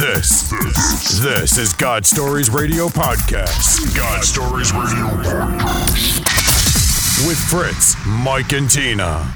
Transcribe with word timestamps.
This, 0.00 0.48
this, 0.48 1.18
this 1.18 1.58
is 1.58 1.74
God 1.74 2.06
Stories 2.06 2.48
Radio 2.48 2.86
Podcast. 2.86 3.94
God 3.94 4.24
Stories 4.24 4.72
Radio 4.72 5.04
Podcast. 5.22 6.26
With 7.28 7.36
Fritz, 7.36 7.96
Mike, 8.06 8.54
and 8.54 8.70
Tina. 8.70 9.30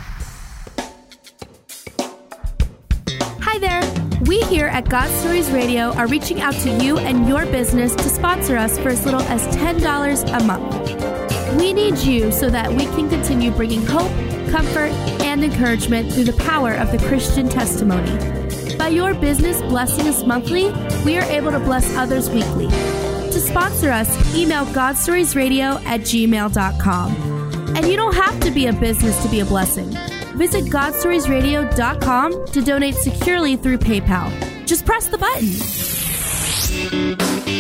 Hi 3.43 3.59
there. 3.59 3.83
We 4.23 4.41
here 4.45 4.69
at 4.69 4.89
God 4.89 5.11
Stories 5.11 5.51
Radio 5.51 5.93
are 5.97 6.07
reaching 6.07 6.41
out 6.41 6.55
to 6.55 6.71
you 6.83 6.97
and 6.97 7.29
your 7.29 7.45
business 7.45 7.95
to 7.97 8.05
sponsor 8.05 8.57
us 8.57 8.79
for 8.79 8.89
as 8.89 9.05
little 9.05 9.21
as 9.25 9.47
$10 9.55 10.41
a 10.41 10.45
month. 10.45 11.59
We 11.59 11.75
need 11.75 11.99
you 11.99 12.33
so 12.33 12.49
that 12.49 12.71
we 12.71 12.87
can 12.87 13.11
continue 13.11 13.51
bringing 13.51 13.85
hope, 13.85 14.11
comfort, 14.51 14.93
and 15.21 15.45
encouragement 15.45 16.11
through 16.11 16.25
the 16.25 16.43
power 16.45 16.73
of 16.73 16.91
the 16.91 17.07
Christian 17.07 17.51
testimony. 17.51 18.44
By 18.79 18.89
your 18.89 19.15
business 19.15 19.61
blessing 19.63 20.09
us 20.09 20.25
monthly, 20.25 20.73
we 21.05 21.17
are 21.17 21.25
able 21.31 21.51
to 21.53 21.61
bless 21.61 21.95
others 21.97 22.29
weekly. 22.31 22.69
To 22.69 23.41
sponsor 23.41 23.91
us, 23.91 24.09
email 24.35 24.65
godstoriesradio 24.67 25.85
at 25.85 26.01
gmail.com. 26.01 27.77
And 27.77 27.87
you 27.89 27.97
don't 27.97 28.15
have 28.15 28.39
to 28.41 28.51
be 28.51 28.67
a 28.67 28.73
business 28.73 29.21
to 29.23 29.29
be 29.29 29.41
a 29.41 29.45
blessing. 29.45 29.91
Visit 30.37 30.65
godstoriesradio.com 30.67 32.47
to 32.47 32.63
donate 32.63 32.95
securely 32.95 33.57
through 33.57 33.79
PayPal. 33.79 34.67
Just 34.67 34.85
press 34.87 35.09
the 35.09 35.19
button. 35.19 35.49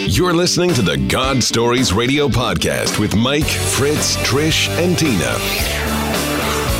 You're 0.08 0.34
listening 0.34 0.74
to 0.74 0.82
the 0.82 0.96
God 0.96 1.42
Stories 1.42 1.92
Radio 1.92 2.28
Podcast 2.28 2.98
with 2.98 3.16
Mike, 3.16 3.44
Fritz, 3.44 4.16
Trish, 4.18 4.68
and 4.78 4.98
Tina. 4.98 5.73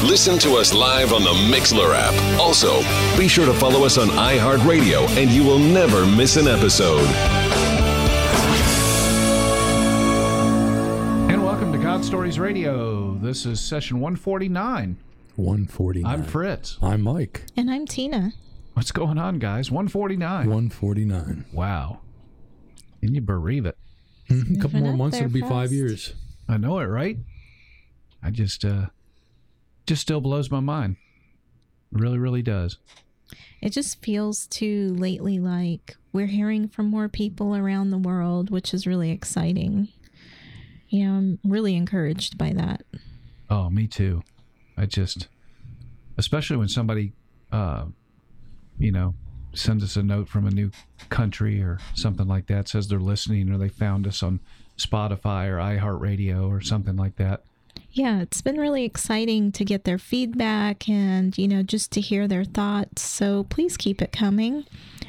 Listen 0.05 0.39
to 0.41 0.57
us 0.57 0.75
live 0.75 1.13
on 1.15 1.23
the 1.23 1.33
Mixlr 1.51 1.95
app. 1.95 2.13
Also, 2.39 2.81
be 3.19 3.27
sure 3.27 3.47
to 3.47 3.55
follow 3.55 3.85
us 3.87 3.97
on 3.97 4.09
iHeartRadio 4.09 5.09
and 5.17 5.31
you 5.31 5.43
will 5.43 5.59
never 5.59 6.05
miss 6.05 6.37
an 6.37 6.47
episode. 6.47 7.07
And 11.31 11.43
welcome 11.43 11.73
to 11.73 11.79
God 11.79 12.05
Stories 12.05 12.39
Radio. 12.39 13.15
This 13.15 13.47
is 13.47 13.61
session 13.61 13.99
149. 13.99 14.99
149. 15.37 16.13
I'm 16.13 16.23
Fritz. 16.23 16.79
I'm 16.83 17.01
Mike. 17.01 17.47
And 17.57 17.71
I'm 17.71 17.87
Tina. 17.87 18.35
What's 18.75 18.93
going 18.93 19.17
on, 19.17 19.39
guys? 19.39 19.71
149. 19.71 20.47
149. 20.51 21.47
Wow. 21.53 22.01
Can 23.01 23.15
you 23.15 23.23
believe 23.23 23.65
it? 23.65 23.79
A 24.31 24.61
couple 24.61 24.81
more 24.81 24.93
months, 24.93 25.17
it'll 25.17 25.31
be 25.31 25.41
five 25.41 25.73
years. 25.73 26.13
I 26.47 26.59
know 26.59 26.79
it, 26.81 26.85
right? 26.87 27.17
I 28.23 28.31
just, 28.31 28.65
uh, 28.67 28.87
just 29.87 30.03
still 30.03 30.21
blows 30.21 30.51
my 30.51 30.61
mind. 30.61 30.97
Really, 31.93 32.19
really 32.19 32.43
does. 32.43 32.79
It 33.61 33.71
just 33.71 34.03
feels 34.03 34.47
too 34.47 34.95
lately 34.99 35.39
like 35.39 35.97
we're 36.13 36.27
hearing 36.27 36.69
from 36.69 36.87
more 36.87 37.09
people 37.09 37.57
around 37.57 37.91
the 37.91 37.99
world, 37.99 38.51
which 38.51 38.75
is 38.75 38.87
really 38.87 39.11
exciting. 39.11 39.89
You 40.89 41.07
know, 41.07 41.15
I'm 41.15 41.39
really 41.45 41.75
encouraged 41.75 42.37
by 42.37 42.53
that. 42.53 42.85
Oh, 43.51 43.71
me 43.71 43.87
too. 43.87 44.23
I 44.77 44.87
just, 44.87 45.29
especially 46.19 46.57
when 46.57 46.69
somebody, 46.69 47.13
uh, 47.53 47.87
you 48.79 48.93
know, 48.93 49.15
sends 49.55 49.85
us 49.85 49.97
a 49.97 50.03
note 50.03 50.29
from 50.29 50.47
a 50.47 50.51
new 50.51 50.71
country 51.09 51.63
or 51.63 51.79
something 51.95 52.27
like 52.27 52.47
that, 52.49 52.69
says 52.69 52.89
they're 52.89 52.99
listening 52.99 53.51
or 53.51 53.59
they 53.59 53.69
found 53.69 54.07
us 54.07 54.23
on 54.23 54.41
Spotify 54.77 55.49
or 55.49 55.59
iHeartRadio 55.59 56.49
or 56.49 56.61
something 56.61 56.97
like 56.97 57.17
that. 57.17 57.45
Yeah, 57.95 58.23
it's 58.23 58.43
been 58.43 58.57
really 58.57 58.85
exciting 58.85 59.53
to 59.53 59.65
get 59.65 59.85
their 59.85 59.99
feedback 59.99 60.89
and, 60.89 61.39
you 61.39 61.47
know, 61.47 61.63
just 61.63 61.93
to 61.93 62.01
hear 62.01 62.27
their 62.27 62.43
thoughts. 62.43 63.03
So 63.03 63.45
please 63.45 63.77
keep 63.77 64.03
it 64.03 64.11
coming. 64.11 64.65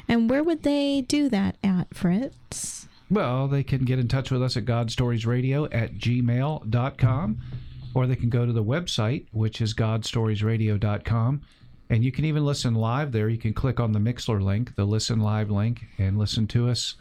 And 0.06 0.30
where 0.30 0.44
would 0.44 0.62
they 0.62 1.00
do 1.00 1.28
that 1.30 1.56
at, 1.64 1.92
Fritz? 1.92 2.86
Well, 3.10 3.48
they 3.48 3.64
can 3.64 3.84
get 3.84 3.98
in 3.98 4.06
touch 4.06 4.30
with 4.30 4.40
us 4.40 4.56
at 4.56 4.66
godstoriesradio 4.66 5.74
at 5.74 5.94
gmail.com, 5.94 7.38
or 7.92 8.06
they 8.06 8.14
can 8.14 8.30
go 8.30 8.46
to 8.46 8.52
the 8.52 8.62
website, 8.62 9.26
which 9.32 9.60
is 9.60 9.74
godstoriesradio.com. 9.74 11.42
And 11.90 12.04
you 12.04 12.12
can 12.12 12.24
even 12.24 12.44
listen 12.44 12.76
live 12.76 13.10
there. 13.10 13.28
You 13.28 13.38
can 13.38 13.52
click 13.52 13.80
on 13.80 13.90
the 13.90 13.98
Mixlr 13.98 14.40
link, 14.40 14.76
the 14.76 14.84
listen 14.84 15.18
live 15.18 15.50
link, 15.50 15.86
and 15.98 16.16
listen 16.16 16.46
to 16.48 16.68
us 16.68 16.94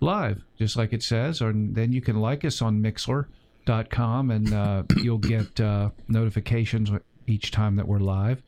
live, 0.00 0.40
just 0.56 0.76
like 0.76 0.92
it 0.92 1.02
says. 1.02 1.42
Or 1.42 1.52
then 1.52 1.90
you 1.90 2.00
can 2.00 2.20
like 2.20 2.44
us 2.44 2.62
on 2.62 2.80
Mixlr.com, 3.66 4.30
and 4.30 4.52
uh, 4.52 4.82
you'll 4.96 5.18
get 5.18 5.60
uh, 5.60 5.90
notifications 6.08 6.90
each 7.26 7.50
time 7.50 7.76
that 7.76 7.86
we're 7.86 7.98
live. 7.98 8.42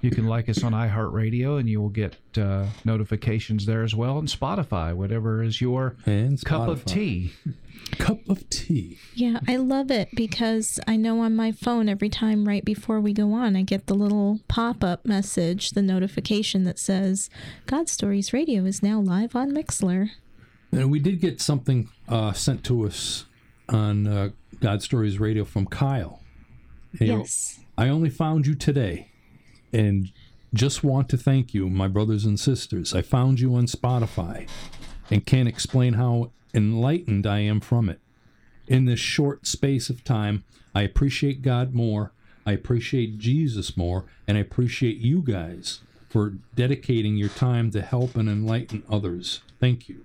You 0.00 0.10
can 0.10 0.26
like 0.26 0.50
us 0.50 0.62
on 0.62 0.72
iHeartRadio, 0.72 1.58
and 1.58 1.68
you 1.68 1.80
will 1.80 1.88
get 1.88 2.16
uh, 2.36 2.66
notifications 2.84 3.64
there 3.64 3.82
as 3.82 3.94
well, 3.94 4.18
and 4.18 4.28
Spotify, 4.28 4.92
whatever 4.92 5.42
is 5.42 5.62
your 5.62 5.96
And 6.04 6.42
cup 6.44 6.68
of 6.68 6.84
tea. 6.84 7.32
Cup 7.98 8.28
of 8.28 8.48
tea. 8.48 8.98
Yeah, 9.14 9.40
I 9.46 9.56
love 9.56 9.90
it 9.90 10.08
because 10.14 10.80
I 10.86 10.96
know 10.96 11.20
on 11.20 11.36
my 11.36 11.52
phone 11.52 11.88
every 11.88 12.08
time 12.08 12.48
right 12.48 12.64
before 12.64 12.98
we 12.98 13.12
go 13.12 13.34
on, 13.34 13.56
I 13.56 13.62
get 13.62 13.86
the 13.86 13.94
little 13.94 14.40
pop 14.48 14.82
up 14.82 15.04
message, 15.04 15.72
the 15.72 15.82
notification 15.82 16.64
that 16.64 16.78
says 16.78 17.28
God 17.66 17.88
Stories 17.88 18.32
Radio 18.32 18.64
is 18.64 18.82
now 18.82 19.00
live 19.00 19.36
on 19.36 19.52
Mixler. 19.52 20.10
And 20.72 20.90
we 20.90 20.98
did 20.98 21.20
get 21.20 21.42
something 21.42 21.90
uh, 22.08 22.32
sent 22.32 22.64
to 22.64 22.86
us 22.86 23.26
on 23.68 24.06
uh, 24.06 24.28
God 24.60 24.82
Stories 24.82 25.18
Radio 25.18 25.44
from 25.44 25.66
Kyle. 25.66 26.20
Wrote, 27.00 27.08
Yes. 27.08 27.60
I 27.76 27.88
only 27.88 28.10
found 28.10 28.46
you 28.46 28.54
today 28.54 29.08
and 29.72 30.12
just 30.52 30.84
want 30.84 31.08
to 31.08 31.16
thank 31.16 31.52
you, 31.52 31.68
my 31.68 31.88
brothers 31.88 32.24
and 32.24 32.38
sisters. 32.38 32.94
I 32.94 33.02
found 33.02 33.40
you 33.40 33.54
on 33.56 33.66
Spotify 33.66 34.48
and 35.10 35.26
can't 35.26 35.48
explain 35.48 35.94
how 35.94 36.30
enlightened 36.54 37.26
I 37.26 37.40
am 37.40 37.60
from 37.60 37.88
it. 37.88 38.00
In 38.68 38.84
this 38.84 39.00
short 39.00 39.46
space 39.46 39.90
of 39.90 40.04
time, 40.04 40.44
I 40.74 40.82
appreciate 40.82 41.42
God 41.42 41.74
more, 41.74 42.12
I 42.46 42.52
appreciate 42.52 43.18
Jesus 43.18 43.76
more, 43.76 44.04
and 44.28 44.38
I 44.38 44.40
appreciate 44.40 44.98
you 44.98 45.20
guys 45.20 45.80
for 46.08 46.34
dedicating 46.54 47.16
your 47.16 47.28
time 47.30 47.70
to 47.72 47.82
help 47.82 48.14
and 48.14 48.28
enlighten 48.28 48.84
others. 48.88 49.40
Thank 49.58 49.88
you. 49.88 50.04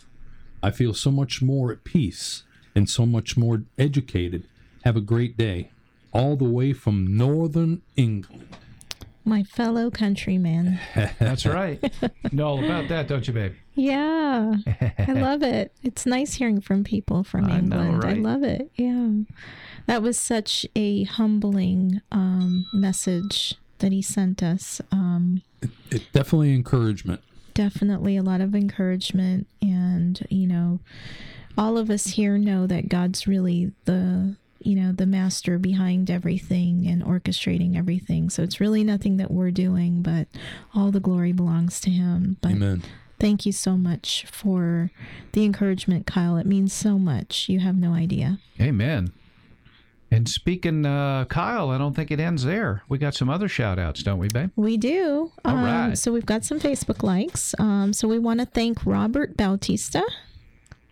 I 0.63 0.71
feel 0.71 0.93
so 0.93 1.11
much 1.11 1.41
more 1.41 1.71
at 1.71 1.83
peace 1.83 2.43
and 2.79 2.89
so 2.89 3.05
much 3.05 3.35
more 3.35 3.63
educated. 3.77 4.45
Have 4.85 4.95
a 4.95 5.01
great 5.01 5.35
day. 5.35 5.69
All 6.13 6.37
the 6.37 6.45
way 6.45 6.71
from 6.73 7.17
Northern 7.17 7.81
England. 7.97 8.47
My 9.25 9.43
fellow 9.43 9.91
countryman. 9.91 10.79
That's 11.19 11.45
right. 11.45 11.77
know 12.31 12.47
all 12.47 12.63
about 12.63 12.87
that, 12.87 13.07
don't 13.09 13.27
you, 13.27 13.33
babe? 13.33 13.53
Yeah. 13.75 14.55
I 14.97 15.11
love 15.11 15.43
it. 15.43 15.73
It's 15.83 16.05
nice 16.05 16.33
hearing 16.35 16.61
from 16.61 16.83
people 16.85 17.23
from 17.25 17.45
I 17.45 17.59
know, 17.59 17.81
England. 17.81 18.05
I 18.05 18.13
love 18.13 18.43
it. 18.43 18.71
Yeah. 18.75 19.09
That 19.87 20.01
was 20.01 20.17
such 20.17 20.65
a 20.75 21.03
humbling 21.03 22.01
um, 22.13 22.65
message 22.73 23.55
that 23.79 23.91
he 23.91 24.01
sent 24.01 24.41
us. 24.41 24.79
Um, 24.91 25.41
It 25.91 26.03
definitely 26.13 26.53
encouragement. 26.55 27.21
definitely 27.53 28.15
a 28.15 28.23
lot 28.23 28.39
of 28.39 28.55
encouragement 28.55 29.45
and 29.61 30.25
you 30.29 30.47
know 30.47 30.79
all 31.59 31.77
of 31.77 31.89
us 31.89 32.07
here 32.07 32.37
know 32.37 32.65
that 32.65 32.89
god's 32.89 33.27
really 33.27 33.71
the 33.85 34.35
you 34.61 34.75
know 34.75 34.91
the 34.91 35.05
master 35.05 35.59
behind 35.59 36.09
everything 36.09 36.87
and 36.87 37.03
orchestrating 37.03 37.77
everything 37.77 38.29
so 38.29 38.41
it's 38.41 38.59
really 38.59 38.83
nothing 38.83 39.17
that 39.17 39.29
we're 39.29 39.51
doing 39.51 40.01
but 40.01 40.27
all 40.73 40.89
the 40.89 40.99
glory 40.99 41.33
belongs 41.33 41.79
to 41.81 41.89
him 41.89 42.37
but 42.41 42.51
Amen. 42.51 42.81
thank 43.19 43.45
you 43.45 43.51
so 43.51 43.77
much 43.77 44.25
for 44.31 44.89
the 45.33 45.43
encouragement 45.43 46.07
kyle 46.07 46.37
it 46.37 46.45
means 46.45 46.73
so 46.73 46.97
much 46.97 47.49
you 47.49 47.59
have 47.59 47.75
no 47.75 47.93
idea 47.93 48.39
Amen. 48.59 49.13
And 50.11 50.27
speaking, 50.27 50.87
uh, 50.87 51.25
Kyle, 51.25 51.69
I 51.69 51.77
don't 51.77 51.95
think 51.95 52.09
it 52.09 52.19
ends 52.19 52.43
there. 52.43 52.81
We 52.89 52.97
got 52.97 53.13
some 53.13 53.29
other 53.29 53.47
shout 53.47 53.77
outs, 53.77 54.01
don't 54.01 54.17
we, 54.17 54.27
babe? 54.27 54.49
We 54.55 54.75
do. 54.75 55.31
All 55.45 55.55
um, 55.55 55.63
right. 55.63 55.97
So 55.97 56.11
we've 56.11 56.25
got 56.25 56.43
some 56.43 56.59
Facebook 56.59 57.03
likes. 57.03 57.53
Um, 57.59 57.93
so 57.93 58.07
we 58.07 58.17
want 58.17 58.39
to 58.39 58.47
thank 58.47 58.85
Robert 58.87 59.37
Bautista. 59.37 60.03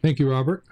Thank 0.07 0.19
you, 0.19 0.31
Robert. 0.31 0.63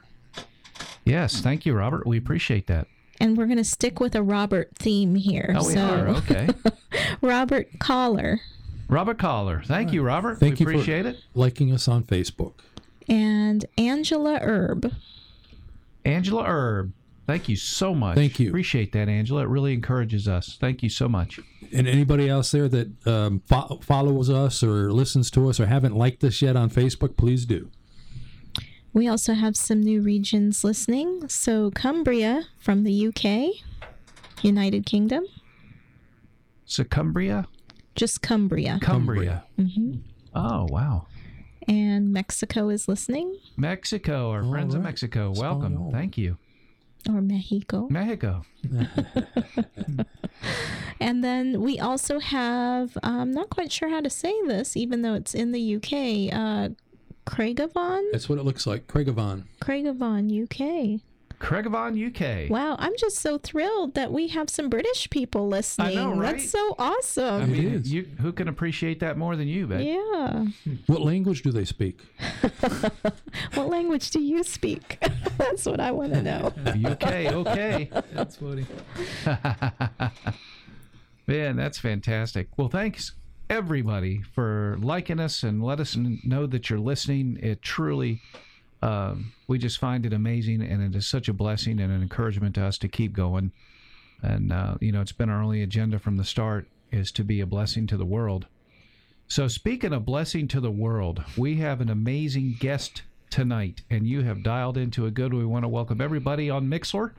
Yes. 1.04 1.42
Thank 1.42 1.66
you, 1.66 1.74
Robert. 1.74 2.08
We 2.08 2.18
appreciate 2.18 2.68
that. 2.68 2.88
And 3.20 3.36
we're 3.36 3.48
going 3.48 3.58
to 3.58 3.66
stick 3.66 4.00
with 4.00 4.16
a 4.16 4.24
Robert 4.24 4.72
theme 4.76 5.16
here. 5.16 5.54
Oh, 5.58 5.68
we 5.68 5.74
so 5.74 5.82
are. 5.82 6.08
Okay. 6.08 6.48
Robert 7.22 7.68
Collar 7.78 8.40
Robert 8.88 9.18
Collar. 9.18 9.62
Thank 9.66 9.92
you, 9.92 10.04
Robert. 10.04 10.40
Thank 10.40 10.60
we 10.60 10.66
you 10.66 10.72
appreciate 10.72 11.02
for 11.04 11.10
it. 11.10 11.18
liking 11.34 11.74
us 11.74 11.90
on 11.90 12.06
Facebook. 12.06 12.54
and 13.10 13.66
Angela 13.78 14.40
Herb. 14.42 14.94
Angela 16.06 16.46
Herb. 16.46 16.94
Thank 17.28 17.50
you 17.50 17.58
so 17.58 17.94
much. 17.94 18.16
Thank 18.16 18.40
you. 18.40 18.48
Appreciate 18.48 18.94
that, 18.94 19.10
Angela. 19.10 19.42
It 19.42 19.50
really 19.50 19.74
encourages 19.74 20.30
us. 20.30 20.56
Thank 20.62 20.82
you 20.82 20.90
so 20.90 21.10
much. 21.10 21.42
And 21.74 21.90
anybody 21.90 22.30
else 22.30 22.52
there 22.52 22.70
that 22.70 23.06
um, 23.06 23.42
fo- 23.48 23.80
follows 23.82 24.30
us 24.30 24.64
or 24.64 24.94
listens 24.94 25.30
to 25.32 25.50
us 25.50 25.60
or 25.60 25.66
haven't 25.66 25.94
liked 25.94 26.24
us 26.24 26.42
yet 26.42 26.56
on 26.56 26.70
Facebook, 26.70 27.18
please 27.18 27.46
do. 27.46 27.70
We 28.96 29.10
also 29.10 29.34
have 29.34 29.58
some 29.58 29.82
new 29.82 30.02
regions 30.02 30.64
listening. 30.64 31.28
So 31.28 31.70
Cumbria 31.70 32.46
from 32.58 32.86
the 32.86 33.08
UK, 33.08 33.62
United 34.42 34.86
Kingdom, 34.86 35.26
Sucumbria? 36.66 37.46
just 37.96 38.22
Cumbria. 38.22 38.80
Cumbria. 38.82 39.44
hmm 39.58 39.96
Oh, 40.34 40.66
wow. 40.70 41.08
And 41.68 42.14
Mexico 42.14 42.70
is 42.70 42.88
listening, 42.88 43.38
Mexico, 43.58 44.32
our 44.32 44.44
All 44.44 44.50
friends 44.52 44.76
in. 44.76 44.82
Mexico, 44.84 45.34
Spot 45.34 45.44
welcome. 45.60 45.92
Thank 45.92 46.18
you. 46.18 46.38
or 47.10 47.22
Mexico. 47.22 47.88
Mexico. 47.90 48.46
And 51.02 51.24
then 51.24 51.62
we 51.62 51.78
also 51.78 52.20
have, 52.20 52.98
I'm 53.04 53.32
not 53.32 53.50
quite 53.50 53.70
sure 53.72 53.90
how 53.90 54.00
to 54.00 54.10
say 54.10 54.34
this, 54.48 54.78
even 54.78 55.02
though 55.02 55.14
it's 55.14 55.36
in 55.36 55.52
the 55.52 55.76
UK, 55.76 56.34
uh, 56.34 56.70
Craigavon? 57.26 58.04
That's 58.12 58.30
what 58.30 58.40
it 58.40 58.44
looks 58.44 58.68
like. 58.68 58.88
Craigavon. 58.88 59.46
Craigavon, 59.62 60.44
UK. 60.44 61.02
Craigavon, 61.40 61.96
UK. 61.96 62.50
Wow, 62.50 62.76
I'm 62.80 62.94
just 62.98 63.18
so 63.20 63.38
thrilled 63.38 63.96
that 63.96 64.12
we 64.12 64.30
have 64.30 64.50
some 64.50 64.70
British 64.70 65.10
people 65.10 65.48
listening. 65.48 65.98
I 65.98 66.02
know, 66.02 66.16
right? 66.16 66.38
That's 66.38 66.50
so 66.50 66.76
awesome. 66.80 67.44
I 67.44 67.46
mean, 67.46 67.74
is. 67.74 67.92
you 67.92 68.08
who 68.22 68.32
can 68.32 68.48
appreciate 68.48 69.00
that 69.02 69.18
more 69.18 69.36
than 69.36 69.48
you, 69.48 69.68
babe? 69.68 69.86
yeah. 69.86 70.46
What 70.88 71.02
language 71.02 71.42
do 71.42 71.52
they 71.52 71.66
speak? 71.66 72.02
What 73.54 73.70
language 73.70 74.12
do 74.12 74.20
you 74.20 74.44
speak? 74.44 74.98
That's 75.38 75.66
what 75.66 75.80
I 75.80 75.92
want 75.92 76.14
to 76.14 76.22
know. 76.22 76.54
UK, 76.66 77.04
okay. 77.34 77.90
That's 78.14 78.38
funny. 78.38 78.66
Man, 81.28 81.56
that's 81.56 81.80
fantastic. 81.80 82.50
Well, 82.56 82.70
thanks 82.70 83.14
everybody 83.50 84.22
for 84.22 84.78
liking 84.80 85.20
us 85.20 85.44
and 85.44 85.64
let 85.64 85.80
us 85.80 85.96
know 85.96 86.48
that 86.48 86.70
you're 86.70 86.80
listening. 86.80 87.38
It 87.42 87.62
truly, 87.62 88.22
um, 88.82 89.34
we 89.48 89.58
just 89.58 89.80
find 89.80 90.06
it 90.06 90.14
amazing, 90.14 90.62
and 90.62 90.82
it 90.82 90.98
is 90.98 91.08
such 91.08 91.28
a 91.28 91.34
blessing 91.34 91.80
and 91.80 91.92
an 91.92 92.02
encouragement 92.02 92.56
to 92.56 92.66
us 92.66 92.78
to 92.80 92.88
keep 92.88 93.14
going. 93.14 93.52
And 94.22 94.52
uh, 94.52 94.76
you 94.80 94.92
know, 94.92 95.02
it's 95.02 95.12
been 95.12 95.30
our 95.30 95.42
only 95.42 95.62
agenda 95.62 96.00
from 96.00 96.18
the 96.18 96.24
start 96.24 96.68
is 96.92 97.12
to 97.14 97.24
be 97.24 97.42
a 97.42 97.46
blessing 97.46 97.88
to 97.88 97.98
the 97.98 98.06
world. 98.06 98.48
So, 99.28 99.48
speaking 99.48 99.94
of 99.94 100.06
blessing 100.06 100.48
to 100.50 100.60
the 100.60 100.72
world, 100.72 101.24
we 101.38 101.58
have 101.58 101.82
an 101.82 101.90
amazing 101.90 102.58
guest 102.60 103.04
tonight, 103.30 103.82
and 103.90 104.08
you 104.08 104.22
have 104.22 104.44
dialed 104.44 104.78
into 104.78 105.06
a 105.06 105.12
good. 105.12 105.34
We 105.34 105.46
want 105.46 105.64
to 105.64 105.70
welcome 105.70 106.00
everybody 106.00 106.50
on 106.50 106.68
Mixlr 106.68 107.12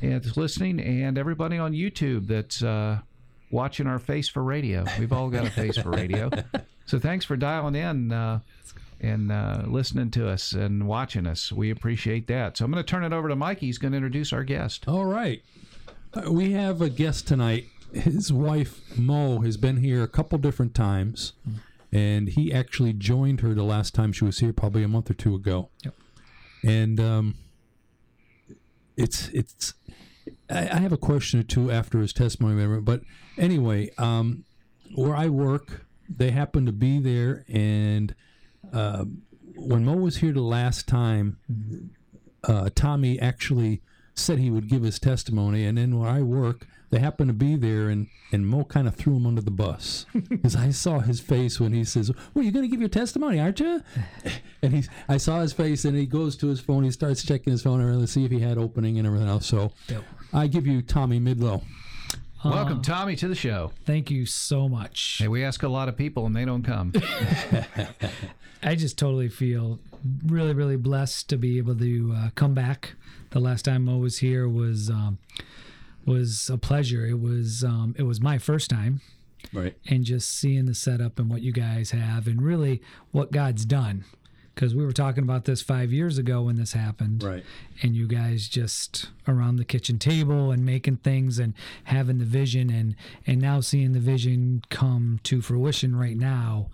that's 0.00 0.36
listening, 0.36 0.80
and 0.80 1.16
everybody 1.16 1.56
on 1.56 1.72
YouTube 1.72 2.26
that's 2.26 2.62
uh, 2.62 2.98
watching 3.54 3.86
our 3.86 3.98
face 3.98 4.28
for 4.28 4.42
radio. 4.42 4.84
We've 4.98 5.12
all 5.12 5.30
got 5.30 5.46
a 5.46 5.50
face 5.50 5.78
for 5.78 5.90
radio. 5.90 6.30
So, 6.86 6.98
thanks 6.98 7.24
for 7.24 7.34
dialing 7.34 7.76
in. 7.76 8.12
Uh, 8.12 8.40
and 9.00 9.32
uh, 9.32 9.62
listening 9.66 10.10
to 10.10 10.28
us 10.28 10.52
and 10.52 10.86
watching 10.86 11.26
us. 11.26 11.50
We 11.50 11.70
appreciate 11.70 12.26
that. 12.26 12.58
So 12.58 12.64
I'm 12.66 12.70
going 12.70 12.84
to 12.84 12.88
turn 12.88 13.04
it 13.04 13.12
over 13.14 13.28
to 13.28 13.36
Mikey. 13.36 13.64
He's 13.66 13.78
going 13.78 13.92
to 13.92 13.96
introduce 13.96 14.34
our 14.34 14.44
guest. 14.44 14.86
All 14.86 15.06
right. 15.06 15.42
Uh, 16.12 16.30
We 16.30 16.52
have 16.52 16.82
a 16.82 16.90
guest 16.90 17.26
tonight. 17.26 17.68
His 17.94 18.30
wife, 18.30 18.80
Mo, 18.98 19.40
has 19.40 19.56
been 19.56 19.78
here 19.78 20.02
a 20.02 20.08
couple 20.08 20.36
different 20.36 20.74
times. 20.74 21.32
And 21.90 22.28
he 22.28 22.52
actually 22.52 22.92
joined 22.92 23.40
her 23.40 23.54
the 23.54 23.62
last 23.64 23.94
time 23.94 24.12
she 24.12 24.24
was 24.26 24.40
here, 24.40 24.52
probably 24.52 24.82
a 24.82 24.88
month 24.88 25.10
or 25.10 25.14
two 25.14 25.34
ago. 25.34 25.70
Yep. 25.84 25.94
And 26.64 27.00
um, 27.00 27.34
it's 28.96 29.28
it's. 29.28 29.72
I, 30.50 30.68
I 30.68 30.78
have 30.80 30.92
a 30.92 30.98
question 30.98 31.40
or 31.40 31.44
two 31.44 31.70
after 31.70 32.00
his 32.00 32.12
testimony, 32.12 32.80
but 32.80 33.02
anyway, 33.38 33.90
um, 33.98 34.44
where 34.94 35.16
I 35.16 35.28
work, 35.28 35.86
they 36.08 36.30
happen 36.30 36.66
to 36.66 36.72
be 36.72 36.98
there, 37.00 37.44
and 37.48 38.14
uh, 38.72 39.04
when 39.56 39.84
Mo 39.84 39.94
was 39.94 40.18
here 40.18 40.32
the 40.32 40.40
last 40.40 40.86
time, 40.86 41.38
uh, 42.44 42.70
Tommy 42.74 43.18
actually 43.20 43.82
said 44.14 44.38
he 44.38 44.50
would 44.50 44.68
give 44.68 44.82
his 44.82 44.98
testimony, 44.98 45.64
and 45.64 45.78
then 45.78 45.98
where 45.98 46.08
I 46.08 46.22
work, 46.22 46.66
they 46.90 47.00
happened 47.00 47.28
to 47.28 47.34
be 47.34 47.56
there, 47.56 47.88
and, 47.88 48.06
and 48.30 48.46
Mo 48.46 48.64
kind 48.64 48.86
of 48.86 48.94
threw 48.94 49.16
him 49.16 49.26
under 49.26 49.40
the 49.40 49.50
bus 49.50 50.06
because 50.28 50.54
I 50.54 50.70
saw 50.70 51.00
his 51.00 51.20
face 51.20 51.58
when 51.58 51.72
he 51.72 51.84
says, 51.84 52.12
"Well, 52.32 52.44
you're 52.44 52.52
going 52.52 52.64
to 52.64 52.70
give 52.70 52.80
your 52.80 52.88
testimony, 52.88 53.40
aren't 53.40 53.60
you?" 53.60 53.82
And 54.62 54.72
he's, 54.72 54.88
I 55.10 55.18
saw 55.18 55.40
his 55.40 55.52
face, 55.52 55.84
and 55.84 55.94
he 55.94 56.06
goes 56.06 56.38
to 56.38 56.46
his 56.46 56.58
phone, 56.58 56.84
he 56.84 56.90
starts 56.90 57.22
checking 57.22 57.50
his 57.50 57.62
phone 57.62 57.82
and 57.82 58.00
to 58.00 58.06
see 58.06 58.24
if 58.24 58.30
he 58.30 58.38
had 58.38 58.56
opening 58.56 58.96
and 58.96 59.06
everything 59.06 59.28
else. 59.28 59.44
So, 59.46 59.72
I 60.32 60.46
give 60.46 60.66
you 60.66 60.80
Tommy 60.80 61.20
Midlow. 61.20 61.62
Welcome, 62.44 62.82
Tommy, 62.82 63.16
to 63.16 63.28
the 63.28 63.34
show. 63.34 63.72
Thank 63.86 64.10
you 64.10 64.26
so 64.26 64.68
much. 64.68 65.16
Hey, 65.18 65.28
we 65.28 65.42
ask 65.42 65.62
a 65.62 65.68
lot 65.68 65.88
of 65.88 65.96
people 65.96 66.26
and 66.26 66.36
they 66.36 66.44
don't 66.44 66.62
come. 66.62 66.92
I 68.62 68.74
just 68.74 68.98
totally 68.98 69.28
feel 69.28 69.78
really, 70.26 70.52
really 70.52 70.76
blessed 70.76 71.28
to 71.30 71.36
be 71.38 71.58
able 71.58 71.76
to 71.76 72.12
uh, 72.14 72.30
come 72.34 72.54
back. 72.54 72.94
The 73.30 73.40
last 73.40 73.64
time 73.64 73.86
Mo 73.86 73.96
was 73.98 74.18
here 74.18 74.48
was 74.48 74.90
um, 74.90 75.18
was 76.06 76.50
a 76.52 76.58
pleasure. 76.58 77.06
It 77.06 77.20
was 77.20 77.64
um, 77.64 77.94
it 77.98 78.02
was 78.04 78.20
my 78.20 78.38
first 78.38 78.68
time, 78.70 79.00
Right. 79.52 79.74
and 79.86 80.04
just 80.04 80.28
seeing 80.30 80.66
the 80.66 80.74
setup 80.74 81.18
and 81.18 81.28
what 81.30 81.42
you 81.42 81.52
guys 81.52 81.90
have, 81.92 82.26
and 82.26 82.40
really 82.42 82.80
what 83.10 83.32
God's 83.32 83.64
done. 83.64 84.04
Because 84.54 84.72
we 84.74 84.84
were 84.84 84.92
talking 84.92 85.24
about 85.24 85.46
this 85.46 85.62
five 85.62 85.92
years 85.92 86.16
ago 86.16 86.42
when 86.42 86.54
this 86.56 86.74
happened, 86.74 87.22
Right. 87.24 87.42
and 87.82 87.96
you 87.96 88.06
guys 88.06 88.46
just 88.48 89.10
around 89.26 89.56
the 89.56 89.64
kitchen 89.64 89.98
table 89.98 90.52
and 90.52 90.64
making 90.64 90.98
things 90.98 91.40
and 91.40 91.54
having 91.84 92.18
the 92.18 92.24
vision 92.24 92.70
and 92.70 92.94
and 93.26 93.40
now 93.40 93.60
seeing 93.60 93.92
the 93.92 93.98
vision 94.00 94.62
come 94.70 95.18
to 95.24 95.40
fruition 95.42 95.96
right 95.96 96.16
now 96.16 96.68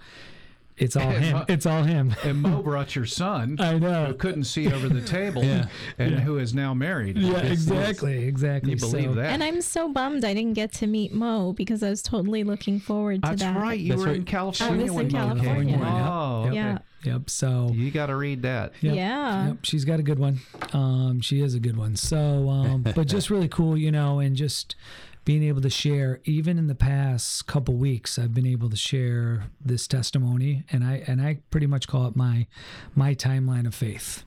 it's 0.76 0.94
all 0.96 1.10
him 1.26 1.42
it's 1.48 1.64
all 1.66 1.82
him 1.84 2.14
And 2.24 2.42
Mo 2.42 2.62
brought 2.70 2.94
your 2.94 3.06
son, 3.06 3.56
i 3.60 3.78
know. 3.78 4.06
who 4.06 4.14
couldn't 4.14 4.44
see 4.44 4.70
over 4.72 4.88
the 4.88 5.00
table, 5.02 5.42
Yeah. 5.44 5.66
and 5.98 6.20
who 6.20 6.36
is 6.38 6.52
now 6.52 6.74
married. 6.74 7.16
yeah 7.16 7.38
It's- 7.38 7.52
exactly 7.52 8.24
exactly 8.26 8.72
You 8.72 8.76
believe 8.78 9.04
So- 9.10 9.14
that? 9.14 9.26
And 9.32 9.42
I'm 9.42 9.60
so 9.62 9.88
bummed 9.90 10.24
I 10.24 10.34
didn't 10.34 10.54
get 10.54 10.72
to 10.74 10.86
meet 10.86 11.14
Mo 11.14 11.52
because 11.54 11.82
I 11.82 11.88
was 11.88 12.02
totally 12.02 12.44
looking 12.44 12.78
forward 12.78 13.22
to 13.22 13.28
That's 13.30 13.42
that. 13.42 13.56
right. 13.56 13.78
You 13.80 13.90
That's 13.90 14.00
were 14.02 14.06
right. 14.08 14.16
in 14.16 14.24
California 14.24 14.86
I 14.86 14.90
was 14.90 14.90
in 14.90 14.96
Mo 14.96 15.02
came. 15.02 15.10
California. 15.40 15.78
Oh, 15.82 16.44
Yep. 16.46 16.54
Yeah. 16.54 16.78
Yep 17.02 17.30
so 17.30 17.70
you 17.74 17.90
got 17.90 18.06
to 18.06 18.16
read 18.16 18.42
that. 18.42 18.72
Yep. 18.80 18.94
Yeah. 18.94 19.48
Yep, 19.48 19.58
she's 19.62 19.84
got 19.84 20.00
a 20.00 20.02
good 20.02 20.18
one. 20.18 20.40
Um, 20.72 21.20
she 21.20 21.40
is 21.40 21.54
a 21.54 21.60
good 21.60 21.76
one. 21.76 21.96
So, 21.96 22.48
um, 22.48 22.82
but 22.94 23.06
just 23.06 23.30
really 23.30 23.48
cool, 23.48 23.76
you 23.76 23.90
know, 23.90 24.18
and 24.18 24.36
just 24.36 24.76
being 25.24 25.42
able 25.42 25.60
to 25.62 25.70
share. 25.70 26.20
Even 26.24 26.58
in 26.58 26.66
the 26.66 26.74
past 26.74 27.46
couple 27.46 27.74
weeks, 27.74 28.18
I've 28.18 28.34
been 28.34 28.46
able 28.46 28.70
to 28.70 28.76
share 28.76 29.44
this 29.64 29.86
testimony, 29.86 30.64
and 30.70 30.84
I 30.84 31.02
and 31.06 31.20
I 31.20 31.38
pretty 31.50 31.66
much 31.66 31.88
call 31.88 32.06
it 32.06 32.16
my 32.16 32.46
my 32.94 33.14
timeline 33.14 33.66
of 33.66 33.74
faith. 33.74 34.24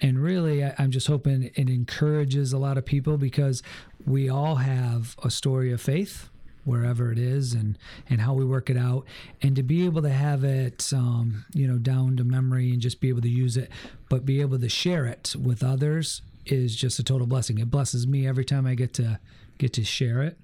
And 0.00 0.18
really, 0.20 0.64
I, 0.64 0.74
I'm 0.78 0.90
just 0.90 1.06
hoping 1.06 1.50
it 1.54 1.68
encourages 1.68 2.52
a 2.52 2.58
lot 2.58 2.76
of 2.76 2.84
people 2.84 3.16
because 3.18 3.62
we 4.04 4.28
all 4.28 4.56
have 4.56 5.16
a 5.22 5.30
story 5.30 5.70
of 5.72 5.80
faith 5.80 6.28
wherever 6.64 7.10
it 7.10 7.18
is 7.18 7.52
and 7.54 7.78
and 8.08 8.20
how 8.20 8.34
we 8.34 8.44
work 8.44 8.70
it 8.70 8.76
out. 8.76 9.04
And 9.40 9.56
to 9.56 9.62
be 9.62 9.84
able 9.84 10.02
to 10.02 10.10
have 10.10 10.44
it 10.44 10.92
um, 10.92 11.44
you 11.52 11.66
know 11.66 11.78
down 11.78 12.16
to 12.16 12.24
memory 12.24 12.70
and 12.72 12.80
just 12.80 13.00
be 13.00 13.08
able 13.08 13.22
to 13.22 13.28
use 13.28 13.56
it 13.56 13.70
but 14.08 14.26
be 14.26 14.40
able 14.40 14.58
to 14.58 14.68
share 14.68 15.06
it 15.06 15.34
with 15.40 15.62
others 15.62 16.22
is 16.46 16.74
just 16.74 16.98
a 16.98 17.04
total 17.04 17.26
blessing. 17.26 17.58
It 17.58 17.70
blesses 17.70 18.06
me 18.06 18.26
every 18.26 18.44
time 18.44 18.66
i 18.66 18.74
get 18.74 18.92
to 18.94 19.18
get 19.58 19.72
to 19.74 19.84
share 19.84 20.22
it. 20.22 20.38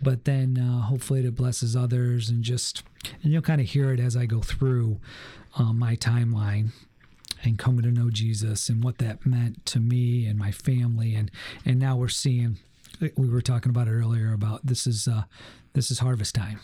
But 0.00 0.24
then 0.24 0.58
uh, 0.58 0.82
hopefully 0.82 1.24
it 1.24 1.34
blesses 1.34 1.76
others 1.76 2.28
and 2.28 2.42
just 2.42 2.82
and 3.22 3.32
you'll 3.32 3.42
kind 3.42 3.60
of 3.60 3.68
hear 3.68 3.92
it 3.92 4.00
as 4.00 4.16
i 4.16 4.26
go 4.26 4.40
through 4.40 4.98
uh, 5.56 5.72
my 5.72 5.96
timeline 5.96 6.70
and 7.44 7.58
coming 7.58 7.82
to 7.82 7.90
know 7.90 8.10
Jesus 8.10 8.68
and 8.68 8.82
what 8.82 8.98
that 8.98 9.24
meant 9.24 9.64
to 9.66 9.80
me 9.80 10.26
and 10.26 10.38
my 10.38 10.50
family. 10.50 11.14
And 11.14 11.30
and 11.64 11.78
now 11.78 11.96
we're 11.96 12.08
seeing 12.08 12.58
we 13.16 13.28
were 13.28 13.40
talking 13.40 13.70
about 13.70 13.88
it 13.88 13.92
earlier 13.92 14.32
about 14.32 14.66
this 14.66 14.86
is 14.86 15.08
uh 15.08 15.22
this 15.74 15.90
is 15.90 15.98
harvest 16.00 16.34
time. 16.34 16.60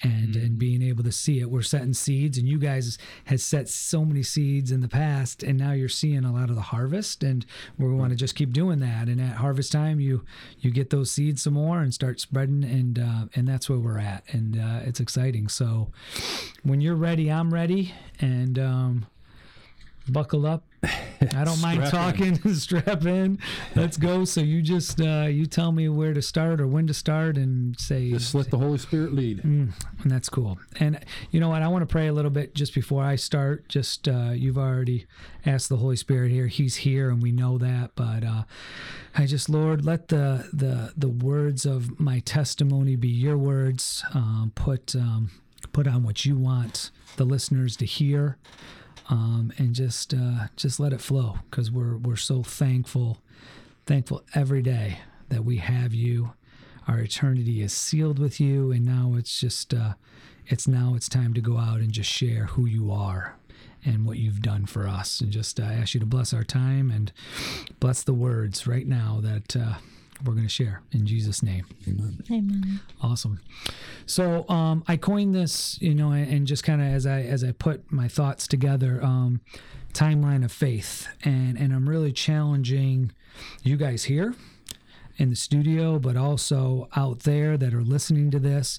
And 0.00 0.36
and 0.36 0.58
being 0.58 0.80
able 0.80 1.02
to 1.02 1.10
see 1.10 1.40
it 1.40 1.50
we're 1.50 1.62
setting 1.62 1.92
seeds 1.92 2.38
and 2.38 2.48
you 2.48 2.58
guys 2.58 2.98
has 3.24 3.42
set 3.42 3.68
so 3.68 4.04
many 4.04 4.22
seeds 4.22 4.70
in 4.70 4.80
the 4.80 4.88
past 4.88 5.42
and 5.42 5.58
now 5.58 5.72
you're 5.72 5.88
seeing 5.88 6.24
a 6.24 6.32
lot 6.32 6.50
of 6.50 6.54
the 6.54 6.62
harvest 6.62 7.24
and 7.24 7.44
we 7.78 7.88
want 7.92 8.10
to 8.10 8.16
just 8.16 8.36
keep 8.36 8.52
doing 8.52 8.78
that. 8.78 9.08
And 9.08 9.20
at 9.20 9.36
harvest 9.36 9.72
time 9.72 9.98
you 9.98 10.24
you 10.60 10.70
get 10.70 10.90
those 10.90 11.10
seeds 11.10 11.42
some 11.42 11.54
more 11.54 11.80
and 11.80 11.92
start 11.92 12.20
spreading 12.20 12.62
and 12.62 12.98
uh, 12.98 13.24
and 13.34 13.48
that's 13.48 13.68
where 13.68 13.80
we're 13.80 13.98
at. 13.98 14.22
And 14.32 14.56
uh, 14.56 14.80
it's 14.84 15.00
exciting. 15.00 15.48
So 15.48 15.90
when 16.62 16.80
you're 16.80 16.94
ready 16.94 17.30
i'm 17.30 17.52
ready. 17.52 17.92
And 18.20 18.58
um 18.58 19.06
buckle 20.08 20.46
up. 20.46 20.67
I 20.82 21.44
don't 21.44 21.60
mind 21.60 21.84
talking. 21.86 22.36
Strap 22.54 23.04
in. 23.04 23.38
Let's 23.74 23.96
go. 23.96 24.24
So 24.24 24.40
you 24.40 24.62
just 24.62 25.00
uh, 25.00 25.26
you 25.28 25.46
tell 25.46 25.72
me 25.72 25.88
where 25.88 26.14
to 26.14 26.22
start 26.22 26.60
or 26.60 26.66
when 26.66 26.86
to 26.86 26.94
start, 26.94 27.36
and 27.36 27.78
say, 27.78 28.10
Just 28.10 28.34
let 28.34 28.50
the 28.50 28.58
Holy 28.58 28.78
Spirit 28.78 29.12
lead. 29.12 29.42
and 29.42 29.72
that's 30.04 30.28
cool. 30.28 30.58
And 30.78 31.04
you 31.30 31.40
know 31.40 31.48
what? 31.48 31.62
I 31.62 31.68
want 31.68 31.82
to 31.82 31.86
pray 31.86 32.06
a 32.06 32.12
little 32.12 32.30
bit 32.30 32.54
just 32.54 32.74
before 32.74 33.02
I 33.02 33.16
start. 33.16 33.68
Just 33.68 34.06
uh, 34.08 34.30
you've 34.34 34.58
already 34.58 35.06
asked 35.44 35.68
the 35.68 35.78
Holy 35.78 35.96
Spirit 35.96 36.30
here. 36.30 36.46
He's 36.46 36.76
here, 36.76 37.10
and 37.10 37.22
we 37.22 37.32
know 37.32 37.58
that. 37.58 37.90
But 37.96 38.24
uh, 38.24 38.44
I 39.16 39.26
just, 39.26 39.48
Lord, 39.48 39.84
let 39.84 40.08
the 40.08 40.48
the 40.52 40.92
the 40.96 41.08
words 41.08 41.66
of 41.66 41.98
my 41.98 42.20
testimony 42.20 42.94
be 42.94 43.08
Your 43.08 43.36
words. 43.36 44.04
Um, 44.14 44.52
put 44.54 44.94
um, 44.94 45.30
put 45.72 45.88
on 45.88 46.04
what 46.04 46.24
you 46.24 46.36
want 46.36 46.90
the 47.16 47.24
listeners 47.24 47.76
to 47.76 47.84
hear 47.84 48.36
um, 49.08 49.52
and 49.58 49.74
just 49.74 50.12
uh, 50.14 50.48
just 50.56 50.78
let 50.78 50.92
it 50.92 51.00
flow 51.00 51.38
because 51.50 51.70
we're 51.70 51.96
we're 51.96 52.16
so 52.16 52.42
thankful, 52.42 53.18
thankful 53.86 54.22
every 54.34 54.62
day 54.62 55.00
that 55.28 55.44
we 55.44 55.58
have 55.58 55.94
you. 55.94 56.32
Our 56.86 57.00
eternity 57.00 57.62
is 57.62 57.72
sealed 57.72 58.18
with 58.18 58.40
you, 58.40 58.72
and 58.72 58.84
now 58.84 59.14
it's 59.16 59.40
just 59.40 59.74
uh, 59.74 59.94
it's 60.46 60.66
now 60.66 60.94
it's 60.94 61.08
time 61.08 61.34
to 61.34 61.40
go 61.40 61.58
out 61.58 61.80
and 61.80 61.92
just 61.92 62.10
share 62.10 62.46
who 62.46 62.66
you 62.66 62.90
are, 62.90 63.36
and 63.84 64.06
what 64.06 64.18
you've 64.18 64.42
done 64.42 64.66
for 64.66 64.86
us. 64.86 65.20
And 65.20 65.30
just 65.30 65.58
uh, 65.60 65.64
ask 65.64 65.94
you 65.94 66.00
to 66.00 66.06
bless 66.06 66.32
our 66.32 66.44
time 66.44 66.90
and 66.90 67.12
bless 67.80 68.02
the 68.02 68.14
words 68.14 68.66
right 68.66 68.86
now 68.86 69.20
that 69.22 69.56
uh, 69.56 69.74
we're 70.24 70.34
going 70.34 70.46
to 70.46 70.52
share 70.52 70.82
in 70.92 71.06
Jesus' 71.06 71.42
name. 71.42 71.64
Amen. 71.86 72.80
Awesome. 73.00 73.40
So 74.06 74.48
um, 74.48 74.84
I 74.88 74.96
coined 74.96 75.34
this, 75.34 75.80
you 75.80 75.94
know, 75.94 76.12
and 76.12 76.46
just 76.46 76.64
kind 76.64 76.80
of 76.80 76.88
as 76.88 77.06
I 77.06 77.22
as 77.22 77.44
I 77.44 77.52
put 77.52 77.90
my 77.92 78.08
thoughts 78.08 78.46
together, 78.46 79.02
um, 79.02 79.40
timeline 79.92 80.44
of 80.44 80.52
faith, 80.52 81.08
and 81.24 81.58
and 81.58 81.72
I'm 81.72 81.88
really 81.88 82.12
challenging 82.12 83.12
you 83.62 83.76
guys 83.76 84.04
here 84.04 84.34
in 85.18 85.30
the 85.30 85.36
studio, 85.36 85.98
but 85.98 86.16
also 86.16 86.88
out 86.94 87.20
there 87.20 87.56
that 87.56 87.74
are 87.74 87.82
listening 87.82 88.30
to 88.30 88.38
this 88.38 88.78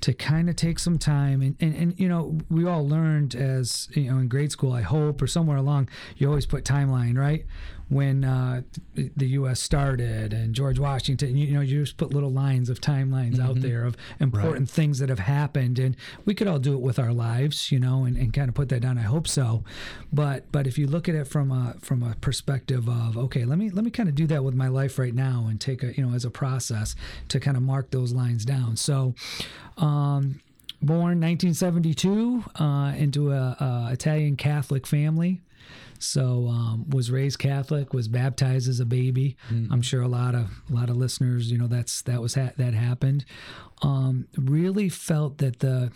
to 0.00 0.12
kind 0.12 0.48
of 0.48 0.56
take 0.56 0.78
some 0.78 0.98
time 0.98 1.42
and, 1.42 1.56
and, 1.60 1.74
and 1.74 1.98
you 1.98 2.08
know 2.08 2.38
we 2.48 2.66
all 2.66 2.86
learned 2.86 3.34
as 3.34 3.88
you 3.94 4.10
know 4.10 4.18
in 4.18 4.28
grade 4.28 4.52
school 4.52 4.72
i 4.72 4.82
hope 4.82 5.20
or 5.20 5.26
somewhere 5.26 5.56
along 5.56 5.88
you 6.16 6.28
always 6.28 6.46
put 6.46 6.64
timeline 6.64 7.18
right 7.18 7.44
when 7.88 8.24
uh, 8.24 8.62
the 8.94 9.28
U.S. 9.28 9.60
started 9.60 10.32
and 10.32 10.54
George 10.54 10.78
Washington. 10.78 11.36
You 11.36 11.54
know, 11.54 11.60
you 11.60 11.82
just 11.82 11.96
put 11.96 12.12
little 12.12 12.30
lines 12.30 12.68
of 12.68 12.80
timelines 12.80 13.34
mm-hmm. 13.34 13.48
out 13.48 13.60
there 13.60 13.84
of 13.84 13.96
important 14.20 14.68
right. 14.68 14.70
things 14.70 14.98
that 14.98 15.08
have 15.08 15.20
happened, 15.20 15.78
and 15.78 15.96
we 16.24 16.34
could 16.34 16.46
all 16.46 16.58
do 16.58 16.74
it 16.74 16.80
with 16.80 16.98
our 16.98 17.12
lives, 17.12 17.72
you 17.72 17.78
know, 17.78 18.04
and, 18.04 18.16
and 18.16 18.32
kind 18.32 18.48
of 18.48 18.54
put 18.54 18.68
that 18.68 18.80
down. 18.80 18.98
I 18.98 19.02
hope 19.02 19.26
so, 19.26 19.64
but 20.12 20.50
but 20.52 20.66
if 20.66 20.78
you 20.78 20.86
look 20.86 21.08
at 21.08 21.14
it 21.14 21.26
from 21.26 21.50
a 21.50 21.76
from 21.80 22.02
a 22.02 22.14
perspective 22.16 22.88
of 22.88 23.16
okay, 23.16 23.44
let 23.44 23.58
me 23.58 23.70
let 23.70 23.84
me 23.84 23.90
kind 23.90 24.08
of 24.08 24.14
do 24.14 24.26
that 24.26 24.44
with 24.44 24.54
my 24.54 24.68
life 24.68 24.98
right 24.98 25.14
now 25.14 25.46
and 25.48 25.60
take 25.60 25.82
a 25.82 25.94
you 25.94 26.06
know 26.06 26.14
as 26.14 26.24
a 26.24 26.30
process 26.30 26.94
to 27.28 27.40
kind 27.40 27.56
of 27.56 27.62
mark 27.62 27.90
those 27.90 28.12
lines 28.12 28.44
down. 28.44 28.76
So. 28.76 29.14
Um, 29.76 30.40
born 30.80 31.20
1972 31.20 32.44
uh, 32.56 32.92
into 32.96 33.32
a, 33.32 33.56
a 33.58 33.88
Italian 33.92 34.36
Catholic 34.36 34.86
family. 34.86 35.40
So 35.98 36.48
um, 36.48 36.88
was 36.90 37.10
raised 37.10 37.38
Catholic, 37.38 37.92
was 37.92 38.08
baptized 38.08 38.68
as 38.68 38.80
a 38.80 38.86
baby. 38.86 39.36
Mm. 39.50 39.68
I'm 39.70 39.82
sure 39.82 40.02
a 40.02 40.08
lot 40.08 40.34
of 40.34 40.50
a 40.70 40.72
lot 40.72 40.90
of 40.90 40.96
listeners, 40.96 41.50
you 41.50 41.58
know, 41.58 41.66
that's 41.66 42.02
that 42.02 42.20
was 42.20 42.34
ha- 42.34 42.52
that 42.56 42.74
happened. 42.74 43.24
Um, 43.82 44.26
really 44.36 44.88
felt 44.88 45.38
that 45.38 45.60
the 45.60 45.92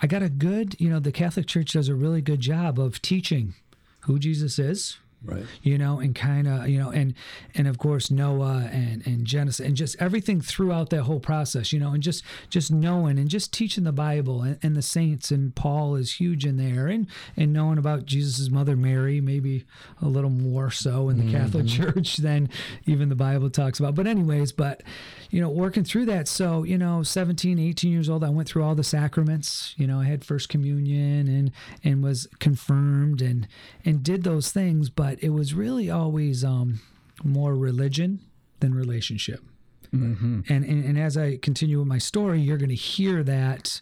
I 0.00 0.06
got 0.06 0.22
a 0.22 0.28
good, 0.28 0.80
you 0.80 0.88
know, 0.88 1.00
the 1.00 1.12
Catholic 1.12 1.46
Church 1.46 1.72
does 1.72 1.88
a 1.88 1.94
really 1.94 2.20
good 2.20 2.40
job 2.40 2.78
of 2.78 3.02
teaching 3.02 3.54
who 4.02 4.18
Jesus 4.18 4.58
is, 4.58 4.98
right 5.24 5.44
you 5.62 5.76
know 5.76 5.98
and 5.98 6.14
kind 6.14 6.46
of 6.46 6.68
you 6.68 6.78
know 6.78 6.90
and 6.90 7.12
and 7.54 7.66
of 7.66 7.76
course 7.76 8.10
noah 8.10 8.68
and 8.72 9.04
and 9.06 9.26
genesis 9.26 9.64
and 9.64 9.76
just 9.76 9.96
everything 9.98 10.40
throughout 10.40 10.90
that 10.90 11.02
whole 11.02 11.18
process 11.18 11.72
you 11.72 11.80
know 11.80 11.92
and 11.92 12.02
just 12.02 12.22
just 12.50 12.70
knowing 12.70 13.18
and 13.18 13.28
just 13.28 13.52
teaching 13.52 13.84
the 13.84 13.92
bible 13.92 14.42
and, 14.42 14.58
and 14.62 14.76
the 14.76 14.82
saints 14.82 15.30
and 15.30 15.56
paul 15.56 15.96
is 15.96 16.14
huge 16.14 16.46
in 16.46 16.56
there 16.56 16.86
and 16.86 17.08
and 17.36 17.52
knowing 17.52 17.78
about 17.78 18.06
jesus's 18.06 18.50
mother 18.50 18.76
mary 18.76 19.20
maybe 19.20 19.64
a 20.00 20.06
little 20.06 20.30
more 20.30 20.70
so 20.70 21.08
in 21.08 21.16
the 21.16 21.24
mm-hmm. 21.24 21.36
catholic 21.36 21.66
church 21.66 22.18
than 22.18 22.48
even 22.86 23.08
the 23.08 23.16
bible 23.16 23.50
talks 23.50 23.80
about 23.80 23.94
but 23.96 24.06
anyways 24.06 24.52
but 24.52 24.82
you 25.30 25.40
know 25.40 25.48
working 25.48 25.84
through 25.84 26.06
that 26.06 26.26
so 26.26 26.62
you 26.62 26.78
know 26.78 27.02
17 27.02 27.58
18 27.58 27.92
years 27.92 28.08
old 28.08 28.24
i 28.24 28.30
went 28.30 28.48
through 28.48 28.62
all 28.62 28.74
the 28.74 28.84
sacraments 28.84 29.74
you 29.76 29.86
know 29.86 30.00
i 30.00 30.04
had 30.04 30.24
first 30.24 30.48
communion 30.48 31.28
and 31.28 31.52
and 31.84 32.02
was 32.02 32.26
confirmed 32.38 33.20
and 33.20 33.46
and 33.84 34.02
did 34.02 34.24
those 34.24 34.50
things 34.50 34.88
but 34.88 35.22
it 35.22 35.30
was 35.30 35.54
really 35.54 35.90
always 35.90 36.44
um, 36.44 36.80
more 37.24 37.54
religion 37.54 38.20
than 38.60 38.74
relationship. 38.74 39.42
Mm-hmm. 39.94 40.40
And, 40.48 40.64
and, 40.64 40.84
and 40.84 40.98
as 40.98 41.16
I 41.16 41.36
continue 41.36 41.78
with 41.78 41.88
my 41.88 41.98
story, 41.98 42.40
you're 42.40 42.58
going 42.58 42.68
to 42.68 42.74
hear 42.74 43.22
that 43.24 43.80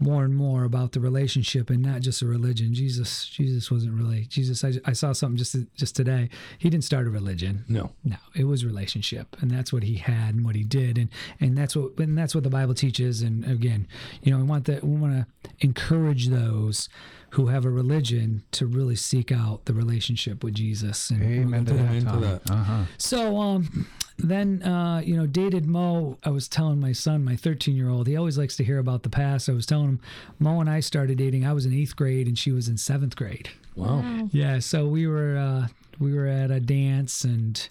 more 0.00 0.24
and 0.24 0.34
more 0.34 0.64
about 0.64 0.92
the 0.92 1.00
relationship 1.00 1.70
and 1.70 1.82
not 1.82 2.00
just 2.00 2.22
a 2.22 2.26
religion. 2.26 2.72
Jesus 2.72 3.26
Jesus 3.26 3.70
wasn't 3.70 3.94
really 3.94 4.26
Jesus. 4.26 4.62
I, 4.64 4.74
I 4.84 4.92
saw 4.92 5.12
something 5.12 5.36
just 5.36 5.56
just 5.74 5.96
today. 5.96 6.28
He 6.58 6.70
didn't 6.70 6.84
start 6.84 7.06
a 7.06 7.10
religion. 7.10 7.64
No, 7.68 7.92
no, 8.04 8.16
it 8.34 8.44
was 8.44 8.64
relationship, 8.64 9.36
and 9.40 9.50
that's 9.50 9.72
what 9.72 9.82
he 9.82 9.96
had 9.96 10.34
and 10.34 10.44
what 10.44 10.54
he 10.54 10.62
did, 10.62 10.98
and 10.98 11.08
and 11.40 11.56
that's 11.56 11.74
what 11.74 11.98
and 11.98 12.16
that's 12.16 12.34
what 12.34 12.44
the 12.44 12.50
Bible 12.50 12.74
teaches. 12.74 13.22
And 13.22 13.44
again, 13.44 13.88
you 14.22 14.30
know, 14.30 14.38
we 14.38 14.44
want 14.44 14.66
that 14.66 14.84
we 14.84 14.96
want 14.96 15.14
to 15.14 15.50
encourage 15.60 16.28
those 16.28 16.88
who 17.30 17.48
have 17.48 17.64
a 17.64 17.70
religion 17.70 18.42
to 18.52 18.66
really 18.66 18.96
seek 18.96 19.30
out 19.30 19.66
the 19.66 19.74
relationship 19.74 20.42
with 20.42 20.54
Jesus. 20.54 21.10
And 21.10 21.22
Amen 21.22 21.64
to 21.66 21.74
that. 21.74 22.50
Uh-huh. 22.50 22.84
So, 22.96 23.36
um, 23.38 23.86
then 24.18 24.62
uh, 24.62 25.00
you 25.04 25.16
know 25.16 25.26
dated 25.26 25.66
mo 25.66 26.18
i 26.24 26.30
was 26.30 26.48
telling 26.48 26.80
my 26.80 26.92
son 26.92 27.24
my 27.24 27.36
13 27.36 27.76
year 27.76 27.88
old 27.88 28.06
he 28.06 28.16
always 28.16 28.36
likes 28.36 28.56
to 28.56 28.64
hear 28.64 28.78
about 28.78 29.02
the 29.02 29.08
past. 29.08 29.48
I 29.48 29.52
was 29.52 29.66
telling 29.66 29.88
him 29.88 30.00
mo 30.38 30.60
and 30.60 30.68
i 30.68 30.80
started 30.80 31.18
dating 31.18 31.46
i 31.46 31.52
was 31.52 31.66
in 31.66 31.72
eighth 31.72 31.96
grade 31.96 32.26
and 32.26 32.38
she 32.38 32.52
was 32.52 32.68
in 32.68 32.76
seventh 32.76 33.16
grade. 33.16 33.50
Wow, 33.76 34.00
wow. 34.00 34.28
yeah 34.32 34.58
so 34.58 34.86
we 34.86 35.06
were 35.06 35.36
uh, 35.36 35.68
we 35.98 36.12
were 36.14 36.26
at 36.26 36.50
a 36.50 36.60
dance 36.60 37.24
and 37.24 37.68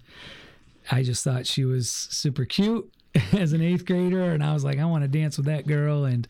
i 0.92 1.04
just 1.04 1.24
thought 1.24 1.46
she 1.46 1.66
was 1.66 1.90
super 1.90 2.46
cute 2.46 2.92
as 3.34 3.54
an 3.54 3.62
eighth 3.62 3.86
grader. 3.86 4.32
And 4.32 4.44
i 4.44 4.54
was 4.54 4.64
like 4.64 4.80
i 4.80 4.86
want 4.86 5.04
to 5.04 5.08
dance 5.08 5.38
with 5.38 5.48
that 5.48 5.68
girl. 5.68 6.06
And 6.06 6.28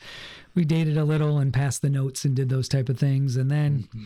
we 0.55 0.65
dated 0.65 0.97
a 0.97 1.05
little 1.05 1.37
and 1.37 1.53
passed 1.53 1.83
the 1.83 1.89
notes 1.89 2.25
and 2.25 2.35
did 2.35 2.49
those 2.49 2.67
type 2.67 2.89
of 2.89 2.97
things. 2.97 3.37
And 3.37 3.51
then 3.51 3.87
mm-hmm. 3.95 4.05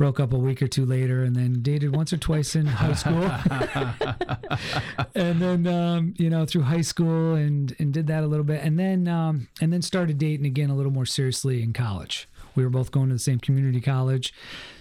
Broke 0.00 0.18
up 0.18 0.32
a 0.32 0.38
week 0.38 0.62
or 0.62 0.66
two 0.66 0.86
later 0.86 1.24
and 1.24 1.36
then 1.36 1.60
dated 1.60 1.94
once 1.94 2.10
or 2.10 2.16
twice 2.16 2.56
in 2.56 2.64
high 2.64 2.94
school. 2.94 3.30
And 5.14 5.42
then 5.42 5.66
um, 5.66 6.14
you 6.16 6.30
know 6.30 6.46
through 6.46 6.62
high 6.62 6.80
school 6.80 7.34
and 7.34 7.76
and 7.78 7.92
did 7.92 8.06
that 8.06 8.24
a 8.24 8.26
little 8.26 8.44
bit. 8.44 8.62
And 8.62 8.78
then 8.78 9.08
um, 9.08 9.48
and 9.60 9.70
then 9.70 9.82
started 9.82 10.16
dating 10.16 10.46
again 10.46 10.70
a 10.70 10.74
little 10.74 10.90
more 10.90 11.04
seriously 11.04 11.62
in 11.62 11.74
college. 11.74 12.26
We 12.54 12.64
were 12.64 12.70
both 12.70 12.90
going 12.90 13.08
to 13.08 13.14
the 13.14 13.18
same 13.18 13.40
community 13.40 13.82
college. 13.82 14.32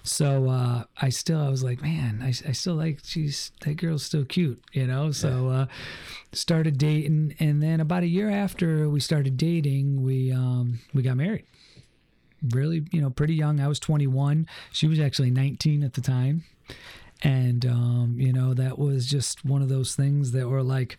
So 0.04 0.48
uh, 0.48 0.84
i 1.02 1.10
still 1.10 1.42
i 1.42 1.50
was 1.50 1.64
like 1.64 1.82
man 1.82 2.22
I, 2.24 2.30
I 2.30 2.54
still 2.54 2.76
like 2.76 3.00
she's 3.04 3.52
that 3.66 3.76
girl's 3.76 4.06
still 4.06 4.24
cute 4.24 4.64
you 4.72 4.88
know? 4.88 5.12
So 5.12 5.50
uh, 5.50 5.66
started 6.32 6.78
dating. 6.78 7.36
And 7.40 7.62
then 7.62 7.82
about 7.82 8.04
a 8.04 8.08
year 8.08 8.30
after 8.30 8.90
we 8.90 9.02
started 9.02 9.36
dating 9.36 10.02
we 10.02 10.32
um, 10.32 10.80
we 10.94 11.02
got 11.02 11.18
married 11.18 11.44
really 12.52 12.86
you 12.92 13.02
know 13.02 13.10
pretty 13.10 13.36
young. 13.36 13.60
I 13.60 13.68
was 13.68 13.80
21 13.80 14.48
she 14.72 14.88
was 14.88 15.00
actually 15.00 15.32
19 15.32 15.84
at 15.84 15.94
the 15.94 16.02
time. 16.02 16.44
And 17.22 17.66
um, 17.66 18.16
you 18.18 18.32
know 18.32 18.54
that 18.54 18.80
was 18.80 19.06
just 19.06 19.44
one 19.44 19.62
of 19.62 19.68
those 19.70 19.94
things 19.96 20.32
that 20.32 20.48
were 20.48 20.64
like 20.64 20.98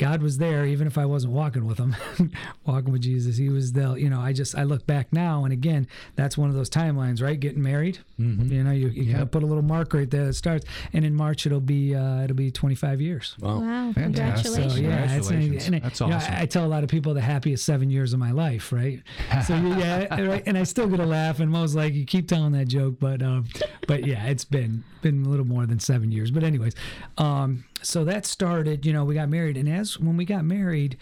God 0.00 0.22
was 0.22 0.38
there, 0.38 0.64
even 0.64 0.86
if 0.86 0.96
I 0.96 1.04
wasn't 1.04 1.34
walking 1.34 1.66
with 1.66 1.76
him, 1.76 1.94
walking 2.64 2.90
with 2.90 3.02
Jesus. 3.02 3.36
He 3.36 3.50
was 3.50 3.72
there. 3.72 3.98
You 3.98 4.08
know, 4.08 4.18
I 4.18 4.32
just 4.32 4.56
I 4.56 4.62
look 4.62 4.86
back 4.86 5.12
now, 5.12 5.44
and 5.44 5.52
again, 5.52 5.86
that's 6.16 6.38
one 6.38 6.48
of 6.48 6.56
those 6.56 6.70
timelines, 6.70 7.22
right? 7.22 7.38
Getting 7.38 7.62
married. 7.62 7.98
Mm-hmm. 8.18 8.50
You 8.50 8.64
know, 8.64 8.70
you, 8.70 8.88
you 8.88 9.02
yep. 9.02 9.12
kind 9.12 9.22
of 9.24 9.30
put 9.30 9.42
a 9.42 9.46
little 9.46 9.62
mark 9.62 9.92
right 9.92 10.10
there 10.10 10.24
that 10.24 10.32
starts, 10.32 10.64
and 10.94 11.04
in 11.04 11.14
March 11.14 11.44
it'll 11.44 11.60
be 11.60 11.94
uh, 11.94 12.22
it'll 12.22 12.34
be 12.34 12.50
25 12.50 13.02
years. 13.02 13.36
Wow, 13.40 13.60
wow. 13.60 13.92
congratulations! 13.92 14.72
So, 14.72 14.80
yeah, 14.80 15.06
congratulations. 15.06 15.66
And, 15.66 15.82
that's 15.82 16.00
awesome. 16.00 16.10
Know, 16.10 16.38
I, 16.38 16.42
I, 16.42 16.46
tell 16.46 16.64
a 16.64 16.66
lot 16.66 16.82
of 16.82 16.88
people 16.88 17.12
the 17.12 17.20
happiest 17.20 17.66
seven 17.66 17.90
years 17.90 18.14
of 18.14 18.18
my 18.18 18.30
life, 18.30 18.72
right? 18.72 19.02
So 19.46 19.54
yeah, 19.54 20.20
right. 20.20 20.42
And 20.46 20.56
I 20.56 20.64
still 20.64 20.86
get 20.86 21.00
a 21.00 21.06
laugh, 21.06 21.40
and 21.40 21.50
Mo's 21.50 21.74
like, 21.74 21.92
you 21.92 22.06
keep 22.06 22.26
telling 22.26 22.52
that 22.52 22.68
joke, 22.68 22.96
but 23.00 23.22
um, 23.22 23.48
but 23.86 24.06
yeah, 24.06 24.26
it's 24.26 24.46
been 24.46 24.82
been 25.02 25.26
a 25.26 25.28
little 25.28 25.46
more 25.46 25.66
than 25.66 25.78
seven 25.78 26.10
years. 26.10 26.30
But 26.30 26.42
anyways, 26.42 26.74
um, 27.18 27.64
so 27.82 28.04
that 28.04 28.26
started. 28.26 28.86
You 28.86 28.92
know, 28.92 29.04
we 29.04 29.14
got 29.14 29.28
married, 29.28 29.56
and 29.56 29.68
as 29.68 29.98
when 29.98 30.16
we 30.16 30.24
got 30.24 30.44
married, 30.44 30.96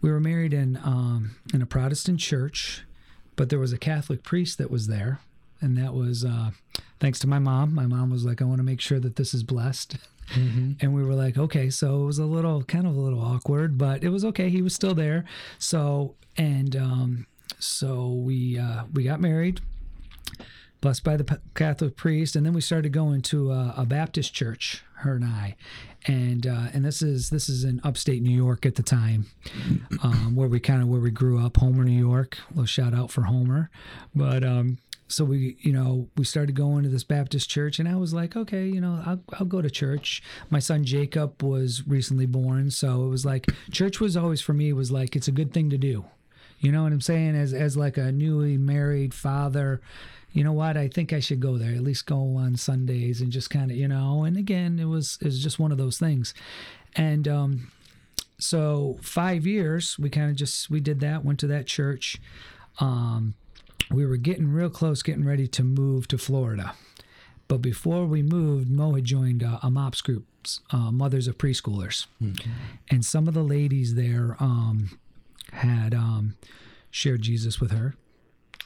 we 0.00 0.10
were 0.10 0.20
married 0.20 0.52
in 0.52 0.78
um, 0.82 1.36
in 1.52 1.62
a 1.62 1.66
Protestant 1.66 2.20
church, 2.20 2.84
but 3.36 3.48
there 3.48 3.58
was 3.58 3.72
a 3.72 3.78
Catholic 3.78 4.22
priest 4.22 4.58
that 4.58 4.70
was 4.70 4.86
there, 4.86 5.20
and 5.60 5.76
that 5.76 5.94
was 5.94 6.24
uh, 6.24 6.50
thanks 7.00 7.18
to 7.20 7.26
my 7.26 7.38
mom. 7.38 7.74
My 7.74 7.86
mom 7.86 8.10
was 8.10 8.24
like, 8.24 8.42
"I 8.42 8.44
want 8.44 8.58
to 8.58 8.64
make 8.64 8.80
sure 8.80 9.00
that 9.00 9.16
this 9.16 9.34
is 9.34 9.42
blessed." 9.42 9.96
Mm-hmm. 10.34 10.72
And 10.80 10.94
we 10.94 11.02
were 11.02 11.14
like, 11.14 11.36
okay, 11.36 11.68
so 11.68 12.02
it 12.02 12.06
was 12.06 12.18
a 12.18 12.24
little, 12.24 12.62
kind 12.62 12.86
of 12.86 12.96
a 12.96 13.00
little 13.00 13.20
awkward, 13.20 13.76
but 13.76 14.02
it 14.02 14.08
was 14.08 14.24
okay. 14.26 14.48
He 14.48 14.62
was 14.62 14.74
still 14.74 14.94
there. 14.94 15.24
So, 15.58 16.14
and 16.36 16.74
um, 16.76 17.26
so 17.58 18.08
we 18.08 18.58
uh, 18.58 18.84
we 18.92 19.04
got 19.04 19.20
married 19.20 19.60
blessed 20.82 21.04
by 21.04 21.16
the 21.16 21.40
Catholic 21.54 21.96
priest, 21.96 22.36
and 22.36 22.44
then 22.44 22.52
we 22.52 22.60
started 22.60 22.92
going 22.92 23.22
to 23.22 23.50
a, 23.52 23.74
a 23.78 23.86
Baptist 23.86 24.34
church, 24.34 24.84
her 24.96 25.14
and 25.14 25.24
I, 25.24 25.56
and 26.06 26.46
uh, 26.46 26.66
and 26.74 26.84
this 26.84 27.00
is 27.00 27.30
this 27.30 27.48
is 27.48 27.64
in 27.64 27.80
upstate 27.82 28.22
New 28.22 28.36
York 28.36 28.66
at 28.66 28.74
the 28.74 28.82
time, 28.82 29.26
um, 30.02 30.34
where 30.34 30.48
we 30.48 30.60
kind 30.60 30.82
of 30.82 30.88
where 30.88 31.00
we 31.00 31.10
grew 31.10 31.42
up, 31.42 31.56
Homer, 31.56 31.84
New 31.84 31.98
York. 31.98 32.36
A 32.50 32.50
little 32.50 32.66
shout 32.66 32.92
out 32.92 33.10
for 33.10 33.22
Homer, 33.22 33.70
but 34.14 34.44
um, 34.44 34.78
so 35.08 35.24
we 35.24 35.56
you 35.60 35.72
know 35.72 36.08
we 36.16 36.24
started 36.24 36.56
going 36.56 36.82
to 36.82 36.88
this 36.88 37.04
Baptist 37.04 37.48
church, 37.48 37.78
and 37.78 37.88
I 37.88 37.94
was 37.94 38.12
like, 38.12 38.36
okay, 38.36 38.66
you 38.66 38.80
know, 38.80 39.02
I'll 39.06 39.20
I'll 39.34 39.46
go 39.46 39.62
to 39.62 39.70
church. 39.70 40.22
My 40.50 40.58
son 40.58 40.84
Jacob 40.84 41.42
was 41.42 41.86
recently 41.86 42.26
born, 42.26 42.70
so 42.70 43.04
it 43.04 43.08
was 43.08 43.24
like 43.24 43.46
church 43.70 44.00
was 44.00 44.16
always 44.16 44.40
for 44.40 44.52
me 44.52 44.72
was 44.72 44.90
like 44.90 45.14
it's 45.14 45.28
a 45.28 45.32
good 45.32 45.54
thing 45.54 45.70
to 45.70 45.78
do. 45.78 46.04
You 46.58 46.70
know 46.70 46.84
what 46.84 46.92
I'm 46.92 47.00
saying? 47.00 47.36
As 47.36 47.52
as 47.52 47.76
like 47.76 47.96
a 47.96 48.12
newly 48.12 48.56
married 48.56 49.14
father, 49.14 49.80
you 50.32 50.42
know 50.44 50.52
what? 50.52 50.76
I 50.76 50.88
think 50.88 51.12
I 51.12 51.20
should 51.20 51.40
go 51.40 51.58
there. 51.58 51.74
At 51.74 51.82
least 51.82 52.06
go 52.06 52.36
on 52.36 52.56
Sundays 52.56 53.20
and 53.20 53.30
just 53.30 53.50
kind 53.50 53.70
of, 53.70 53.76
you 53.76 53.88
know. 53.88 54.24
And 54.24 54.36
again, 54.36 54.78
it 54.78 54.86
was 54.86 55.18
it 55.20 55.26
was 55.26 55.42
just 55.42 55.58
one 55.58 55.72
of 55.72 55.78
those 55.78 55.98
things. 55.98 56.34
And 56.96 57.28
um, 57.28 57.70
so 58.38 58.98
five 59.02 59.46
years, 59.46 59.98
we 59.98 60.10
kind 60.10 60.30
of 60.30 60.36
just 60.36 60.70
we 60.70 60.80
did 60.80 61.00
that. 61.00 61.24
Went 61.24 61.38
to 61.40 61.46
that 61.48 61.66
church. 61.66 62.20
Um, 62.80 63.34
we 63.90 64.06
were 64.06 64.16
getting 64.16 64.48
real 64.48 64.70
close, 64.70 65.02
getting 65.02 65.24
ready 65.24 65.46
to 65.48 65.62
move 65.62 66.08
to 66.08 66.18
Florida. 66.18 66.74
But 67.48 67.58
before 67.58 68.06
we 68.06 68.22
moved, 68.22 68.70
Mo 68.70 68.94
had 68.94 69.04
joined 69.04 69.42
uh, 69.42 69.58
a 69.62 69.70
MOPS 69.70 70.00
group, 70.00 70.24
uh, 70.70 70.90
Mothers 70.90 71.28
of 71.28 71.36
Preschoolers. 71.36 72.06
And 72.90 73.04
some 73.04 73.28
of 73.28 73.34
the 73.34 73.42
ladies 73.42 73.94
there 73.94 74.36
um, 74.40 74.98
had 75.52 75.92
um, 75.92 76.36
shared 76.90 77.20
Jesus 77.20 77.60
with 77.60 77.70
her. 77.72 77.94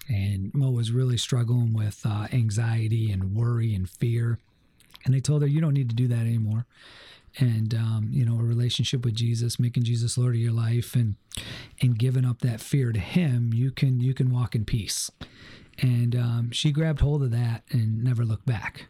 And 0.09 0.55
Mo 0.55 0.71
was 0.71 0.93
really 0.93 1.17
struggling 1.17 1.73
with 1.73 2.03
uh, 2.05 2.29
anxiety 2.33 3.11
and 3.11 3.35
worry 3.35 3.75
and 3.75 3.89
fear. 3.89 4.39
And 5.05 5.15
they 5.15 5.21
told 5.21 5.43
her, 5.43 5.49
You 5.49 5.61
don't 5.61 5.75
need 5.75 5.89
to 5.89 5.97
do 5.97 6.09
that 6.09 6.21
anymore. 6.21 6.67
And, 7.39 7.75
um, 7.75 8.09
you 8.13 8.25
know, 8.25 8.39
a 8.39 8.43
relationship 8.43 9.05
with 9.05 9.15
Jesus, 9.15 9.59
making 9.59 9.83
Jesus 9.83 10.17
Lord 10.17 10.35
of 10.35 10.41
your 10.41 10.53
life 10.53 10.95
and, 10.95 11.17
and 11.83 11.99
giving 11.99 12.25
up 12.25 12.41
that 12.41 12.61
fear 12.61 12.93
to 12.93 12.99
Him, 12.99 13.53
you 13.53 13.71
can, 13.71 14.01
you 14.01 14.15
can 14.15 14.31
walk 14.31 14.55
in 14.55 14.65
peace. 14.65 15.11
And 15.79 16.17
um, 16.17 16.51
she 16.51 16.73
grabbed 16.73 17.01
hold 17.01 17.23
of 17.23 17.31
that 17.33 17.65
and 17.71 18.03
never 18.03 18.25
looked 18.25 18.47
back 18.47 18.87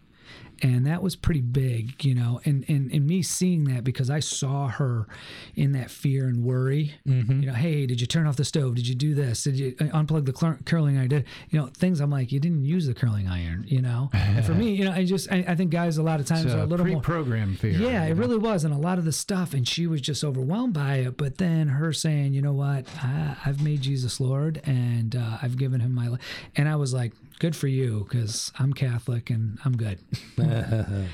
and 0.62 0.86
that 0.86 1.02
was 1.02 1.16
pretty 1.16 1.40
big 1.40 2.04
you 2.04 2.14
know 2.14 2.40
and 2.44 2.64
and, 2.68 2.90
and 2.92 3.06
me 3.06 3.22
seeing 3.22 3.64
that 3.64 3.84
because 3.84 4.08
i 4.10 4.20
saw 4.20 4.68
her 4.68 5.06
in 5.54 5.72
that 5.72 5.90
fear 5.90 6.26
and 6.28 6.44
worry 6.44 6.94
you 7.04 7.46
know 7.46 7.52
hey 7.52 7.86
did 7.86 8.00
you 8.00 8.06
turn 8.06 8.26
off 8.26 8.36
the 8.36 8.44
stove 8.44 8.74
did 8.74 8.86
you 8.88 8.94
do 8.94 9.14
this 9.14 9.44
did 9.44 9.58
you 9.58 9.74
uh, 9.80 9.84
unplug 9.84 10.24
the 10.24 10.32
cur- 10.32 10.58
curling 10.64 10.96
iron 10.98 11.08
did 11.08 11.24
you 11.50 11.58
know 11.58 11.66
things 11.76 12.00
i'm 12.00 12.10
like 12.10 12.32
you 12.32 12.40
didn't 12.40 12.64
use 12.64 12.86
the 12.86 12.94
curling 12.94 13.28
iron 13.28 13.64
you 13.68 13.80
know 13.82 14.08
and 14.12 14.44
for 14.44 14.54
me 14.62 14.72
you 14.72 14.84
know 14.84 14.92
i 14.92 15.04
just 15.04 15.30
i, 15.32 15.44
I 15.48 15.54
think 15.54 15.70
guys 15.70 15.98
a 15.98 16.02
lot 16.02 16.20
of 16.20 16.26
times 16.26 16.46
It's 16.46 16.54
are 16.54 16.60
a 16.60 16.66
little 16.66 16.86
more 16.86 17.00
pre-programmed 17.00 17.58
fear. 17.58 17.72
yeah, 17.72 18.04
it 18.04 18.10
know? 18.14 18.20
really 18.20 18.38
was, 18.38 18.64
and 18.64 18.72
a 18.72 18.78
lot 18.78 18.98
of 18.98 19.04
the 19.04 19.12
stuff, 19.12 19.54
and 19.54 19.66
she 19.66 19.86
was 19.86 20.00
just 20.00 20.22
overwhelmed 20.24 20.74
by 20.74 20.96
it. 20.96 21.16
But 21.16 21.38
then 21.38 21.68
her 21.68 21.92
saying, 21.92 22.34
"You 22.34 22.42
know 22.42 22.52
what? 22.52 22.86
I, 23.02 23.36
I've 23.44 23.62
made 23.62 23.80
Jesus 23.82 24.20
Lord, 24.20 24.60
and 24.64 25.14
uh, 25.16 25.38
I've 25.42 25.56
given 25.56 25.80
Him 25.80 25.92
my 25.94 26.08
life," 26.08 26.20
and 26.56 26.68
I 26.68 26.76
was 26.76 26.92
like, 26.94 27.12
"Good 27.38 27.54
for 27.54 27.66
you, 27.66 28.06
because 28.08 28.52
I'm 28.58 28.72
Catholic 28.72 29.30
and 29.30 29.58
I'm 29.64 29.76
good." 29.76 29.98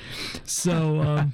so, 0.45 1.01
um, 1.01 1.33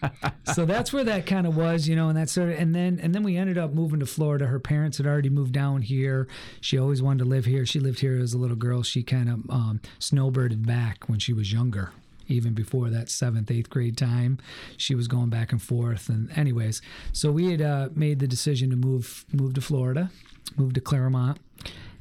so 0.54 0.66
that's 0.66 0.92
where 0.94 1.04
that 1.04 1.26
kind 1.26 1.48
of 1.48 1.56
was, 1.56 1.88
you 1.88 1.96
know, 1.96 2.10
and 2.10 2.18
that 2.18 2.30
sort 2.30 2.50
of, 2.50 2.60
and 2.60 2.74
then 2.74 3.00
and 3.02 3.14
then 3.14 3.24
we 3.24 3.38
ended 3.38 3.58
up 3.58 3.74
moving 3.74 4.00
to 4.00 4.06
Florida. 4.06 4.48
Her 4.48 4.60
parents 4.60 4.98
had 4.98 5.08
already 5.08 5.30
moved 5.30 5.54
down 5.54 5.82
here. 5.82 6.28
She 6.62 6.78
always 6.78 7.02
wanted 7.02 7.24
to 7.24 7.30
live 7.30 7.46
here. 7.46 7.66
She 7.66 7.80
lived 7.80 8.00
here 8.00 8.20
as 8.20 8.34
a 8.34 8.38
little 8.38 8.58
girl. 8.58 8.84
She 8.84 9.04
kind 9.04 9.30
of 9.30 9.50
um, 9.50 9.82
snowbirded 10.00 10.66
back 10.66 11.08
when 11.08 11.20
she 11.20 11.34
was 11.34 11.52
younger 11.52 11.92
even 12.30 12.54
before 12.54 12.90
that 12.90 13.10
seventh, 13.10 13.52
eighth 13.52 13.70
grade 13.70 13.98
time. 13.98 14.38
She 14.78 14.96
was 14.96 15.08
going 15.08 15.30
back 15.30 15.52
and 15.52 15.62
forth. 15.62 16.10
And 16.10 16.32
anyways, 16.38 16.82
so 17.12 17.32
we 17.32 17.52
had 17.52 17.62
uh, 17.62 17.90
made 17.96 18.20
the 18.20 18.28
decision 18.28 18.70
to 18.70 18.76
move 18.76 19.26
move 19.34 19.56
to 19.56 19.62
Florida, 19.62 20.12
move 20.56 20.74
to 20.74 20.82
Clermont, 20.82 21.40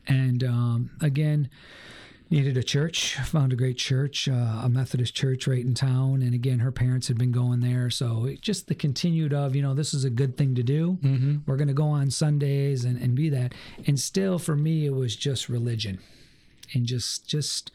and 0.06 0.44
um, 0.44 0.90
again. 1.00 1.48
Needed 2.30 2.58
a 2.58 2.62
church, 2.62 3.14
found 3.16 3.54
a 3.54 3.56
great 3.56 3.78
church, 3.78 4.28
uh, 4.28 4.60
a 4.62 4.68
Methodist 4.68 5.14
church 5.14 5.46
right 5.46 5.64
in 5.64 5.72
town. 5.72 6.20
And 6.20 6.34
again, 6.34 6.58
her 6.58 6.70
parents 6.70 7.08
had 7.08 7.16
been 7.16 7.32
going 7.32 7.60
there. 7.60 7.88
So 7.88 8.26
it 8.26 8.42
just 8.42 8.66
the 8.66 8.74
continued 8.74 9.32
of, 9.32 9.56
you 9.56 9.62
know, 9.62 9.72
this 9.72 9.94
is 9.94 10.04
a 10.04 10.10
good 10.10 10.36
thing 10.36 10.54
to 10.54 10.62
do. 10.62 10.98
Mm-hmm. 11.00 11.36
We're 11.46 11.56
going 11.56 11.68
to 11.68 11.74
go 11.74 11.88
on 11.88 12.10
Sundays 12.10 12.84
and, 12.84 13.00
and 13.00 13.14
be 13.14 13.30
that. 13.30 13.54
And 13.86 13.98
still, 13.98 14.38
for 14.38 14.54
me, 14.54 14.84
it 14.84 14.94
was 14.94 15.16
just 15.16 15.48
religion 15.48 16.00
and 16.74 16.84
just, 16.84 17.26
just, 17.26 17.72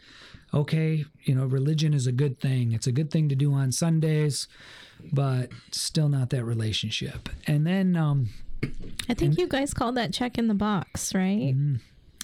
okay, 0.54 1.04
you 1.24 1.34
know, 1.34 1.46
religion 1.46 1.96
is 1.96 2.06
a 2.06 2.12
good 2.12 2.40
thing. 2.40 2.74
It's 2.74 2.86
a 2.86 2.92
good 2.92 3.10
thing 3.10 3.30
to 3.30 3.36
do 3.36 3.54
on 3.54 3.72
Sundays, 3.72 4.48
but 5.12 5.50
still 5.72 6.10
not 6.10 6.30
that 6.30 6.46
relationship. 6.46 7.28
And 7.48 7.66
then 7.66 7.96
um, 7.96 8.30
I 9.10 9.16
think 9.16 9.40
you 9.40 9.48
guys 9.48 9.74
called 9.74 9.96
that 9.96 10.14
check 10.14 10.38
in 10.38 10.48
the 10.48 10.54
box, 10.54 11.16
right? 11.16 11.56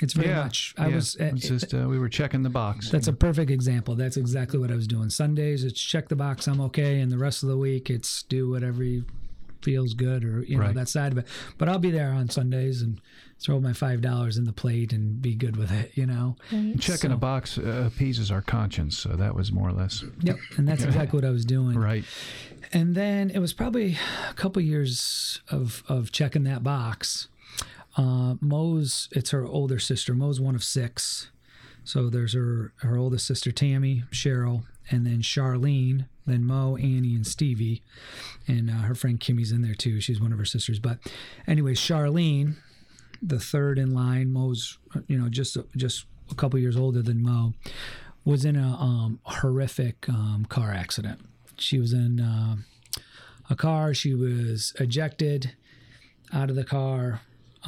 It's 0.02 0.14
very 0.14 0.30
yeah, 0.30 0.44
much. 0.44 0.74
I 0.78 0.88
yeah. 0.88 0.96
was. 0.96 1.16
uh, 1.20 1.26
It's 1.36 1.48
just 1.48 1.74
uh, 1.74 1.88
we 1.90 2.00
were 2.00 2.10
checking 2.10 2.44
the 2.44 2.50
box. 2.50 2.90
that's 2.90 3.08
a 3.08 3.14
perfect 3.14 3.52
example. 3.52 3.96
That's 3.96 4.18
exactly 4.18 4.60
what 4.60 4.72
I 4.72 4.76
was 4.76 4.88
doing. 4.88 5.10
Sundays, 5.10 5.64
it's 5.64 5.80
check 5.82 6.08
the 6.10 6.16
box, 6.16 6.48
I'm 6.48 6.62
okay, 6.62 7.00
and 7.02 7.12
the 7.12 7.18
rest 7.18 7.44
of 7.44 7.50
the 7.50 7.58
week, 7.58 7.90
it's 7.90 8.24
do 8.24 8.50
whatever 8.50 8.84
you 8.84 9.06
feels 9.62 9.94
good 9.94 10.24
or 10.24 10.42
you 10.44 10.56
know 10.56 10.64
Right. 10.64 10.76
that 10.76 10.88
side 10.88 11.12
of 11.12 11.18
it. 11.18 11.28
But 11.58 11.68
I'll 11.68 11.80
be 11.80 11.92
there 11.92 12.12
on 12.14 12.30
Sundays 12.30 12.82
and 12.82 13.02
throw 13.42 13.60
my 13.60 13.74
five 13.74 14.00
dollars 14.02 14.38
in 14.38 14.46
the 14.46 14.54
plate 14.54 14.94
and 14.94 15.22
be 15.22 15.36
good 15.36 15.58
with 15.58 15.70
it. 15.72 15.92
You 15.96 16.06
know. 16.06 16.38
checking 16.80 17.12
a 17.12 17.18
box 17.18 17.58
uh, 17.58 17.84
appeases 17.88 18.32
our 18.32 18.42
conscience. 18.42 18.98
So 18.98 19.10
that 19.10 19.36
was 19.36 19.52
more 19.52 19.68
or 19.68 19.74
less 19.74 20.04
Yep, 20.22 20.38
and 20.58 20.66
that's 20.68 20.84
exactly 20.84 21.18
what 21.18 21.26
I 21.26 21.32
was 21.32 21.44
doing. 21.44 21.78
right. 21.78 22.06
and 22.72 22.96
then 22.96 23.30
it 23.32 23.40
was 23.40 23.52
probably 23.52 23.98
a 24.30 24.34
couple 24.34 24.62
years 24.62 25.42
of 25.50 25.84
of 25.90 26.12
checking 26.14 26.44
that 26.46 26.64
box. 26.64 27.28
Uh, 28.00 28.36
Mo's 28.40 29.10
it's 29.12 29.32
her 29.32 29.46
older 29.46 29.78
sister. 29.78 30.14
Mo's 30.14 30.40
one 30.40 30.56
of 30.56 30.64
six, 30.64 31.32
so 31.84 32.10
there's 32.10 32.34
her 32.34 32.72
her 32.78 32.96
oldest 32.96 33.28
sister 33.28 33.52
Tammy, 33.52 34.04
Cheryl, 34.10 34.64
and 34.90 35.06
then 35.06 35.22
Charlene, 35.22 36.06
then 36.26 36.46
Mo, 36.46 36.78
Annie, 36.78 37.14
and 37.14 37.28
Stevie, 37.28 37.84
and 38.48 38.70
uh, 38.70 38.74
her 38.84 38.96
friend 38.96 39.20
Kimmy's 39.20 39.52
in 39.52 39.64
there 39.64 39.76
too. 39.76 40.00
She's 40.00 40.22
one 40.22 40.32
of 40.32 40.40
her 40.40 40.46
sisters. 40.46 40.80
But 40.80 41.00
anyway, 41.46 41.74
Charlene, 41.74 42.56
the 43.22 43.38
third 43.38 43.78
in 43.78 43.94
line, 43.94 44.32
Mo's 44.32 44.78
you 45.08 45.18
know 45.18 45.28
just 45.28 45.58
just 45.76 46.06
a 46.32 46.36
couple 46.36 46.58
years 46.58 46.78
older 46.78 47.02
than 47.02 47.22
Mo, 47.22 47.54
was 48.24 48.46
in 48.46 48.56
a 48.56 48.78
um, 48.80 49.20
horrific 49.24 50.08
um, 50.08 50.46
car 50.48 50.72
accident. 50.72 51.20
She 51.58 51.80
was 51.80 51.92
in 51.92 52.22
uh, 52.22 52.56
a 53.50 53.58
car. 53.58 53.94
She 53.94 54.14
was 54.14 54.74
ejected 54.80 55.54
out 56.32 56.50
of 56.50 56.56
the 56.56 56.64
car. 56.64 57.20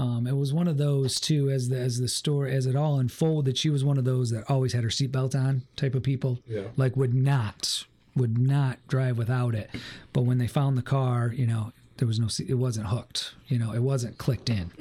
Um, 0.02 0.26
it 0.26 0.36
was 0.36 0.52
one 0.52 0.68
of 0.68 0.80
those 0.80 1.20
too, 1.20 1.52
as 1.52 1.70
the 1.70 1.78
as 1.78 2.00
the 2.00 2.08
story 2.08 2.56
as 2.56 2.66
it 2.66 2.76
all 2.76 2.98
unfolded. 2.98 3.56
She 3.56 3.70
was 3.70 3.84
one 3.84 4.00
of 4.00 4.04
those 4.04 4.32
that 4.32 4.50
always 4.50 4.74
had 4.74 4.84
her 4.84 4.90
seatbelt 4.90 5.36
on 5.36 5.62
type 5.76 5.94
of 5.94 6.02
people. 6.02 6.40
Yeah. 6.48 6.64
Like 6.76 6.98
would 6.98 7.14
not 7.14 7.86
would 8.16 8.40
not 8.40 8.80
drive 8.88 9.20
without 9.20 9.54
it. 9.54 9.70
But 10.12 10.24
when 10.24 10.40
they 10.40 10.48
found 10.48 10.76
the 10.76 10.82
car, 10.82 11.32
you 11.36 11.46
know, 11.46 11.72
there 11.98 12.08
was 12.08 12.20
no 12.20 12.30
seat. 12.30 12.50
It 12.50 12.56
wasn't 12.56 12.88
hooked. 12.88 13.36
You 13.48 13.60
know, 13.60 13.74
it 13.74 13.84
wasn't 13.84 14.18
clicked 14.18 14.50
in 14.50 14.72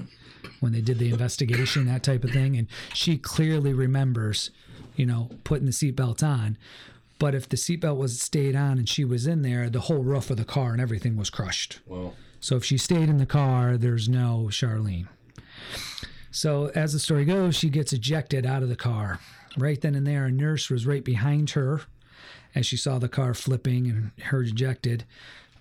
when 0.61 0.73
they 0.73 0.81
did 0.81 0.99
the 0.99 1.11
investigation, 1.11 1.85
that 1.85 2.03
type 2.03 2.25
of 2.25 2.31
thing. 2.31 2.57
And 2.57 2.67
she 2.95 3.19
clearly 3.19 3.75
remembers, 3.75 4.51
you 4.97 5.05
know, 5.05 5.29
putting 5.45 5.67
the 5.67 5.73
seatbelt 5.73 6.23
on. 6.23 6.57
But 7.19 7.35
if 7.35 7.47
the 7.47 7.59
seatbelt 7.59 7.99
was 7.99 8.23
stayed 8.23 8.57
on 8.57 8.79
and 8.79 8.89
she 8.89 9.05
was 9.05 9.27
in 9.27 9.43
there, 9.43 9.69
the 9.69 9.81
whole 9.81 10.03
roof 10.03 10.31
of 10.31 10.39
the 10.39 10.47
car 10.47 10.73
and 10.73 10.81
everything 10.81 11.19
was 11.19 11.29
crushed. 11.29 11.81
Well, 11.87 12.15
So 12.41 12.57
if 12.57 12.65
she 12.65 12.79
stayed 12.79 13.09
in 13.09 13.19
the 13.19 13.27
car, 13.27 13.77
there's 13.77 14.09
no 14.09 14.47
Charlene. 14.51 15.09
So 16.31 16.71
as 16.75 16.93
the 16.93 16.99
story 16.99 17.25
goes, 17.25 17.55
she 17.55 17.69
gets 17.69 17.93
ejected 17.93 18.47
out 18.47 18.63
of 18.63 18.69
the 18.69 18.77
car. 18.77 19.21
Right 19.59 19.81
then 19.81 19.95
and 19.95 20.07
there, 20.07 20.27
a 20.27 20.31
nurse 20.31 20.71
was 20.71 20.87
right 20.87 21.05
behind 21.05 21.51
her 21.51 21.83
as 22.55 22.67
she 22.67 22.77
saw 22.77 22.99
the 22.99 23.09
car 23.09 23.35
flipping 23.35 23.87
and 23.89 24.11
her 24.25 24.43
ejected. 24.43 25.05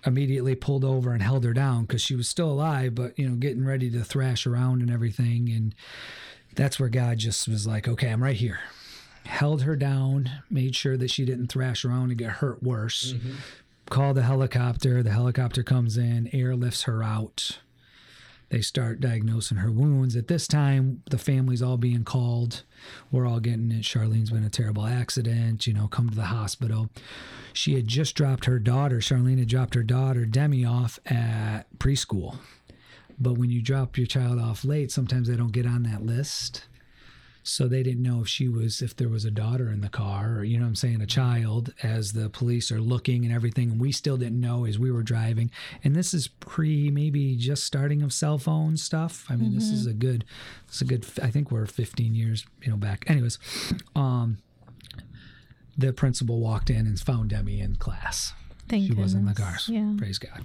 Immediately 0.06 0.54
pulled 0.54 0.84
over 0.84 1.12
and 1.12 1.22
held 1.22 1.44
her 1.44 1.52
down 1.52 1.82
because 1.82 2.00
she 2.00 2.16
was 2.16 2.26
still 2.26 2.50
alive, 2.50 2.94
but 2.94 3.18
you 3.18 3.28
know, 3.28 3.36
getting 3.36 3.66
ready 3.66 3.90
to 3.90 4.02
thrash 4.02 4.46
around 4.46 4.80
and 4.80 4.90
everything. 4.90 5.50
And 5.50 5.74
that's 6.54 6.80
where 6.80 6.88
God 6.88 7.18
just 7.18 7.46
was 7.46 7.66
like, 7.66 7.86
"Okay, 7.86 8.08
I'm 8.08 8.22
right 8.22 8.36
here." 8.36 8.60
Held 9.26 9.62
her 9.62 9.76
down, 9.76 10.30
made 10.48 10.74
sure 10.74 10.96
that 10.96 11.10
she 11.10 11.26
didn't 11.26 11.48
thrash 11.48 11.84
around 11.84 12.08
and 12.08 12.16
get 12.16 12.30
hurt 12.30 12.62
worse 12.62 13.12
mm-hmm. 13.12 13.32
Call 13.90 14.14
the 14.14 14.22
helicopter. 14.22 15.02
The 15.02 15.10
helicopter 15.10 15.62
comes 15.62 15.98
in, 15.98 16.30
airlifts 16.32 16.84
her 16.84 17.02
out. 17.02 17.58
They 18.48 18.62
start 18.62 19.00
diagnosing 19.00 19.58
her 19.58 19.70
wounds. 19.70 20.16
At 20.16 20.26
this 20.26 20.48
time, 20.48 21.02
the 21.08 21.18
family's 21.18 21.62
all 21.62 21.76
being 21.76 22.02
called. 22.02 22.64
We're 23.12 23.26
all 23.26 23.38
getting 23.38 23.70
it. 23.70 23.82
Charlene's 23.82 24.30
been 24.30 24.42
a 24.42 24.50
terrible 24.50 24.86
accident, 24.86 25.68
you 25.68 25.72
know, 25.72 25.86
come 25.86 26.10
to 26.10 26.16
the 26.16 26.24
hospital. 26.24 26.88
She 27.52 27.74
had 27.74 27.86
just 27.86 28.16
dropped 28.16 28.46
her 28.46 28.58
daughter, 28.58 28.98
Charlene 28.98 29.38
had 29.38 29.48
dropped 29.48 29.74
her 29.74 29.84
daughter, 29.84 30.24
Demi, 30.24 30.64
off 30.64 30.98
at 31.06 31.64
preschool. 31.78 32.38
But 33.20 33.34
when 33.34 33.50
you 33.50 33.60
drop 33.62 33.98
your 33.98 34.06
child 34.06 34.40
off 34.40 34.64
late, 34.64 34.90
sometimes 34.90 35.28
they 35.28 35.36
don't 35.36 35.52
get 35.52 35.66
on 35.66 35.82
that 35.84 36.02
list. 36.02 36.64
So 37.42 37.66
they 37.68 37.82
didn't 37.82 38.02
know 38.02 38.20
if 38.20 38.28
she 38.28 38.48
was, 38.48 38.82
if 38.82 38.94
there 38.94 39.08
was 39.08 39.24
a 39.24 39.30
daughter 39.30 39.70
in 39.70 39.80
the 39.80 39.88
car 39.88 40.36
or, 40.36 40.44
you 40.44 40.58
know 40.58 40.64
what 40.64 40.70
I'm 40.70 40.74
saying, 40.76 41.00
a 41.00 41.06
child 41.06 41.72
as 41.82 42.12
the 42.12 42.28
police 42.28 42.70
are 42.70 42.80
looking 42.80 43.24
and 43.24 43.34
everything. 43.34 43.70
And 43.70 43.80
we 43.80 43.92
still 43.92 44.16
didn't 44.16 44.40
know 44.40 44.66
as 44.66 44.78
we 44.78 44.90
were 44.90 45.02
driving. 45.02 45.50
And 45.82 45.96
this 45.96 46.12
is 46.12 46.28
pre 46.28 46.90
maybe 46.90 47.36
just 47.36 47.64
starting 47.64 48.02
of 48.02 48.12
cell 48.12 48.38
phone 48.38 48.76
stuff. 48.76 49.24
I 49.30 49.36
mean, 49.36 49.54
this 49.54 49.70
is 49.70 49.86
a 49.86 49.94
good, 49.94 50.24
it's 50.68 50.80
a 50.80 50.84
good, 50.84 51.06
I 51.22 51.30
think 51.30 51.50
we're 51.50 51.66
15 51.66 52.14
years, 52.14 52.46
you 52.62 52.70
know, 52.70 52.76
back. 52.76 53.04
Anyways, 53.08 53.38
um, 53.96 54.38
the 55.78 55.92
principal 55.92 56.40
walked 56.40 56.68
in 56.68 56.86
and 56.86 57.00
found 57.00 57.30
Demi 57.30 57.60
in 57.60 57.76
class. 57.76 58.34
Thank 58.68 58.82
you. 58.82 58.94
she 58.94 58.94
was 58.94 59.14
in 59.14 59.24
the 59.24 59.32
goodness. 59.32 59.66
car. 59.66 59.74
Yeah. 59.74 59.94
Praise 59.98 60.18
God. 60.18 60.44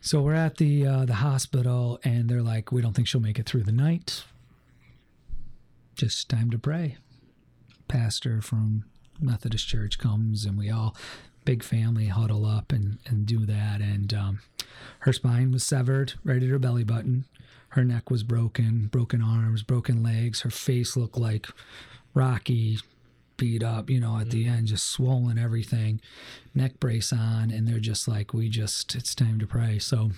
So 0.00 0.22
we're 0.22 0.34
at 0.34 0.56
the 0.56 0.86
uh, 0.86 1.04
the 1.04 1.14
hospital, 1.14 2.00
and 2.02 2.28
they're 2.28 2.42
like, 2.42 2.72
"We 2.72 2.82
don't 2.82 2.94
think 2.94 3.06
she'll 3.06 3.20
make 3.20 3.38
it 3.38 3.46
through 3.46 3.62
the 3.62 3.72
night. 3.72 4.24
Just 5.98 6.30
time 6.30 6.50
to 6.50 6.58
pray." 6.58 6.96
Pastor 7.88 8.40
from 8.40 8.84
Methodist 9.20 9.66
Church 9.66 9.98
comes, 9.98 10.44
and 10.44 10.56
we 10.56 10.70
all, 10.70 10.96
big 11.44 11.62
family, 11.62 12.06
huddle 12.06 12.46
up 12.46 12.72
and 12.72 12.98
and 13.04 13.26
do 13.26 13.44
that. 13.44 13.80
And 13.80 14.14
um, 14.14 14.40
her 15.00 15.12
spine 15.12 15.50
was 15.50 15.64
severed 15.64 16.14
right 16.24 16.42
at 16.42 16.48
her 16.48 16.58
belly 16.58 16.84
button. 16.84 17.24
Her 17.70 17.84
neck 17.84 18.10
was 18.10 18.22
broken, 18.22 18.86
broken 18.86 19.22
arms, 19.22 19.62
broken 19.62 20.02
legs. 20.02 20.42
Her 20.42 20.50
face 20.50 20.96
looked 20.96 21.18
like 21.18 21.48
Rocky 22.14 22.78
beat 23.36 23.62
up, 23.62 23.90
you 23.90 24.00
know, 24.00 24.18
at 24.18 24.30
the 24.30 24.46
end, 24.46 24.68
just 24.68 24.86
swollen 24.86 25.38
everything, 25.38 26.00
neck 26.54 26.78
brace 26.80 27.12
on, 27.12 27.50
and 27.50 27.66
they're 27.66 27.78
just 27.78 28.06
like, 28.08 28.32
we 28.34 28.48
just, 28.48 28.94
it's 28.94 29.14
time 29.14 29.38
to 29.38 29.46
pray. 29.46 29.78
So 29.78 30.10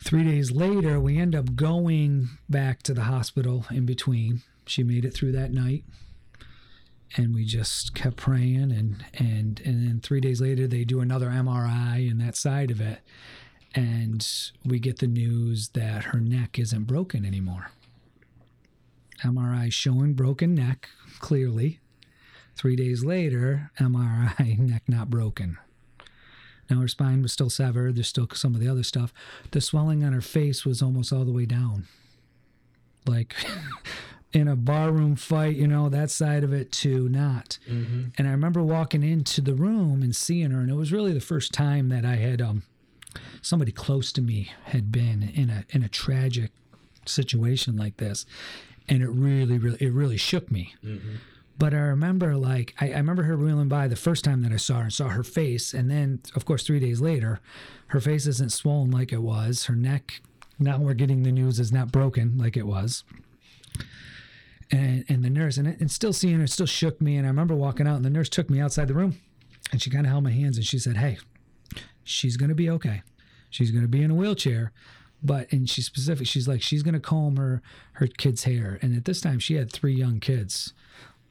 three 0.00 0.24
days 0.24 0.52
later, 0.52 1.00
we 1.00 1.18
end 1.18 1.34
up 1.34 1.54
going 1.56 2.28
back 2.48 2.82
to 2.84 2.94
the 2.94 3.04
hospital 3.04 3.66
in 3.70 3.86
between. 3.86 4.42
She 4.66 4.82
made 4.82 5.04
it 5.04 5.14
through 5.14 5.32
that 5.32 5.52
night. 5.52 5.84
And 7.16 7.34
we 7.34 7.44
just 7.44 7.94
kept 7.94 8.16
praying, 8.16 8.72
and 8.72 9.04
and 9.14 9.62
and 9.64 9.86
then 9.86 10.00
three 10.02 10.20
days 10.20 10.40
later 10.40 10.66
they 10.66 10.84
do 10.84 11.00
another 11.00 11.28
MRI 11.28 12.10
and 12.10 12.20
that 12.20 12.36
side 12.36 12.70
of 12.70 12.80
it, 12.80 12.98
and 13.74 14.26
we 14.64 14.80
get 14.80 14.98
the 14.98 15.06
news 15.06 15.68
that 15.70 16.06
her 16.06 16.20
neck 16.20 16.58
isn't 16.58 16.84
broken 16.84 17.24
anymore. 17.24 17.70
MRI 19.24 19.72
showing 19.72 20.14
broken 20.14 20.54
neck 20.54 20.88
clearly. 21.20 21.80
Three 22.54 22.76
days 22.76 23.04
later, 23.04 23.70
MRI 23.78 24.58
neck 24.58 24.82
not 24.88 25.08
broken. 25.08 25.58
Now 26.68 26.80
her 26.80 26.88
spine 26.88 27.22
was 27.22 27.32
still 27.32 27.50
severed. 27.50 27.96
There's 27.96 28.08
still 28.08 28.28
some 28.34 28.54
of 28.54 28.60
the 28.60 28.68
other 28.68 28.82
stuff. 28.82 29.12
The 29.52 29.60
swelling 29.60 30.02
on 30.04 30.12
her 30.12 30.20
face 30.20 30.64
was 30.64 30.82
almost 30.82 31.12
all 31.12 31.24
the 31.24 31.32
way 31.32 31.46
down. 31.46 31.86
Like 33.06 33.34
in 34.32 34.48
a 34.48 34.56
barroom 34.56 35.16
fight, 35.16 35.56
you 35.56 35.66
know, 35.66 35.88
that 35.88 36.10
side 36.10 36.42
of 36.44 36.52
it 36.52 36.72
to 36.72 37.08
not. 37.08 37.58
And 38.18 38.26
I 38.28 38.30
remember 38.32 38.62
walking 38.62 39.02
into 39.02 39.40
the 39.40 39.54
room 39.54 40.02
and 40.02 40.14
seeing 40.14 40.50
her, 40.50 40.60
and 40.60 40.70
it 40.70 40.74
was 40.74 40.92
really 40.92 41.12
the 41.12 41.20
first 41.20 41.52
time 41.52 41.88
that 41.90 42.04
I 42.04 42.16
had 42.16 42.42
um 42.42 42.62
somebody 43.40 43.72
close 43.72 44.12
to 44.12 44.20
me 44.20 44.50
had 44.64 44.92
been 44.92 45.22
in 45.34 45.48
a 45.50 45.64
in 45.70 45.82
a 45.82 45.88
tragic 45.88 46.50
situation 47.06 47.76
like 47.76 47.96
this 47.98 48.26
and 48.88 49.02
it 49.02 49.08
really 49.08 49.56
really 49.58 49.78
it 49.80 49.92
really 49.92 50.16
shook 50.18 50.50
me 50.50 50.74
but 51.58 51.74
i 51.74 51.78
remember 51.78 52.36
like 52.36 52.74
I, 52.80 52.92
I 52.92 52.96
remember 52.96 53.24
her 53.24 53.36
wheeling 53.36 53.68
by 53.68 53.88
the 53.88 53.96
first 53.96 54.24
time 54.24 54.42
that 54.42 54.52
i 54.52 54.56
saw 54.56 54.76
her 54.78 54.82
and 54.84 54.92
saw 54.92 55.08
her 55.08 55.22
face 55.22 55.74
and 55.74 55.90
then 55.90 56.20
of 56.34 56.44
course 56.44 56.64
three 56.64 56.80
days 56.80 57.00
later 57.00 57.40
her 57.88 58.00
face 58.00 58.26
isn't 58.26 58.52
swollen 58.52 58.90
like 58.90 59.12
it 59.12 59.22
was 59.22 59.64
her 59.66 59.76
neck 59.76 60.20
now 60.58 60.78
we're 60.78 60.94
getting 60.94 61.22
the 61.22 61.32
news 61.32 61.58
is 61.58 61.72
not 61.72 61.92
broken 61.92 62.36
like 62.38 62.56
it 62.56 62.66
was 62.66 63.04
and 64.70 65.04
and 65.08 65.24
the 65.24 65.30
nurse 65.30 65.56
and, 65.56 65.68
and 65.68 65.90
still 65.90 66.12
seeing 66.12 66.40
her 66.40 66.46
still 66.46 66.66
shook 66.66 67.00
me 67.00 67.16
and 67.16 67.26
i 67.26 67.28
remember 67.28 67.54
walking 67.54 67.86
out 67.86 67.96
and 67.96 68.04
the 68.04 68.10
nurse 68.10 68.28
took 68.28 68.50
me 68.50 68.60
outside 68.60 68.88
the 68.88 68.94
room 68.94 69.16
and 69.72 69.82
she 69.82 69.90
kind 69.90 70.06
of 70.06 70.10
held 70.10 70.24
my 70.24 70.30
hands 70.30 70.56
and 70.56 70.66
she 70.66 70.78
said 70.78 70.96
hey 70.96 71.18
she's 72.06 72.36
going 72.36 72.48
to 72.48 72.54
be 72.54 72.70
okay. 72.70 73.02
She's 73.50 73.70
going 73.70 73.82
to 73.82 73.88
be 73.88 74.02
in 74.02 74.10
a 74.10 74.14
wheelchair, 74.14 74.72
but 75.22 75.50
and 75.52 75.68
she's 75.68 75.86
specific. 75.86 76.26
She's 76.26 76.48
like 76.48 76.62
she's 76.62 76.82
going 76.82 76.94
to 76.94 77.00
comb 77.00 77.36
her 77.36 77.62
her 77.94 78.06
kid's 78.06 78.44
hair. 78.44 78.78
And 78.80 78.96
at 78.96 79.04
this 79.04 79.20
time, 79.20 79.38
she 79.38 79.54
had 79.54 79.70
three 79.70 79.94
young 79.94 80.20
kids. 80.20 80.72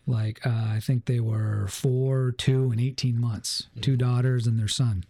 Like 0.07 0.45
uh, 0.45 0.67
I 0.73 0.79
think 0.81 1.05
they 1.05 1.19
were 1.19 1.67
four, 1.67 2.31
two, 2.31 2.71
and 2.71 2.79
eighteen 2.79 3.19
months. 3.19 3.67
Two 3.81 3.97
daughters 3.97 4.45
and 4.47 4.59
their 4.59 4.67
son. 4.67 5.03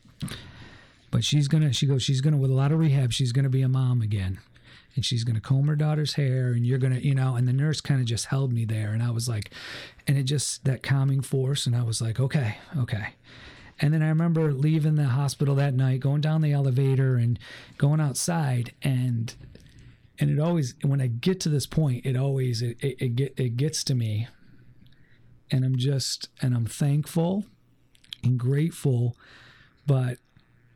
But 1.11 1.23
she's 1.23 1.47
gonna. 1.47 1.73
She 1.73 1.85
goes. 1.85 2.03
She's 2.03 2.21
gonna 2.21 2.37
with 2.37 2.51
a 2.51 2.55
lot 2.55 2.71
of 2.71 2.79
rehab. 2.79 3.11
She's 3.11 3.31
gonna 3.31 3.49
be 3.49 3.61
a 3.61 3.69
mom 3.69 4.01
again. 4.01 4.39
And 4.95 5.03
she's 5.03 5.25
gonna 5.25 5.41
comb 5.41 5.67
her 5.67 5.75
daughter's 5.75 6.13
hair, 6.13 6.53
and 6.53 6.65
you're 6.65 6.77
gonna, 6.77 6.99
you 6.99 7.13
know. 7.13 7.35
And 7.35 7.47
the 7.47 7.53
nurse 7.53 7.81
kind 7.81 7.99
of 7.99 8.05
just 8.05 8.27
held 8.27 8.53
me 8.53 8.63
there, 8.63 8.91
and 8.93 9.03
I 9.03 9.11
was 9.11 9.27
like, 9.27 9.51
and 10.07 10.17
it 10.17 10.23
just 10.23 10.63
that 10.63 10.83
calming 10.83 11.21
force, 11.21 11.65
and 11.65 11.75
I 11.75 11.83
was 11.83 12.01
like, 12.01 12.19
okay, 12.19 12.57
okay. 12.77 13.07
And 13.81 13.93
then 13.93 14.01
I 14.01 14.07
remember 14.07 14.53
leaving 14.53 14.95
the 14.95 15.05
hospital 15.05 15.55
that 15.55 15.73
night, 15.73 15.99
going 15.99 16.21
down 16.21 16.41
the 16.41 16.53
elevator 16.53 17.17
and 17.17 17.37
going 17.77 17.99
outside, 17.99 18.73
and 18.81 19.33
and 20.17 20.29
it 20.29 20.39
always 20.39 20.75
when 20.81 21.01
I 21.01 21.07
get 21.07 21.41
to 21.41 21.49
this 21.49 21.65
point, 21.65 22.05
it 22.05 22.15
always 22.15 22.61
it 22.61 22.77
it, 22.79 23.01
it, 23.01 23.15
get, 23.15 23.33
it 23.37 23.57
gets 23.57 23.83
to 23.85 23.95
me, 23.95 24.27
and 25.55 25.63
I'm 25.63 25.77
just 25.77 26.27
and 26.41 26.53
I'm 26.53 26.65
thankful 26.65 27.45
and 28.23 28.37
grateful, 28.37 29.15
but 29.87 30.17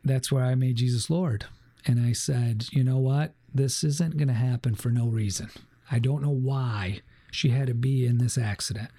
that's 0.06 0.32
where 0.32 0.46
I 0.46 0.56
made 0.56 0.78
Jesus 0.78 1.10
Lord, 1.10 1.46
and 1.86 2.00
I 2.00 2.14
said, 2.14 2.68
you 2.72 2.84
know 2.86 2.98
what, 2.98 3.34
this 3.54 3.84
isn't 3.84 4.16
going 4.16 4.30
to 4.30 4.34
happen 4.34 4.76
for 4.76 4.90
no 4.90 5.08
reason. 5.08 5.50
I 5.92 6.00
don't 6.00 6.22
know 6.22 6.30
why 6.30 7.02
she 7.32 7.50
had 7.50 7.68
to 7.68 7.74
be 7.74 8.06
in 8.06 8.20
this 8.20 8.38
accident. 8.38 8.90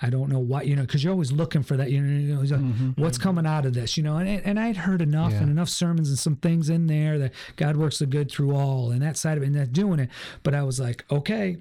I 0.00 0.08
don't 0.08 0.30
know 0.30 0.38
why, 0.38 0.62
you 0.62 0.76
know, 0.76 0.82
because 0.82 1.02
you're 1.02 1.12
always 1.12 1.32
looking 1.32 1.62
for 1.64 1.76
that, 1.76 1.90
you 1.90 2.00
know, 2.00 2.40
it's 2.40 2.52
like, 2.52 2.60
mm-hmm, 2.60 2.90
mm-hmm. 2.90 3.02
what's 3.02 3.18
coming 3.18 3.46
out 3.46 3.66
of 3.66 3.74
this, 3.74 3.96
you 3.96 4.02
know, 4.02 4.16
and, 4.16 4.28
and 4.28 4.60
I'd 4.60 4.76
heard 4.76 5.02
enough 5.02 5.32
Yeah. 5.32 5.40
and 5.42 5.50
enough 5.50 5.68
sermons 5.68 6.08
and 6.10 6.18
some 6.18 6.36
things 6.36 6.70
in 6.70 6.86
there 6.86 7.18
that 7.18 7.32
God 7.56 7.76
works 7.76 7.98
the 7.98 8.06
good 8.06 8.30
through 8.30 8.54
all 8.54 8.90
and 8.90 9.02
that 9.02 9.16
side 9.16 9.36
of 9.36 9.42
it 9.42 9.46
and 9.46 9.54
that 9.56 9.72
doing 9.72 9.98
it. 9.98 10.10
But 10.42 10.54
I 10.54 10.62
was 10.62 10.78
like, 10.78 11.04
okay, 11.10 11.58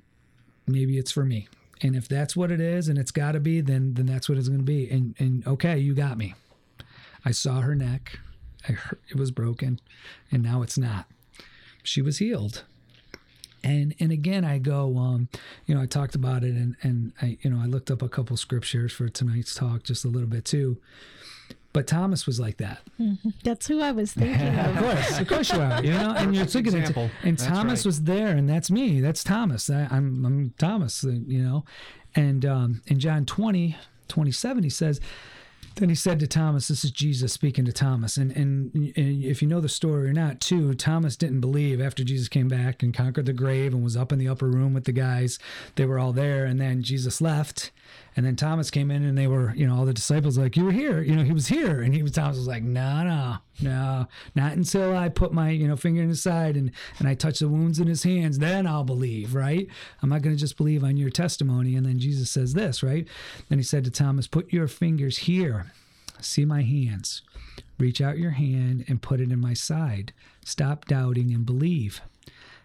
maybe 0.68 0.98
it's 0.98 1.12
for 1.12 1.26
me. 1.26 1.48
And 1.82 1.96
if 1.96 2.08
that's 2.08 2.36
what 2.36 2.52
it 2.52 2.62
is 2.62 2.88
and 2.88 2.98
it's 2.98 3.12
got 3.12 3.34
to 3.34 3.40
be, 3.40 3.62
then 3.62 3.94
then 3.96 4.06
that's 4.06 4.30
what 4.30 4.38
it's 4.38 4.48
going 4.48 4.60
to 4.60 4.66
be. 4.66 4.90
And 4.90 5.16
and 5.20 5.46
okay, 5.48 5.78
you 5.78 5.94
got 5.94 6.18
me. 6.18 6.36
I 7.26 7.32
saw 7.32 7.62
her 7.62 7.76
neck. 7.76 8.20
I 8.68 8.74
heard 8.74 9.00
it 9.10 9.18
was 9.18 9.32
broken, 9.32 9.80
and 10.32 10.44
now 10.44 10.62
it's 10.62 10.78
not. 10.78 11.06
She 11.84 12.02
was 12.02 12.20
healed. 12.20 12.64
And 13.64 13.96
and 14.00 14.12
again, 14.12 14.44
I 14.44 14.58
go, 14.58 14.98
um, 14.98 15.30
you 15.66 15.74
know, 15.74 15.82
I 15.82 15.86
talked 15.86 16.16
about 16.16 16.44
it, 16.44 16.54
and 16.54 16.76
and 16.82 17.14
I, 17.22 17.38
you 17.42 17.50
know, 17.50 17.62
I 17.62 17.66
looked 17.66 17.90
up 17.92 18.02
a 18.02 18.10
couple 18.10 18.36
scriptures 18.38 18.92
for 18.92 19.08
tonight's 19.10 19.56
talk, 19.56 19.84
just 19.84 20.06
a 20.06 20.10
little 20.10 20.28
bit 20.28 20.46
too. 20.46 20.78
But 21.74 21.88
Thomas 21.88 22.26
was 22.28 22.40
like 22.40 22.58
that. 22.58 22.82
That's 23.44 23.68
who 23.68 23.82
I 23.82 23.92
was 23.92 24.14
thinking 24.20 24.48
Of 24.60 24.78
of. 24.78 24.84
course, 24.84 25.20
of 25.20 25.28
course 25.28 25.52
you 25.52 25.60
are. 25.60 25.84
You 25.84 25.92
know, 25.92 26.14
and 26.16 26.36
you're 26.36 26.46
thinking, 26.46 26.74
it's, 26.78 26.90
Example. 26.90 27.10
and 27.24 27.38
That's 27.38 27.48
Thomas 27.50 27.80
right. 27.82 27.86
was 27.88 28.04
there, 28.04 28.28
and 28.28 28.48
that's 28.48 28.70
me. 28.72 29.02
That's 29.02 29.24
Thomas. 29.24 29.70
I, 29.70 29.88
I'm 29.92 30.24
I'm 30.26 30.54
Thomas. 30.60 31.04
uh, 31.04 31.10
You 31.10 31.42
know, 31.44 31.66
and 32.16 32.46
um, 32.46 32.82
in 32.88 33.00
John 33.00 33.26
20, 33.26 33.76
27, 34.08 34.64
he 34.64 34.70
says. 34.70 35.02
Then 35.78 35.90
he 35.90 35.96
said 35.96 36.20
to 36.20 36.28
Thomas, 36.28 36.68
"This 36.68 36.84
is 36.84 36.92
Jesus 36.92 37.34
speaking 37.34 37.66
to 37.66 37.72
Thomas." 37.72 38.16
And, 38.18 38.32
and 38.34 38.72
and 38.76 38.96
if 39.24 39.42
you 39.42 39.48
know 39.48 39.60
the 39.60 39.68
story 39.68 40.08
or 40.08 40.14
not, 40.14 40.40
too, 40.40 40.76
Thomas 40.76 41.16
didn't 41.16 41.42
believe 41.42 41.82
after 41.82 42.04
Jesus 42.04 42.28
came 42.28 42.48
back 42.48 42.84
and 42.84 42.94
conquered 42.94 43.26
the 43.26 43.34
grave 43.34 43.74
and 43.74 43.84
was 43.84 43.98
up 43.98 44.12
in 44.12 44.20
the 44.20 44.28
upper 44.28 44.48
room 44.48 44.76
with 44.76 44.84
the 44.84 44.92
guys. 44.92 45.40
They 45.74 45.86
were 45.88 45.98
all 45.98 46.14
there, 46.14 46.46
and 46.46 46.62
then 46.62 46.84
Jesus 46.84 47.22
left, 47.22 47.72
and 48.16 48.26
then 48.26 48.36
Thomas 48.36 48.70
came 48.70 48.92
in, 48.92 49.04
and 49.04 49.18
they 49.18 49.28
were, 49.28 49.54
you 49.56 49.68
know, 49.68 49.76
all 49.76 49.86
the 49.86 49.94
disciples 49.94 50.38
like, 50.38 50.56
"You 50.56 50.66
were 50.66 50.72
here," 50.72 51.02
you 51.02 51.16
know, 51.16 51.24
he 51.24 51.32
was 51.32 51.48
here, 51.48 51.82
and 51.82 51.94
he 51.94 52.04
was 52.04 52.12
Thomas 52.12 52.38
was 52.38 52.48
like, 52.48 52.64
"No, 52.64 53.04
no, 53.04 53.38
no, 53.62 54.08
not 54.36 54.54
until 54.54 54.96
I 54.96 55.10
put 55.10 55.34
my, 55.34 55.50
you 55.50 55.68
know, 55.68 55.76
finger 55.76 56.02
in 56.02 56.10
his 56.10 56.22
side 56.22 56.56
and 56.56 56.72
and 57.00 57.08
I 57.08 57.16
touch 57.16 57.40
the 57.40 57.50
wounds 57.50 57.80
in 57.80 57.88
his 57.88 58.04
hands, 58.04 58.40
then 58.40 58.68
I'll 58.68 58.84
believe." 58.84 59.36
Right? 59.36 59.68
I'm 60.02 60.10
not 60.10 60.22
going 60.22 60.36
to 60.36 60.40
just 60.40 60.58
believe 60.58 60.84
on 60.84 60.98
your 60.98 61.10
testimony. 61.10 61.76
And 61.76 61.86
then 61.86 62.00
Jesus 62.00 62.32
says 62.32 62.54
this, 62.54 62.84
right? 62.84 63.08
Then 63.50 63.60
he 63.60 63.64
said 63.64 63.84
to 63.86 63.92
Thomas, 63.92 64.28
"Put 64.28 64.54
your 64.54 64.68
fingers 64.68 65.20
here." 65.20 65.72
See 66.20 66.46
my 66.46 66.62
hands. 66.62 67.22
Reach 67.78 68.00
out 68.00 68.18
your 68.18 68.32
hand 68.32 68.86
and 68.88 69.02
put 69.02 69.20
it 69.20 69.32
in 69.32 69.42
my 69.42 69.54
side. 69.54 70.14
Stop 70.46 70.86
doubting 70.86 71.34
and 71.34 71.46
believe. 71.46 72.02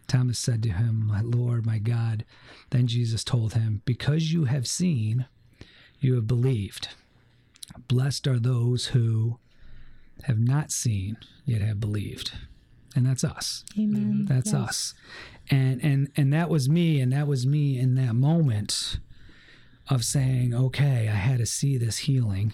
Thomas 0.07 0.39
said 0.39 0.63
to 0.63 0.71
him, 0.71 1.07
My 1.07 1.21
Lord, 1.21 1.67
my 1.67 1.79
God. 1.79 2.25
Then 2.71 2.87
Jesus 2.87 3.25
told 3.25 3.55
him, 3.55 3.83
Because 3.85 4.33
you 4.33 4.45
have 4.45 4.67
seen, 4.67 5.27
you 6.01 6.15
have 6.15 6.27
believed. 6.27 6.89
Blessed 7.87 8.27
are 8.27 8.39
those 8.39 8.87
who 8.87 9.39
have 10.25 10.39
not 10.39 10.71
seen, 10.71 11.17
yet 11.45 11.61
have 11.61 11.81
believed. 11.81 12.33
And 12.97 13.07
that's 13.07 13.23
us. 13.25 13.65
Amen. 13.79 14.03
Mm-hmm. 14.03 14.25
That's 14.27 14.53
Yes. 14.53 14.61
us. 14.61 14.95
And 15.51 15.83
and 15.85 16.11
and 16.17 16.33
that 16.33 16.51
was 16.51 16.69
me 16.69 17.01
and 17.01 17.13
that 17.13 17.27
was 17.27 17.47
me 17.47 17.79
in 17.79 17.95
that 17.95 18.15
moment 18.15 18.99
of 19.89 20.05
saying, 20.05 20.55
okay, 20.55 21.09
I 21.09 21.15
had 21.15 21.39
to 21.39 21.47
see 21.47 21.77
this 21.79 21.99
healing 21.99 22.53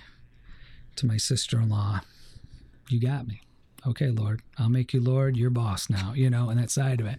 to 0.96 1.06
my 1.06 1.16
sister-in-law. 1.16 2.00
You 2.88 3.00
got 3.00 3.26
me. 3.26 3.40
Okay, 3.86 4.08
Lord, 4.10 4.42
I'll 4.58 4.68
make 4.68 4.94
you 4.94 5.00
Lord, 5.00 5.36
your 5.36 5.50
boss 5.50 5.90
now, 5.90 6.12
you 6.14 6.30
know, 6.30 6.48
and 6.48 6.58
that 6.60 6.70
side 6.70 7.00
of 7.00 7.06
it. 7.06 7.18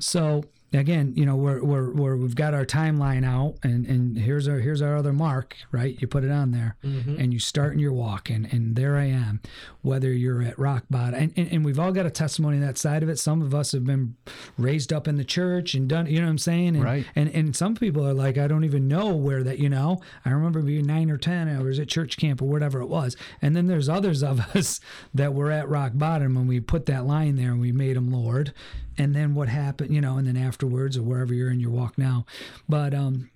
So 0.00 0.44
again, 0.72 1.12
you 1.16 1.24
know, 1.24 1.36
we're, 1.36 1.62
we're, 1.62 1.92
we're 1.92 2.16
we've 2.16 2.34
got 2.34 2.54
our 2.54 2.66
timeline 2.66 3.24
out 3.24 3.56
and, 3.62 3.86
and 3.86 4.18
here's 4.18 4.48
our, 4.48 4.58
here's 4.58 4.82
our 4.82 4.96
other 4.96 5.12
mark, 5.12 5.56
right? 5.72 5.96
You 6.00 6.06
put 6.06 6.24
it 6.24 6.30
on 6.30 6.50
there 6.50 6.76
mm-hmm. 6.84 7.18
and 7.18 7.32
you 7.32 7.38
start 7.38 7.72
in 7.72 7.78
your 7.78 7.92
walk 7.92 8.30
and, 8.30 8.52
and 8.52 8.76
there 8.76 8.96
I 8.96 9.04
am, 9.04 9.40
whether 9.82 10.12
you're 10.12 10.42
at 10.42 10.58
rock 10.58 10.84
bottom 10.90 11.14
and, 11.14 11.32
and, 11.36 11.52
and 11.52 11.64
we've 11.64 11.78
all 11.78 11.92
got 11.92 12.06
a 12.06 12.10
testimony 12.10 12.56
on 12.56 12.62
that 12.62 12.78
side 12.78 13.02
of 13.02 13.08
it. 13.08 13.18
Some 13.18 13.42
of 13.42 13.54
us 13.54 13.72
have 13.72 13.84
been 13.84 14.16
raised 14.58 14.92
up 14.92 15.06
in 15.08 15.16
the 15.16 15.24
church 15.24 15.74
and 15.74 15.88
done, 15.88 16.06
you 16.06 16.18
know 16.20 16.26
what 16.26 16.30
I'm 16.30 16.38
saying? 16.38 16.76
And, 16.76 16.84
Right. 16.84 17.06
and 17.14 17.28
and 17.34 17.56
some 17.56 17.74
people 17.74 18.06
are 18.06 18.14
like, 18.14 18.38
I 18.38 18.46
don't 18.46 18.64
even 18.64 18.88
know 18.88 19.14
where 19.14 19.42
that, 19.42 19.58
you 19.58 19.68
know. 19.68 20.00
I 20.24 20.30
remember 20.30 20.62
being 20.62 20.86
nine 20.86 21.10
or 21.10 21.16
ten, 21.16 21.48
I 21.48 21.62
was 21.62 21.78
at 21.78 21.88
church 21.88 22.16
camp 22.16 22.40
or 22.42 22.46
whatever 22.48 22.80
it 22.80 22.86
was. 22.86 23.16
And 23.42 23.54
then 23.56 23.66
there's 23.66 23.88
others 23.88 24.22
of 24.22 24.40
us 24.56 24.80
that 25.14 25.34
were 25.34 25.50
at 25.50 25.68
rock 25.68 25.92
bottom 25.94 26.36
and 26.36 26.48
we 26.48 26.60
put 26.60 26.86
that 26.86 27.06
line 27.06 27.36
there 27.36 27.50
and 27.50 27.60
we 27.60 27.72
made 27.72 27.96
them 27.96 28.10
Lord. 28.10 28.52
And 28.98 29.14
then 29.14 29.34
what 29.34 29.48
happened, 29.48 29.94
you 29.94 30.00
know, 30.00 30.16
and 30.16 30.26
then 30.26 30.36
afterwards 30.36 30.96
or 30.96 31.02
wherever 31.02 31.34
you're 31.34 31.50
in 31.50 31.60
your 31.60 31.70
walk 31.70 31.98
now. 31.98 32.24
But 32.68 32.94
um 32.94 33.30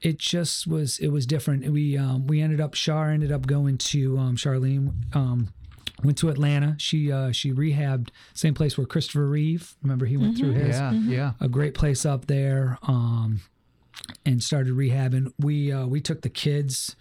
it 0.00 0.18
just 0.18 0.66
was 0.66 0.98
it 0.98 1.08
was 1.08 1.26
different. 1.26 1.64
We 1.70 1.96
um 1.96 2.26
we 2.26 2.40
ended 2.40 2.60
up 2.60 2.74
Shar 2.74 3.10
ended 3.10 3.32
up 3.32 3.46
going 3.46 3.78
to 3.78 4.18
um 4.18 4.36
Charlene 4.36 4.92
um 5.14 5.52
went 6.02 6.18
to 6.18 6.28
Atlanta. 6.28 6.74
She 6.78 7.10
uh 7.12 7.32
she 7.32 7.52
rehabbed 7.52 8.08
same 8.34 8.54
place 8.54 8.76
where 8.76 8.86
Christopher 8.86 9.26
Reeve, 9.26 9.74
remember 9.82 10.06
he 10.06 10.16
went 10.16 10.36
through 10.36 10.52
his 10.52 10.76
Yeah, 10.76 10.92
yeah. 10.92 11.32
a 11.40 11.48
great 11.48 11.74
place 11.74 12.04
up 12.04 12.26
there. 12.26 12.78
Um, 12.82 13.40
and 14.26 14.42
started 14.42 14.72
rehabbing. 14.74 15.32
We 15.38 15.70
uh, 15.70 15.86
we 15.86 16.00
took 16.00 16.22
the 16.22 16.28
kids. 16.30 16.96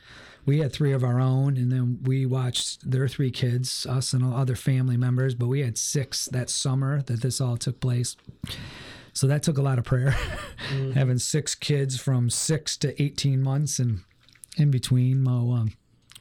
We 0.46 0.60
had 0.60 0.74
three 0.74 0.92
of 0.92 1.04
our 1.04 1.20
own, 1.20 1.58
and 1.58 1.72
then 1.72 2.00
we 2.04 2.26
watched 2.26 2.90
their 2.90 3.08
three 3.08 3.32
kids, 3.32 3.86
us 3.86 4.14
and 4.14 4.24
other 4.34 4.56
family 4.56 4.98
members. 4.98 5.36
But 5.36 5.48
we 5.48 5.62
had 5.62 5.78
six 5.78 6.26
that 6.26 6.50
summer 6.50 7.02
that 7.04 7.22
this 7.22 7.40
all 7.40 7.58
took 7.58 7.80
place. 7.80 8.16
So 9.14 9.28
that 9.28 9.44
took 9.44 9.58
a 9.58 9.62
lot 9.62 9.78
of 9.78 9.84
prayer, 9.84 10.16
having 10.94 11.20
six 11.20 11.54
kids 11.54 12.00
from 12.00 12.30
six 12.30 12.78
to 12.78 13.02
eighteen 13.02 13.44
months, 13.44 13.78
and 13.80 14.02
in 14.58 14.72
between, 14.72 15.22
Mo 15.24 15.52
um, 15.52 15.74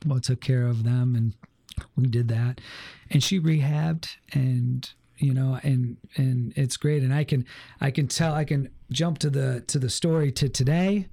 Mo 0.05 0.19
took 0.19 0.41
care 0.41 0.67
of 0.67 0.83
them, 0.83 1.15
and 1.15 1.35
we 1.97 2.07
did 2.07 2.29
that. 2.29 2.61
And 3.11 3.23
she 3.23 3.41
rehabbed, 3.41 4.09
and 4.33 4.91
you 5.19 5.33
know, 5.33 5.61
and 5.63 5.97
and 6.17 6.53
it's 6.57 6.77
great. 6.77 7.03
And 7.03 7.15
I 7.15 7.25
can 7.25 7.47
I 7.81 7.91
can 7.91 8.09
tell 8.09 8.35
I 8.35 8.45
can 8.45 8.71
jump 8.91 9.19
to 9.19 9.31
the 9.31 9.63
to 9.69 9.79
the 9.79 9.91
story 9.91 10.33
to 10.33 10.49
today. 10.49 11.07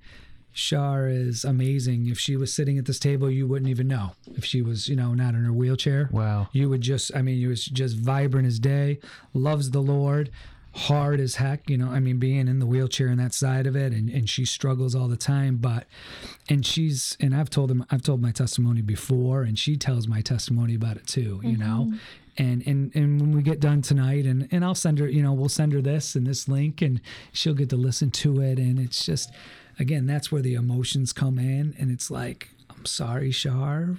Shar 0.54 1.08
is 1.08 1.44
amazing. 1.46 2.08
If 2.08 2.18
she 2.20 2.36
was 2.36 2.52
sitting 2.52 2.78
at 2.80 2.86
this 2.86 2.98
table, 2.98 3.30
you 3.30 3.46
wouldn't 3.48 3.70
even 3.70 3.88
know. 3.88 4.14
If 4.36 4.44
she 4.44 4.62
was, 4.64 4.90
you 4.90 4.96
know, 4.96 5.14
not 5.14 5.36
in 5.36 5.44
her 5.44 5.54
wheelchair, 5.54 6.10
Wow. 6.12 6.50
you 6.52 6.70
would 6.70 6.82
just 6.82 7.16
i 7.16 7.22
mean 7.22 7.38
you 7.38 7.50
was 7.50 7.66
just 7.66 7.96
vibrant 7.98 8.48
as 8.48 8.60
day 8.60 9.00
loves 9.34 9.72
the 9.72 9.82
lord 9.82 10.32
hard 10.74 11.20
as 11.20 11.36
heck 11.36 11.68
you 11.70 11.78
know 11.78 11.90
i 11.90 12.00
mean 12.00 12.18
being 12.20 12.48
in 12.48 12.60
the 12.60 12.66
wheelchair 12.66 13.08
and 13.08 13.20
that 13.20 13.34
side 13.34 13.66
of 13.66 13.76
it 13.76 13.92
and, 13.94 14.10
and 14.10 14.30
she 14.30 14.46
struggles 14.46 14.94
all 14.94 15.08
the 15.08 15.18
time 15.18 15.58
but 15.58 15.88
and 16.50 16.66
she's 16.66 17.18
and 17.20 17.36
i've 17.36 17.50
told 17.50 17.70
them 17.70 17.84
i've 17.90 18.04
told 18.04 18.22
my 18.22 18.32
testimony 18.32 18.82
before 18.82 19.42
and 19.42 19.58
she 19.58 19.76
tells 19.76 20.08
my 20.08 20.22
testimony 20.22 20.76
about 20.76 20.96
it 20.96 21.08
too 21.08 21.40
you 21.44 21.58
mm-hmm. 21.58 21.62
know 21.62 21.94
and 22.38 22.66
and 22.68 22.96
and 22.96 23.20
when 23.20 23.32
we 23.32 23.42
get 23.42 23.60
done 23.60 23.82
tonight 23.82 24.26
and 24.26 24.48
and 24.52 24.64
i'll 24.64 24.76
send 24.76 25.00
her 25.00 25.08
you 25.08 25.24
know 25.24 25.34
we'll 25.34 25.50
send 25.50 25.74
her 25.74 25.82
this 25.82 26.16
and 26.16 26.28
this 26.28 26.48
link 26.48 26.82
and 26.82 27.02
she'll 27.32 27.56
get 27.56 27.70
to 27.70 27.78
listen 27.78 28.12
to 28.12 28.40
it 28.42 28.60
and 28.60 28.78
it's 28.80 29.04
just 29.04 29.32
again 29.80 30.06
that's 30.06 30.32
where 30.32 30.42
the 30.42 30.54
emotions 30.56 31.14
come 31.14 31.38
in 31.40 31.76
and 31.80 31.92
it's 31.92 32.10
like 32.12 32.50
i'm 32.70 32.86
sorry 32.86 33.32
shar 33.32 33.96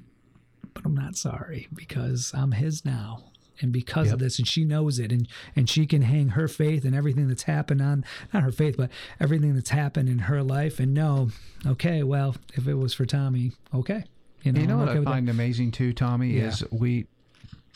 but 0.74 0.84
I'm 0.84 0.94
not 0.94 1.16
sorry 1.16 1.66
because 1.74 2.30
I'm 2.36 2.52
his 2.52 2.84
now. 2.84 3.24
And 3.60 3.72
because 3.72 4.12
of 4.12 4.20
this, 4.20 4.38
and 4.38 4.46
she 4.46 4.64
knows 4.64 5.00
it, 5.00 5.10
and 5.10 5.26
and 5.56 5.68
she 5.68 5.86
can 5.86 6.02
hang 6.02 6.28
her 6.28 6.46
faith 6.46 6.84
and 6.84 6.94
everything 6.94 7.26
that's 7.26 7.42
happened 7.42 7.82
on 7.82 8.04
not 8.32 8.44
her 8.44 8.52
faith, 8.52 8.76
but 8.76 8.88
everything 9.18 9.56
that's 9.56 9.70
happened 9.70 10.08
in 10.08 10.20
her 10.20 10.40
life, 10.44 10.78
and 10.78 10.94
know, 10.94 11.30
okay, 11.66 12.04
well, 12.04 12.36
if 12.54 12.68
it 12.68 12.74
was 12.74 12.94
for 12.94 13.04
Tommy, 13.06 13.50
okay, 13.74 14.04
you 14.44 14.52
know, 14.52 14.60
You 14.60 14.66
know 14.68 14.76
what 14.76 14.88
okay 14.90 14.92
I 14.92 14.98
with 15.00 15.04
that. 15.06 15.10
find 15.10 15.28
amazing 15.28 15.72
too, 15.72 15.92
Tommy, 15.92 16.34
Yeah. 16.34 16.46
is 16.50 16.62
we 16.70 17.08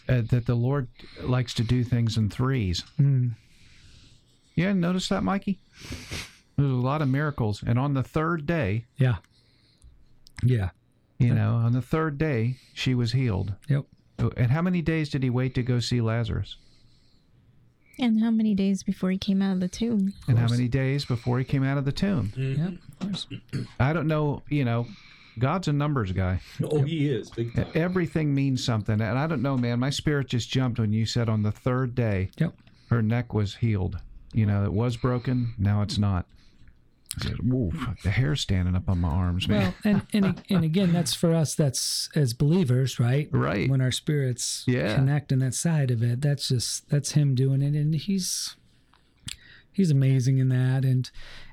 uh, 0.09 0.21
that 0.31 0.47
the 0.47 0.55
Lord 0.55 0.87
likes 1.21 1.53
to 1.55 1.65
do 1.65 1.83
things 1.83 2.17
in 2.17 2.31
threes. 2.31 2.85
Mm. 3.01 3.33
You 4.55 4.67
hadn't 4.67 4.81
noticed 4.81 5.09
that, 5.11 5.25
Mikey? 5.25 5.59
There's 6.57 6.71
a 6.71 6.75
lot 6.75 7.03
of 7.03 7.09
miracles, 7.09 7.63
and 7.67 7.79
on 7.79 7.95
the 7.95 8.03
third 8.03 8.47
day, 8.47 8.87
Yeah, 8.99 9.17
yeah, 10.45 10.71
you 11.19 11.35
know, 11.35 11.55
on 11.55 11.73
the 11.73 11.83
third 11.83 12.19
day, 12.19 12.57
she 12.75 12.95
was 12.95 13.13
healed. 13.13 13.55
yep. 13.69 13.85
And 14.37 14.51
how 14.53 14.63
many 14.63 14.83
days 14.83 15.09
did 15.09 15.23
he 15.23 15.31
wait 15.31 15.55
to 15.57 15.63
go 15.63 15.81
see 15.81 16.01
Lazarus? 16.01 16.57
And 17.99 18.21
how 18.21 18.31
many 18.31 18.55
days 18.55 18.83
before 18.83 19.11
he 19.11 19.19
came 19.19 19.43
out 19.43 19.53
of 19.55 19.61
the 19.61 19.69
tomb? 19.69 20.15
And 20.29 20.39
how 20.39 20.49
many 20.49 20.69
days 20.69 21.05
before 21.05 21.39
he 21.39 21.45
came 21.45 21.63
out 21.65 21.77
of 21.79 21.85
the 21.85 21.93
tomb? 21.93 22.33
Yeah, 22.37 22.69
of 22.69 22.99
course. 23.01 23.27
I 23.81 23.93
don't 23.93 24.07
know. 24.07 24.43
You 24.49 24.65
know, 24.65 24.87
God's 25.39 25.69
a 25.69 25.73
numbers 25.73 26.13
guy. 26.13 26.41
Oh, 26.63 26.83
he 26.83 27.09
is 27.09 27.31
big 27.31 27.55
time. 27.55 27.67
Everything 27.75 28.35
means 28.35 28.65
something, 28.65 29.01
and 29.01 29.19
I 29.19 29.27
don't 29.27 29.43
know, 29.43 29.57
man. 29.57 29.79
My 29.81 29.91
spirit 29.91 30.29
just 30.29 30.51
jumped 30.51 30.79
when 30.79 30.93
you 30.93 31.05
said 31.07 31.29
on 31.29 31.43
the 31.43 31.53
third 31.53 31.95
day, 31.95 32.31
Yep. 32.39 32.55
her 32.91 33.03
neck 33.03 33.35
was 33.35 33.57
healed. 33.57 33.99
You 34.33 34.47
know, 34.47 34.65
it 34.65 34.73
was 34.73 34.97
broken. 34.97 35.55
Now 35.59 35.83
it's 35.83 35.99
not. 35.99 36.27
I 37.21 37.25
said, 37.25 37.37
Woof, 37.43 37.75
the 38.03 38.11
hair 38.11 38.35
standing 38.37 38.75
up 38.75 38.89
on 38.89 38.99
my 39.01 39.09
arms, 39.09 39.47
man. 39.49 39.61
Well, 39.61 39.75
and, 39.85 40.07
and 40.15 40.43
and 40.51 40.65
again, 40.65 40.93
that's 40.93 41.15
for 41.15 41.35
us. 41.35 41.55
That's 41.55 42.09
as 42.15 42.33
believers, 42.33 42.99
right? 42.99 43.29
Right. 43.33 43.69
When 43.69 43.81
our 43.83 43.91
spirits 43.93 44.65
Yeah. 44.67 44.95
connect 44.95 45.31
in 45.33 45.39
that 45.41 45.55
side 45.55 45.91
of 45.91 46.03
it, 46.03 46.21
that's 46.23 46.49
just 46.49 46.89
that's 46.89 47.13
him 47.13 47.35
doing 47.35 47.61
it, 47.63 47.75
and 47.75 47.95
he's 47.95 48.57
he's 49.73 49.91
amazing 49.91 50.39
in 50.39 50.49
that. 50.51 50.85
And 50.85 51.11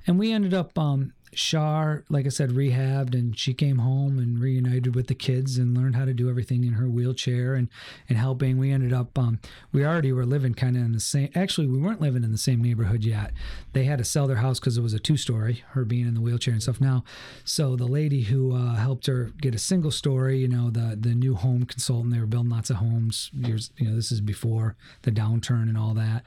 and 0.07 0.17
we 0.17 0.31
ended 0.31 0.53
up 0.53 0.77
um 0.77 1.13
Shar, 1.33 2.03
like 2.09 2.25
I 2.25 2.29
said, 2.29 2.51
rehabbed, 2.51 3.13
and 3.13 3.37
she 3.37 3.53
came 3.53 3.77
home 3.77 4.17
and 4.17 4.39
reunited 4.39 4.95
with 4.95 5.07
the 5.07 5.15
kids 5.15 5.57
and 5.57 5.77
learned 5.77 5.95
how 5.95 6.05
to 6.05 6.13
do 6.13 6.29
everything 6.29 6.63
in 6.63 6.73
her 6.73 6.89
wheelchair 6.89 7.53
and 7.55 7.69
and 8.07 8.17
helping. 8.17 8.57
We 8.57 8.71
ended 8.71 8.93
up 8.93 9.17
um 9.17 9.39
we 9.71 9.85
already 9.85 10.11
were 10.11 10.25
living 10.25 10.53
kind 10.53 10.75
of 10.75 10.83
in 10.83 10.91
the 10.91 10.99
same. 10.99 11.29
Actually, 11.35 11.67
we 11.67 11.77
weren't 11.77 12.01
living 12.01 12.23
in 12.23 12.31
the 12.31 12.37
same 12.37 12.61
neighborhood 12.61 13.03
yet. 13.03 13.31
They 13.73 13.83
had 13.85 13.99
to 13.99 14.05
sell 14.05 14.27
their 14.27 14.37
house 14.37 14.59
because 14.59 14.77
it 14.77 14.81
was 14.81 14.93
a 14.93 14.99
two 14.99 15.17
story. 15.17 15.63
Her 15.69 15.85
being 15.85 16.07
in 16.07 16.13
the 16.13 16.21
wheelchair 16.21 16.53
and 16.53 16.63
stuff 16.63 16.81
now. 16.81 17.03
So 17.43 17.75
the 17.75 17.87
lady 17.87 18.23
who 18.23 18.55
uh, 18.55 18.75
helped 18.75 19.05
her 19.07 19.31
get 19.41 19.55
a 19.55 19.59
single 19.59 19.91
story, 19.91 20.39
you 20.39 20.47
know, 20.47 20.69
the 20.69 20.97
the 20.99 21.15
new 21.15 21.35
home 21.35 21.65
consultant, 21.65 22.13
they 22.13 22.19
were 22.19 22.25
building 22.25 22.51
lots 22.51 22.69
of 22.69 22.77
homes. 22.77 23.29
Years, 23.33 23.71
you 23.77 23.89
know, 23.89 23.95
this 23.95 24.11
is 24.11 24.21
before 24.21 24.75
the 25.03 25.11
downturn 25.11 25.63
and 25.63 25.77
all 25.77 25.93
that. 25.93 26.23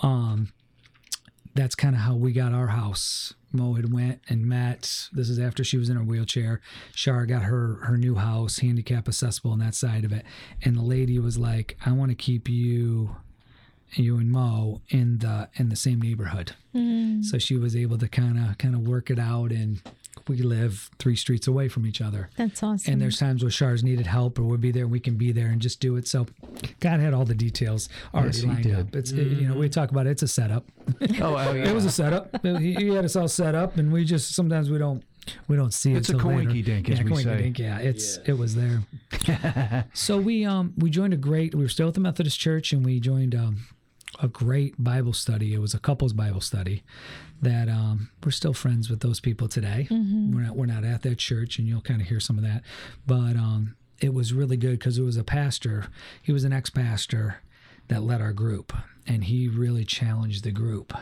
Um, 0.00 0.52
that's 1.54 1.74
kind 1.74 1.94
of 1.94 2.02
how 2.02 2.14
we 2.14 2.32
got 2.32 2.52
our 2.52 2.68
house. 2.68 3.34
Mo 3.52 3.74
had 3.74 3.92
went 3.92 4.20
and 4.28 4.46
met. 4.46 5.08
This 5.12 5.28
is 5.28 5.38
after 5.38 5.64
she 5.64 5.76
was 5.76 5.88
in 5.88 5.96
her 5.96 6.04
wheelchair. 6.04 6.60
Shar 6.94 7.26
got 7.26 7.42
her 7.42 7.80
her 7.82 7.96
new 7.96 8.14
house, 8.14 8.58
handicap 8.58 9.08
accessible, 9.08 9.52
and 9.52 9.60
that 9.60 9.74
side 9.74 10.04
of 10.04 10.12
it. 10.12 10.24
And 10.62 10.76
the 10.76 10.82
lady 10.82 11.18
was 11.18 11.36
like, 11.36 11.76
"I 11.84 11.92
want 11.92 12.10
to 12.10 12.14
keep 12.14 12.48
you, 12.48 13.16
you 13.92 14.18
and 14.18 14.30
Mo 14.30 14.82
in 14.88 15.18
the 15.18 15.48
in 15.54 15.68
the 15.68 15.76
same 15.76 16.00
neighborhood." 16.00 16.52
Mm. 16.74 17.24
So 17.24 17.38
she 17.38 17.56
was 17.56 17.74
able 17.74 17.98
to 17.98 18.08
kind 18.08 18.38
of 18.38 18.58
kind 18.58 18.74
of 18.74 18.86
work 18.86 19.10
it 19.10 19.18
out, 19.18 19.50
and 19.50 19.82
we 20.28 20.36
live 20.38 20.90
three 20.98 21.16
streets 21.16 21.46
away 21.46 21.68
from 21.68 21.86
each 21.86 22.00
other. 22.00 22.28
That's 22.36 22.62
awesome. 22.62 22.92
And 22.92 23.02
there's 23.02 23.18
times 23.18 23.42
where 23.42 23.50
Shars 23.50 23.82
needed 23.82 24.06
help, 24.06 24.38
or 24.38 24.42
we'd 24.44 24.60
be 24.60 24.70
there, 24.70 24.82
and 24.84 24.92
we 24.92 25.00
can 25.00 25.16
be 25.16 25.32
there 25.32 25.46
and 25.48 25.60
just 25.60 25.80
do 25.80 25.96
it. 25.96 26.06
So, 26.06 26.26
God 26.80 27.00
had 27.00 27.14
all 27.14 27.24
the 27.24 27.34
details 27.34 27.88
already 28.14 28.38
Yes, 28.38 28.44
lined 28.46 28.62
did. 28.64 28.74
up. 28.78 28.94
It's 28.94 29.12
it- 29.12 29.26
you 29.38 29.48
know 29.48 29.54
we 29.54 29.68
talk 29.68 29.90
about 29.90 30.06
it, 30.06 30.10
it's 30.10 30.22
a 30.22 30.28
setup. 30.28 30.66
oh, 31.00 31.36
oh, 31.36 31.52
yeah. 31.52 31.64
It 31.70 31.74
was 31.74 31.84
a 31.84 31.90
setup. 31.90 32.44
he, 32.44 32.74
he 32.74 32.88
had 32.88 33.04
us 33.04 33.16
all 33.16 33.28
set 33.28 33.54
up, 33.54 33.76
and 33.76 33.92
we 33.92 34.04
just 34.04 34.34
sometimes 34.34 34.70
we 34.70 34.78
don't 34.78 35.02
we 35.48 35.56
don't 35.56 35.72
see 35.72 35.92
it. 35.92 35.98
It's 35.98 36.08
it. 36.10 36.16
a 36.16 36.18
till 36.18 36.28
later. 36.28 36.50
coinky-dink, 36.50 36.88
as 36.90 36.98
yeah, 36.98 37.04
we 37.04 37.16
say. 37.16 37.24
coinky-dink, 37.30 37.58
Yeah, 37.58 37.78
it's 37.78 38.18
it 38.26 38.32
was 38.34 38.54
there. 38.56 38.82
so 39.94 40.18
we 40.18 40.44
um 40.44 40.74
we 40.76 40.90
joined 40.90 41.14
a 41.14 41.16
great. 41.18 41.54
We 41.54 41.62
were 41.62 41.68
still 41.68 41.88
at 41.88 41.94
the 41.94 42.00
Methodist 42.00 42.38
Church, 42.38 42.72
and 42.72 42.84
we 42.84 43.00
joined 43.00 43.34
um 43.34 43.66
a 44.22 44.28
great 44.28 44.74
Bible 44.82 45.12
study. 45.12 45.54
It 45.54 45.60
was 45.60 45.74
a 45.74 45.78
couples 45.78 46.12
Bible 46.12 46.40
study 46.40 46.82
that 47.42 47.68
um 47.68 48.10
we're 48.24 48.30
still 48.30 48.52
friends 48.52 48.90
with 48.90 49.00
those 49.00 49.20
people 49.20 49.48
today. 49.48 49.86
We're 50.34 50.42
not 50.42 50.56
we're 50.56 50.66
not 50.66 50.84
at 50.84 51.02
that 51.02 51.18
church, 51.18 51.58
and 51.58 51.66
you'll 51.66 51.80
kind 51.80 52.00
of 52.00 52.08
hear 52.08 52.20
some 52.20 52.36
of 52.38 52.44
that, 52.44 52.62
but 53.06 53.36
um 53.36 53.76
it 54.00 54.14
was 54.14 54.32
really 54.32 54.56
good 54.56 54.78
because 54.78 54.96
it 54.98 55.02
was 55.02 55.16
a 55.16 55.24
pastor. 55.24 55.86
He 56.22 56.32
was 56.32 56.44
an 56.44 56.52
ex 56.52 56.70
pastor 56.70 57.42
that 57.88 58.02
led 58.02 58.20
our 58.22 58.32
group, 58.32 58.72
and 59.06 59.24
he 59.24 59.48
really 59.48 59.84
challenged 59.84 60.44
the 60.44 60.52
group 60.52 60.92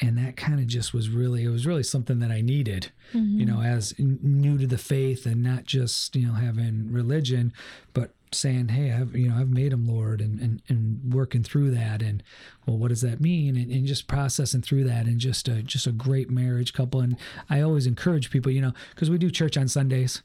and 0.00 0.16
that 0.16 0.36
kind 0.36 0.60
of 0.60 0.66
just 0.68 0.94
was 0.94 1.08
really 1.10 1.42
it 1.44 1.48
was 1.48 1.66
really 1.66 1.82
something 1.82 2.20
that 2.20 2.30
i 2.30 2.40
needed 2.40 2.92
you 3.12 3.44
know 3.44 3.62
as 3.62 3.94
new 3.98 4.56
to 4.56 4.66
the 4.66 4.78
faith 4.78 5.26
and 5.26 5.42
not 5.42 5.64
just 5.64 6.14
you 6.14 6.24
know 6.26 6.34
having 6.34 6.92
religion 6.92 7.52
but 7.94 8.12
saying 8.34 8.68
hey 8.68 8.92
i've 8.92 9.14
you 9.16 9.28
know 9.28 9.36
i've 9.36 9.50
made 9.50 9.72
him 9.72 9.86
lord 9.86 10.20
and 10.20 10.38
and, 10.40 10.62
and 10.68 11.12
working 11.12 11.42
through 11.42 11.70
that 11.70 12.02
and 12.02 12.22
well 12.66 12.76
what 12.76 12.88
does 12.88 13.00
that 13.00 13.20
mean? 13.20 13.56
And, 13.56 13.70
and 13.70 13.86
just 13.86 14.06
processing 14.06 14.62
through 14.62 14.84
that 14.84 15.06
and 15.06 15.18
just 15.18 15.48
a 15.48 15.62
just 15.62 15.86
a 15.86 15.92
great 15.92 16.30
marriage 16.30 16.72
couple. 16.72 17.00
And 17.00 17.16
i 17.48 17.60
always 17.60 17.86
encourage 17.86 18.30
people 18.30 18.52
you 18.52 18.60
know 18.60 18.72
because 18.90 19.10
we 19.10 19.18
do 19.18 19.30
church 19.30 19.56
on 19.56 19.68
sundays 19.68 20.22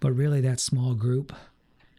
but 0.00 0.12
really 0.12 0.40
that 0.42 0.60
small 0.60 0.94
group 0.94 1.32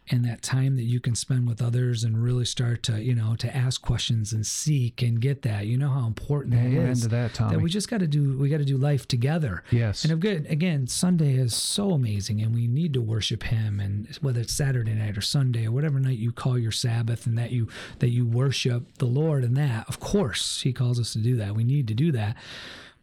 and 0.09 0.23
that 0.25 0.41
time 0.41 0.75
that 0.77 0.83
you 0.83 0.99
can 0.99 1.15
spend 1.15 1.47
with 1.47 1.61
others 1.61 2.03
and 2.03 2.23
really 2.23 2.45
start 2.45 2.83
to 2.83 3.01
you 3.03 3.13
know 3.13 3.35
to 3.35 3.55
ask 3.55 3.81
questions 3.81 4.31
and 4.33 4.45
seek 4.45 5.01
and 5.01 5.19
get 5.21 5.41
that 5.41 5.65
you 5.65 5.77
know 5.77 5.89
how 5.89 6.07
important 6.07 6.53
that 6.53 6.61
Amen 6.65 6.87
is 6.87 7.01
to 7.01 7.07
that, 7.09 7.33
Tommy. 7.33 7.57
we 7.57 7.69
just 7.69 7.89
got 7.89 7.99
to 7.99 8.07
do 8.07 8.37
we 8.37 8.49
got 8.49 8.57
to 8.59 8.65
do 8.65 8.77
life 8.77 9.07
together 9.07 9.63
Yes. 9.71 10.03
and 10.03 10.13
again 10.13 10.45
again 10.49 10.87
sunday 10.87 11.33
is 11.35 11.55
so 11.55 11.91
amazing 11.91 12.41
and 12.41 12.53
we 12.53 12.67
need 12.67 12.93
to 12.93 13.01
worship 13.01 13.43
him 13.43 13.79
and 13.79 14.07
whether 14.21 14.41
it's 14.41 14.53
saturday 14.53 14.93
night 14.93 15.17
or 15.17 15.21
sunday 15.21 15.65
or 15.65 15.71
whatever 15.71 15.99
night 15.99 16.17
you 16.17 16.31
call 16.31 16.57
your 16.57 16.71
sabbath 16.71 17.25
and 17.25 17.37
that 17.37 17.51
you 17.51 17.67
that 17.99 18.09
you 18.09 18.25
worship 18.25 18.97
the 18.99 19.05
lord 19.05 19.43
and 19.43 19.55
that 19.57 19.87
of 19.89 19.99
course 19.99 20.61
he 20.61 20.71
calls 20.73 20.99
us 20.99 21.13
to 21.13 21.19
do 21.19 21.35
that 21.35 21.55
we 21.55 21.63
need 21.63 21.87
to 21.87 21.93
do 21.93 22.11
that 22.11 22.35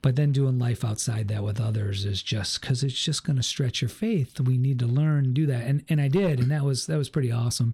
but 0.05 0.17
then 0.17 0.33
doing 0.33 0.59
life 0.59 0.85
outside 0.85 1.29
that 1.29 1.43
with 1.43 1.59
others 1.59 2.05
is 2.05 2.23
just 2.23 2.61
because 2.61 2.85
it's 2.85 3.03
just 3.03 3.25
going 3.25 3.38
to 3.38 3.43
stretch 3.43 3.81
your 3.81 3.88
faith. 3.88 4.38
We 4.38 4.59
need 4.59 4.79
to 4.81 4.87
learn 4.87 5.33
do 5.33 5.47
that. 5.47 5.62
And 5.64 5.83
and 5.88 5.99
i 5.99 6.09
did 6.09 6.40
and 6.40 6.51
that 6.51 6.62
was 6.62 6.87
that 6.88 6.99
was 6.99 7.09
pretty 7.09 7.33
awesome. 7.33 7.73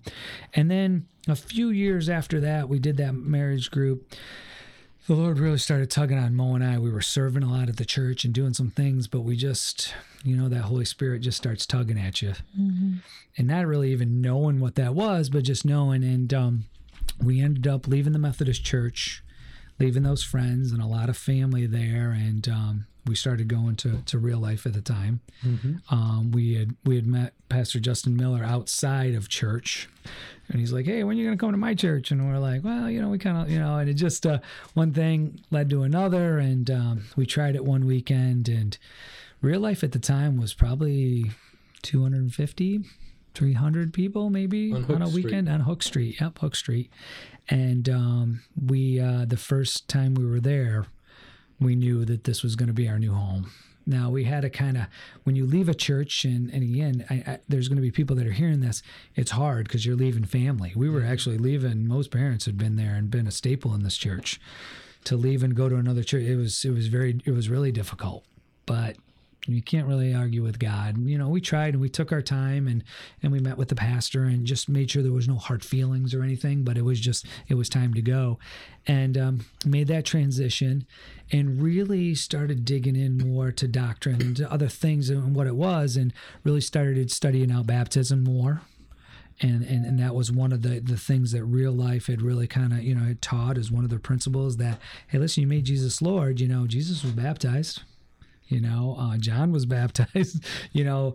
And 0.55 0.71
then 0.71 1.09
a 1.27 1.35
few 1.35 1.71
years 1.71 2.09
after 2.09 2.39
that 2.39 2.69
we 2.69 2.79
did 2.79 2.99
that 2.99 3.15
marriage 3.15 3.73
group. 3.73 4.15
The 5.09 5.17
lord 5.17 5.41
really 5.41 5.59
started 5.59 5.91
tugging 5.91 6.19
on 6.19 6.37
mo 6.37 6.55
and 6.55 6.63
i. 6.63 6.79
We 6.79 6.93
were 6.93 7.01
serving 7.01 7.43
a 7.43 7.51
lot 7.51 7.69
at 7.69 7.79
the 7.79 7.85
church 7.85 8.25
and 8.25 8.33
doing 8.33 8.55
some 8.55 8.71
things 8.71 9.09
but 9.09 9.23
we 9.23 9.35
just 9.35 9.93
you 10.23 10.37
know 10.37 10.49
that 10.49 10.63
holy 10.63 10.85
spirit 10.85 11.23
just 11.23 11.37
starts 11.37 11.67
tugging 11.67 11.99
at 11.99 12.23
you. 12.23 12.35
And 13.37 13.49
not 13.49 13.67
really 13.67 13.91
even 13.91 14.21
knowing 14.21 14.61
what 14.61 14.77
that 14.77 14.95
was 14.95 15.31
but 15.31 15.43
just 15.43 15.65
knowing. 15.65 16.05
And 16.05 16.33
um 16.33 16.65
we 17.21 17.41
ended 17.41 17.67
up 17.67 17.89
leaving 17.89 18.13
the 18.13 18.21
methodist 18.21 18.65
church 18.65 19.25
leaving 19.81 20.03
those 20.05 20.23
friends 20.23 20.71
and 20.73 20.81
a 20.83 20.87
lot 20.87 21.09
of 21.09 21.17
family 21.17 21.67
there 21.67 22.11
and 22.11 22.49
um, 22.49 22.87
we 23.07 23.15
started 23.15 23.49
going 23.49 23.77
to, 23.77 24.03
to 24.07 24.19
real 24.19 24.39
life 24.39 24.67
at 24.67 24.73
the 24.75 24.81
time. 24.81 25.21
Um, 25.91 26.31
we 26.33 26.55
had 26.55 26.77
we 26.85 26.97
had 26.97 27.07
met 27.07 27.33
Pastor 27.49 27.81
Justin 27.81 28.17
Miller 28.17 28.45
outside 28.45 29.15
of 29.15 29.29
church, 29.29 29.89
and 30.49 30.61
he's 30.61 30.73
like, 30.73 30.85
"Hey, 30.85 31.03
when 31.03 31.17
are 31.17 31.21
you 31.21 31.27
going 31.27 31.37
to 31.37 31.41
come 31.41 31.51
to 31.53 31.57
my 31.59 31.75
church?" 31.75 32.11
And 32.11 32.27
we're 32.29 32.39
like, 32.39 32.63
"Well, 32.63 32.91
you 32.91 33.01
know, 33.01 33.09
we 33.09 33.19
kind 33.19 33.39
of, 33.39 33.51
you 33.51 33.59
know," 33.59 33.79
and 33.79 33.89
it 33.89 33.95
just 33.95 34.27
uh, 34.27 34.39
one 34.75 34.93
thing 34.93 35.41
led 35.51 35.71
to 35.71 35.83
another, 35.83 36.39
and 36.39 36.71
um, 36.71 37.05
we 37.17 37.25
tried 37.27 37.57
it 37.57 37.65
one 37.65 37.87
weekend, 37.87 38.49
and 38.49 38.77
real 39.41 39.61
life 39.61 39.83
at 39.83 39.93
the 39.93 39.99
time 39.99 40.37
was 40.37 40.53
probably 40.53 41.31
250 41.83 42.85
300 43.35 43.93
people 43.93 44.31
maybe 44.31 44.73
On 44.73 44.85
on, 44.87 45.03
a 45.03 45.07
Street. 45.09 45.25
weekend? 45.25 45.49
On 45.49 45.61
hook 45.61 45.83
street. 45.83 46.21
Yep 46.21 46.39
hook 46.39 46.55
street. 46.57 46.91
And 47.49 47.89
um, 47.89 48.43
we 48.61 49.01
uh, 49.01 49.25
the 49.25 49.37
first 49.37 49.89
time 49.89 50.15
we 50.15 50.25
were 50.27 50.41
there 50.41 50.87
we 51.59 51.75
knew 51.75 52.05
that 52.07 52.25
this 52.25 52.43
was 52.43 52.57
going 52.57 52.69
to 52.69 52.73
be 52.73 52.89
our 52.89 52.99
new 52.99 53.13
home. 53.13 53.51
Now 53.87 54.09
we 54.11 54.25
had 54.25 54.43
to 54.43 54.51
kind 54.51 54.77
of 54.77 54.87
when 55.25 55.37
you 55.37 55.45
leave 55.47 55.69
a 55.69 55.75
church 55.75 56.25
and, 56.25 56.51
and 56.51 56.63
again 56.63 57.05
I, 57.11 57.15
I, 57.33 57.39
there's 57.49 57.69
going 57.69 57.77
to 57.77 57.83
be 57.83 57.91
people 57.91 58.15
that 58.17 58.27
are 58.27 58.33
hearing 58.33 58.61
this 58.61 58.83
it's 59.17 59.33
hard 59.33 59.67
because 59.67 59.85
you're 59.85 59.97
leaving 59.97 60.25
family. 60.25 60.73
We 60.77 60.89
were 60.89 61.05
actually 61.05 61.39
leaving 61.39 61.87
most 61.87 62.11
parents 62.11 62.47
had 62.47 62.57
been 62.59 62.77
there 62.77 62.95
and 62.95 63.11
been 63.11 63.27
a 63.27 63.33
staple 63.33 63.75
in 63.75 63.83
this 63.83 63.97
church. 63.97 64.41
To 65.05 65.17
leave 65.17 65.43
and 65.43 65.55
go 65.57 65.69
to 65.69 65.77
another 65.77 66.03
church 66.03 66.25
it 66.25 66.37
was 66.37 66.65
it 66.65 66.71
was 66.71 66.87
very 66.89 67.21
it 67.25 67.33
was 67.33 67.49
really 67.49 67.73
difficult. 67.73 68.25
But 68.67 68.97
you 69.47 69.63
can't 69.63 69.87
really 69.87 70.15
argue 70.15 70.43
with 70.43 70.59
God. 70.59 70.99
You 71.07 71.17
know, 71.17 71.29
we 71.29 71.41
tried 71.41 71.75
and 71.75 71.81
we 71.81 71.89
took 71.89 72.13
our 72.13 72.23
time 72.23 72.69
and 72.69 72.85
and 73.23 73.33
we 73.33 73.41
met 73.41 73.57
with 73.57 73.69
the 73.69 73.75
pastor 73.75 74.25
and 74.25 74.47
just 74.47 74.69
made 74.69 74.91
sure 74.91 75.03
there 75.03 75.13
was 75.13 75.29
no 75.29 75.37
hard 75.37 75.65
feelings 75.65 76.15
or 76.15 76.23
anything. 76.23 76.63
But 76.63 76.77
it 76.77 76.85
was 76.85 77.01
just 77.01 77.27
it 77.49 77.55
was 77.55 77.69
time 77.69 77.95
to 77.95 78.03
go, 78.03 78.39
and 78.87 79.17
um, 79.17 79.47
made 79.65 79.89
that 79.89 80.05
transition, 80.05 80.87
and 81.33 81.63
really 81.63 82.15
started 82.15 82.65
digging 82.65 82.97
in 82.97 83.19
more 83.19 83.53
to 83.53 83.67
doctrine 83.67 84.21
and 84.21 84.37
to 84.37 84.53
other 84.53 84.69
things 84.69 85.11
and 85.11 85.35
what 85.35 85.47
it 85.47 85.57
was, 85.57 85.97
and 85.97 86.13
really 86.45 86.61
started 86.61 87.11
studying 87.11 87.51
out 87.51 87.67
baptism 87.67 88.23
more. 88.23 88.63
And, 89.43 89.63
and, 89.63 89.87
and 89.87 89.99
that 89.99 90.15
was 90.15 90.31
one 90.31 90.53
of 90.53 90.61
the, 90.61 90.81
the 90.81 90.99
things 90.99 91.33
that 91.33 91.43
real 91.45 91.73
life 91.73 92.09
had 92.09 92.21
really 92.21 92.47
kind 92.47 92.75
of 92.75 92.83
you 92.83 92.95
know 92.95 93.05
had 93.05 93.23
taught 93.23 93.57
as 93.57 93.71
one 93.71 93.85
of 93.85 93.91
the 93.91 93.99
principles 93.99 94.59
that 94.59 94.79
hey 95.09 95.17
listen 95.17 95.41
you 95.41 95.47
made 95.47 95.65
Jesus 95.65 96.03
Lord 96.03 96.41
you 96.41 96.47
know 96.47 96.67
Jesus 96.67 97.03
was 97.03 97.13
baptized 97.13 97.81
you 98.51 98.61
know 98.61 98.97
uh, 98.99 99.17
john 99.17 99.53
was 99.53 99.67
baptized 99.79 100.45
you 100.73 100.85
know 100.85 101.15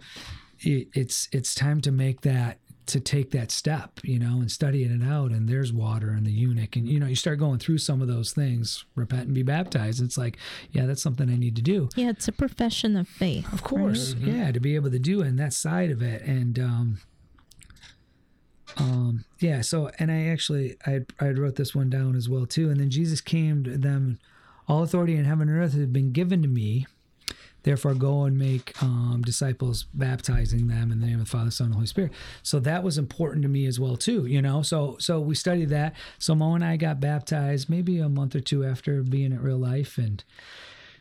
it, 0.60 0.88
it's 0.94 1.30
it's 1.32 1.54
time 1.54 1.82
to 1.82 1.92
make 1.92 2.22
that 2.22 2.60
to 2.86 3.00
take 3.00 3.32
that 3.32 3.52
step 3.52 4.00
you 4.04 4.20
know 4.20 4.40
and 4.40 4.52
studying 4.52 4.92
it 4.92 5.04
out 5.04 5.32
and 5.32 5.50
there's 5.50 5.74
water 5.74 6.10
and 6.10 6.26
the 6.26 6.32
eunuch. 6.32 6.76
And 6.76 6.88
you 6.88 7.00
know 7.00 7.08
you 7.08 7.16
start 7.16 7.40
going 7.40 7.60
through 7.60 7.80
some 7.80 8.02
of 8.02 8.08
those 8.08 8.32
things 8.32 8.86
repent 8.96 9.24
and 9.24 9.34
be 9.34 9.44
baptized. 9.44 10.02
It's 10.04 10.18
like 10.18 10.38
yeah 10.72 10.86
that's 10.86 11.02
something 11.02 11.30
i 11.30 11.36
need 11.36 11.56
to 11.56 11.62
do. 11.62 11.90
Yeah, 11.96 12.10
it's 12.10 12.28
a 12.28 12.32
profession 12.32 12.96
of 12.96 13.08
faith. 13.08 13.52
of 13.52 13.64
course 13.64 14.16
yeah 14.20 14.52
to 14.52 14.60
be 14.60 14.76
able 14.76 14.92
to 14.92 15.00
do 15.00 15.22
it 15.22 15.28
and 15.28 15.40
that 15.40 15.54
side 15.54 15.92
of 15.92 16.02
it 16.02 16.22
and 16.24 16.60
um 16.60 16.98
um 18.78 19.26
yeah 19.40 19.62
so 19.62 19.90
and 20.00 20.12
i 20.12 20.26
actually 20.26 20.76
i 20.86 21.00
i 21.20 21.30
wrote 21.30 21.56
this 21.56 21.74
one 21.74 21.90
down 21.90 22.16
as 22.16 22.30
well 22.30 22.46
too. 22.46 22.70
And 22.70 22.80
then 22.80 22.90
jesus 22.90 23.22
came 23.22 23.64
to 23.64 23.78
them 23.78 24.20
all 24.68 24.84
authority 24.84 25.16
in 25.16 25.26
heaven 25.26 25.50
and 25.50 25.60
earth 25.60 25.74
has 25.74 25.88
been 25.88 26.12
given 26.12 26.42
to 26.42 26.48
me 26.48 26.86
Therefore, 27.66 27.96
go 27.96 28.26
and 28.26 28.38
make 28.38 28.80
um, 28.84 29.24
disciples, 29.26 29.88
baptizing 29.92 30.68
them 30.68 30.92
in 30.92 31.00
the 31.00 31.08
name 31.08 31.20
of 31.20 31.26
the 31.26 31.32
Father, 31.32 31.50
Son, 31.50 31.66
and 31.66 31.74
Holy 31.74 31.88
Spirit. 31.88 32.12
So 32.44 32.60
that 32.60 32.84
was 32.84 33.00
important 33.00 33.42
to 33.42 33.50
me 33.50 33.66
as 33.66 33.80
well, 33.80 33.98
too. 33.98 34.28
You 34.28 34.40
know, 34.40 34.62
so 34.62 34.98
so 35.00 35.20
we 35.20 35.34
studied 35.34 35.70
that. 35.70 35.96
So 36.20 36.36
Mo 36.36 36.54
and 36.54 36.64
I 36.64 36.78
got 36.78 37.00
baptized 37.00 37.68
maybe 37.68 37.98
a 37.98 38.08
month 38.08 38.36
or 38.36 38.40
two 38.40 38.64
after 38.64 39.02
being 39.02 39.34
at 39.34 39.42
real 39.42 39.58
life, 39.58 39.98
and 39.98 40.24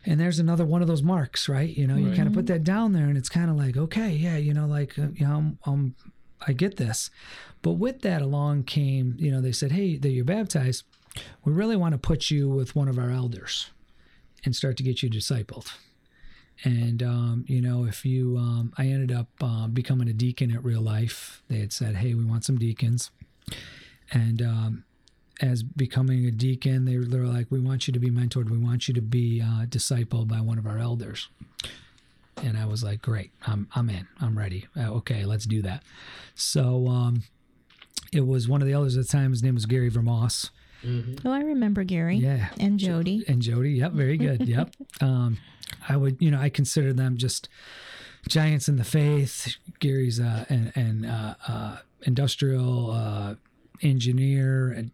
and 0.07 0.19
there's 0.19 0.39
another 0.39 0.65
one 0.65 0.81
of 0.81 0.89
those 0.89 1.03
marks, 1.03 1.51
right? 1.51 1.69
You 1.69 1.87
know, 1.87 1.97
you 1.97 2.17
kind 2.17 2.29
of 2.29 2.33
put 2.33 2.47
that 2.47 2.65
down 2.65 2.95
there, 2.95 3.09
and 3.09 3.19
it's 3.19 3.29
kind 3.29 3.51
of 3.51 3.57
like, 3.57 3.77
okay, 3.77 4.13
yeah, 4.13 4.39
you 4.39 4.55
know, 4.55 4.67
like 4.67 4.99
uh, 4.99 5.09
you 5.15 5.27
know, 5.27 5.35
I'm, 5.35 5.59
I'm, 5.67 5.95
I 6.47 6.55
get 6.55 6.79
this. 6.79 7.11
But 7.61 7.73
with 7.73 8.01
that 8.01 8.23
along 8.23 8.65
came, 8.65 9.17
you 9.19 9.31
know, 9.31 9.43
they 9.43 9.53
said, 9.53 9.73
hey, 9.73 9.99
that 9.99 10.09
you're 10.09 10.25
baptized, 10.25 10.85
we 11.45 11.53
really 11.53 11.77
want 11.77 11.93
to 11.93 11.99
put 11.99 12.31
you 12.31 12.49
with 12.49 12.75
one 12.75 12.89
of 12.89 12.99
our 12.99 13.11
elders 13.11 13.71
and 14.47 14.57
start 14.57 14.79
to 14.79 14.83
get 14.83 15.03
you 15.03 15.11
discipled 15.11 15.71
and 16.63 17.03
um, 17.03 17.45
you 17.49 17.61
know 17.61 17.85
if 17.85 18.05
you 18.05 18.37
um, 18.37 18.73
i 18.79 18.87
ended 18.87 19.11
up 19.11 19.29
uh, 19.41 19.67
becoming 19.67 20.09
a 20.09 20.13
deacon 20.13 20.55
at 20.55 20.65
real 20.65 20.81
life. 20.81 21.43
They 21.49 21.59
had 21.59 21.73
said 21.73 21.97
hey 21.97 22.15
we 22.15 22.25
want 22.25 22.45
some 22.45 22.59
deacons. 22.59 23.11
And 24.13 24.43
um, 24.43 24.85
as 25.41 25.63
becoming 25.63 26.25
a 26.27 26.31
deacon 26.31 26.85
they 26.85 26.97
were, 26.99 27.05
like 27.27 27.47
we 27.51 27.61
want 27.61 27.87
you 27.87 27.93
to 27.93 27.99
be 27.99 28.11
mentored. 28.11 28.51
We 28.51 28.59
want 28.59 28.87
you 28.89 28.95
to 28.95 29.03
be 29.03 29.41
uh, 29.41 29.67
discipled 29.67 30.29
by 30.29 30.41
one 30.41 30.59
of 30.59 30.67
our 30.67 30.79
elders. 30.79 31.29
And 32.43 32.59
i 32.59 32.67
was 32.67 32.83
like 32.83 33.01
great. 33.01 33.31
I'm, 33.47 33.69
I'm 33.75 33.89
in. 33.89 34.07
I'm 34.21 34.37
ready. 34.37 34.67
Uh, 34.77 34.93
okay 34.95 35.25
let's 35.25 35.47
do 35.47 35.63
that. 35.63 35.83
So 36.35 36.89
um, 36.89 37.23
it 38.13 38.27
was 38.27 38.49
one 38.49 38.61
of 38.63 38.69
the 38.69 38.75
elders 38.75 38.97
at 38.97 39.07
the 39.07 39.13
time. 39.13 39.31
His 39.31 39.43
name 39.43 39.55
was 39.55 39.67
gary 39.67 39.91
vermoss 40.85 41.21
Oh, 41.25 41.33
I 41.33 41.41
remember 41.41 41.85
Gary. 41.85 42.17
Yeah. 42.17 42.49
And 42.61 42.79
Jody. 42.79 43.25
and 43.29 43.43
Jody. 43.43 43.73
Yep, 43.73 43.93
very 43.93 44.17
good. 44.17 44.47
Yep. 44.49 44.75
Um, 45.01 45.39
I 45.89 45.97
would, 45.97 46.17
you 46.21 46.31
know, 46.31 46.41
I 46.41 46.49
consider 46.49 46.93
them 46.93 47.17
just 47.17 47.49
giants 48.29 48.69
in 48.69 48.77
the 48.77 48.85
faith. 48.85 49.57
Gary's 49.81 50.21
uh, 50.21 50.45
an, 50.49 50.73
an 50.75 51.05
uh, 51.07 51.35
uh, 51.49 51.77
industrial 52.03 52.91
uh, 52.91 53.35
engineer 53.83 54.71
and 54.71 54.91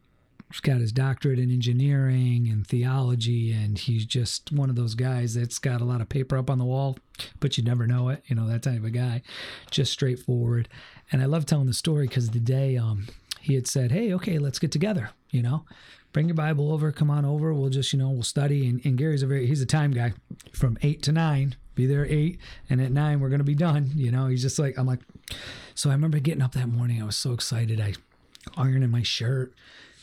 he's 0.51 0.61
got 0.61 0.81
his 0.81 0.93
doctorate 0.93 1.39
in 1.39 1.51
engineering 1.51 2.49
and 2.51 2.67
theology, 2.67 3.53
and 3.53 3.79
he's 3.79 4.05
just 4.05 4.51
one 4.53 4.69
of 4.69 4.77
those 4.77 4.95
guys 4.95 5.35
that's 5.35 5.59
got 5.59 5.81
a 5.81 5.85
lot 5.85 6.01
of 6.01 6.09
paper 6.09 6.37
up 6.37 6.51
on 6.51 6.59
the 6.59 6.65
wall, 6.65 6.99
but 7.39 7.57
you 7.57 7.65
never 7.65 7.87
know 7.87 8.09
it. 8.09 8.23
You 8.27 8.37
know 8.37 8.49
that 8.49 8.63
type 8.63 8.83
of 8.83 8.93
guy, 8.93 9.23
just 9.71 9.93
straightforward. 9.93 10.69
And 11.13 11.23
I 11.23 11.27
love 11.27 11.47
telling 11.47 11.67
the 11.67 11.73
story 11.73 12.07
because 12.09 12.31
the 12.31 12.41
day 12.41 12.77
um, 12.77 13.07
he 13.41 13.55
had 13.55 13.67
said, 13.67 13.93
"Hey, 13.93 14.13
okay, 14.15 14.39
let's 14.39 14.59
get 14.59 14.73
together," 14.73 15.11
you 15.31 15.43
know. 15.43 15.65
Bring 16.13 16.27
your 16.27 16.35
Bible 16.35 16.73
over. 16.73 16.91
Come 16.91 17.09
on 17.09 17.25
over. 17.25 17.55
We'll 17.55 17.71
just, 17.71 17.93
you 17.93 17.99
know, 17.99 18.11
we'll 18.11 18.25
study. 18.25 18.69
And, 18.69 18.85
and 18.85 18.99
Gary's 18.99 19.23
a 19.23 19.29
very, 19.29 19.47
he's 19.47 19.63
a 19.63 19.67
time 19.67 19.93
guy 19.93 20.13
from 20.53 20.77
eight 20.83 21.03
to 21.05 21.13
nine. 21.13 21.55
Be 21.77 21.87
there 21.87 22.05
at 22.05 22.11
eight, 22.11 22.39
and 22.69 22.81
at 22.81 22.91
nine 22.91 23.21
we're 23.21 23.29
gonna 23.29 23.45
be 23.45 23.55
done. 23.55 23.93
You 23.95 24.11
know, 24.11 24.27
he's 24.27 24.43
just 24.43 24.59
like, 24.59 24.79
I'm 24.79 24.87
like. 24.87 25.01
So 25.75 25.89
I 25.89 25.93
remember 25.95 26.19
getting 26.19 26.43
up 26.43 26.53
that 26.53 26.67
morning. 26.67 27.01
I 27.01 27.07
was 27.07 27.17
so 27.17 27.33
excited. 27.33 27.81
I 27.81 27.95
ironing 28.57 28.91
my 28.91 29.03
shirt, 29.03 29.55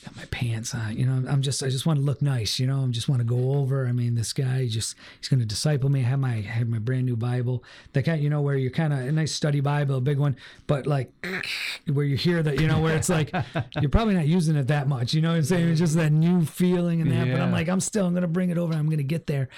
got 0.08 0.16
my 0.16 0.26
pants 0.26 0.74
on. 0.74 0.98
You 0.98 1.06
know, 1.06 1.30
I'm 1.30 1.42
just 1.42 1.62
I 1.64 1.70
just 1.70 1.86
want 1.86 2.00
to 2.00 2.06
look 2.06 2.22
nice. 2.22 2.60
You 2.60 2.68
know, 2.68 2.84
I 2.84 2.88
just 2.88 3.10
want 3.10 3.20
to 3.20 3.26
go 3.26 3.54
over. 3.54 3.88
I 3.88 3.92
mean, 3.92 4.16
this 4.16 4.34
guy 4.34 4.68
just 4.68 4.96
he's 5.20 5.30
going 5.30 5.40
to 5.40 5.46
disciple 5.46 5.90
me. 5.90 6.02
I 6.02 6.04
have 6.04 6.20
my 6.20 6.36
I 6.36 6.42
have 6.42 6.68
my 6.68 6.80
brand 6.80 7.06
new 7.06 7.16
Bible. 7.16 7.64
That 7.94 8.04
kind, 8.04 8.22
you 8.22 8.30
know, 8.30 8.42
where 8.42 8.56
you're 8.56 8.72
kind 8.72 8.94
of 8.94 9.00
a 9.00 9.12
nice 9.12 9.32
study 9.32 9.60
Bible, 9.60 9.98
a 9.98 10.02
big 10.02 10.18
one, 10.18 10.38
but 10.68 10.88
like 10.88 11.12
where 11.92 12.06
you 12.06 12.16
hear 12.16 12.42
that, 12.44 12.60
you 12.60 12.68
know, 12.68 12.80
where 12.80 12.96
it's 12.96 13.10
like 13.10 13.32
you're 13.82 13.90
probably 13.90 14.16
not 14.16 14.28
using 14.28 14.56
it 14.56 14.68
that 14.68 14.88
much. 14.88 15.14
You 15.14 15.22
know 15.22 15.30
what 15.30 15.38
I'm 15.38 15.44
saying? 15.44 15.70
It's 15.70 15.80
just 15.80 15.96
that 15.96 16.12
new 16.12 16.46
feeling 16.46 17.02
and 17.02 17.12
that. 17.12 17.32
But 17.32 17.42
I'm 17.42 17.52
like, 17.52 17.70
I'm 17.70 17.82
still 17.82 18.06
I'm 18.06 18.14
going 18.14 18.22
to 18.22 18.28
bring 18.28 18.50
it 18.50 18.58
over. 18.58 18.74
I'm 18.74 18.88
going 18.88 18.98
to 18.98 19.04
get 19.04 19.28
there. 19.28 19.50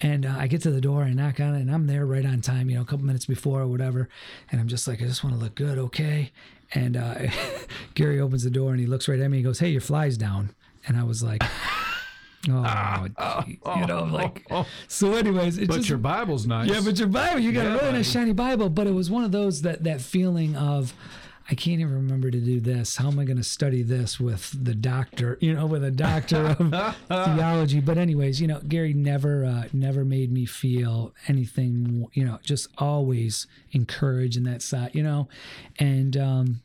And 0.00 0.26
uh, 0.26 0.34
I 0.36 0.48
get 0.48 0.62
to 0.62 0.72
the 0.72 0.80
door, 0.80 1.04
I 1.04 1.12
knock 1.12 1.38
on 1.38 1.54
it, 1.54 1.60
and 1.60 1.70
I'm 1.70 1.86
there 1.86 2.04
right 2.04 2.26
on 2.26 2.40
time, 2.40 2.68
you 2.68 2.74
know, 2.74 2.82
a 2.82 2.84
couple 2.84 3.06
minutes 3.06 3.26
before 3.26 3.60
or 3.60 3.68
whatever. 3.68 4.08
And 4.50 4.60
I'm 4.60 4.66
just 4.66 4.88
like, 4.88 5.00
I 5.00 5.04
just 5.04 5.22
want 5.22 5.36
to 5.36 5.40
look 5.40 5.54
good, 5.54 5.78
okay? 5.78 6.32
And 6.74 6.96
uh, 6.96 7.14
Gary 7.94 8.20
opens 8.20 8.44
the 8.44 8.50
door 8.50 8.70
and 8.70 8.80
he 8.80 8.86
looks 8.86 9.08
right 9.08 9.20
at 9.20 9.30
me. 9.30 9.38
He 9.38 9.42
goes, 9.42 9.58
"Hey, 9.58 9.68
your 9.70 9.80
fly's 9.80 10.16
down." 10.16 10.54
And 10.86 10.96
I 10.96 11.04
was 11.04 11.22
like, 11.22 11.42
"Oh, 12.48 13.06
gee," 13.46 13.60
you 13.76 13.86
know, 13.86 14.04
like." 14.04 14.46
So, 14.88 15.14
anyways, 15.14 15.58
it's 15.58 15.68
But 15.68 15.76
just, 15.76 15.88
your 15.88 15.98
Bible's 15.98 16.46
nice. 16.46 16.68
yeah, 16.68 16.80
but 16.84 16.98
your 16.98 17.08
Bible, 17.08 17.40
you 17.40 17.52
got 17.52 17.64
Yeah, 17.64 17.74
a 17.74 17.78
really 17.78 17.92
nice 17.92 18.10
shiny 18.10 18.32
Bible. 18.32 18.68
But 18.68 18.86
it 18.86 18.92
was 18.92 19.10
one 19.10 19.24
of 19.24 19.32
those 19.32 19.62
that 19.62 19.84
that 19.84 20.00
feeling 20.00 20.56
of. 20.56 20.92
I 21.50 21.54
can't 21.54 21.80
even 21.80 21.92
remember 21.92 22.30
to 22.30 22.40
do 22.40 22.60
this. 22.60 22.96
How 22.96 23.08
am 23.08 23.18
I 23.18 23.24
going 23.24 23.36
to 23.36 23.42
study 23.44 23.82
this 23.82 24.20
with 24.20 24.52
the 24.64 24.74
doctor? 24.74 25.38
You 25.40 25.54
know, 25.54 25.66
with 25.66 25.84
a 25.84 25.90
doctor 25.90 26.56
of 26.58 26.96
theology. 27.08 27.80
But 27.80 27.98
anyways, 27.98 28.40
you 28.40 28.46
know, 28.46 28.60
Gary 28.66 28.94
never 28.94 29.44
uh, 29.44 29.64
never 29.72 30.04
made 30.04 30.32
me 30.32 30.46
feel 30.46 31.14
anything. 31.28 32.06
You 32.12 32.24
know, 32.24 32.38
just 32.42 32.68
always 32.78 33.46
encouraged 33.72 34.36
in 34.36 34.44
that 34.44 34.62
side. 34.62 34.94
You 34.94 35.02
know, 35.02 35.28
and 35.78 36.16
um, 36.16 36.62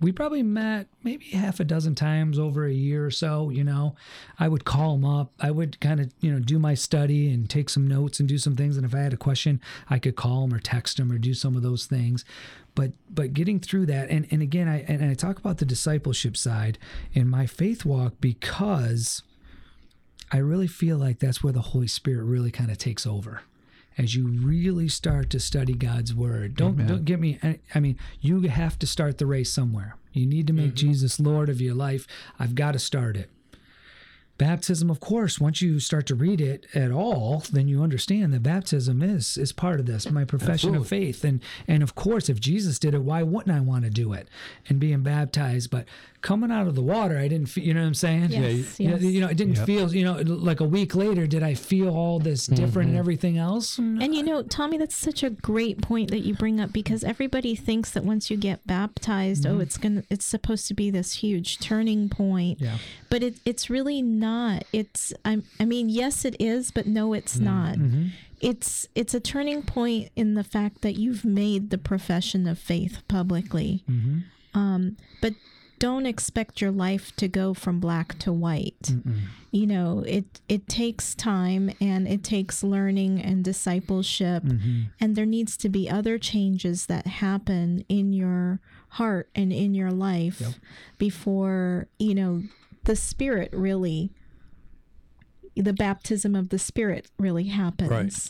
we 0.00 0.12
probably 0.12 0.42
met 0.42 0.86
maybe 1.02 1.26
half 1.26 1.60
a 1.60 1.64
dozen 1.64 1.94
times 1.94 2.38
over 2.38 2.64
a 2.64 2.72
year 2.72 3.04
or 3.04 3.10
so 3.10 3.50
you 3.50 3.64
know. 3.64 3.94
I 4.38 4.48
would 4.48 4.64
call 4.64 4.94
him 4.94 5.04
up. 5.04 5.32
I 5.40 5.50
would 5.50 5.80
kind 5.80 6.00
of 6.00 6.12
you 6.20 6.32
know 6.32 6.40
do 6.40 6.58
my 6.58 6.74
study 6.74 7.32
and 7.32 7.48
take 7.48 7.68
some 7.68 7.86
notes 7.86 8.20
and 8.20 8.28
do 8.28 8.38
some 8.38 8.56
things 8.56 8.76
and 8.76 8.86
if 8.86 8.94
i 8.94 8.98
had 8.98 9.12
a 9.12 9.18
question 9.18 9.60
i 9.88 9.98
could 9.98 10.16
call 10.16 10.44
him 10.44 10.54
or 10.54 10.58
text 10.58 10.98
him 10.98 11.10
or 11.12 11.18
do 11.18 11.34
some 11.34 11.56
of 11.56 11.62
those 11.62 11.86
things. 11.86 12.24
But 12.74 12.92
but 13.10 13.34
getting 13.34 13.60
through 13.60 13.86
that 13.86 14.10
and 14.10 14.26
and 14.30 14.42
again 14.42 14.68
i 14.68 14.80
and 14.82 15.04
i 15.04 15.14
talk 15.14 15.38
about 15.38 15.58
the 15.58 15.64
discipleship 15.64 16.36
side 16.36 16.78
in 17.12 17.28
my 17.28 17.46
faith 17.46 17.84
walk 17.84 18.14
because 18.20 19.22
i 20.30 20.38
really 20.38 20.68
feel 20.68 20.96
like 20.96 21.18
that's 21.18 21.42
where 21.42 21.52
the 21.52 21.60
holy 21.60 21.88
spirit 21.88 22.24
really 22.24 22.50
kind 22.50 22.70
of 22.70 22.78
takes 22.78 23.06
over 23.06 23.42
as 23.98 24.14
you 24.14 24.28
really 24.28 24.88
start 24.88 25.30
to 25.30 25.40
study 25.40 25.74
God's 25.74 26.14
word. 26.14 26.54
Don't 26.56 26.86
don't 26.86 27.04
get 27.04 27.20
me 27.20 27.38
I 27.74 27.80
mean, 27.80 27.98
you 28.20 28.40
have 28.42 28.78
to 28.80 28.86
start 28.86 29.18
the 29.18 29.26
race 29.26 29.52
somewhere. 29.52 29.96
You 30.12 30.26
need 30.26 30.46
to 30.48 30.52
make 30.52 30.68
mm-hmm. 30.68 30.74
Jesus 30.76 31.20
Lord 31.20 31.48
of 31.48 31.60
your 31.60 31.74
life. 31.74 32.06
I've 32.38 32.54
got 32.54 32.72
to 32.72 32.78
start 32.78 33.16
it. 33.16 33.30
baptism 34.38 34.88
of 34.90 35.00
course 35.00 35.38
once 35.38 35.60
you 35.60 35.78
start 35.78 36.06
to 36.06 36.14
read 36.14 36.40
it 36.40 36.64
at 36.74 36.90
all 36.90 37.44
then 37.52 37.68
you 37.68 37.82
understand 37.82 38.32
that 38.32 38.42
baptism 38.42 39.02
is 39.02 39.36
is 39.36 39.52
part 39.52 39.78
of 39.78 39.84
this 39.84 40.10
my 40.10 40.24
profession 40.24 40.74
of 40.74 40.88
faith 40.88 41.24
and 41.24 41.42
and 41.68 41.82
of 41.82 41.94
course 41.94 42.30
if 42.30 42.40
jesus 42.40 42.78
did 42.78 42.94
it 42.94 43.02
why 43.02 43.22
wouldn't 43.22 43.54
i 43.54 43.60
want 43.60 43.84
to 43.84 43.90
do 43.90 44.14
it 44.14 44.28
and 44.66 44.80
being 44.80 45.02
baptized 45.02 45.68
but 45.70 45.84
coming 46.22 46.50
out 46.50 46.66
of 46.66 46.74
the 46.74 46.82
water 46.82 47.16
i 47.18 47.26
didn't 47.28 47.46
feel 47.46 47.64
you 47.64 47.72
know 47.74 47.80
what 47.80 47.86
i'm 47.86 47.94
saying 47.94 48.30
Yes, 48.30 48.78
you 48.78 48.88
know, 48.88 48.94
yes. 48.96 49.02
you 49.02 49.20
know 49.20 49.28
it 49.28 49.36
didn't 49.36 49.56
feel 49.64 49.92
you 49.94 50.04
know 50.04 50.14
like 50.20 50.60
a 50.60 50.64
week 50.64 50.94
later 50.94 51.26
did 51.26 51.42
i 51.42 51.54
feel 51.54 51.88
all 51.96 52.18
this 52.18 52.46
different 52.46 52.90
and 52.90 52.98
everything 52.98 53.38
else 53.38 53.78
And 53.78 54.14
you 54.14 54.22
know, 54.22 54.42
Tommy, 54.42 54.76
that's 54.78 54.96
such 54.96 55.22
a 55.22 55.30
great 55.30 55.80
point 55.80 56.10
that 56.10 56.20
you 56.20 56.34
bring 56.34 56.60
up 56.60 56.72
because 56.72 57.02
everybody 57.04 57.54
thinks 57.54 57.90
that 57.92 58.04
once 58.04 58.30
you 58.30 58.36
get 58.36 58.66
baptized, 58.66 59.46
oh, 59.46 59.58
it's 59.60 59.76
gonna, 59.78 60.02
it's 60.10 60.24
supposed 60.24 60.68
to 60.68 60.74
be 60.74 60.90
this 60.90 61.14
huge 61.16 61.58
turning 61.58 62.08
point. 62.08 62.60
Yeah. 62.60 62.78
But 63.08 63.22
it, 63.22 63.34
it's 63.44 63.68
really 63.70 64.02
not. 64.02 64.64
It's, 64.72 65.12
I, 65.24 65.42
I 65.58 65.64
mean, 65.64 65.88
yes, 65.88 66.24
it 66.24 66.36
is, 66.40 66.70
but 66.70 66.86
no, 66.86 67.12
it's 67.14 67.38
not. 67.38 67.76
It's, 68.40 68.88
it's 68.94 69.12
a 69.14 69.20
turning 69.20 69.62
point 69.62 70.10
in 70.16 70.34
the 70.34 70.44
fact 70.44 70.80
that 70.82 70.94
you've 70.98 71.24
made 71.24 71.70
the 71.70 71.78
profession 71.78 72.46
of 72.46 72.58
faith 72.58 73.02
publicly. 73.08 73.82
Hmm. 73.86 74.18
Um, 74.54 74.96
but 75.20 75.34
don't 75.80 76.06
expect 76.06 76.60
your 76.60 76.70
life 76.70 77.16
to 77.16 77.26
go 77.26 77.52
from 77.54 77.80
black 77.80 78.16
to 78.20 78.32
white. 78.32 78.92
You 79.50 79.66
know 79.66 80.04
it 80.06 80.40
it 80.48 80.68
takes 80.68 81.16
time 81.16 81.72
and 81.80 82.06
it 82.06 82.22
takes 82.22 82.62
learning 82.62 83.20
and 83.20 83.42
discipleship. 83.42 84.44
Mm-hmm. 84.44 84.82
And 85.00 85.16
there 85.16 85.26
needs 85.26 85.56
to 85.56 85.68
be 85.68 85.90
other 85.90 86.18
changes 86.18 86.86
that 86.86 87.08
happen 87.08 87.84
in 87.88 88.12
your 88.12 88.60
heart 88.90 89.28
and 89.34 89.52
in 89.52 89.74
your 89.74 89.90
life 89.90 90.58
before 90.98 91.88
you 91.98 92.14
know 92.14 92.42
the 92.84 92.94
spirit 92.94 93.50
really 93.52 94.12
the 95.56 95.72
baptism 95.72 96.36
of 96.36 96.50
the 96.50 96.58
spirit 96.58 97.10
really 97.18 97.44
happens. 97.44 97.88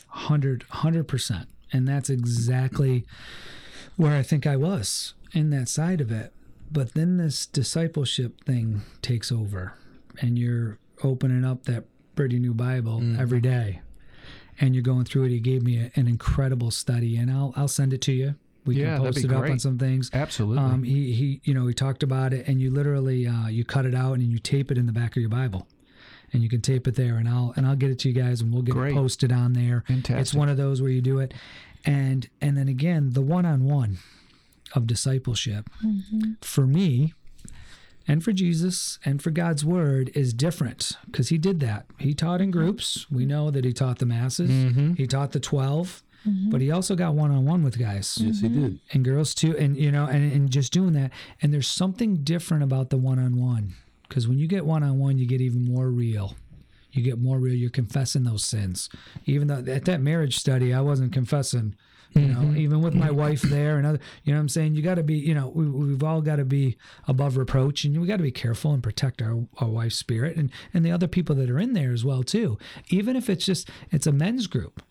Hundred, 0.08 0.64
hundred 0.70 1.06
percent, 1.06 1.48
and 1.72 1.86
that's 1.86 2.08
exactly 2.08 3.04
where 3.96 4.16
I 4.16 4.22
think 4.22 4.46
I 4.46 4.56
was 4.56 5.14
in 5.32 5.50
that 5.50 5.68
side 5.68 6.00
of 6.00 6.10
it. 6.10 6.32
But 6.72 6.94
then 6.94 7.16
this 7.16 7.46
discipleship 7.46 8.44
thing 8.44 8.82
takes 9.02 9.32
over, 9.32 9.74
and 10.20 10.38
you're 10.38 10.78
opening 11.02 11.44
up 11.44 11.64
that 11.64 11.84
pretty 12.14 12.38
new 12.38 12.54
Bible 12.54 13.02
every 13.18 13.40
day, 13.40 13.80
and 14.60 14.74
you're 14.74 14.82
going 14.82 15.04
through 15.04 15.24
it. 15.24 15.30
He 15.30 15.40
gave 15.40 15.62
me 15.62 15.78
a, 15.78 15.90
an 15.98 16.06
incredible 16.06 16.70
study, 16.70 17.16
and 17.16 17.30
I'll 17.30 17.52
I'll 17.56 17.68
send 17.68 17.92
it 17.92 18.00
to 18.02 18.12
you. 18.12 18.34
We 18.66 18.76
Yeah, 18.76 18.96
can 18.96 19.06
post 19.06 19.24
it 19.24 19.32
up 19.32 19.44
on 19.50 19.58
some 19.58 19.78
things. 19.78 20.10
Absolutely. 20.12 20.62
Um, 20.62 20.82
he 20.84 21.12
he, 21.12 21.40
you 21.44 21.54
know, 21.54 21.66
he 21.66 21.74
talked 21.74 22.02
about 22.02 22.32
it, 22.32 22.46
and 22.46 22.60
you 22.60 22.70
literally 22.70 23.26
uh, 23.26 23.48
you 23.48 23.64
cut 23.64 23.84
it 23.86 23.94
out 23.94 24.14
and 24.18 24.30
you 24.30 24.38
tape 24.38 24.70
it 24.70 24.78
in 24.78 24.86
the 24.86 24.92
back 24.92 25.16
of 25.16 25.20
your 25.20 25.30
Bible 25.30 25.66
and 26.32 26.44
you 26.44 26.48
can 26.48 26.60
tape 26.60 26.86
it 26.86 26.94
there 26.94 27.16
and 27.16 27.28
I'll 27.28 27.52
and 27.56 27.66
I'll 27.66 27.74
get 27.74 27.90
it 27.90 27.98
to 28.00 28.08
you 28.08 28.14
guys 28.14 28.40
and 28.40 28.52
we'll 28.52 28.62
get 28.62 28.72
Great. 28.74 28.92
it 28.92 28.94
posted 28.94 29.32
on 29.32 29.52
there. 29.54 29.82
Fantastic. 29.88 30.20
It's 30.20 30.32
one 30.34 30.48
of 30.48 30.56
those 30.56 30.80
where 30.80 30.90
you 30.90 31.00
do 31.00 31.18
it 31.18 31.34
and 31.84 32.28
and 32.40 32.56
then 32.56 32.68
again 32.68 33.10
the 33.14 33.20
one-on-one 33.20 33.98
of 34.74 34.86
discipleship. 34.86 35.68
Mm-hmm. 35.84 36.32
For 36.42 36.66
me 36.66 37.14
and 38.06 38.24
for 38.24 38.32
Jesus 38.32 38.98
and 39.04 39.22
for 39.22 39.30
God's 39.30 39.64
word 39.64 40.10
is 40.14 40.32
different 40.32 40.92
because 41.06 41.28
he 41.28 41.38
did 41.38 41.60
that. 41.60 41.86
He 41.98 42.14
taught 42.14 42.40
in 42.40 42.50
groups. 42.50 43.06
We 43.10 43.26
know 43.26 43.50
that 43.50 43.64
he 43.64 43.72
taught 43.72 43.98
the 43.98 44.06
masses. 44.06 44.50
Mm-hmm. 44.50 44.94
He 44.94 45.06
taught 45.06 45.32
the 45.32 45.40
12, 45.40 46.02
mm-hmm. 46.26 46.50
but 46.50 46.60
he 46.60 46.70
also 46.70 46.96
got 46.96 47.14
one-on-one 47.14 47.62
with 47.62 47.78
guys. 47.78 48.18
Yes, 48.20 48.40
he 48.40 48.48
did. 48.48 48.80
and 48.92 49.04
girls 49.04 49.34
too 49.34 49.56
and 49.56 49.76
you 49.76 49.92
know 49.92 50.06
and, 50.06 50.32
and 50.32 50.50
just 50.50 50.72
doing 50.72 50.92
that. 50.94 51.12
And 51.40 51.52
there's 51.52 51.68
something 51.68 52.24
different 52.24 52.62
about 52.62 52.90
the 52.90 52.96
one-on-one 52.96 53.74
because 54.08 54.26
when 54.26 54.38
you 54.38 54.48
get 54.48 54.66
one-on-one 54.66 55.18
you 55.18 55.26
get 55.26 55.40
even 55.40 55.64
more 55.64 55.88
real. 55.88 56.36
You 56.92 57.04
get 57.04 57.20
more 57.20 57.38
real. 57.38 57.54
You're 57.54 57.70
confessing 57.70 58.24
those 58.24 58.44
sins. 58.44 58.88
Even 59.24 59.46
though 59.46 59.72
at 59.72 59.84
that 59.84 60.00
marriage 60.00 60.36
study 60.36 60.74
i 60.74 60.80
wasn't 60.80 61.12
confessing 61.12 61.76
you 62.14 62.26
know 62.26 62.40
mm-hmm. 62.40 62.56
even 62.56 62.80
with 62.80 62.94
my 62.94 63.08
mm-hmm. 63.08 63.16
wife 63.16 63.42
there 63.42 63.78
and 63.78 63.86
other 63.86 64.00
you 64.24 64.32
know 64.32 64.38
what 64.38 64.42
i'm 64.42 64.48
saying? 64.48 64.74
You 64.74 64.82
got 64.82 64.96
to 64.96 65.02
be 65.02 65.14
you 65.14 65.34
know 65.34 65.48
we, 65.48 65.68
we've 65.68 66.02
all 66.02 66.20
got 66.20 66.36
to 66.36 66.44
be 66.44 66.76
above 67.06 67.36
reproach 67.36 67.84
and 67.84 68.00
we 68.00 68.06
got 68.06 68.16
to 68.16 68.22
be 68.22 68.32
careful 68.32 68.72
and 68.72 68.82
protect 68.82 69.22
our, 69.22 69.46
our 69.58 69.68
wife's 69.68 69.96
spirit 69.96 70.36
and 70.36 70.50
and 70.74 70.84
the 70.84 70.92
other 70.92 71.08
people 71.08 71.34
that 71.36 71.50
are 71.50 71.58
in 71.58 71.74
there 71.74 71.92
as 71.92 72.04
well 72.04 72.22
too. 72.22 72.58
Even 72.88 73.16
if 73.16 73.30
it's 73.30 73.44
just 73.44 73.70
it's 73.90 74.06
a 74.06 74.12
men's 74.12 74.46
group 74.46 74.82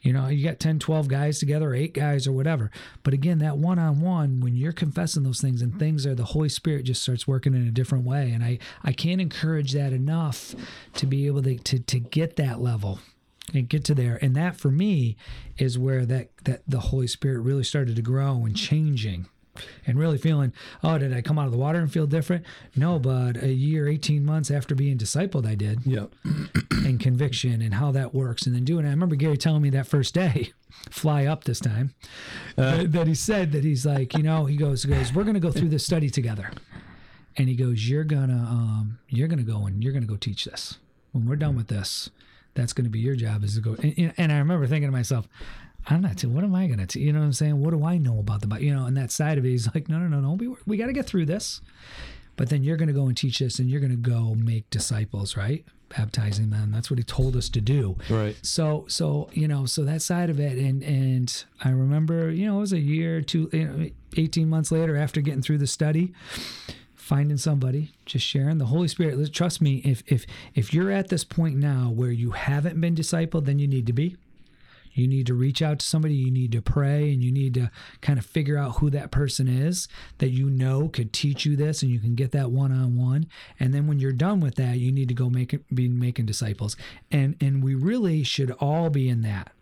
you 0.00 0.12
know, 0.12 0.28
you 0.28 0.44
got 0.44 0.60
10, 0.60 0.78
12 0.78 1.08
guys 1.08 1.38
together, 1.38 1.74
eight 1.74 1.92
guys, 1.92 2.26
or 2.26 2.32
whatever. 2.32 2.70
But 3.02 3.14
again, 3.14 3.38
that 3.38 3.58
one 3.58 3.78
on 3.78 4.00
one, 4.00 4.40
when 4.40 4.54
you're 4.54 4.72
confessing 4.72 5.24
those 5.24 5.40
things 5.40 5.60
and 5.60 5.76
things 5.78 6.06
are, 6.06 6.14
the 6.14 6.24
Holy 6.24 6.48
Spirit 6.48 6.84
just 6.84 7.02
starts 7.02 7.26
working 7.26 7.54
in 7.54 7.66
a 7.66 7.72
different 7.72 8.04
way. 8.04 8.30
And 8.30 8.44
I, 8.44 8.58
I 8.84 8.92
can't 8.92 9.20
encourage 9.20 9.72
that 9.72 9.92
enough 9.92 10.54
to 10.94 11.06
be 11.06 11.26
able 11.26 11.42
to, 11.42 11.58
to, 11.58 11.78
to 11.80 11.98
get 11.98 12.36
that 12.36 12.60
level 12.60 13.00
and 13.54 13.68
get 13.68 13.84
to 13.84 13.94
there. 13.94 14.18
And 14.22 14.34
that 14.36 14.56
for 14.56 14.70
me 14.70 15.16
is 15.56 15.78
where 15.78 16.04
that, 16.06 16.28
that 16.44 16.62
the 16.66 16.80
Holy 16.80 17.06
Spirit 17.06 17.40
really 17.40 17.64
started 17.64 17.96
to 17.96 18.02
grow 18.02 18.44
and 18.44 18.56
changing. 18.56 19.26
And 19.86 19.98
really 19.98 20.18
feeling, 20.18 20.52
oh, 20.84 20.98
did 20.98 21.12
I 21.12 21.20
come 21.20 21.36
out 21.36 21.46
of 21.46 21.50
the 21.50 21.58
water 21.58 21.80
and 21.80 21.92
feel 21.92 22.06
different? 22.06 22.44
No, 22.76 23.00
but 23.00 23.36
a 23.42 23.52
year, 23.52 23.88
18 23.88 24.24
months 24.24 24.52
after 24.52 24.76
being 24.76 24.96
discipled, 24.96 25.46
I 25.48 25.56
did 25.56 25.80
Yeah. 25.84 26.06
and 26.70 27.00
conviction 27.00 27.60
and 27.60 27.74
how 27.74 27.90
that 27.90 28.14
works 28.14 28.46
and 28.46 28.54
then 28.54 28.64
doing 28.64 28.84
it. 28.84 28.88
I 28.88 28.92
remember 28.92 29.16
Gary 29.16 29.36
telling 29.36 29.62
me 29.62 29.70
that 29.70 29.88
first 29.88 30.14
day, 30.14 30.52
fly 30.90 31.26
up 31.26 31.42
this 31.42 31.58
time, 31.58 31.92
uh, 32.56 32.84
that 32.86 33.08
he 33.08 33.16
said 33.16 33.50
that 33.50 33.64
he's 33.64 33.84
like, 33.84 34.16
you 34.16 34.22
know, 34.22 34.44
he 34.44 34.56
goes, 34.56 34.84
he 34.84 34.90
goes, 34.90 35.12
we're 35.12 35.24
going 35.24 35.34
to 35.34 35.40
go 35.40 35.50
through 35.50 35.70
this 35.70 35.84
study 35.84 36.08
together. 36.08 36.52
And 37.36 37.48
he 37.48 37.56
goes, 37.56 37.88
you're 37.88 38.04
gonna, 38.04 38.34
um, 38.34 38.98
you're 39.08 39.28
gonna 39.28 39.42
go 39.44 39.66
and 39.66 39.82
you're 39.82 39.92
gonna 39.92 40.06
go 40.06 40.16
teach 40.16 40.44
this. 40.44 40.78
When 41.12 41.26
we're 41.26 41.36
done 41.36 41.56
with 41.56 41.68
this, 41.68 42.10
that's 42.58 42.72
going 42.72 42.84
to 42.84 42.90
be 42.90 42.98
your 42.98 43.16
job 43.16 43.44
is 43.44 43.54
to 43.54 43.60
go. 43.60 43.76
And, 43.82 44.12
and 44.16 44.32
I 44.32 44.38
remember 44.38 44.66
thinking 44.66 44.88
to 44.88 44.92
myself, 44.92 45.28
I'm 45.86 46.02
not. 46.02 46.20
What 46.22 46.44
am 46.44 46.54
I 46.54 46.66
going 46.66 46.80
to? 46.80 46.86
T-? 46.86 47.00
You 47.00 47.12
know 47.12 47.20
what 47.20 47.26
I'm 47.26 47.32
saying? 47.32 47.60
What 47.60 47.70
do 47.70 47.84
I 47.84 47.96
know 47.96 48.18
about 48.18 48.42
the 48.42 48.46
Bible? 48.46 48.64
You 48.64 48.74
know, 48.74 48.84
and 48.84 48.96
that 48.96 49.10
side 49.10 49.38
of 49.38 49.46
it, 49.46 49.50
he's 49.50 49.72
like, 49.74 49.88
no, 49.88 49.98
no, 49.98 50.08
no, 50.08 50.20
no. 50.20 50.32
We 50.32 50.54
we 50.66 50.76
got 50.76 50.86
to 50.86 50.92
get 50.92 51.06
through 51.06 51.26
this. 51.26 51.62
But 52.36 52.50
then 52.50 52.62
you're 52.62 52.76
going 52.76 52.88
to 52.88 52.94
go 52.94 53.06
and 53.06 53.16
teach 53.16 53.40
this, 53.40 53.58
and 53.58 53.68
you're 53.68 53.80
going 53.80 53.90
to 53.90 53.96
go 53.96 54.34
make 54.34 54.70
disciples, 54.70 55.36
right? 55.36 55.64
Baptizing 55.88 56.50
them. 56.50 56.70
That's 56.70 56.88
what 56.90 56.98
he 56.98 57.02
told 57.02 57.34
us 57.34 57.48
to 57.48 57.60
do. 57.60 57.96
Right. 58.08 58.36
So, 58.42 58.84
so 58.88 59.28
you 59.32 59.48
know, 59.48 59.66
so 59.66 59.84
that 59.84 60.02
side 60.02 60.30
of 60.30 60.38
it, 60.38 60.58
and 60.58 60.82
and 60.84 61.44
I 61.64 61.70
remember, 61.70 62.30
you 62.30 62.46
know, 62.46 62.58
it 62.58 62.60
was 62.60 62.72
a 62.72 62.78
year, 62.78 63.22
two, 63.22 63.48
you 63.52 63.64
know, 63.64 63.90
eighteen 64.16 64.48
months 64.48 64.70
later 64.70 64.96
after 64.96 65.20
getting 65.20 65.42
through 65.42 65.58
the 65.58 65.66
study, 65.66 66.12
finding 67.08 67.38
somebody, 67.38 67.90
just 68.04 68.26
sharing 68.26 68.58
the 68.58 68.66
Holy 68.66 68.86
Spirit. 68.86 69.32
Trust 69.32 69.62
me, 69.62 69.76
if 69.84 70.02
if 70.06 70.26
if 70.54 70.74
you're 70.74 70.90
at 70.90 71.08
this 71.08 71.24
point 71.24 71.56
now 71.56 71.90
where 71.90 72.10
you 72.10 72.32
haven't 72.32 72.78
been 72.80 72.94
discipled, 72.94 73.46
then 73.46 73.58
you 73.58 73.66
need 73.66 73.86
to 73.86 73.94
be. 73.94 74.16
You 74.92 75.06
need 75.06 75.26
to 75.28 75.34
reach 75.34 75.62
out 75.62 75.78
to 75.78 75.86
somebody, 75.86 76.14
you 76.14 76.30
need 76.30 76.52
to 76.52 76.60
pray, 76.60 77.12
and 77.12 77.22
you 77.22 77.30
need 77.30 77.54
to 77.54 77.70
kind 78.00 78.18
of 78.18 78.26
figure 78.26 78.58
out 78.58 78.78
who 78.78 78.90
that 78.90 79.12
person 79.12 79.46
is 79.46 79.86
that 80.18 80.30
you 80.30 80.50
know 80.50 80.88
could 80.88 81.12
teach 81.12 81.46
you 81.46 81.56
this, 81.56 81.82
and 81.82 81.90
you 81.90 82.00
can 82.00 82.14
get 82.14 82.32
that 82.32 82.50
one 82.50 82.72
on 82.72 82.96
one. 82.96 83.26
And 83.58 83.72
then 83.72 83.86
when 83.86 84.00
you're 84.00 84.12
done 84.12 84.40
with 84.40 84.56
that, 84.56 84.78
you 84.78 84.92
need 84.92 85.08
to 85.08 85.14
go 85.14 85.30
make 85.30 85.56
be 85.74 85.88
making 85.88 86.26
disciples. 86.26 86.76
And 87.10 87.36
and 87.40 87.62
we 87.64 87.74
really 87.74 88.22
should 88.22 88.50
all 88.52 88.90
be 88.90 89.08
in 89.08 89.22
that. 89.22 89.52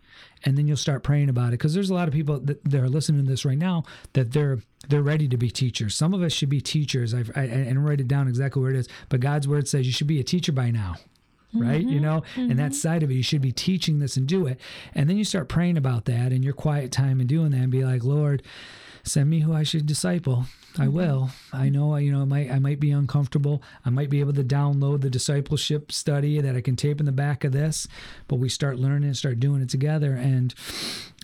And 0.43 0.57
then 0.57 0.67
you'll 0.67 0.77
start 0.77 1.03
praying 1.03 1.29
about 1.29 1.49
it 1.49 1.51
because 1.51 1.73
there's 1.73 1.89
a 1.89 1.93
lot 1.93 2.07
of 2.07 2.13
people 2.13 2.39
that, 2.39 2.63
that 2.63 2.81
are 2.81 2.89
listening 2.89 3.23
to 3.23 3.29
this 3.29 3.45
right 3.45 3.57
now 3.57 3.83
that 4.13 4.31
they're 4.31 4.59
they're 4.89 5.01
ready 5.01 5.27
to 5.27 5.37
be 5.37 5.49
teachers. 5.49 5.95
Some 5.95 6.13
of 6.13 6.21
us 6.21 6.31
should 6.31 6.49
be 6.49 6.61
teachers. 6.61 7.13
I've, 7.13 7.31
I 7.35 7.43
and 7.43 7.85
write 7.85 7.99
it 7.99 8.07
down 8.07 8.27
exactly 8.27 8.61
where 8.61 8.71
it 8.71 8.77
is. 8.77 8.87
But 9.09 9.19
God's 9.19 9.47
word 9.47 9.67
says 9.67 9.85
you 9.85 9.91
should 9.91 10.07
be 10.07 10.19
a 10.19 10.23
teacher 10.23 10.51
by 10.51 10.71
now 10.71 10.95
right? 11.53 11.81
You 11.81 11.99
mm-hmm. 11.99 12.03
know, 12.03 12.23
and 12.35 12.59
that 12.59 12.71
mm-hmm. 12.71 12.73
side 12.73 13.03
of 13.03 13.11
it, 13.11 13.15
you 13.15 13.23
should 13.23 13.41
be 13.41 13.51
teaching 13.51 13.99
this 13.99 14.17
and 14.17 14.27
do 14.27 14.47
it. 14.47 14.59
And 14.93 15.09
then 15.09 15.17
you 15.17 15.23
start 15.23 15.47
praying 15.47 15.77
about 15.77 16.05
that 16.05 16.31
in 16.31 16.43
your 16.43 16.53
quiet 16.53 16.91
time 16.91 17.19
and 17.19 17.27
doing 17.27 17.51
that 17.51 17.57
and 17.57 17.71
be 17.71 17.83
like, 17.83 18.03
Lord, 18.03 18.43
send 19.03 19.29
me 19.29 19.41
who 19.41 19.53
I 19.53 19.63
should 19.63 19.85
disciple. 19.85 20.45
I 20.77 20.85
mm-hmm. 20.85 20.95
will. 20.95 21.29
I 21.51 21.69
know, 21.69 21.95
you 21.97 22.11
know, 22.11 22.21
I 22.21 22.25
might, 22.25 22.51
I 22.51 22.59
might 22.59 22.79
be 22.79 22.91
uncomfortable. 22.91 23.61
I 23.85 23.89
might 23.89 24.09
be 24.09 24.19
able 24.19 24.33
to 24.33 24.43
download 24.43 25.01
the 25.01 25.09
discipleship 25.09 25.91
study 25.91 26.39
that 26.41 26.55
I 26.55 26.61
can 26.61 26.75
tape 26.75 26.99
in 26.99 27.05
the 27.05 27.11
back 27.11 27.43
of 27.43 27.51
this, 27.51 27.87
but 28.27 28.35
we 28.35 28.49
start 28.49 28.77
learning 28.77 29.05
and 29.05 29.17
start 29.17 29.39
doing 29.39 29.61
it 29.61 29.69
together. 29.69 30.13
And 30.13 30.53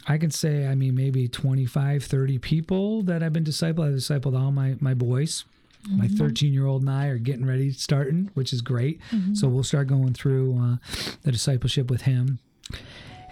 I 0.07 0.17
can 0.17 0.31
say, 0.31 0.67
I 0.67 0.75
mean, 0.75 0.95
maybe 0.95 1.27
25, 1.27 2.03
30 2.03 2.39
people 2.39 3.03
that 3.03 3.23
I've 3.23 3.33
been 3.33 3.43
discipled. 3.43 3.87
I've 3.87 3.93
discipled 3.93 4.39
all 4.39 4.51
my, 4.51 4.75
my 4.79 4.93
boys. 4.93 5.45
My 5.89 6.05
mm-hmm. 6.05 6.15
13 6.15 6.53
year 6.53 6.65
old 6.65 6.81
and 6.81 6.89
I 6.89 7.07
are 7.07 7.17
getting 7.17 7.45
ready, 7.45 7.71
starting, 7.71 8.31
which 8.35 8.53
is 8.53 8.61
great. 8.61 9.01
Mm-hmm. 9.11 9.35
So 9.35 9.49
we'll 9.49 9.63
start 9.63 9.87
going 9.87 10.13
through 10.13 10.57
uh, 10.57 10.75
the 11.23 11.31
discipleship 11.33 11.89
with 11.89 12.03
him. 12.03 12.39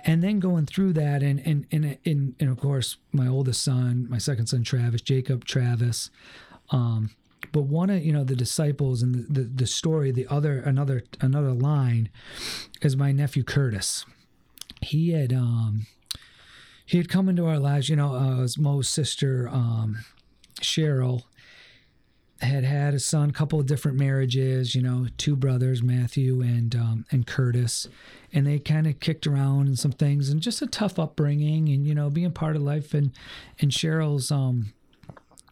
And 0.04 0.24
then 0.24 0.40
going 0.40 0.66
through 0.66 0.94
that, 0.94 1.22
and 1.22 1.40
and, 1.46 1.66
and 1.72 1.98
and 2.06 2.36
and 2.40 2.50
of 2.50 2.60
course, 2.60 2.98
my 3.12 3.28
oldest 3.28 3.64
son, 3.64 4.08
my 4.10 4.18
second 4.18 4.48
son, 4.48 4.64
Travis, 4.64 5.02
Jacob, 5.02 5.46
Travis. 5.46 6.10
Um, 6.72 7.12
but 7.52 7.64
one 7.64 7.90
of 7.90 8.04
you 8.04 8.14
know 8.14 8.24
the 8.24 8.36
disciples 8.36 9.02
and 9.02 9.16
the, 9.16 9.42
the, 9.42 9.48
the 9.48 9.68
story, 9.68 10.12
the 10.12 10.28
other 10.28 10.60
another 10.60 11.04
another 11.20 11.52
line, 11.52 12.10
is 12.82 12.96
my 12.96 13.12
nephew 13.12 13.44
Curtis. 13.44 14.06
He 14.82 15.12
had 15.12 15.34
um, 15.34 15.88
he 16.86 16.98
had 16.98 17.10
come 17.10 17.30
into 17.30 17.46
our 17.46 17.60
lives. 17.60 17.90
You 17.90 17.96
know, 17.96 18.14
uh, 18.14 18.38
his 18.38 18.58
Mo's 18.58 18.90
sister 18.90 19.50
um, 19.50 20.00
Cheryl 20.60 21.24
had 22.42 22.64
had 22.64 22.94
a 22.94 23.00
son, 23.00 23.30
a 23.30 23.34
couple 23.34 23.60
of 23.60 23.66
different 23.66 23.98
marriages, 23.98 24.74
you 24.76 24.82
know, 24.82 25.08
two 25.18 25.36
brothers, 25.36 25.84
Matthew 25.84 26.42
and 26.42 26.76
um, 26.76 27.06
and 27.12 27.28
Curtis, 27.28 27.88
and 28.34 28.48
they 28.48 28.60
kind 28.60 28.88
of 28.88 29.00
kicked 29.00 29.28
around 29.28 29.68
and 29.68 29.78
some 29.78 29.92
things, 29.92 30.30
and 30.30 30.42
just 30.42 30.62
a 30.62 30.68
tough 30.68 30.98
upbringing, 30.98 31.70
and 31.70 31.86
you 31.86 31.94
know, 31.94 32.10
being 32.10 32.32
part 32.32 32.56
of 32.56 32.62
life, 32.62 32.94
and 32.94 33.12
and 33.60 33.72
Cheryl's, 33.72 34.32
um, 34.32 34.74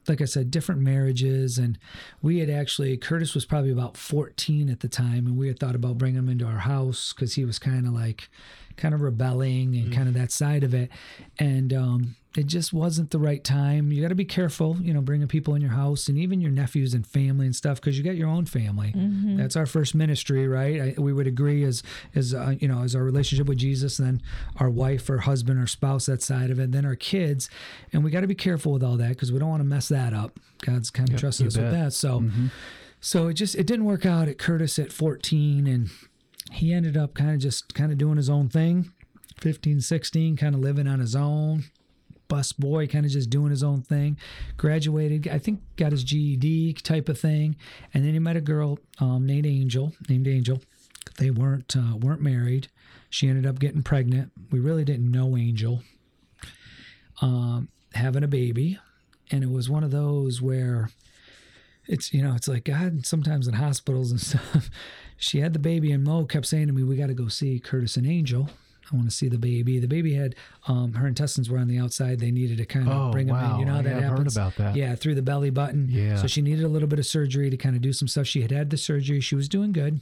like 0.07 0.21
I 0.21 0.25
said, 0.25 0.49
different 0.49 0.81
marriages, 0.81 1.57
and 1.57 1.77
we 2.21 2.39
had 2.39 2.49
actually 2.49 2.97
Curtis 2.97 3.35
was 3.35 3.45
probably 3.45 3.71
about 3.71 3.95
fourteen 3.95 4.69
at 4.69 4.79
the 4.79 4.89
time, 4.89 5.27
and 5.27 5.37
we 5.37 5.47
had 5.47 5.59
thought 5.59 5.75
about 5.75 5.97
bringing 5.97 6.19
him 6.19 6.29
into 6.29 6.45
our 6.45 6.59
house 6.59 7.13
because 7.13 7.35
he 7.35 7.45
was 7.45 7.59
kind 7.59 7.85
of 7.85 7.93
like, 7.93 8.29
kind 8.79 8.93
of 8.93 9.01
rebelling 9.01 9.75
and 9.75 9.93
kind 9.93 10.07
of 10.07 10.13
that 10.15 10.31
side 10.31 10.63
of 10.63 10.73
it, 10.73 10.89
and 11.37 11.73
um, 11.73 12.15
it 12.37 12.45
just 12.47 12.71
wasn't 12.73 13.11
the 13.11 13.19
right 13.19 13.43
time. 13.43 13.91
You 13.91 14.01
got 14.01 14.09
to 14.09 14.15
be 14.15 14.25
careful, 14.25 14.77
you 14.81 14.93
know, 14.93 15.01
bringing 15.01 15.27
people 15.27 15.55
in 15.55 15.61
your 15.61 15.71
house 15.71 16.07
and 16.07 16.17
even 16.17 16.39
your 16.41 16.51
nephews 16.51 16.93
and 16.93 17.05
family 17.05 17.47
and 17.47 17.55
stuff 17.55 17.81
because 17.81 17.97
you 17.97 18.03
got 18.03 18.15
your 18.15 18.29
own 18.29 18.45
family. 18.45 18.91
That's 19.37 19.55
our 19.55 19.65
first 19.65 19.95
ministry, 19.95 20.47
right? 20.47 20.95
I, 20.97 21.01
we 21.01 21.11
would 21.11 21.27
agree 21.27 21.63
as 21.63 21.83
as 22.15 22.33
uh, 22.33 22.55
you 22.59 22.67
know 22.67 22.83
as 22.83 22.95
our 22.95 23.03
relationship 23.03 23.47
with 23.47 23.57
Jesus, 23.57 23.99
and 23.99 24.07
then 24.07 24.21
our 24.57 24.69
wife 24.69 25.09
or 25.09 25.19
husband 25.19 25.61
or 25.61 25.67
spouse 25.67 26.05
that 26.05 26.21
side 26.21 26.49
of 26.51 26.59
it, 26.59 26.71
then 26.71 26.85
our 26.85 26.95
kids, 26.95 27.49
and 27.91 28.03
we 28.03 28.11
got 28.11 28.21
to 28.21 28.27
be 28.27 28.35
careful 28.35 28.71
with 28.71 28.83
all 28.83 28.97
that 28.97 29.09
because 29.09 29.31
we 29.31 29.39
don't 29.39 29.49
want 29.49 29.61
to 29.61 29.67
mess 29.67 29.87
that 29.89 30.13
up. 30.13 30.39
God's 30.65 30.89
kind 30.89 31.09
of 31.09 31.19
trusted 31.19 31.45
you 31.45 31.47
us 31.47 31.57
with 31.57 31.71
that, 31.71 31.93
so 31.93 32.23
so 33.01 33.27
it 33.27 33.33
just 33.33 33.55
it 33.55 33.65
didn't 33.65 33.85
work 33.85 34.05
out 34.05 34.27
at 34.27 34.37
Curtis 34.37 34.77
at 34.77 34.91
14 34.91 35.67
and 35.67 35.89
he 36.51 36.73
ended 36.73 36.97
up 36.97 37.13
kind 37.13 37.31
of 37.31 37.39
just 37.39 37.73
kind 37.73 37.91
of 37.91 37.97
doing 37.97 38.17
his 38.17 38.29
own 38.29 38.49
thing 38.49 38.91
15 39.39 39.81
16 39.81 40.35
kind 40.35 40.55
of 40.55 40.61
living 40.61 40.87
on 40.87 40.99
his 40.99 41.15
own 41.15 41.63
bus 42.27 42.51
boy 42.51 42.85
kind 42.85 43.05
of 43.05 43.11
just 43.11 43.29
doing 43.29 43.49
his 43.49 43.63
own 43.63 43.81
thing 43.81 44.17
graduated 44.57 45.27
i 45.29 45.39
think 45.39 45.61
got 45.77 45.91
his 45.91 46.03
ged 46.03 46.83
type 46.83 47.09
of 47.09 47.19
thing 47.19 47.55
and 47.93 48.05
then 48.05 48.13
he 48.13 48.19
met 48.19 48.35
a 48.35 48.41
girl 48.41 48.77
um, 48.99 49.25
named 49.25 49.45
angel 49.45 49.93
named 50.09 50.27
angel. 50.27 50.61
They 51.17 51.31
weren't 51.31 51.75
uh, 51.75 51.97
weren't 51.97 52.21
married. 52.21 52.69
She 53.09 53.27
ended 53.27 53.45
up 53.45 53.59
getting 53.59 53.81
pregnant. 53.83 54.31
We 54.51 54.59
really 54.59 54.85
didn't 54.85 55.11
know 55.11 55.35
angel 55.35 55.81
um, 57.21 57.69
having 57.93 58.23
a 58.23 58.27
baby 58.27 58.79
and 59.31 59.43
it 59.43 59.49
was 59.49 59.69
one 59.69 59.83
of 59.83 59.91
those 59.91 60.41
where 60.41 60.89
it's 61.87 62.13
you 62.13 62.21
know 62.21 62.35
it's 62.35 62.47
like 62.47 62.63
god 62.63 63.05
sometimes 63.05 63.47
in 63.47 63.55
hospitals 63.55 64.11
and 64.11 64.21
stuff 64.21 64.69
she 65.19 65.39
had 65.41 65.53
the 65.53 65.59
baby 65.59 65.91
and 65.91 66.03
mo 66.03 66.25
kept 66.25 66.45
saying 66.47 66.67
to 66.67 66.73
me 66.73 66.81
we 66.83 66.95
got 66.95 67.07
to 67.07 67.13
go 67.13 67.27
see 67.27 67.59
curtis 67.59 67.95
and 67.97 68.07
angel. 68.07 68.49
I 68.91 68.95
want 68.95 69.07
to 69.07 69.15
see 69.15 69.27
the 69.29 69.37
baby. 69.37 69.77
The 69.77 69.87
baby 69.87 70.15
had 70.15 70.33
um 70.67 70.93
her 70.93 71.05
intestines 71.05 71.47
were 71.49 71.59
on 71.59 71.67
the 71.67 71.77
outside. 71.77 72.19
They 72.19 72.31
needed 72.31 72.57
to 72.57 72.65
kind 72.65 72.87
of 72.89 72.95
Oh, 72.95 73.11
bring 73.11 73.27
them 73.27 73.35
wow. 73.35 73.53
in. 73.53 73.59
You 73.59 73.65
know 73.65 73.73
how 73.73 73.77
Yeah, 73.77 73.83
that 73.83 73.95
I've 73.97 74.01
heard 74.03 74.09
happens? 74.17 74.35
about 74.37 74.55
that. 74.55 74.75
yeah 74.75 74.95
through 74.95 75.13
the 75.15 75.21
belly 75.21 75.51
button. 75.51 75.87
Yeah. 75.91 76.15
so 76.15 76.25
she 76.25 76.41
needed 76.41 76.63
a 76.65 76.67
little 76.69 76.87
bit 76.87 76.97
of 76.97 77.05
surgery 77.05 77.49
to 77.51 77.57
kind 77.57 77.75
of 77.75 77.83
do 77.83 77.93
some 77.93 78.07
stuff. 78.07 78.25
She 78.25 78.41
had 78.41 78.49
had 78.51 78.71
the 78.71 78.77
surgery. 78.77 79.19
She 79.21 79.35
was 79.35 79.47
doing 79.47 79.73
good 79.73 79.99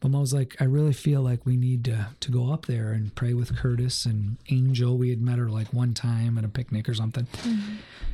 but 0.00 0.10
Mo 0.10 0.20
was 0.20 0.32
like, 0.32 0.56
I 0.60 0.64
really 0.64 0.92
feel 0.94 1.20
like 1.22 1.44
we 1.44 1.56
need 1.56 1.84
to, 1.84 2.08
to 2.20 2.30
go 2.32 2.52
up 2.52 2.66
there 2.66 2.90
and 2.92 3.14
pray 3.14 3.34
with 3.34 3.54
Curtis 3.56 4.06
and 4.06 4.38
Angel. 4.48 4.96
We 4.96 5.10
had 5.10 5.20
met 5.20 5.38
her 5.38 5.48
like 5.50 5.72
one 5.74 5.92
time 5.94 6.38
at 6.38 6.44
a 6.44 6.48
picnic 6.48 6.88
or 6.88 6.94
something. 6.94 7.26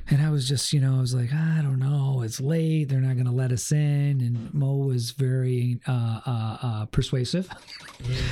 And 0.08 0.22
I 0.22 0.30
was 0.30 0.48
just, 0.48 0.72
you 0.72 0.80
know, 0.80 0.96
I 0.98 1.00
was 1.00 1.14
like, 1.14 1.32
I 1.32 1.60
don't 1.62 1.78
know, 1.80 2.22
it's 2.24 2.40
late. 2.40 2.84
They're 2.88 3.00
not 3.00 3.14
going 3.14 3.26
to 3.26 3.32
let 3.32 3.50
us 3.52 3.70
in. 3.72 4.20
And 4.20 4.52
Mo 4.54 4.76
was 4.76 5.12
very 5.12 5.80
uh, 5.86 6.20
uh, 6.26 6.58
uh, 6.62 6.84
persuasive. 6.86 7.48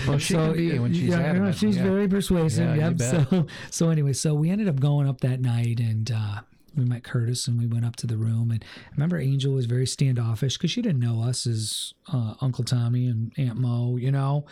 Well, 0.07 0.19
she 0.19 0.35
can 0.35 0.53
be 0.53 0.79
when 0.79 0.93
she's 0.93 1.09
yeah, 1.09 1.21
adamant. 1.21 1.57
she's 1.57 1.77
Yeah. 1.79 1.85
very 1.85 2.07
persuasive. 2.07 2.67
Yeah, 2.69 2.75
you 2.75 2.81
yep. 2.83 2.97
bet. 2.99 3.29
So, 3.31 3.47
so 3.71 3.89
anyway, 3.89 4.13
so 4.13 4.35
we 4.35 4.51
ended 4.51 4.69
up 4.69 4.79
going 4.79 5.09
up 5.09 5.23
that 5.23 5.41
night 5.41 5.81
and 5.81 6.11
uh, 6.15 6.41
we 6.77 6.85
met 6.85 7.05
Curtis 7.05 7.47
and 7.47 7.59
we 7.59 7.67
went 7.67 7.85
up 7.85 7.97
to 7.97 8.07
the 8.07 8.17
room. 8.17 8.51
And 8.51 8.65
I 8.87 8.91
remember 8.93 9.19
Angel 9.19 9.53
was 9.53 9.67
very 9.67 9.87
standoffish 9.87 10.57
because 10.57 10.71
she 10.71 10.83
didn't 10.83 11.01
know 11.01 11.23
us 11.23 11.47
as 11.47 11.95
uh, 12.13 12.35
Uncle 12.41 12.65
Tommy 12.65 13.07
and 13.07 13.33
Aunt 13.37 13.57
Mo, 13.57 13.97
you 13.97 14.11
know, 14.11 14.45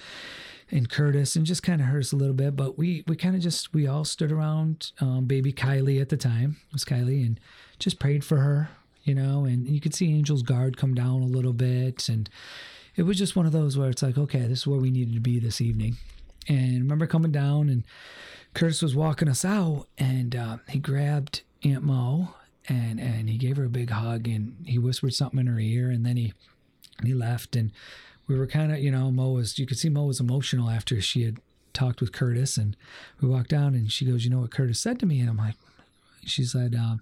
and 0.70 0.88
Curtis, 0.88 1.36
and 1.36 1.44
just 1.44 1.62
kind 1.62 1.80
of 1.80 1.88
hurt 1.88 2.00
us 2.00 2.12
a 2.12 2.16
little 2.16 2.34
bit. 2.34 2.56
But 2.56 2.78
we 2.78 3.04
we 3.06 3.16
kind 3.16 3.36
of 3.36 3.42
just 3.42 3.72
we 3.74 3.86
all 3.86 4.04
stood 4.04 4.32
around 4.32 4.92
um, 5.00 5.26
baby 5.26 5.52
Kylie 5.52 6.00
at 6.00 6.08
the 6.08 6.16
time 6.16 6.56
it 6.68 6.72
was 6.72 6.84
Kylie 6.84 7.26
and 7.26 7.38
just 7.78 7.98
prayed 7.98 8.24
for 8.24 8.38
her, 8.38 8.70
you 9.04 9.14
know. 9.14 9.44
And 9.44 9.68
you 9.68 9.80
could 9.80 9.94
see 9.94 10.12
Angel's 10.12 10.42
guard 10.42 10.76
come 10.76 10.94
down 10.94 11.22
a 11.22 11.26
little 11.26 11.52
bit, 11.52 12.08
and 12.08 12.28
it 12.96 13.02
was 13.02 13.18
just 13.18 13.36
one 13.36 13.46
of 13.46 13.52
those 13.52 13.76
where 13.76 13.90
it's 13.90 14.02
like, 14.02 14.18
okay, 14.18 14.40
this 14.40 14.60
is 14.60 14.66
where 14.66 14.80
we 14.80 14.90
needed 14.90 15.14
to 15.14 15.20
be 15.20 15.38
this 15.38 15.60
evening. 15.60 15.96
And 16.48 16.74
I 16.74 16.78
remember 16.78 17.06
coming 17.06 17.32
down 17.32 17.68
and 17.68 17.84
Curtis 18.54 18.82
was 18.82 18.94
walking 18.94 19.28
us 19.28 19.44
out 19.44 19.86
and 19.96 20.34
uh, 20.34 20.58
he 20.68 20.78
grabbed 20.78 21.42
Aunt 21.64 21.82
Mo 21.82 22.34
and, 22.68 23.00
and 23.00 23.28
he 23.28 23.36
gave 23.38 23.56
her 23.56 23.64
a 23.64 23.70
big 23.70 23.90
hug 23.90 24.28
and 24.28 24.56
he 24.64 24.78
whispered 24.78 25.14
something 25.14 25.40
in 25.40 25.46
her 25.46 25.58
ear 25.58 25.90
and 25.90 26.04
then 26.04 26.16
he 26.16 26.32
he 27.02 27.14
left 27.14 27.56
and 27.56 27.72
we 28.26 28.38
were 28.38 28.46
kind 28.46 28.72
of 28.72 28.78
you 28.78 28.90
know 28.90 29.10
Mo 29.10 29.30
was 29.30 29.58
you 29.58 29.66
could 29.66 29.78
see 29.78 29.88
Mo 29.88 30.04
was 30.04 30.20
emotional 30.20 30.70
after 30.70 31.00
she 31.00 31.22
had 31.22 31.38
talked 31.72 32.00
with 32.00 32.12
Curtis 32.12 32.56
and 32.56 32.76
we 33.20 33.28
walked 33.28 33.50
down 33.50 33.74
and 33.74 33.90
she 33.90 34.04
goes 34.04 34.24
you 34.24 34.30
know 34.30 34.40
what 34.40 34.50
Curtis 34.50 34.80
said 34.80 34.98
to 35.00 35.06
me? 35.06 35.20
And 35.20 35.28
I'm 35.28 35.36
like 35.36 35.56
she 36.24 36.44
said 36.44 36.74
uh, 36.78 36.96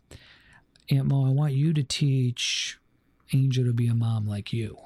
Aunt 0.91 1.07
Mo 1.07 1.27
I 1.27 1.31
want 1.31 1.53
you 1.53 1.73
to 1.75 1.83
teach 1.83 2.79
Angel 3.33 3.65
to 3.65 3.73
be 3.73 3.87
a 3.87 3.95
mom 3.95 4.27
like 4.27 4.53
you. 4.53 4.77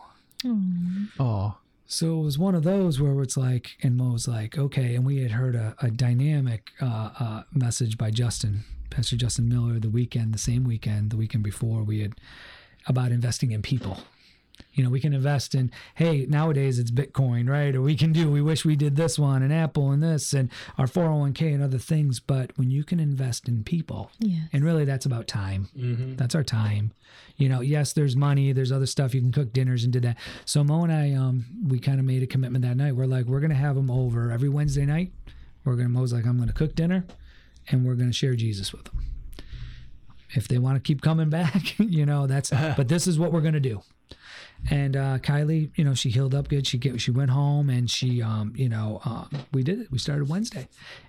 Oh, 1.18 1.56
so 1.86 2.20
it 2.20 2.24
was 2.24 2.38
one 2.38 2.54
of 2.54 2.62
those 2.64 3.00
where 3.00 3.20
it's 3.22 3.36
like, 3.36 3.76
and 3.82 3.96
Mo 3.96 4.12
was 4.12 4.26
like, 4.26 4.58
okay. 4.58 4.94
And 4.94 5.04
we 5.04 5.22
had 5.22 5.32
heard 5.32 5.54
a, 5.54 5.74
a 5.80 5.90
dynamic 5.90 6.70
uh, 6.80 7.10
uh, 7.18 7.42
message 7.52 7.98
by 7.98 8.10
Justin, 8.10 8.64
Pastor 8.94 9.16
Justin 9.16 9.48
Miller, 9.48 9.80
the 9.80 9.90
weekend, 9.90 10.32
the 10.32 10.38
same 10.38 10.64
weekend, 10.64 11.10
the 11.10 11.16
weekend 11.16 11.42
before, 11.42 11.82
we 11.82 12.00
had 12.00 12.14
about 12.86 13.10
investing 13.10 13.50
in 13.50 13.60
people. 13.62 13.98
You 14.72 14.84
know, 14.84 14.90
we 14.90 15.00
can 15.00 15.12
invest 15.12 15.52
in, 15.56 15.72
hey, 15.96 16.26
nowadays 16.28 16.78
it's 16.78 16.92
Bitcoin, 16.92 17.48
right? 17.48 17.74
Or 17.74 17.82
we 17.82 17.96
can 17.96 18.12
do, 18.12 18.30
we 18.30 18.40
wish 18.40 18.64
we 18.64 18.76
did 18.76 18.94
this 18.94 19.18
one 19.18 19.42
and 19.42 19.52
Apple 19.52 19.90
and 19.90 20.00
this 20.00 20.32
and 20.32 20.48
our 20.78 20.86
401k 20.86 21.52
and 21.54 21.60
other 21.62 21.78
things. 21.78 22.20
But 22.20 22.52
when 22.56 22.70
you 22.70 22.84
can 22.84 23.00
invest 23.00 23.48
in 23.48 23.64
people, 23.64 24.12
Yes. 24.20 24.48
and 24.52 24.64
really 24.64 24.84
that's 24.84 25.06
about 25.06 25.26
time. 25.26 25.68
That's 26.16 26.36
our 26.36 26.44
time. 26.44 26.92
You 27.36 27.48
know, 27.48 27.62
yes, 27.62 27.92
there's 27.94 28.14
money, 28.14 28.52
there's 28.52 28.70
other 28.70 28.86
stuff 28.86 29.12
you 29.12 29.20
can 29.20 29.32
cook 29.32 29.52
dinners 29.52 29.82
and 29.82 29.92
do 29.92 29.98
that. 30.00 30.18
So 30.44 30.62
Mo 30.62 30.84
and 30.84 30.92
I, 30.92 31.12
um, 31.14 31.46
we 31.66 31.80
kind 31.80 31.98
of 31.98 32.04
made 32.06 32.22
a 32.22 32.26
commitment 32.28 32.64
that 32.64 32.76
night. 32.76 32.94
We're 32.94 33.06
like, 33.06 33.26
we're 33.26 33.40
gonna 33.40 33.54
have 33.54 33.74
them 33.74 33.90
over 33.90 34.30
every 34.30 34.48
Wednesday 34.48 34.86
night. 34.86 35.10
We're 35.64 35.74
gonna 35.74 35.88
Mo's 35.88 36.12
like, 36.12 36.26
I'm 36.26 36.38
gonna 36.38 36.52
cook 36.52 36.76
dinner, 36.76 37.04
and 37.68 37.84
we're 37.84 37.94
gonna 37.94 38.12
share 38.12 38.34
Jesus 38.34 38.72
with 38.72 38.84
them. 38.84 39.04
If 40.30 40.48
they 40.48 40.58
want 40.58 40.76
to 40.76 40.80
keep 40.80 41.00
coming 41.00 41.30
back, 41.30 41.78
you 41.78 42.04
know, 42.04 42.26
that's. 42.26 42.50
but 42.76 42.88
this 42.88 43.06
is 43.06 43.18
what 43.18 43.32
we're 43.32 43.40
gonna 43.40 43.60
do. 43.60 43.82
And 44.70 44.96
uh, 44.96 45.18
Kylie, 45.18 45.70
you 45.74 45.84
know, 45.84 45.94
she 45.94 46.08
healed 46.08 46.34
up 46.34 46.48
good. 46.48 46.66
She 46.66 46.78
get, 46.78 46.98
she 47.00 47.10
went 47.10 47.30
home 47.30 47.68
and 47.68 47.90
she, 47.90 48.22
um, 48.22 48.54
you 48.56 48.68
know, 48.68 49.00
uh, 49.04 49.26
we 49.52 49.62
did 49.62 49.80
it. 49.80 49.90
We 49.90 49.98
started 49.98 50.28
Wednesday, 50.28 50.68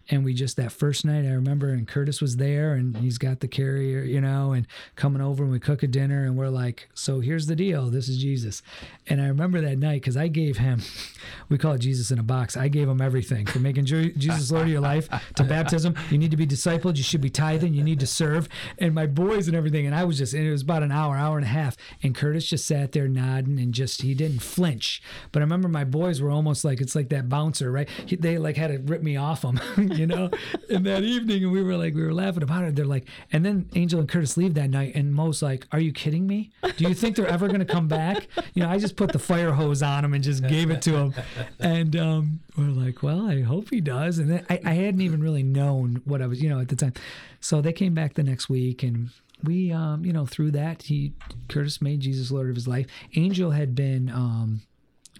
and 0.09 0.25
we 0.25 0.33
just 0.33 0.57
that 0.57 0.73
first 0.73 1.05
night 1.05 1.25
I 1.25 1.31
remember, 1.31 1.69
and 1.69 1.87
Curtis 1.87 2.21
was 2.21 2.35
there, 2.35 2.73
and 2.73 2.97
he's 2.97 3.17
got 3.17 3.39
the 3.39 3.47
carrier, 3.47 4.01
you 4.01 4.19
know, 4.19 4.51
and 4.51 4.67
coming 4.97 5.21
over, 5.21 5.43
and 5.43 5.51
we 5.53 5.59
cook 5.59 5.83
a 5.83 5.87
dinner, 5.87 6.25
and 6.25 6.37
we're 6.37 6.49
like, 6.49 6.89
so 6.93 7.21
here's 7.21 7.47
the 7.47 7.55
deal. 7.55 7.89
This 7.89 8.09
is 8.09 8.17
Jesus, 8.17 8.61
and 9.07 9.21
I 9.21 9.27
remember 9.27 9.61
that 9.61 9.77
night 9.77 10.01
because 10.01 10.17
I 10.17 10.27
gave 10.27 10.57
him, 10.57 10.81
we 11.49 11.57
call 11.57 11.73
it 11.73 11.79
Jesus 11.79 12.11
in 12.11 12.19
a 12.19 12.23
box. 12.23 12.57
I 12.57 12.67
gave 12.67 12.89
him 12.89 12.99
everything 12.99 13.45
from 13.45 13.63
making 13.63 13.85
Jesus 13.85 14.51
Lord 14.51 14.63
of 14.63 14.71
your 14.71 14.81
life 14.81 15.07
to 15.35 15.43
baptism. 15.45 15.95
You 16.09 16.17
need 16.17 16.31
to 16.31 16.37
be 16.37 16.47
discipled. 16.47 16.97
You 16.97 17.03
should 17.03 17.21
be 17.21 17.29
tithing. 17.29 17.73
You 17.73 17.83
need 17.83 18.01
to 18.01 18.07
serve, 18.07 18.49
and 18.79 18.93
my 18.93 19.05
boys 19.05 19.47
and 19.47 19.55
everything. 19.55 19.85
And 19.85 19.95
I 19.95 20.03
was 20.03 20.17
just, 20.17 20.33
and 20.33 20.45
it 20.45 20.51
was 20.51 20.61
about 20.63 20.83
an 20.83 20.91
hour, 20.91 21.15
hour 21.15 21.37
and 21.37 21.45
a 21.45 21.49
half, 21.49 21.77
and 22.03 22.13
Curtis 22.13 22.45
just 22.47 22.67
sat 22.67 22.91
there 22.91 23.07
nodding 23.07 23.34
and 23.39 23.73
just 23.73 24.01
he 24.01 24.13
didn't 24.13 24.39
flinch. 24.39 25.01
But 25.31 25.41
I 25.41 25.43
remember 25.43 25.67
my 25.67 25.83
boys 25.83 26.21
were 26.21 26.31
almost 26.31 26.63
like 26.63 26.81
it's 26.81 26.95
like 26.95 27.09
that 27.09 27.29
bouncer, 27.29 27.71
right? 27.71 27.89
He, 28.05 28.15
they 28.15 28.37
like 28.37 28.57
had 28.57 28.67
to 28.67 28.77
rip 28.79 29.03
me 29.03 29.17
off 29.17 29.43
him, 29.43 29.59
you 29.91 30.07
know. 30.07 30.29
in 30.69 30.83
that 30.83 31.03
evening, 31.03 31.43
and 31.43 31.51
we 31.51 31.61
were 31.61 31.77
like, 31.77 31.93
we 31.93 32.03
were 32.03 32.13
laughing 32.13 32.43
about 32.43 32.63
it. 32.63 32.75
They're 32.75 32.85
like, 32.85 33.07
and 33.31 33.45
then 33.45 33.69
Angel 33.75 33.99
and 33.99 34.09
Curtis 34.09 34.37
leave 34.37 34.53
that 34.55 34.69
night, 34.69 34.95
and 34.95 35.13
Mo's 35.13 35.41
like, 35.41 35.67
"Are 35.71 35.79
you 35.79 35.91
kidding 35.91 36.27
me? 36.27 36.51
Do 36.77 36.87
you 36.87 36.93
think 36.93 37.15
they're 37.15 37.27
ever 37.27 37.47
going 37.47 37.59
to 37.59 37.65
come 37.65 37.87
back?" 37.87 38.27
You 38.53 38.63
know, 38.63 38.69
I 38.69 38.77
just 38.77 38.95
put 38.95 39.11
the 39.11 39.19
fire 39.19 39.51
hose 39.51 39.83
on 39.83 40.05
him 40.05 40.13
and 40.13 40.23
just 40.23 40.47
gave 40.47 40.69
it 40.71 40.81
to 40.83 40.95
him, 40.95 41.13
and 41.59 41.95
um, 41.95 42.39
we're 42.57 42.65
like, 42.65 43.03
"Well, 43.03 43.27
I 43.27 43.41
hope 43.41 43.69
he 43.69 43.81
does." 43.81 44.19
And 44.19 44.29
then 44.29 44.45
I, 44.49 44.59
I 44.65 44.73
hadn't 44.73 45.01
even 45.01 45.21
really 45.21 45.43
known 45.43 46.01
what 46.05 46.21
I 46.21 46.27
was, 46.27 46.41
you 46.41 46.49
know, 46.49 46.59
at 46.59 46.69
the 46.69 46.75
time. 46.75 46.93
So 47.39 47.61
they 47.61 47.73
came 47.73 47.93
back 47.93 48.15
the 48.15 48.23
next 48.23 48.49
week, 48.49 48.83
and 48.83 49.09
we, 49.43 49.71
um, 49.71 50.05
you 50.05 50.13
know, 50.13 50.25
through 50.25 50.51
that, 50.51 50.83
he 50.83 51.13
Curtis 51.49 51.81
made 51.81 52.01
Jesus 52.01 52.31
Lord 52.31 52.49
of 52.49 52.55
his 52.55 52.67
life. 52.67 52.87
Angel 53.15 53.51
had 53.51 53.75
been. 53.75 54.09
Um, 54.09 54.61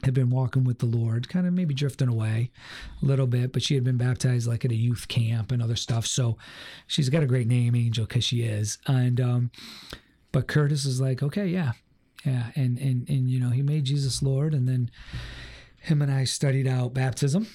had 0.03 0.13
been 0.13 0.29
walking 0.29 0.65
with 0.65 0.79
the 0.79 0.85
Lord, 0.85 1.29
kind 1.29 1.47
of 1.47 1.53
maybe 1.53 1.73
drifting 1.73 2.09
away 2.09 2.51
a 3.01 3.05
little 3.05 3.27
bit, 3.27 3.53
but 3.53 3.63
she 3.63 3.75
had 3.75 3.83
been 3.85 3.97
baptized 3.97 4.45
like 4.45 4.65
at 4.65 4.71
a 4.71 4.75
youth 4.75 5.07
camp 5.07 5.53
and 5.53 5.63
other 5.63 5.77
stuff. 5.77 6.05
So 6.05 6.37
she's 6.85 7.09
got 7.09 7.23
a 7.23 7.27
great 7.27 7.47
name, 7.47 7.75
Angel, 7.75 8.05
because 8.05 8.25
she 8.25 8.41
is. 8.41 8.77
And 8.87 9.21
um, 9.21 9.51
but 10.33 10.47
Curtis 10.47 10.85
is 10.85 10.99
like, 10.99 11.23
okay, 11.23 11.47
yeah, 11.47 11.71
yeah, 12.25 12.51
and 12.55 12.77
and 12.77 13.07
and 13.09 13.29
you 13.29 13.39
know, 13.39 13.49
he 13.49 13.61
made 13.61 13.85
Jesus 13.85 14.21
Lord, 14.21 14.53
and 14.53 14.67
then 14.67 14.91
him 15.79 16.01
and 16.01 16.11
I 16.11 16.25
studied 16.25 16.67
out 16.67 16.93
baptism. 16.93 17.47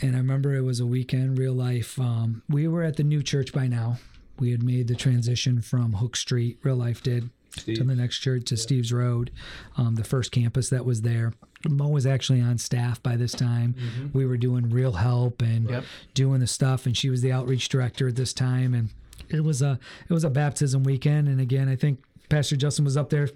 And 0.00 0.16
I 0.16 0.18
remember 0.18 0.54
it 0.54 0.62
was 0.62 0.80
a 0.80 0.86
weekend, 0.86 1.38
real 1.38 1.52
life. 1.52 2.00
Um, 2.00 2.42
we 2.48 2.66
were 2.66 2.82
at 2.82 2.96
the 2.96 3.04
new 3.04 3.22
church 3.22 3.52
by 3.52 3.68
now. 3.68 3.98
We 4.38 4.50
had 4.50 4.62
made 4.62 4.88
the 4.88 4.94
transition 4.96 5.60
from 5.62 5.94
Hook 5.94 6.16
Street, 6.16 6.58
real 6.62 6.76
life 6.76 7.02
did, 7.02 7.30
to 7.56 7.84
the 7.84 7.94
next 7.94 8.18
church 8.18 8.44
to 8.46 8.56
Steve's 8.56 8.92
Road, 8.92 9.30
um, 9.76 9.94
the 9.94 10.02
first 10.04 10.32
campus 10.32 10.70
that 10.70 10.84
was 10.84 11.02
there. 11.02 11.32
Mo 11.68 11.88
was 11.88 12.04
actually 12.04 12.40
on 12.40 12.58
staff 12.58 13.00
by 13.02 13.16
this 13.16 13.32
time. 13.32 13.74
We 14.12 14.26
were 14.26 14.36
doing 14.36 14.70
real 14.70 14.92
help 14.92 15.40
and 15.40 15.70
Yep. 15.70 15.84
doing 16.14 16.40
the 16.40 16.46
stuff, 16.48 16.84
and 16.84 16.96
she 16.96 17.08
was 17.10 17.22
the 17.22 17.30
outreach 17.32 17.68
director 17.68 18.08
at 18.08 18.16
this 18.16 18.32
time. 18.32 18.74
And 18.74 18.90
it 19.28 19.44
was 19.44 19.62
a 19.62 19.78
it 20.08 20.12
was 20.12 20.24
a 20.24 20.30
baptism 20.30 20.82
weekend. 20.82 21.28
And 21.28 21.40
again, 21.40 21.68
I 21.68 21.76
think 21.76 22.02
Pastor 22.28 22.56
Justin 22.56 22.84
was 22.84 22.96
up 22.96 23.10
there 23.10 23.28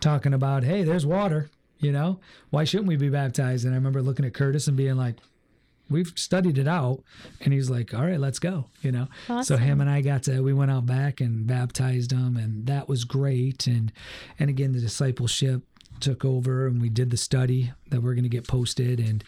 talking 0.00 0.32
about, 0.32 0.64
hey, 0.64 0.82
there's 0.82 1.04
water. 1.06 1.50
You 1.78 1.92
know, 1.92 2.18
why 2.50 2.64
shouldn't 2.64 2.88
we 2.88 2.96
be 2.96 3.08
baptized? 3.10 3.64
And 3.64 3.74
I 3.74 3.76
remember 3.76 4.02
looking 4.02 4.24
at 4.24 4.34
Curtis 4.34 4.66
and 4.66 4.76
being 4.76 4.96
like, 4.96 5.16
we've 5.90 6.12
studied 6.16 6.58
it 6.58 6.68
out 6.68 7.02
and 7.40 7.52
he's 7.52 7.70
like 7.70 7.94
all 7.94 8.04
right 8.04 8.20
let's 8.20 8.38
go 8.38 8.66
you 8.82 8.92
know? 8.92 9.08
So 9.42 9.56
him 9.56 9.80
and 9.80 9.90
i 9.90 10.00
got 10.00 10.22
to 10.24 10.42
we 10.42 10.52
went 10.52 10.70
out 10.70 10.86
back 10.86 11.20
and 11.20 11.46
baptized 11.46 12.12
him 12.12 12.36
and 12.36 12.66
that 12.66 12.88
was 12.88 13.04
great. 13.04 13.66
And 13.66 13.92
and 14.38 14.50
again 14.50 14.72
the 14.72 14.80
discipleship 14.80 15.62
took 16.00 16.24
over 16.24 16.66
and 16.66 16.80
we 16.80 16.88
did 16.88 17.10
the 17.10 17.16
study 17.16 17.72
that 17.88 18.02
we're 18.02 18.14
going 18.14 18.22
to 18.22 18.28
get 18.28 18.46
posted 18.46 19.00
and 19.00 19.24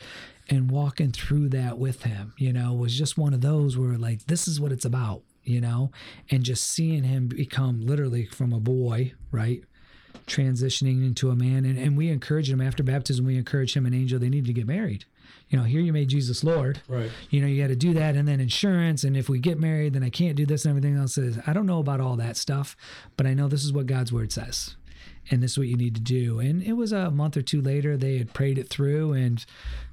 and 0.48 0.70
walking 0.70 1.10
through 1.10 1.48
that 1.48 1.78
with 1.78 2.04
him 2.04 2.32
you 2.38 2.52
know 2.52 2.72
was 2.72 2.96
just 2.96 3.18
one 3.18 3.34
of 3.34 3.40
those 3.40 3.76
where 3.76 3.98
like 3.98 4.26
this 4.26 4.46
is 4.46 4.60
what 4.60 4.70
it's 4.70 4.84
about 4.84 5.22
you 5.44 5.60
know? 5.60 5.90
And 6.30 6.42
just 6.42 6.64
seeing 6.64 7.04
him 7.04 7.28
become 7.28 7.80
literally 7.80 8.26
from 8.26 8.52
a 8.52 8.60
boy 8.60 9.12
right 9.30 9.62
transitioning 10.26 11.04
into 11.04 11.30
a 11.30 11.36
man. 11.36 11.64
And, 11.64 11.78
and 11.78 11.96
we 11.96 12.08
encouraged 12.08 12.50
him 12.50 12.60
after 12.60 12.82
baptism 12.82 13.24
we 13.24 13.36
encouraged 13.36 13.76
him 13.76 13.86
and 13.86 13.94
angel 13.94 14.18
they 14.18 14.28
need 14.28 14.46
to 14.46 14.52
get 14.52 14.66
married 14.66 15.04
you 15.48 15.58
know 15.58 15.64
here 15.64 15.80
you 15.80 15.92
made 15.92 16.08
jesus 16.08 16.42
lord. 16.44 16.80
Right. 16.88 17.10
you 17.30 17.40
know 17.40 17.46
you 17.46 17.60
got 17.60 17.68
to 17.68 17.76
do 17.76 17.94
that 17.94 18.16
and 18.16 18.26
then 18.26 18.40
insurance 18.40 19.04
and 19.04 19.16
if 19.16 19.28
we 19.28 19.38
get 19.38 19.58
married 19.58 19.92
then 19.94 20.02
i 20.02 20.10
can't 20.10 20.36
do 20.36 20.46
this 20.46 20.64
and 20.64 20.70
everything 20.70 20.96
else. 20.98 21.18
Is 21.18 21.38
i 21.46 21.52
don't 21.52 21.66
know 21.66 21.78
about 21.78 22.00
all 22.00 22.16
that 22.16 22.36
stuff 22.36 22.76
but 23.16 23.26
i 23.26 23.34
know 23.34 23.48
this 23.48 23.64
is 23.64 23.72
what 23.72 23.86
god's 23.86 24.12
word 24.12 24.32
says 24.32 24.76
and 25.30 25.42
this 25.42 25.52
is 25.52 25.58
what 25.58 25.66
you 25.68 25.76
need 25.76 25.94
to 25.94 26.00
do 26.00 26.38
and 26.40 26.62
it 26.62 26.72
was 26.72 26.92
a 26.92 27.10
month 27.10 27.36
or 27.36 27.42
two 27.42 27.60
later 27.60 27.96
they 27.96 28.18
had 28.18 28.32
prayed 28.32 28.58
it 28.58 28.68
through 28.68 29.12
and 29.12 29.44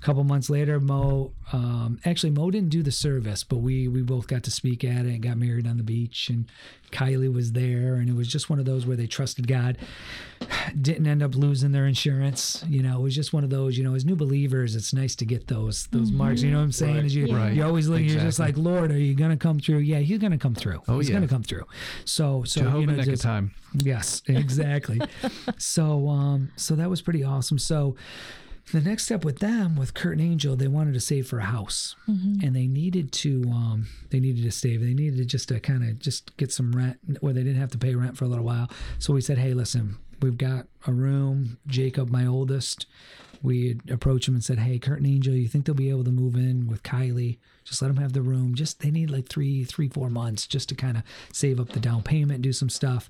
a 0.01 0.05
couple 0.05 0.23
months 0.23 0.49
later 0.49 0.79
mo 0.79 1.31
um, 1.53 1.99
actually 2.05 2.29
mo 2.29 2.49
didn't 2.49 2.69
do 2.69 2.81
the 2.81 2.91
service 2.91 3.43
but 3.43 3.57
we 3.57 3.87
we 3.87 4.01
both 4.01 4.27
got 4.27 4.43
to 4.43 4.51
speak 4.51 4.83
at 4.83 5.05
it 5.05 5.09
and 5.09 5.21
got 5.21 5.37
married 5.37 5.67
on 5.67 5.77
the 5.77 5.83
beach 5.83 6.29
and 6.29 6.45
kylie 6.91 7.31
was 7.31 7.51
there 7.51 7.95
and 7.95 8.09
it 8.09 8.15
was 8.15 8.27
just 8.27 8.49
one 8.49 8.59
of 8.59 8.65
those 8.65 8.85
where 8.85 8.95
they 8.97 9.07
trusted 9.07 9.47
god 9.47 9.77
didn't 10.81 11.07
end 11.07 11.23
up 11.23 11.35
losing 11.35 11.71
their 11.71 11.87
insurance. 11.87 12.63
You 12.67 12.83
know, 12.83 12.99
it 12.99 13.01
was 13.01 13.15
just 13.15 13.33
one 13.33 13.43
of 13.43 13.49
those. 13.49 13.75
You 13.77 13.83
know, 13.83 13.95
as 13.95 14.05
new 14.05 14.15
believers, 14.15 14.75
it's 14.75 14.93
nice 14.93 15.15
to 15.15 15.25
get 15.25 15.47
those 15.47 15.87
those 15.87 16.11
marks. 16.11 16.43
You 16.43 16.51
know 16.51 16.57
what 16.57 16.63
I'm 16.65 16.71
saying? 16.71 16.97
As 16.97 17.15
you 17.15 17.35
Right. 17.35 17.53
you 17.53 17.63
always 17.63 17.87
look, 17.87 18.01
you're 18.01 18.19
just 18.19 18.37
like, 18.37 18.55
Lord, 18.55 18.91
are 18.91 18.97
you 18.99 19.15
going 19.15 19.31
to 19.31 19.37
come 19.37 19.59
through? 19.59 19.79
Yeah, 19.79 19.97
He's 19.99 20.19
going 20.19 20.31
to 20.31 20.37
come 20.37 20.53
through. 20.53 20.81
Oh, 20.87 20.99
He's 20.99 21.09
yeah. 21.09 21.15
going 21.15 21.27
to 21.27 21.33
come 21.33 21.41
through. 21.43 21.63
So 22.05 22.43
so 22.43 22.61
Jehovah 22.61 22.79
you 22.91 22.97
know, 22.97 23.03
just- 23.03 23.23
time. 23.23 23.51
Yes, 23.73 24.21
exactly. 24.27 25.01
So 25.57 26.07
um 26.09 26.51
so 26.55 26.75
that 26.75 26.89
was 26.89 27.01
pretty 27.01 27.23
awesome. 27.23 27.59
So 27.59 27.95
the 28.73 28.81
next 28.81 29.05
step 29.05 29.23
with 29.23 29.39
them 29.39 29.77
with 29.77 29.93
Kurt 29.93 30.13
and 30.13 30.21
Angel, 30.21 30.57
they 30.57 30.67
wanted 30.67 30.93
to 30.93 30.99
save 30.99 31.27
for 31.27 31.39
a 31.39 31.45
house, 31.45 31.95
and 32.43 32.53
they 32.55 32.67
needed 32.67 33.11
to 33.13 33.43
um 33.49 33.87
they 34.09 34.19
needed 34.19 34.43
to 34.43 34.51
save. 34.51 34.81
They 34.81 34.93
needed 34.93 35.17
to 35.17 35.25
just 35.25 35.47
to 35.49 35.59
kind 35.59 35.83
of 35.89 35.99
just 35.99 36.35
get 36.37 36.51
some 36.51 36.73
rent 36.73 36.99
where 37.21 37.33
they 37.33 37.43
didn't 37.43 37.61
have 37.61 37.71
to 37.71 37.77
pay 37.77 37.95
rent 37.95 38.17
for 38.17 38.25
a 38.25 38.27
little 38.27 38.45
while. 38.45 38.69
So 38.99 39.13
we 39.13 39.21
said, 39.21 39.37
hey, 39.37 39.53
listen, 39.53 39.97
we've 40.21 40.37
got 40.37 40.67
a 40.85 40.91
room. 40.91 41.57
Jacob, 41.67 42.09
my 42.09 42.25
oldest, 42.25 42.87
we 43.41 43.79
approached 43.89 44.27
him 44.27 44.33
and 44.33 44.43
said, 44.43 44.59
hey, 44.59 44.79
Kurt 44.79 44.97
and 44.97 45.07
Angel, 45.07 45.33
you 45.33 45.47
think 45.47 45.65
they'll 45.65 45.75
be 45.75 45.89
able 45.89 46.03
to 46.03 46.11
move 46.11 46.35
in 46.35 46.67
with 46.67 46.83
Kylie? 46.83 47.37
Just 47.63 47.81
let 47.81 47.89
them 47.89 47.97
have 47.97 48.13
the 48.13 48.21
room. 48.21 48.55
Just 48.55 48.81
they 48.81 48.91
need 48.91 49.09
like 49.09 49.29
three, 49.29 49.63
three, 49.63 49.87
four 49.87 50.09
months 50.09 50.47
just 50.47 50.69
to 50.69 50.75
kind 50.75 50.97
of 50.97 51.03
save 51.31 51.59
up 51.59 51.69
the 51.69 51.79
down 51.79 52.01
payment, 52.01 52.41
do 52.41 52.51
some 52.53 52.69
stuff 52.69 53.09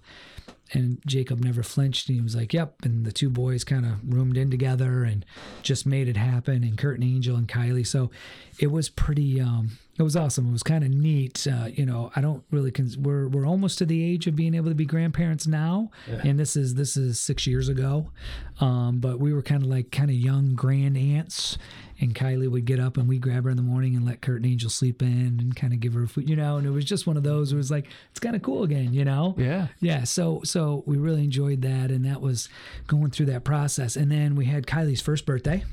and 0.74 0.99
Jacob 1.05 1.43
never 1.43 1.63
flinched. 1.63 2.09
And 2.09 2.18
he 2.18 2.22
was 2.22 2.36
like, 2.36 2.53
"Yep." 2.53 2.84
And 2.84 3.05
the 3.05 3.11
two 3.11 3.30
boys 3.30 3.63
kind 3.63 3.86
of 3.86 3.93
roomed 4.03 4.38
in 4.38 4.51
together 4.51 5.03
and 5.03 5.26
just 5.61 5.86
made 5.86 6.07
it 6.07 6.18
happen. 6.18 6.63
And 6.63 6.78
Kurt 6.78 6.99
and 6.99 7.03
Angel 7.03 7.36
and 7.36 7.47
Kylie. 7.47 7.88
So 7.88 8.11
it 8.59 8.72
was 8.72 8.89
pretty. 8.89 9.39
Um, 9.41 9.78
it 9.99 10.03
was 10.03 10.15
awesome. 10.15 10.49
It 10.49 10.51
was 10.51 10.63
kind 10.63 10.83
of 10.83 10.91
neat. 10.91 11.47
Uh, 11.51 11.69
you 11.73 11.85
know, 11.85 12.11
I 12.15 12.21
don't 12.21 12.43
really. 12.51 12.71
Cons- 12.71 12.97
we're 12.97 13.27
we're 13.27 13.47
almost 13.47 13.77
to 13.79 13.85
the 13.85 14.03
age 14.03 14.27
of 14.27 14.35
being 14.35 14.53
able 14.53 14.69
to 14.69 14.75
be 14.75 14.85
grandparents 14.85 15.47
now, 15.47 15.89
and 16.23 16.39
this 16.39 16.55
is 16.55 16.75
this 16.75 16.95
is 16.97 17.19
six 17.19 17.47
years 17.47 17.67
ago. 17.69 18.11
Um, 18.59 18.99
but 18.99 19.19
we 19.19 19.33
were 19.33 19.41
kind 19.41 19.63
of 19.63 19.69
like 19.69 19.91
kind 19.91 20.09
of 20.09 20.15
young 20.15 20.55
grand 20.55 20.97
aunts. 20.97 21.57
And 21.99 22.13
Kylie 22.13 22.47
would 22.51 22.65
get 22.65 22.79
up 22.79 22.95
and 22.97 23.09
we 23.09 23.17
grab 23.17 23.45
her 23.45 23.49
in 23.49 23.57
the 23.57 23.63
morning 23.63 23.95
and 23.95 24.05
let 24.05 24.21
Kurt 24.21 24.35
and 24.37 24.45
Angel 24.45 24.69
sleep 24.69 25.01
in 25.01 25.39
and 25.39 25.55
kind 25.55 25.73
of 25.73 25.79
give 25.79 25.93
her 25.95 26.05
food, 26.05 26.29
you 26.29 26.35
know. 26.35 26.57
And 26.57 26.67
it 26.67 26.69
was 26.69 26.85
just 26.85 27.07
one 27.07 27.17
of 27.17 27.23
those. 27.23 27.51
It 27.51 27.55
was 27.55 27.71
like 27.71 27.87
it's 28.11 28.19
kind 28.19 28.35
of 28.35 28.43
cool 28.43 28.61
again, 28.61 28.93
you 28.93 29.03
know 29.03 29.33
Yeah. 29.35 29.69
yeah 29.79 30.03
so 30.03 30.41
so 30.43 30.83
we 30.85 30.97
really 30.97 31.23
enjoyed 31.23 31.63
that 31.63 31.89
and 31.89 32.05
that 32.05 32.21
was 32.21 32.49
going 32.85 33.09
through 33.09 33.25
that 33.27 33.43
process 33.43 33.95
and 33.95 34.11
then 34.11 34.35
we 34.35 34.45
had 34.45 34.67
kylie's 34.67 35.01
first 35.01 35.25
birthday 35.25 35.63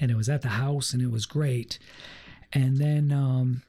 and 0.00 0.12
it 0.12 0.16
was 0.16 0.28
at 0.28 0.42
the 0.42 0.48
house 0.50 0.92
and 0.92 1.02
it 1.02 1.10
was 1.10 1.26
great 1.26 1.80
and 2.52 2.78
then 2.78 3.12
um 3.12 3.62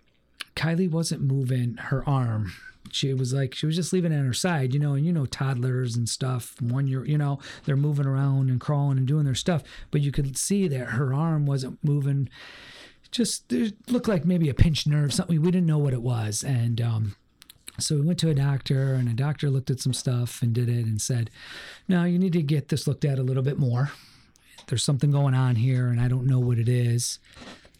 kylie 0.55 0.89
wasn't 0.89 1.21
moving 1.21 1.75
her 1.75 2.07
arm 2.07 2.53
she 2.91 3.13
was 3.13 3.33
like 3.33 3.53
she 3.53 3.65
was 3.65 3.75
just 3.75 3.93
leaving 3.93 4.11
it 4.11 4.19
on 4.19 4.25
her 4.25 4.33
side 4.33 4.73
you 4.73 4.79
know 4.79 4.93
and 4.93 5.05
you 5.05 5.13
know 5.13 5.25
toddlers 5.25 5.95
and 5.95 6.09
stuff 6.09 6.59
one 6.61 6.87
year 6.87 7.05
you 7.05 7.17
know 7.17 7.39
they're 7.65 7.75
moving 7.75 8.05
around 8.05 8.49
and 8.49 8.59
crawling 8.59 8.97
and 8.97 9.07
doing 9.07 9.25
their 9.25 9.35
stuff 9.35 9.63
but 9.91 10.01
you 10.01 10.11
could 10.11 10.37
see 10.37 10.67
that 10.67 10.89
her 10.89 11.13
arm 11.13 11.45
wasn't 11.45 11.77
moving 11.83 12.29
just 13.11 13.51
looked 13.87 14.07
like 14.07 14.25
maybe 14.25 14.49
a 14.49 14.53
pinched 14.53 14.87
nerve 14.87 15.13
something 15.13 15.41
we 15.41 15.51
didn't 15.51 15.67
know 15.67 15.77
what 15.77 15.93
it 15.93 16.01
was 16.01 16.43
and 16.43 16.81
um 16.81 17.15
so 17.81 17.95
we 17.95 18.01
went 18.01 18.19
to 18.19 18.29
a 18.29 18.35
doctor, 18.35 18.93
and 18.93 19.07
a 19.07 19.13
doctor 19.13 19.49
looked 19.49 19.69
at 19.69 19.79
some 19.79 19.93
stuff 19.93 20.41
and 20.41 20.53
did 20.53 20.69
it 20.69 20.85
and 20.85 21.01
said, 21.01 21.29
No, 21.87 22.03
you 22.03 22.19
need 22.19 22.33
to 22.33 22.41
get 22.41 22.67
this 22.67 22.87
looked 22.87 23.05
at 23.05 23.19
a 23.19 23.23
little 23.23 23.43
bit 23.43 23.57
more. 23.57 23.91
There's 24.67 24.83
something 24.83 25.11
going 25.11 25.33
on 25.33 25.55
here, 25.55 25.87
and 25.87 25.99
I 25.99 26.07
don't 26.07 26.27
know 26.27 26.39
what 26.39 26.59
it 26.59 26.69
is. 26.69 27.19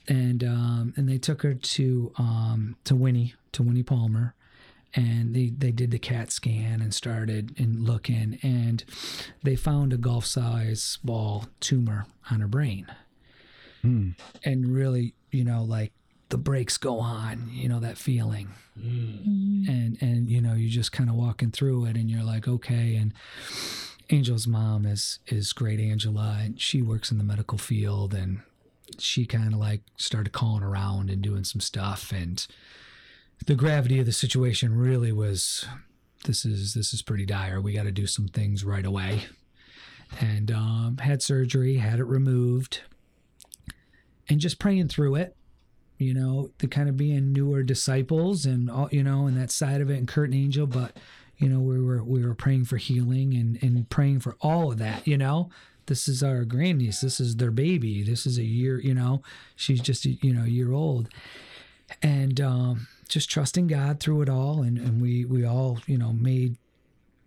And 0.09 0.43
um, 0.43 0.93
and 0.97 1.07
they 1.07 1.19
took 1.19 1.43
her 1.43 1.53
to 1.53 2.11
um, 2.17 2.75
to 2.83 2.95
Winnie 2.95 3.35
to 3.53 3.63
Winnie 3.63 3.83
Palmer, 3.83 4.33
and 4.95 5.35
they 5.35 5.51
they 5.55 5.71
did 5.71 5.91
the 5.91 5.99
CAT 5.99 6.31
scan 6.31 6.81
and 6.81 6.93
started 6.93 7.53
and 7.57 7.85
looking, 7.85 8.39
and 8.41 8.83
they 9.43 9.55
found 9.55 9.93
a 9.93 9.97
golf 9.97 10.25
size 10.25 10.97
ball 11.03 11.45
tumor 11.59 12.07
on 12.31 12.41
her 12.41 12.47
brain. 12.47 12.87
And 14.43 14.73
really, 14.73 15.13
you 15.31 15.43
know, 15.43 15.63
like 15.63 15.93
the 16.29 16.37
brakes 16.37 16.77
go 16.77 16.99
on, 16.99 17.49
you 17.51 17.69
know, 17.69 17.79
that 17.79 17.97
feeling. 17.97 18.49
And 19.69 19.97
and 20.01 20.27
you 20.27 20.41
know, 20.41 20.53
you're 20.53 20.69
just 20.69 20.91
kind 20.91 21.09
of 21.09 21.15
walking 21.15 21.51
through 21.51 21.85
it 21.85 21.95
and 21.95 22.09
you're 22.09 22.23
like, 22.23 22.47
okay, 22.47 22.95
and 22.95 23.13
Angel's 24.09 24.47
mom 24.47 24.85
is 24.85 25.19
is 25.27 25.53
great 25.53 25.79
Angela 25.79 26.39
and 26.41 26.59
she 26.59 26.81
works 26.81 27.11
in 27.11 27.17
the 27.19 27.23
medical 27.23 27.57
field 27.57 28.13
and 28.13 28.41
she 28.97 29.25
kind 29.25 29.53
of 29.53 29.59
like 29.59 29.81
started 29.97 30.31
calling 30.31 30.63
around 30.63 31.09
and 31.09 31.21
doing 31.21 31.43
some 31.43 31.61
stuff 31.61 32.11
and 32.11 32.47
the 33.45 33.55
gravity 33.55 33.99
of 33.99 34.05
the 34.05 34.11
situation 34.11 34.75
really 34.75 35.11
was 35.11 35.65
this 36.25 36.45
is 36.45 36.73
this 36.73 36.93
is 36.93 37.01
pretty 37.01 37.25
dire. 37.25 37.61
We 37.61 37.73
got 37.73 37.83
to 37.83 37.91
do 37.91 38.07
some 38.07 38.27
things 38.27 38.65
right 38.65 38.85
away. 38.85 39.23
And 40.19 40.51
um, 40.51 40.97
had 41.01 41.21
surgery, 41.21 41.77
had 41.77 41.99
it 41.99 42.05
removed, 42.05 42.81
and 44.27 44.39
just 44.39 44.59
praying 44.59 44.89
through 44.89 45.15
it 45.15 45.35
you 45.99 46.13
know 46.13 46.49
the 46.59 46.67
kind 46.67 46.89
of 46.89 46.97
being 46.97 47.33
newer 47.33 47.61
disciples 47.61 48.45
and 48.45 48.71
all 48.71 48.89
you 48.91 49.03
know 49.03 49.27
and 49.27 49.37
that 49.37 49.51
side 49.51 49.81
of 49.81 49.91
it 49.91 49.97
and 49.97 50.07
kurt 50.07 50.29
and 50.29 50.33
angel 50.33 50.65
but 50.65 50.97
you 51.37 51.49
know 51.49 51.59
we 51.59 51.79
were 51.79 52.03
we 52.03 52.25
were 52.25 52.33
praying 52.33 52.63
for 52.63 52.77
healing 52.77 53.33
and 53.33 53.61
and 53.61 53.89
praying 53.89 54.19
for 54.19 54.35
all 54.39 54.71
of 54.71 54.77
that 54.77 55.05
you 55.05 55.17
know 55.17 55.49
this 55.89 56.07
is 56.07 56.23
our 56.23 56.45
grandniece 56.45 57.01
this 57.01 57.19
is 57.19 57.35
their 57.35 57.51
baby 57.51 58.01
this 58.03 58.25
is 58.25 58.37
a 58.37 58.43
year 58.43 58.79
you 58.79 58.93
know 58.93 59.21
she's 59.55 59.81
just 59.81 60.05
you 60.05 60.33
know 60.33 60.43
a 60.43 60.47
year 60.47 60.71
old. 60.71 61.09
And 62.03 62.39
um 62.39 62.87
just 63.09 63.29
trusting 63.29 63.65
god 63.67 63.99
through 63.99 64.21
it 64.21 64.29
all. 64.29 64.61
And 64.61 64.77
and 64.77 65.01
we 65.01 65.25
we 65.25 65.43
all 65.43 65.79
you 65.87 65.97
know 65.97 66.13
made 66.13 66.55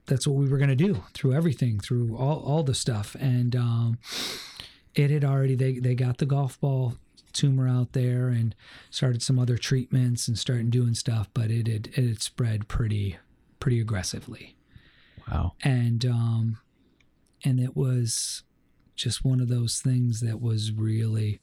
that's 0.06 0.26
what 0.26 0.36
we 0.36 0.48
were 0.48 0.58
going 0.58 0.70
to 0.70 0.76
do 0.76 1.02
through 1.14 1.32
everything 1.34 1.80
through 1.80 2.16
all 2.16 2.38
all 2.40 2.62
the 2.62 2.74
stuff. 2.74 3.16
And 3.18 3.56
um 3.56 3.98
it 4.94 5.10
had 5.10 5.24
already 5.24 5.56
they 5.56 5.80
they 5.80 5.94
got 5.96 6.18
the 6.18 6.26
golf 6.26 6.60
ball 6.60 6.94
tumor 7.32 7.66
out 7.66 7.92
there 7.92 8.28
and 8.28 8.54
started 8.90 9.22
some 9.22 9.38
other 9.38 9.56
treatments 9.58 10.28
and 10.28 10.38
started 10.38 10.70
doing 10.70 10.94
stuff 10.94 11.30
but 11.32 11.50
it 11.50 11.66
had 11.66 11.88
it 11.96 12.04
had 12.08 12.22
spread 12.22 12.68
pretty 12.68 13.16
pretty 13.58 13.80
aggressively. 13.80 14.54
Wow. 15.30 15.52
and 15.64 16.04
um 16.06 16.58
and 17.44 17.58
it 17.58 17.76
was 17.76 18.42
just 18.94 19.24
one 19.24 19.40
of 19.40 19.48
those 19.48 19.80
things 19.80 20.20
that 20.20 20.40
was 20.40 20.72
really 20.72 21.40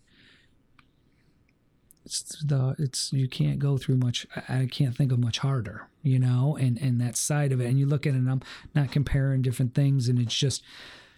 it's 2.06 2.44
the 2.44 2.76
it's 2.80 3.14
you 3.14 3.28
can't 3.28 3.60
go 3.60 3.78
through 3.78 3.98
much 3.98 4.26
I 4.48 4.68
can't 4.72 4.96
think 4.96 5.12
of 5.12 5.20
much 5.20 5.40
harder 5.40 5.88
you 6.02 6.18
know 6.18 6.58
and 6.60 6.78
and 6.80 7.00
that 7.02 7.18
side 7.18 7.52
of 7.52 7.62
it. 7.62 7.66
And 7.66 7.80
you 7.80 7.86
look 7.86 8.08
at 8.08 8.14
it 8.14 8.18
and 8.18 8.30
I'm 8.30 8.42
not 8.74 8.92
comparing 8.92 9.42
different 9.42 9.76
things 9.76 10.08
and 10.08 10.20
it's 10.20 10.36
just 10.36 10.64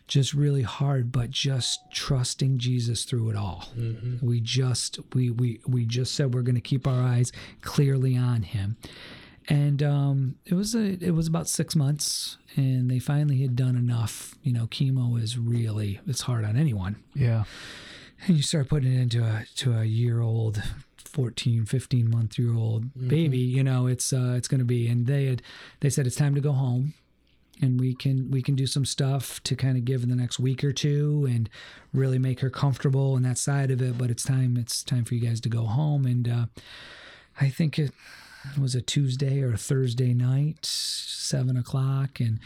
just 0.07 0.33
really 0.33 0.63
hard 0.63 1.11
but 1.11 1.29
just 1.29 1.79
trusting 1.91 2.57
Jesus 2.57 3.05
through 3.05 3.29
it 3.29 3.35
all. 3.37 3.69
Mm-hmm. 3.77 4.25
We 4.25 4.41
just 4.41 4.99
we 5.13 5.29
we 5.29 5.61
we 5.65 5.85
just 5.85 6.13
said 6.15 6.33
we're 6.33 6.41
going 6.41 6.55
to 6.55 6.61
keep 6.61 6.87
our 6.87 7.01
eyes 7.01 7.31
clearly 7.61 8.17
on 8.17 8.43
him 8.43 8.77
and 9.49 9.81
um, 9.83 10.35
it 10.45 10.53
was 10.53 10.75
a 10.75 11.03
it 11.03 11.11
was 11.11 11.27
about 11.27 11.47
six 11.49 11.75
months, 11.75 12.37
and 12.55 12.89
they 12.89 12.99
finally 12.99 13.41
had 13.41 13.55
done 13.55 13.75
enough. 13.75 14.35
You 14.43 14.53
know, 14.53 14.67
chemo 14.67 15.21
is 15.21 15.37
really 15.37 15.99
it's 16.07 16.21
hard 16.21 16.45
on 16.45 16.55
anyone, 16.57 16.97
Yeah. 17.15 17.43
and 18.27 18.37
you 18.37 18.43
start 18.43 18.69
putting 18.69 18.93
it 18.93 18.99
into 19.01 19.23
a 19.23 19.45
to 19.57 19.73
a 19.77 19.83
year 19.85 20.21
old 20.21 20.61
14 20.97 21.65
15 21.65 22.09
month 22.09 22.39
year 22.39 22.53
old 22.55 22.85
baby 23.09 23.37
you 23.37 23.61
know 23.61 23.85
it's 23.85 24.13
uh 24.13 24.33
it's 24.37 24.47
gonna 24.47 24.63
be 24.63 24.87
and 24.87 25.07
they 25.07 25.25
had 25.25 25.41
they 25.81 25.89
said 25.89 26.07
it's 26.07 26.15
time 26.15 26.33
to 26.33 26.39
go 26.39 26.53
home 26.53 26.93
and 27.61 27.77
we 27.81 27.93
can 27.93 28.31
we 28.31 28.41
can 28.41 28.55
do 28.55 28.65
some 28.65 28.85
stuff 28.85 29.43
to 29.43 29.53
kind 29.53 29.75
of 29.77 29.83
give 29.83 30.03
in 30.03 30.09
the 30.09 30.15
next 30.15 30.39
week 30.39 30.63
or 30.63 30.71
two 30.71 31.27
and 31.29 31.49
really 31.93 32.17
make 32.17 32.39
her 32.39 32.49
comfortable 32.49 33.17
in 33.17 33.23
that 33.23 33.37
side 33.37 33.71
of 33.71 33.81
it 33.81 33.97
but 33.97 34.09
it's 34.09 34.23
time 34.23 34.55
it's 34.55 34.83
time 34.83 35.03
for 35.03 35.15
you 35.15 35.19
guys 35.19 35.41
to 35.41 35.49
go 35.49 35.65
home 35.65 36.05
and 36.05 36.29
uh 36.29 36.45
i 37.41 37.49
think 37.49 37.77
it 37.77 37.91
was 38.59 38.75
a 38.75 38.81
tuesday 38.81 39.41
or 39.41 39.53
a 39.53 39.57
thursday 39.57 40.13
night 40.13 40.65
seven 40.65 41.57
o'clock 41.57 42.19
and 42.19 42.39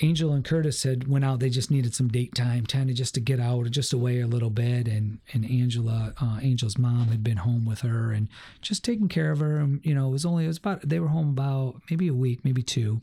Angel 0.00 0.32
and 0.32 0.44
Curtis 0.44 0.82
had 0.82 1.06
went 1.06 1.24
out. 1.24 1.38
They 1.38 1.50
just 1.50 1.70
needed 1.70 1.94
some 1.94 2.08
date 2.08 2.34
time, 2.34 2.66
kind 2.66 2.90
of 2.90 2.96
just 2.96 3.14
to 3.14 3.20
get 3.20 3.38
out, 3.38 3.70
just 3.70 3.92
away 3.92 4.20
a 4.20 4.26
little 4.26 4.50
bit. 4.50 4.88
And 4.88 5.20
and 5.32 5.44
Angela, 5.44 6.14
uh, 6.20 6.38
Angel's 6.42 6.78
mom, 6.78 7.08
had 7.08 7.22
been 7.22 7.38
home 7.38 7.64
with 7.64 7.80
her 7.80 8.10
and 8.12 8.28
just 8.60 8.84
taking 8.84 9.08
care 9.08 9.30
of 9.30 9.38
her. 9.38 9.58
And 9.58 9.84
you 9.84 9.94
know, 9.94 10.08
it 10.08 10.12
was 10.12 10.26
only 10.26 10.44
it 10.44 10.48
was 10.48 10.58
about 10.58 10.88
they 10.88 10.98
were 10.98 11.08
home 11.08 11.30
about 11.30 11.80
maybe 11.90 12.08
a 12.08 12.14
week, 12.14 12.44
maybe 12.44 12.62
two. 12.62 13.02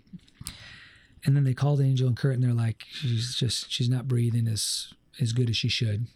And 1.24 1.36
then 1.36 1.44
they 1.44 1.54
called 1.54 1.80
Angel 1.82 2.08
and 2.08 2.18
Kurt, 2.18 2.34
and 2.34 2.44
they're 2.44 2.54
like, 2.54 2.84
she's 2.90 3.36
just 3.36 3.72
she's 3.72 3.90
not 3.90 4.08
breathing 4.08 4.48
as 4.48 4.94
as 5.22 5.32
good 5.34 5.50
as 5.50 5.56
she 5.56 5.70
should. 5.70 6.08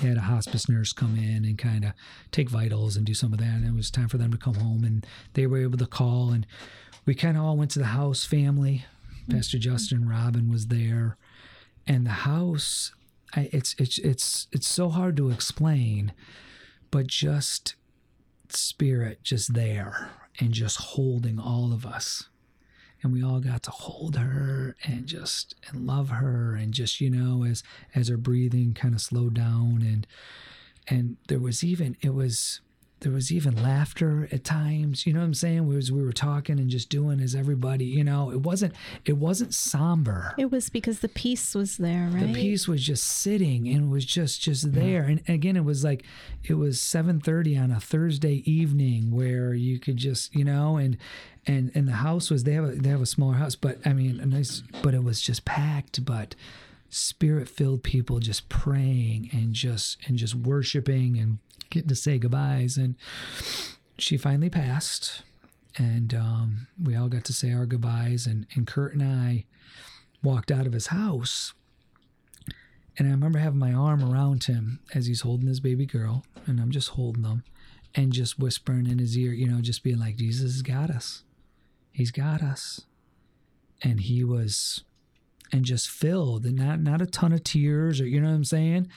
They 0.00 0.08
had 0.08 0.16
a 0.16 0.22
hospice 0.22 0.68
nurse 0.68 0.92
come 0.92 1.16
in 1.16 1.44
and 1.44 1.56
kind 1.56 1.84
of 1.84 1.92
take 2.30 2.50
vitals 2.50 2.96
and 2.96 3.06
do 3.06 3.14
some 3.14 3.32
of 3.32 3.38
that. 3.38 3.46
And 3.46 3.66
it 3.66 3.74
was 3.74 3.90
time 3.90 4.08
for 4.08 4.18
them 4.18 4.30
to 4.32 4.38
come 4.38 4.54
home, 4.54 4.84
and 4.84 5.06
they 5.34 5.46
were 5.46 5.58
able 5.58 5.78
to 5.78 5.86
call. 5.86 6.30
And 6.30 6.46
we 7.04 7.14
kind 7.14 7.36
of 7.36 7.44
all 7.44 7.56
went 7.56 7.70
to 7.72 7.78
the 7.78 7.86
house, 7.86 8.24
family. 8.24 8.84
Mm-hmm. 9.22 9.36
Pastor 9.36 9.58
Justin 9.58 10.08
Robin 10.08 10.50
was 10.50 10.66
there, 10.66 11.16
and 11.86 12.06
the 12.06 12.10
house. 12.10 12.92
I, 13.34 13.48
it's 13.52 13.74
it's 13.78 13.98
it's 13.98 14.46
it's 14.52 14.68
so 14.68 14.88
hard 14.88 15.16
to 15.16 15.30
explain, 15.30 16.12
but 16.90 17.06
just 17.06 17.74
spirit 18.48 19.22
just 19.24 19.54
there 19.54 20.10
and 20.38 20.52
just 20.52 20.78
holding 20.78 21.38
all 21.38 21.72
of 21.72 21.84
us 21.84 22.28
and 23.06 23.14
we 23.14 23.22
all 23.22 23.38
got 23.38 23.62
to 23.62 23.70
hold 23.70 24.16
her 24.16 24.74
and 24.82 25.06
just 25.06 25.54
and 25.68 25.86
love 25.86 26.10
her 26.10 26.56
and 26.56 26.74
just 26.74 27.00
you 27.00 27.08
know 27.08 27.44
as 27.44 27.62
as 27.94 28.08
her 28.08 28.16
breathing 28.16 28.74
kind 28.74 28.94
of 28.94 29.00
slowed 29.00 29.32
down 29.32 29.80
and 29.80 30.08
and 30.88 31.16
there 31.28 31.38
was 31.38 31.62
even 31.62 31.96
it 32.00 32.12
was 32.12 32.60
there 33.00 33.12
was 33.12 33.30
even 33.30 33.62
laughter 33.62 34.28
at 34.32 34.42
times 34.42 35.06
you 35.06 35.12
know 35.12 35.20
what 35.20 35.26
i'm 35.26 35.34
saying 35.34 35.66
we 35.66 35.76
was 35.76 35.92
we 35.92 36.02
were 36.02 36.12
talking 36.12 36.58
and 36.58 36.70
just 36.70 36.88
doing 36.88 37.20
as 37.20 37.34
everybody 37.34 37.84
you 37.84 38.02
know 38.02 38.30
it 38.30 38.40
wasn't 38.40 38.74
it 39.04 39.16
wasn't 39.16 39.54
somber. 39.54 40.34
It 40.38 40.50
was 40.50 40.68
because 40.70 41.00
the 41.00 41.08
peace 41.08 41.54
was 41.54 41.76
there, 41.76 42.08
right? 42.12 42.26
the 42.26 42.32
peace 42.32 42.68
was 42.68 42.84
just 42.84 43.04
sitting 43.04 43.68
and 43.68 43.90
was 43.90 44.04
just 44.04 44.40
just 44.40 44.72
there. 44.72 45.02
And 45.02 45.22
again 45.28 45.56
it 45.56 45.64
was 45.64 45.84
like 45.84 46.04
it 46.44 46.54
was 46.54 46.78
7:30 46.78 47.62
on 47.62 47.70
a 47.70 47.80
Thursday 47.80 48.42
evening 48.50 49.10
where 49.10 49.54
you 49.54 49.78
could 49.78 49.96
just 49.96 50.34
you 50.34 50.44
know 50.44 50.76
and 50.76 50.96
and 51.46 51.70
and 51.74 51.88
the 51.88 51.92
house 51.92 52.30
was 52.30 52.44
they 52.44 52.52
have 52.52 52.64
a 52.64 52.72
they 52.72 52.88
have 52.88 53.02
a 53.02 53.06
smaller 53.06 53.34
house 53.34 53.56
but 53.56 53.78
I 53.84 53.92
mean 53.92 54.20
a 54.20 54.26
nice 54.26 54.62
but 54.82 54.94
it 54.94 55.02
was 55.02 55.20
just 55.20 55.44
packed 55.44 56.04
but 56.04 56.34
spirit 56.88 57.48
filled 57.48 57.82
people 57.82 58.20
just 58.20 58.48
praying 58.48 59.28
and 59.32 59.52
just 59.52 59.98
and 60.06 60.16
just 60.16 60.34
worshiping 60.34 61.18
and 61.18 61.38
getting 61.70 61.88
to 61.88 61.94
say 61.94 62.18
goodbyes 62.18 62.76
and 62.76 62.94
she 63.98 64.16
finally 64.16 64.50
passed 64.50 65.22
and 65.76 66.14
um, 66.14 66.66
we 66.82 66.96
all 66.96 67.08
got 67.08 67.24
to 67.24 67.32
say 67.32 67.52
our 67.52 67.66
goodbyes 67.66 68.26
and, 68.26 68.46
and 68.54 68.66
Kurt 68.66 68.94
and 68.94 69.02
I 69.02 69.44
walked 70.22 70.50
out 70.50 70.66
of 70.66 70.72
his 70.72 70.88
house 70.88 71.52
and 72.98 73.08
I 73.08 73.10
remember 73.10 73.38
having 73.38 73.58
my 73.58 73.72
arm 73.72 74.02
around 74.02 74.44
him 74.44 74.80
as 74.94 75.06
he's 75.06 75.20
holding 75.20 75.48
his 75.48 75.60
baby 75.60 75.84
girl, 75.84 76.24
and 76.46 76.58
I'm 76.60 76.70
just 76.70 76.90
holding 76.90 77.24
him 77.24 77.44
and 77.94 78.12
just 78.12 78.38
whispering 78.38 78.86
in 78.86 78.98
his 78.98 79.16
ear, 79.18 79.32
you 79.32 79.46
know, 79.46 79.60
just 79.60 79.82
being 79.82 79.98
like, 79.98 80.16
Jesus 80.16 80.52
has 80.52 80.62
got 80.62 80.90
us. 80.90 81.22
He's 81.92 82.10
got 82.10 82.42
us. 82.42 82.82
And 83.82 84.00
he 84.00 84.24
was 84.24 84.84
and 85.52 85.64
just 85.64 85.88
filled 85.88 86.44
and 86.44 86.56
not 86.56 86.80
not 86.80 87.02
a 87.02 87.06
ton 87.06 87.32
of 87.32 87.44
tears 87.44 88.00
or 88.00 88.06
you 88.06 88.20
know 88.20 88.28
what 88.28 88.34
I'm 88.34 88.44
saying? 88.44 88.88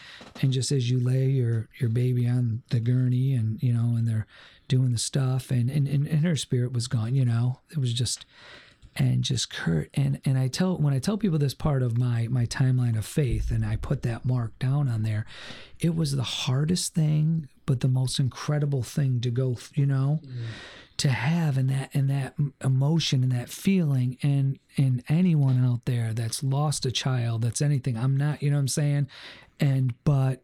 And 0.41 0.51
just 0.51 0.71
as 0.71 0.89
you 0.89 0.99
lay 0.99 1.25
your 1.25 1.69
your 1.79 1.89
baby 1.89 2.27
on 2.27 2.63
the 2.69 2.79
gurney 2.79 3.33
and 3.33 3.61
you 3.61 3.73
know, 3.73 3.95
and 3.95 4.07
they're 4.07 4.27
doing 4.67 4.91
the 4.91 4.97
stuff 4.97 5.51
and 5.51 5.69
and, 5.69 5.87
and, 5.87 6.07
and 6.07 6.25
her 6.25 6.35
spirit 6.35 6.73
was 6.73 6.87
gone, 6.87 7.15
you 7.15 7.25
know. 7.25 7.59
It 7.71 7.77
was 7.77 7.93
just 7.93 8.25
and 8.95 9.23
just 9.23 9.53
Kurt 9.53 9.89
and 9.93 10.19
and 10.25 10.37
I 10.37 10.47
tell 10.47 10.77
when 10.77 10.93
I 10.93 10.99
tell 10.99 11.17
people 11.17 11.39
this 11.39 11.53
part 11.53 11.83
of 11.83 11.97
my 11.97 12.27
my 12.29 12.45
timeline 12.45 12.97
of 12.97 13.05
faith 13.05 13.51
and 13.51 13.65
I 13.65 13.75
put 13.75 14.01
that 14.03 14.25
mark 14.25 14.57
down 14.59 14.89
on 14.89 15.03
there, 15.03 15.25
it 15.79 15.95
was 15.95 16.15
the 16.15 16.23
hardest 16.23 16.93
thing 16.93 17.47
but 17.65 17.81
the 17.81 17.87
most 17.87 18.19
incredible 18.19 18.81
thing 18.81 19.21
to 19.21 19.29
go, 19.29 19.55
you 19.75 19.85
know, 19.85 20.19
mm-hmm. 20.25 20.43
To 20.99 21.09
have 21.09 21.57
and 21.57 21.69
that 21.69 21.89
and 21.93 22.09
that 22.09 22.35
emotion 22.63 23.23
and 23.23 23.31
that 23.31 23.49
feeling 23.49 24.17
and 24.21 24.59
and 24.77 25.03
anyone 25.07 25.63
out 25.63 25.85
there 25.85 26.13
that's 26.13 26.43
lost 26.43 26.85
a 26.85 26.91
child, 26.91 27.41
that's 27.41 27.61
anything. 27.61 27.97
I'm 27.97 28.15
not, 28.15 28.43
you 28.43 28.49
know 28.49 28.57
what 28.57 28.61
I'm 28.61 28.67
saying? 28.67 29.07
And 29.59 29.93
but 30.03 30.43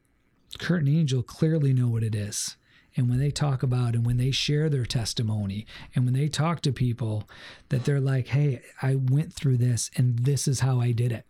Kurt 0.57 0.79
and 0.79 0.89
Angel 0.89 1.21
clearly 1.21 1.73
know 1.73 1.89
what 1.89 2.03
it 2.03 2.15
is. 2.15 2.55
And 2.97 3.09
when 3.09 3.19
they 3.19 3.31
talk 3.31 3.61
about 3.63 3.93
and 3.93 4.05
when 4.05 4.15
they 4.15 4.31
share 4.31 4.69
their 4.69 4.85
testimony 4.85 5.67
and 5.93 6.05
when 6.05 6.13
they 6.13 6.29
talk 6.29 6.61
to 6.61 6.71
people 6.71 7.27
that 7.67 7.83
they're 7.83 7.99
like, 7.99 8.27
hey, 8.27 8.61
I 8.81 8.95
went 8.95 9.33
through 9.33 9.57
this 9.57 9.91
and 9.97 10.19
this 10.19 10.47
is 10.47 10.61
how 10.61 10.79
I 10.79 10.93
did 10.93 11.11
it. 11.11 11.25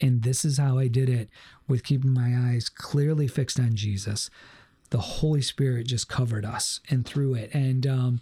And 0.00 0.22
this 0.22 0.44
is 0.46 0.56
how 0.56 0.78
I 0.78 0.88
did 0.88 1.10
it 1.10 1.28
with 1.66 1.84
keeping 1.84 2.14
my 2.14 2.34
eyes 2.34 2.70
clearly 2.70 3.28
fixed 3.28 3.60
on 3.60 3.74
Jesus. 3.74 4.30
The 4.90 4.98
Holy 4.98 5.42
Spirit 5.42 5.86
just 5.86 6.08
covered 6.08 6.44
us 6.44 6.80
and 6.88 7.04
through 7.04 7.34
it. 7.34 7.54
And 7.54 7.86
um, 7.86 8.20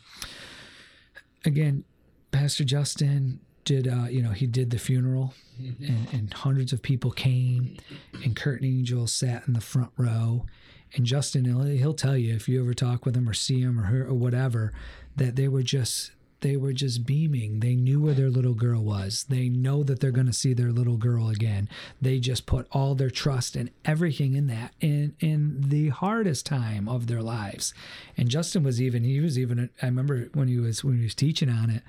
again, 1.45 1.85
Pastor 2.33 2.65
Justin 2.65 3.41
did, 3.65 3.89
uh, 3.89 4.07
you 4.09 4.23
know, 4.23 4.31
he 4.31 4.47
did 4.47 4.71
the 4.71 4.79
funeral 4.79 5.35
and, 5.59 6.09
and 6.13 6.33
hundreds 6.33 6.73
of 6.73 6.83
people 6.83 7.11
came 7.11 7.77
and 8.25 8.37
Kurt 8.37 8.61
and 8.61 8.71
Angel 8.71 9.07
sat 9.07 9.47
in 9.47 9.55
the 9.55 9.61
front 9.61 9.91
row. 9.97 10.47
And 10.95 11.05
Justin, 11.05 11.45
he'll, 11.45 11.63
he'll 11.63 11.95
tell 11.95 12.17
you 12.17 12.35
if 12.35 12.49
you 12.49 12.63
ever 12.63 12.75
talk 12.75 13.05
with 13.05 13.17
him 13.17 13.29
or 13.29 13.35
see 13.35 13.61
him 13.61 13.79
or 13.79 13.85
her 13.85 14.07
or 14.07 14.15
whatever, 14.15 14.73
that 15.17 15.37
they 15.37 15.49
were 15.49 15.63
just 15.63 16.13
they 16.41 16.57
were 16.57 16.73
just 16.73 17.07
beaming. 17.07 17.61
They 17.61 17.75
knew 17.75 18.01
where 18.01 18.15
their 18.15 18.31
little 18.31 18.55
girl 18.55 18.83
was. 18.83 19.25
They 19.29 19.49
know 19.49 19.83
that 19.83 20.01
they're 20.01 20.11
going 20.11 20.27
to 20.27 20.33
see 20.33 20.53
their 20.53 20.71
little 20.71 20.97
girl 20.97 21.29
again. 21.29 21.69
They 22.01 22.19
just 22.19 22.47
put 22.47 22.67
all 22.73 22.95
their 22.95 23.11
trust 23.11 23.57
and 23.57 23.71
everything 23.85 24.35
in 24.35 24.47
that 24.49 24.73
in 24.81 25.15
in 25.21 25.69
the 25.69 25.89
hardest 25.89 26.45
time 26.45 26.89
of 26.89 27.07
their 27.07 27.23
lives. 27.23 27.73
And 28.17 28.29
Justin 28.29 28.63
was 28.63 28.81
even 28.83 29.05
he 29.05 29.21
was 29.21 29.39
even 29.39 29.71
I 29.81 29.87
remember 29.87 30.29
when 30.35 30.49
he 30.49 30.59
was 30.59 30.85
when 30.85 30.99
he 30.99 31.05
was 31.05 31.15
teaching 31.15 31.49
on 31.49 31.71
it, 31.71 31.83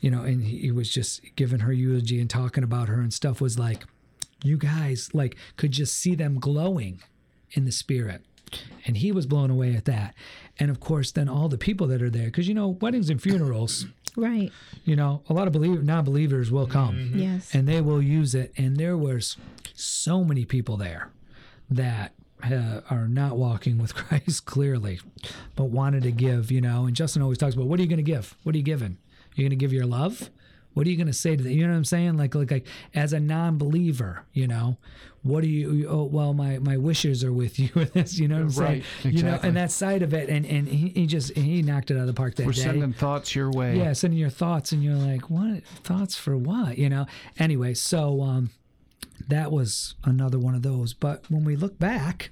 you 0.00 0.10
know, 0.10 0.22
and 0.22 0.42
he, 0.44 0.58
he 0.58 0.70
was 0.72 0.90
just 0.90 1.20
giving 1.36 1.60
her 1.60 1.72
eulogy 1.72 2.20
and 2.20 2.28
talking 2.28 2.64
about 2.64 2.88
her 2.88 3.00
and 3.00 3.12
stuff 3.12 3.40
was 3.40 3.58
like 3.58 3.84
you 4.42 4.56
guys 4.56 5.10
like 5.14 5.36
could 5.56 5.70
just 5.70 5.94
see 5.94 6.14
them 6.14 6.40
glowing 6.40 7.00
in 7.52 7.64
the 7.64 7.72
spirit 7.72 8.24
and 8.86 8.96
he 8.98 9.12
was 9.12 9.26
blown 9.26 9.50
away 9.50 9.74
at 9.74 9.84
that 9.84 10.14
and 10.58 10.70
of 10.70 10.80
course 10.80 11.10
then 11.12 11.28
all 11.28 11.48
the 11.48 11.58
people 11.58 11.86
that 11.86 12.02
are 12.02 12.10
there 12.10 12.26
because 12.26 12.48
you 12.48 12.54
know 12.54 12.68
weddings 12.80 13.10
and 13.10 13.20
funerals 13.22 13.86
Right. 14.14 14.52
you 14.84 14.94
know 14.94 15.22
a 15.28 15.32
lot 15.32 15.46
of 15.46 15.52
believer 15.54 15.82
non-believers 15.82 16.50
will 16.50 16.66
come 16.66 17.12
Yes. 17.14 17.54
and 17.54 17.66
they 17.66 17.80
will 17.80 18.02
use 18.02 18.34
it 18.34 18.52
and 18.58 18.76
there 18.76 18.96
was 18.96 19.36
so 19.74 20.22
many 20.24 20.44
people 20.44 20.76
there 20.76 21.08
that 21.70 22.12
uh, 22.42 22.80
are 22.90 23.06
not 23.08 23.36
walking 23.36 23.78
with 23.78 23.94
christ 24.02 24.44
clearly 24.44 25.00
but 25.56 25.64
wanted 25.66 26.02
to 26.02 26.10
give 26.12 26.50
you 26.50 26.60
know 26.60 26.86
and 26.86 26.94
justin 26.96 27.22
always 27.22 27.38
talks 27.38 27.54
about 27.54 27.66
what 27.66 27.78
are 27.78 27.82
you 27.82 27.88
going 27.88 27.96
to 27.96 28.02
give 28.02 28.36
what 28.42 28.54
are 28.54 28.58
you 28.58 28.64
giving 28.64 28.98
you're 29.34 29.44
going 29.44 29.50
to 29.50 29.56
give 29.56 29.72
your 29.72 29.86
love 29.86 30.28
what 30.74 30.86
are 30.86 30.90
you 30.90 30.96
going 30.96 31.06
to 31.06 31.12
say 31.12 31.36
to 31.36 31.42
them? 31.42 31.52
You 31.52 31.66
know 31.66 31.72
what 31.74 31.76
I'm 31.76 31.84
saying? 31.84 32.16
Like, 32.16 32.34
like, 32.34 32.50
like, 32.50 32.66
as 32.94 33.12
a 33.12 33.20
non-believer, 33.20 34.24
you 34.32 34.46
know, 34.48 34.78
what 35.22 35.42
do 35.42 35.48
you? 35.48 35.86
Oh, 35.88 36.04
well, 36.04 36.34
my 36.34 36.58
my 36.58 36.76
wishes 36.76 37.22
are 37.22 37.32
with 37.32 37.58
you. 37.58 37.70
with 37.74 37.92
this, 37.92 38.18
you 38.18 38.28
know 38.28 38.36
what 38.36 38.42
I'm 38.42 38.50
saying? 38.50 38.82
Right, 39.04 39.12
You 39.14 39.22
know, 39.22 39.28
exactly. 39.28 39.48
and 39.48 39.56
that 39.56 39.70
side 39.70 40.02
of 40.02 40.12
it, 40.14 40.28
and 40.28 40.44
and 40.44 40.66
he, 40.68 40.88
he 40.88 41.06
just 41.06 41.36
he 41.36 41.62
knocked 41.62 41.90
it 41.90 41.94
out 41.96 42.00
of 42.02 42.06
the 42.08 42.14
park 42.14 42.34
that 42.36 42.46
We're 42.46 42.52
day. 42.52 42.62
sending 42.62 42.92
thoughts 42.92 43.34
your 43.34 43.50
way. 43.50 43.76
Yeah, 43.76 43.92
sending 43.92 44.18
your 44.18 44.30
thoughts, 44.30 44.72
and 44.72 44.82
you're 44.82 44.94
like, 44.96 45.30
what 45.30 45.64
thoughts 45.84 46.16
for 46.16 46.36
what? 46.36 46.76
You 46.78 46.88
know. 46.88 47.06
Anyway, 47.38 47.74
so 47.74 48.20
um, 48.22 48.50
that 49.28 49.52
was 49.52 49.94
another 50.04 50.38
one 50.38 50.54
of 50.54 50.62
those. 50.62 50.92
But 50.94 51.30
when 51.30 51.44
we 51.44 51.54
look 51.56 51.78
back, 51.78 52.30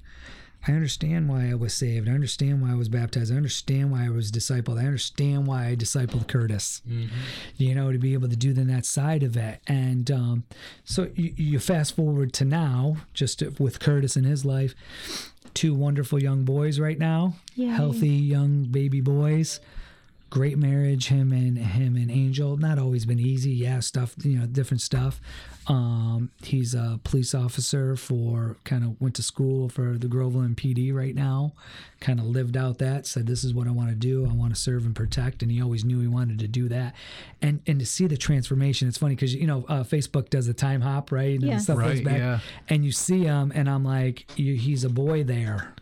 I 0.69 0.73
understand 0.73 1.29
why 1.29 1.51
I 1.51 1.55
was 1.55 1.73
saved. 1.73 2.09
I 2.09 2.13
understand 2.13 2.61
why 2.61 2.73
I 2.73 2.75
was 2.75 2.89
baptized. 2.89 3.33
I 3.33 3.37
understand 3.37 3.91
why 3.91 4.07
I 4.07 4.11
was 4.11 4.31
discipled. 4.31 4.79
I 4.81 4.85
understand 4.85 5.47
why 5.47 5.69
I 5.69 5.77
discipled 5.77 6.29
Curtis. 6.29 6.83
You 7.57 7.75
know, 7.75 7.93
to 7.93 7.99
be 7.99 8.13
able 8.13 8.29
to 8.29 8.37
do 8.37 8.53
then 8.53 8.67
that 8.69 8.85
side 8.85 9.23
of 9.23 9.37
it. 9.37 9.61
And 9.67 10.11
um, 10.11 10.45
so 10.85 11.09
you, 11.15 11.33
you 11.37 11.59
fast 11.61 11.97
forward 11.97 12.33
to 12.35 12.45
now, 12.45 12.97
just 13.15 13.43
with 13.59 13.81
Curtis 13.81 14.17
and 14.17 14.27
his 14.27 14.45
life, 14.45 14.75
two 15.55 15.75
wonderful 15.75 16.23
young 16.23 16.45
boys 16.45 16.79
right 16.79 16.99
now, 16.99 17.35
Yay. 17.55 17.69
healthy 17.69 18.09
young 18.09 18.65
baby 18.65 19.01
boys 19.01 19.61
great 20.31 20.57
marriage. 20.57 21.09
Him 21.09 21.33
and 21.33 21.59
him 21.59 21.97
and 21.97 22.11
Angel. 22.11 22.57
Not 22.57 22.79
always 22.79 23.05
been 23.05 23.19
easy. 23.19 23.51
Yeah, 23.51 23.81
stuff. 23.81 24.15
You 24.23 24.39
know, 24.39 24.47
different 24.47 24.81
stuff. 24.81 25.21
Um, 25.71 26.31
he's 26.43 26.75
a 26.75 26.99
police 27.05 27.33
officer 27.33 27.95
for 27.95 28.57
kind 28.65 28.83
of 28.83 29.01
went 29.01 29.15
to 29.17 29.23
school 29.23 29.69
for 29.69 29.97
the 29.97 30.09
Groveland 30.09 30.57
PD 30.57 30.93
right 30.93 31.15
now. 31.15 31.53
Kind 32.01 32.19
of 32.19 32.27
lived 32.27 32.57
out 32.57 32.79
that. 32.79 33.07
Said 33.07 33.27
this 33.29 33.45
is 33.45 33.55
what 33.55 33.69
I 33.69 33.71
want 33.71 33.91
to 33.91 33.95
do. 33.95 34.27
I 34.29 34.33
want 34.35 34.53
to 34.55 34.61
serve 34.61 34.85
and 34.85 34.97
protect. 34.97 35.43
And 35.43 35.53
he 35.53 35.63
always 35.63 35.85
knew 35.85 36.01
he 36.01 36.09
wanted 36.09 36.41
to 36.41 36.49
do 36.49 36.69
that. 36.71 36.95
And 37.41 37.61
and 37.69 37.79
to 37.79 37.87
see 37.87 38.07
the 38.09 38.17
transformation, 38.17 38.89
it's 38.89 38.99
funny 38.99 39.15
because 39.15 39.33
you 39.35 39.47
know 39.47 39.65
uh, 39.69 39.85
Facebook 39.85 40.29
does 40.29 40.49
a 40.49 40.55
time 40.55 40.81
hop, 40.81 41.13
right? 41.13 41.35
And 41.39 41.43
Yeah. 41.45 41.59
stuff 41.59 41.79
goes 41.79 42.01
back. 42.01 42.19
yeah. 42.19 42.41
And 42.69 42.85
you 42.85 42.91
see 42.91 43.23
him, 43.25 43.53
and 43.55 43.71
I'm 43.71 43.85
like, 43.85 44.27
you, 44.37 44.55
he's 44.57 44.83
a 44.83 44.91
boy 44.91 45.23
there 45.23 45.73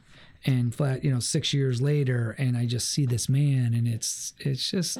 and 0.45 0.75
flat 0.75 1.05
you 1.05 1.11
know 1.13 1.19
six 1.19 1.53
years 1.53 1.81
later 1.83 2.35
and 2.39 2.57
i 2.57 2.65
just 2.65 2.89
see 2.91 3.05
this 3.05 3.29
man 3.29 3.75
and 3.75 3.89
it's 3.89 4.35
it's 4.39 4.71
just 4.71 4.99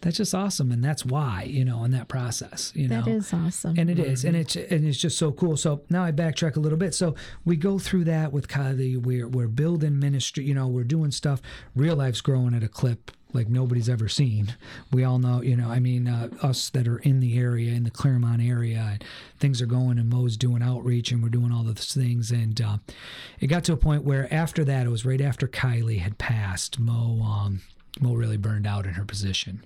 that's 0.00 0.16
just 0.18 0.34
awesome 0.34 0.70
and 0.70 0.84
that's 0.84 1.04
why 1.04 1.42
you 1.42 1.64
know 1.64 1.82
in 1.84 1.90
that 1.90 2.06
process 2.06 2.72
you 2.76 2.86
know 2.86 3.02
That 3.02 3.10
is 3.10 3.32
awesome. 3.34 3.74
and 3.76 3.90
it 3.90 3.98
is, 3.98 4.24
and 4.24 4.36
it's 4.36 4.54
and 4.54 4.86
it's 4.86 4.98
just 4.98 5.18
so 5.18 5.32
cool. 5.32 5.56
So 5.56 5.82
now 5.90 6.04
I 6.04 6.12
backtrack 6.12 6.56
a 6.56 6.60
little 6.60 6.78
bit. 6.78 6.94
So 6.94 7.14
we 7.44 7.56
go 7.56 7.78
through 7.78 8.04
that 8.04 8.32
with 8.32 8.46
Kylie. 8.48 8.96
We're 8.96 9.26
we're 9.28 9.48
building 9.48 9.98
ministry. 9.98 10.44
You 10.44 10.54
know, 10.54 10.68
we're 10.68 10.84
doing 10.84 11.10
stuff. 11.10 11.42
Real 11.74 11.96
life's 11.96 12.20
growing 12.20 12.54
at 12.54 12.62
a 12.62 12.68
clip 12.68 13.10
like 13.32 13.48
nobody's 13.48 13.88
ever 13.88 14.08
seen. 14.08 14.54
We 14.92 15.04
all 15.04 15.18
know. 15.18 15.42
You 15.42 15.56
know, 15.56 15.68
I 15.68 15.80
mean, 15.80 16.08
uh, 16.08 16.30
us 16.42 16.70
that 16.70 16.88
are 16.88 16.98
in 16.98 17.20
the 17.20 17.38
area, 17.38 17.72
in 17.72 17.84
the 17.84 17.90
Clermont 17.90 18.42
area, 18.42 18.98
things 19.38 19.60
are 19.60 19.66
going. 19.66 19.98
And 19.98 20.08
Mo's 20.08 20.36
doing 20.36 20.62
outreach, 20.62 21.12
and 21.12 21.22
we're 21.22 21.28
doing 21.28 21.52
all 21.52 21.64
those 21.64 21.92
things. 21.92 22.30
And 22.30 22.60
uh, 22.60 22.78
it 23.40 23.48
got 23.48 23.64
to 23.64 23.72
a 23.72 23.76
point 23.76 24.04
where 24.04 24.32
after 24.32 24.64
that, 24.64 24.86
it 24.86 24.90
was 24.90 25.04
right 25.04 25.20
after 25.20 25.46
Kylie 25.46 26.00
had 26.00 26.18
passed. 26.18 26.78
Mo, 26.78 27.22
um, 27.22 27.60
Mo 28.00 28.14
really 28.14 28.36
burned 28.36 28.66
out 28.66 28.86
in 28.86 28.94
her 28.94 29.04
position 29.04 29.64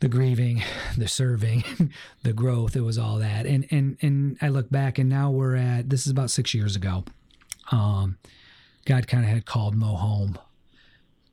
the 0.00 0.08
grieving, 0.08 0.62
the 0.98 1.08
serving, 1.08 1.64
the 2.22 2.32
growth. 2.32 2.76
It 2.76 2.82
was 2.82 2.98
all 2.98 3.18
that. 3.18 3.46
And 3.46 3.66
and 3.70 3.96
and 4.02 4.36
I 4.42 4.48
look 4.48 4.70
back 4.70 4.98
and 4.98 5.08
now 5.08 5.30
we're 5.30 5.56
at 5.56 5.88
this 5.88 6.04
is 6.04 6.12
about 6.12 6.30
six 6.30 6.52
years 6.52 6.76
ago. 6.76 7.04
Um, 7.72 8.18
God 8.84 9.08
kind 9.08 9.24
of 9.24 9.30
had 9.30 9.46
called 9.46 9.74
Mo 9.74 9.96
home 9.96 10.38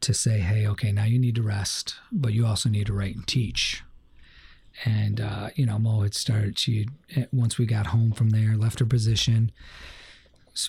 to 0.02 0.14
say, 0.14 0.40
hey, 0.40 0.68
okay, 0.68 0.92
now 0.92 1.06
you 1.06 1.20
need 1.20 1.36
to 1.36 1.42
rest, 1.42 1.96
but 2.12 2.34
you 2.34 2.46
also 2.46 2.70
need 2.70 2.88
to 2.88 2.94
write 2.94 3.16
and 3.16 3.28
teach. 3.28 3.84
And 4.86 5.20
uh, 5.20 5.50
you 5.56 5.66
know, 5.66 5.78
Mo 5.78 6.02
had 6.02 6.14
started. 6.14 6.58
She 6.58 6.88
once 7.32 7.58
we 7.58 7.66
got 7.66 7.88
home 7.88 8.12
from 8.12 8.30
there, 8.30 8.56
left 8.56 8.80
her 8.80 8.86
position, 8.86 9.52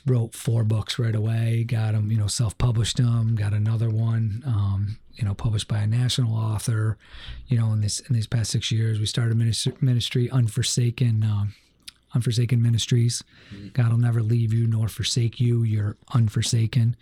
wrote 0.06 0.34
four 0.34 0.64
books 0.64 0.98
right 0.98 1.14
away. 1.14 1.64
Got 1.64 1.92
them, 1.92 2.10
you 2.10 2.18
know, 2.18 2.26
self-published 2.26 2.96
them. 2.96 3.36
Got 3.36 3.52
another 3.52 3.90
one, 3.90 4.42
um, 4.44 4.98
you 5.14 5.24
know, 5.24 5.34
published 5.34 5.68
by 5.68 5.78
a 5.78 5.86
national 5.86 6.34
author. 6.34 6.98
You 7.46 7.58
know, 7.58 7.72
in 7.72 7.80
this 7.80 8.00
in 8.00 8.14
these 8.14 8.26
past 8.26 8.50
six 8.50 8.70
years, 8.72 8.98
we 8.98 9.06
started 9.06 9.36
ministry, 9.36 9.72
ministry 9.80 10.28
Unforsaken, 10.30 11.22
um, 11.22 11.54
Unforsaken 12.12 12.60
Ministries. 12.60 13.22
God 13.72 13.90
will 13.90 13.98
never 13.98 14.20
leave 14.22 14.52
you 14.52 14.66
nor 14.66 14.88
forsake 14.88 15.40
you. 15.40 15.62
You're 15.62 15.96
unforsaken. 16.12 16.96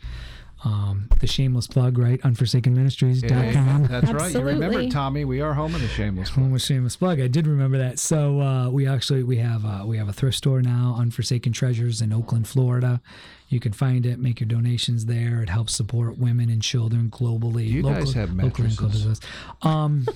Um, 0.62 1.08
the 1.20 1.26
shameless 1.26 1.66
plug, 1.66 1.96
right? 1.96 2.20
Unforsakenministries.com. 2.20 3.86
That's 3.86 4.12
right. 4.12 4.32
You 4.32 4.40
remember, 4.40 4.88
Tommy, 4.88 5.24
we 5.24 5.40
are 5.40 5.54
home 5.54 5.74
in 5.74 5.80
the 5.80 5.88
shameless. 5.88 6.28
Home 6.30 6.50
with 6.50 6.60
shameless 6.62 6.96
plug. 6.96 7.18
I 7.20 7.28
did 7.28 7.46
remember 7.46 7.78
that. 7.78 7.98
So 7.98 8.40
uh, 8.40 8.68
we 8.68 8.86
actually 8.86 9.22
we 9.22 9.38
have 9.38 9.64
uh, 9.64 9.84
we 9.86 9.96
have 9.96 10.08
a 10.08 10.12
thrift 10.12 10.36
store 10.36 10.60
now, 10.60 10.96
Unforsaken 10.98 11.52
Treasures 11.52 12.02
in 12.02 12.12
Oakland, 12.12 12.46
Florida. 12.46 13.00
You 13.48 13.58
can 13.58 13.72
find 13.72 14.04
it, 14.06 14.18
make 14.18 14.38
your 14.38 14.46
donations 14.48 15.06
there. 15.06 15.42
It 15.42 15.48
helps 15.48 15.74
support 15.74 16.18
women 16.18 16.50
and 16.50 16.62
children 16.62 17.10
globally. 17.10 17.66
You 17.66 17.82
guys 17.82 18.12
have 18.12 18.30
local 18.32 18.64
and 18.64 18.76
global 18.76 18.94
mattresses. 18.98 19.18
business. 19.18 19.20
Um, 19.62 20.06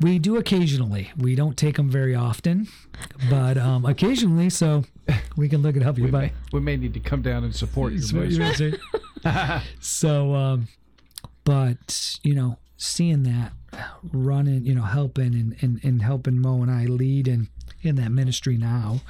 we 0.00 0.18
do 0.18 0.36
occasionally. 0.36 1.10
We 1.16 1.34
don't 1.34 1.56
take 1.56 1.76
them 1.76 1.90
very 1.90 2.14
often, 2.14 2.68
but 3.28 3.58
um, 3.58 3.84
occasionally. 3.84 4.50
So 4.50 4.84
we 5.36 5.48
can 5.48 5.62
look 5.62 5.76
it 5.76 5.82
up. 5.82 5.98
You 5.98 6.04
We 6.04 6.10
may, 6.10 6.32
we 6.52 6.60
may 6.60 6.76
need 6.76 6.94
to 6.94 7.00
come 7.00 7.22
down 7.22 7.44
and 7.44 7.54
support 7.54 7.92
your 7.92 8.24
your 8.24 8.72
so, 9.80 10.34
um, 10.34 10.68
but 11.44 12.18
you 12.22 12.34
know, 12.34 12.58
seeing 12.76 13.22
that 13.24 13.52
running, 14.12 14.64
you 14.64 14.74
know, 14.74 14.82
helping 14.82 15.34
and, 15.34 15.56
and, 15.60 15.80
and 15.84 16.02
helping 16.02 16.40
Mo 16.40 16.62
and 16.62 16.70
I 16.70 16.86
lead 16.86 17.28
in 17.28 17.48
in 17.82 17.96
that 17.96 18.10
ministry 18.10 18.56
now. 18.56 19.00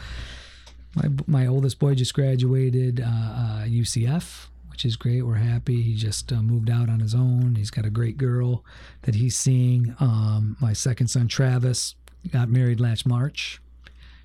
My 0.94 1.08
my 1.26 1.46
oldest 1.46 1.78
boy 1.78 1.94
just 1.94 2.14
graduated 2.14 3.00
uh, 3.00 3.04
uh, 3.04 3.64
UCF, 3.64 4.46
which 4.80 4.86
is 4.86 4.96
great. 4.96 5.26
We're 5.26 5.34
happy. 5.34 5.82
He 5.82 5.94
just 5.94 6.32
uh, 6.32 6.40
moved 6.40 6.70
out 6.70 6.88
on 6.88 7.00
his 7.00 7.14
own. 7.14 7.54
He's 7.54 7.70
got 7.70 7.84
a 7.84 7.90
great 7.90 8.16
girl 8.16 8.64
that 9.02 9.14
he's 9.14 9.36
seeing. 9.36 9.94
Um, 10.00 10.56
my 10.58 10.72
second 10.72 11.08
son 11.08 11.28
Travis 11.28 11.96
got 12.32 12.48
married 12.48 12.80
last 12.80 13.04
March 13.04 13.60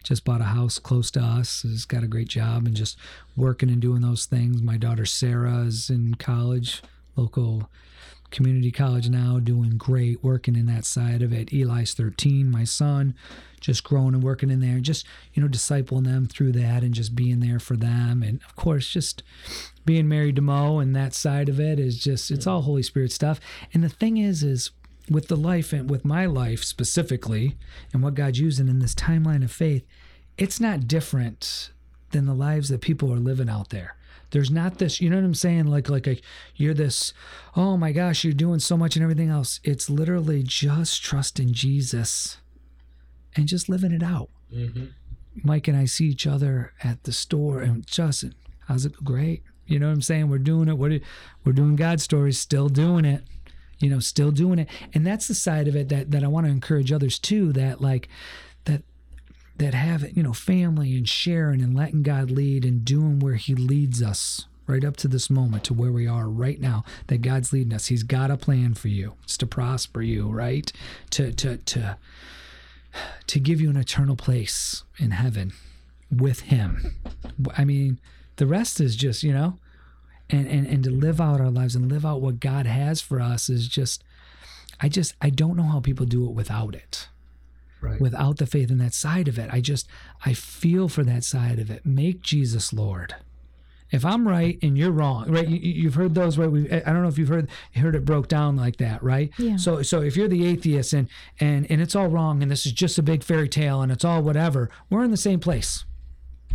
just 0.01 0.23
bought 0.23 0.39
a 0.39 0.45
house 0.45 0.79
close 0.79 1.11
to 1.11 1.19
us 1.19 1.63
has 1.63 1.83
got 1.83 2.03
a 2.03 2.07
great 2.07 2.29
job 2.29 2.65
and 2.67 2.73
just 2.75 2.97
working 3.35 3.69
and 3.69 3.81
doing 3.81 4.01
those 4.01 4.27
things 4.27 4.61
my 4.61 4.77
daughter 4.77 5.03
sarah 5.03 5.61
is 5.61 5.89
in 5.89 6.13
college 6.13 6.83
local 7.15 7.67
community 8.35 8.71
college 8.71 9.09
now 9.09 9.39
doing 9.39 9.77
great 9.77 10.23
working 10.23 10.55
in 10.55 10.65
that 10.65 10.85
side 10.85 11.21
of 11.21 11.31
it. 11.31 11.53
Eli's 11.53 11.93
13 11.93 12.51
my 12.51 12.65
son 12.65 13.15
just 13.61 13.83
growing 13.83 14.13
and 14.13 14.21
working 14.21 14.51
in 14.51 14.59
there 14.59 14.79
just 14.79 15.07
you 15.33 15.41
know 15.41 15.47
discipling 15.47 16.03
them 16.03 16.27
through 16.27 16.51
that 16.51 16.83
and 16.83 16.93
just 16.93 17.15
being 17.15 17.39
there 17.39 17.59
for 17.59 17.77
them. 17.77 18.21
And 18.21 18.41
of 18.43 18.55
course 18.55 18.89
just 18.89 19.23
being 19.85 20.07
married 20.07 20.35
to 20.35 20.41
mo 20.41 20.79
and 20.79 20.95
that 20.95 21.13
side 21.13 21.49
of 21.49 21.59
it 21.59 21.79
is 21.79 21.97
just 21.97 22.29
it's 22.29 22.45
all 22.45 22.61
holy 22.61 22.83
spirit 22.83 23.11
stuff. 23.11 23.39
And 23.73 23.83
the 23.83 23.89
thing 23.89 24.17
is 24.17 24.43
is 24.43 24.71
with 25.09 25.27
the 25.27 25.37
life 25.37 25.71
and 25.71 25.89
with 25.89 26.03
my 26.03 26.25
life 26.25 26.63
specifically 26.63 27.55
and 27.93 28.03
what 28.03 28.15
God's 28.15 28.39
using 28.39 28.67
in 28.67 28.79
this 28.79 28.95
timeline 28.95 29.43
of 29.43 29.51
faith, 29.51 29.85
it's 30.37 30.59
not 30.59 30.87
different 30.87 31.71
than 32.11 32.25
the 32.25 32.33
lives 32.33 32.69
that 32.69 32.81
people 32.81 33.13
are 33.13 33.17
living 33.17 33.49
out 33.49 33.69
there. 33.69 33.95
There's 34.31 34.51
not 34.51 34.77
this, 34.77 35.01
you 35.01 35.09
know 35.09 35.17
what 35.17 35.25
I'm 35.25 35.33
saying? 35.33 35.65
Like, 35.65 35.89
like, 35.89 36.07
like 36.07 36.21
you're 36.55 36.73
this, 36.73 37.13
oh 37.55 37.77
my 37.77 37.91
gosh, 37.91 38.23
you're 38.23 38.33
doing 38.33 38.59
so 38.59 38.77
much 38.77 38.95
and 38.95 39.03
everything 39.03 39.29
else. 39.29 39.59
It's 39.63 39.89
literally 39.89 40.43
just 40.43 41.03
trusting 41.03 41.53
Jesus 41.53 42.37
and 43.35 43.47
just 43.47 43.69
living 43.69 43.91
it 43.91 44.03
out. 44.03 44.29
Mm-hmm. 44.53 44.85
Mike 45.43 45.67
and 45.67 45.77
I 45.77 45.85
see 45.85 46.05
each 46.05 46.25
other 46.27 46.73
at 46.83 47.03
the 47.03 47.11
store 47.11 47.61
and 47.61 47.85
Justin, 47.85 48.35
how's 48.67 48.85
it? 48.85 49.03
Great. 49.03 49.43
You 49.65 49.79
know 49.79 49.87
what 49.87 49.93
I'm 49.93 50.01
saying? 50.01 50.29
We're 50.29 50.37
doing 50.37 50.69
it. 50.69 50.77
We're, 50.77 50.99
we're 51.43 51.53
doing 51.53 51.75
God 51.75 51.99
stories, 51.99 52.39
still 52.39 52.69
doing 52.69 53.05
it 53.05 53.23
you 53.79 53.89
know 53.89 53.99
still 53.99 54.31
doing 54.31 54.59
it 54.59 54.69
and 54.93 55.05
that's 55.05 55.27
the 55.27 55.35
side 55.35 55.67
of 55.67 55.75
it 55.75 55.89
that 55.89 56.11
that 56.11 56.23
i 56.23 56.27
want 56.27 56.45
to 56.45 56.51
encourage 56.51 56.91
others 56.91 57.19
too 57.19 57.51
that 57.51 57.81
like 57.81 58.07
that 59.57 59.73
have 59.73 60.15
you 60.15 60.23
know 60.23 60.33
family 60.33 60.95
and 60.95 61.07
sharing 61.07 61.61
and 61.61 61.75
letting 61.75 62.03
god 62.03 62.29
lead 62.29 62.65
and 62.65 62.83
doing 62.83 63.19
where 63.19 63.35
he 63.35 63.55
leads 63.55 64.01
us 64.01 64.45
right 64.67 64.83
up 64.83 64.97
to 64.97 65.07
this 65.07 65.29
moment 65.29 65.63
to 65.63 65.73
where 65.73 65.91
we 65.91 66.07
are 66.07 66.27
right 66.27 66.59
now 66.59 66.83
that 67.07 67.21
god's 67.21 67.53
leading 67.53 67.73
us. 67.73 67.87
He's 67.87 68.03
got 68.03 68.31
a 68.31 68.37
plan 68.37 68.73
for 68.73 68.87
you. 68.87 69.13
It's 69.23 69.37
to 69.37 69.47
prosper 69.47 70.01
you 70.01 70.29
right? 70.29 70.71
To 71.11 71.31
to 71.33 71.57
to 71.57 71.97
to 73.27 73.39
give 73.39 73.61
you 73.61 73.69
an 73.69 73.77
eternal 73.77 74.15
place 74.15 74.83
in 74.97 75.11
heaven 75.11 75.53
with 76.11 76.41
him. 76.41 76.95
I 77.57 77.65
mean 77.65 77.99
the 78.37 78.47
rest 78.47 78.79
is 78.79 78.95
just 78.95 79.23
you 79.23 79.33
know 79.33 79.59
and, 80.29 80.47
and 80.47 80.65
and 80.65 80.83
to 80.83 80.89
live 80.89 81.21
out 81.21 81.39
our 81.39 81.51
lives 81.51 81.75
and 81.75 81.91
live 81.91 82.05
out 82.05 82.21
what 82.21 82.39
God 82.39 82.65
has 82.65 83.01
for 83.01 83.19
us 83.21 83.49
is 83.49 83.67
just 83.67 84.03
I 84.79 84.89
just 84.89 85.13
I 85.21 85.29
don't 85.29 85.55
know 85.55 85.63
how 85.63 85.79
people 85.79 86.05
do 86.05 86.25
it 86.25 86.31
without 86.31 86.75
it. 86.75 87.07
Right. 87.81 87.99
Without 88.01 88.37
the 88.37 88.45
faith 88.47 88.71
in 88.71 88.77
that 88.79 88.93
side 88.93 89.27
of 89.27 89.37
it. 89.37 89.49
I 89.53 89.61
just 89.61 89.87
I 90.25 90.33
feel 90.33 90.87
for 90.89 91.03
that 91.03 91.23
side 91.23 91.59
of 91.59 91.69
it. 91.69 91.85
Make 91.85 92.21
Jesus 92.21 92.73
Lord. 92.73 93.15
If 93.91 94.03
I'm 94.03 94.27
right 94.27 94.57
and 94.63 94.75
you're 94.75 94.91
wrong, 94.91 95.29
right? 95.31 95.47
You, 95.47 95.57
you- 95.57 95.83
you've 95.83 95.93
heard 95.93 96.15
those, 96.15 96.37
right? 96.39 96.49
We, 96.51 96.69
I 96.71 96.79
don't 96.79 97.03
know 97.03 97.07
if 97.07 97.19
you've 97.19 97.29
heard 97.29 97.47
heard 97.75 97.93
it 97.95 98.03
broke 98.03 98.27
down 98.27 98.55
like 98.55 98.77
that, 98.77 99.03
right? 99.03 99.29
Yeah. 99.37 99.57
So, 99.57 99.83
so 99.83 100.01
if 100.01 100.17
you're 100.17 100.27
the 100.27 100.47
atheist 100.47 100.93
and 100.93 101.07
and 101.39 101.69
and 101.69 101.79
it's 101.81 101.95
all 101.95 102.07
wrong 102.07 102.41
and 102.41 102.49
this 102.51 102.65
is 102.65 102.71
just 102.71 102.97
a 102.97 103.03
big 103.03 103.23
fairy 103.23 103.47
tale 103.47 103.81
and 103.83 103.91
it's 103.91 104.03
all 104.03 104.23
whatever, 104.23 104.69
we're 104.89 105.03
in 105.03 105.11
the 105.11 105.17
same 105.17 105.39
place 105.39 105.85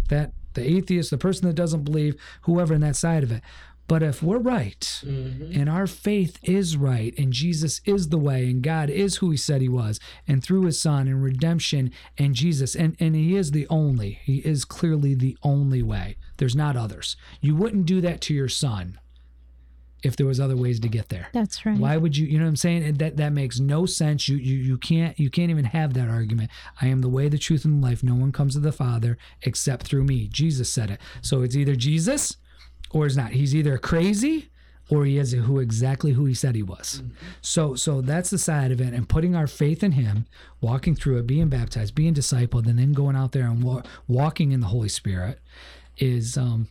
that 0.08 0.32
the 0.54 0.68
atheist, 0.68 1.10
the 1.12 1.18
person 1.18 1.46
that 1.46 1.54
doesn't 1.54 1.84
believe, 1.84 2.16
whoever 2.42 2.74
in 2.74 2.80
that 2.80 2.96
side 2.96 3.22
of 3.22 3.30
it. 3.30 3.42
But 3.91 4.05
if 4.05 4.22
we're 4.22 4.38
right 4.38 4.80
mm-hmm. 5.05 5.51
and 5.61 5.68
our 5.68 5.88
faith 5.88 6.38
is 6.45 6.76
right 6.76 7.12
and 7.18 7.32
Jesus 7.32 7.80
is 7.84 8.11
the 8.11 8.18
way 8.18 8.49
and 8.49 8.62
God 8.62 8.88
is 8.88 9.16
who 9.16 9.32
he 9.32 9.36
said 9.36 9.61
he 9.61 9.68
was 9.68 9.99
and 10.28 10.45
through 10.45 10.66
his 10.66 10.80
son 10.80 11.09
and 11.09 11.20
redemption 11.20 11.91
and 12.16 12.36
Jesus 12.36 12.76
and, 12.76 12.97
and 13.01 13.16
he 13.16 13.34
is 13.34 13.51
the 13.51 13.66
only, 13.66 14.20
he 14.22 14.36
is 14.47 14.64
clearly 14.64 15.16
the 15.16 15.36
only 15.43 15.82
way. 15.82 16.14
There's 16.36 16.55
not 16.55 16.76
others. 16.76 17.16
You 17.41 17.57
wouldn't 17.57 17.86
do 17.86 18.01
that 18.01 18.20
to 18.20 18.32
your 18.32 18.49
son 18.49 19.01
if 20.05 20.14
there 20.14 20.26
was 20.26 20.38
other 20.38 20.57
ways 20.57 20.78
to 20.78 20.88
get 20.88 21.09
there. 21.09 21.26
That's 21.32 21.66
right. 21.66 21.76
Why 21.76 21.97
would 21.97 22.16
you? 22.16 22.28
You 22.28 22.38
know 22.38 22.45
what 22.45 22.51
I'm 22.51 22.57
saying? 22.57 22.95
That 22.95 23.16
that 23.16 23.32
makes 23.32 23.59
no 23.59 23.86
sense. 23.86 24.28
You 24.28 24.36
you 24.36 24.57
you 24.57 24.78
can't 24.78 25.18
you 25.18 25.28
can't 25.28 25.51
even 25.51 25.66
have 25.66 25.93
that 25.95 26.09
argument. 26.09 26.51
I 26.80 26.86
am 26.86 27.03
the 27.03 27.11
way, 27.11 27.28
the 27.28 27.36
truth, 27.36 27.66
and 27.66 27.82
the 27.82 27.86
life. 27.86 28.03
No 28.03 28.14
one 28.14 28.32
comes 28.32 28.55
to 28.55 28.61
the 28.61 28.72
Father 28.72 29.18
except 29.43 29.86
through 29.86 30.05
me. 30.05 30.28
Jesus 30.28 30.72
said 30.72 30.91
it. 30.91 31.01
So 31.20 31.43
it's 31.43 31.57
either 31.57 31.76
Jesus 31.76 32.36
or 32.91 33.07
it's 33.07 33.16
not. 33.16 33.32
He's 33.32 33.55
either 33.55 33.78
crazy 33.78 34.51
or 34.91 35.05
he 35.05 35.18
is 35.18 35.32
who 35.32 35.61
exactly 35.61 36.12
who 36.12 36.24
he 36.24 36.34
said 36.34 36.55
he 36.55 36.62
was. 36.62 37.03
So 37.41 37.74
so 37.74 38.01
that's 38.01 38.30
the 38.30 38.38
side 38.38 38.72
of 38.72 38.80
it 38.80 38.93
and 38.93 39.09
putting 39.09 39.36
our 39.36 39.47
faith 39.47 39.82
in 39.82 39.93
him, 39.93 40.26
walking 40.61 40.95
through 40.95 41.18
it, 41.18 41.26
being 41.26 41.49
baptized, 41.49 41.95
being 41.95 42.14
discipled 42.14 42.66
and 42.66 42.78
then 42.78 42.93
going 42.93 43.16
out 43.16 43.32
there 43.32 43.45
and 43.45 43.62
wa- 43.62 43.82
walking 44.09 44.53
in 44.53 44.61
the 44.61 44.66
Holy 44.66 44.88
Spirit 44.88 45.38
is 45.99 46.36
um 46.36 46.68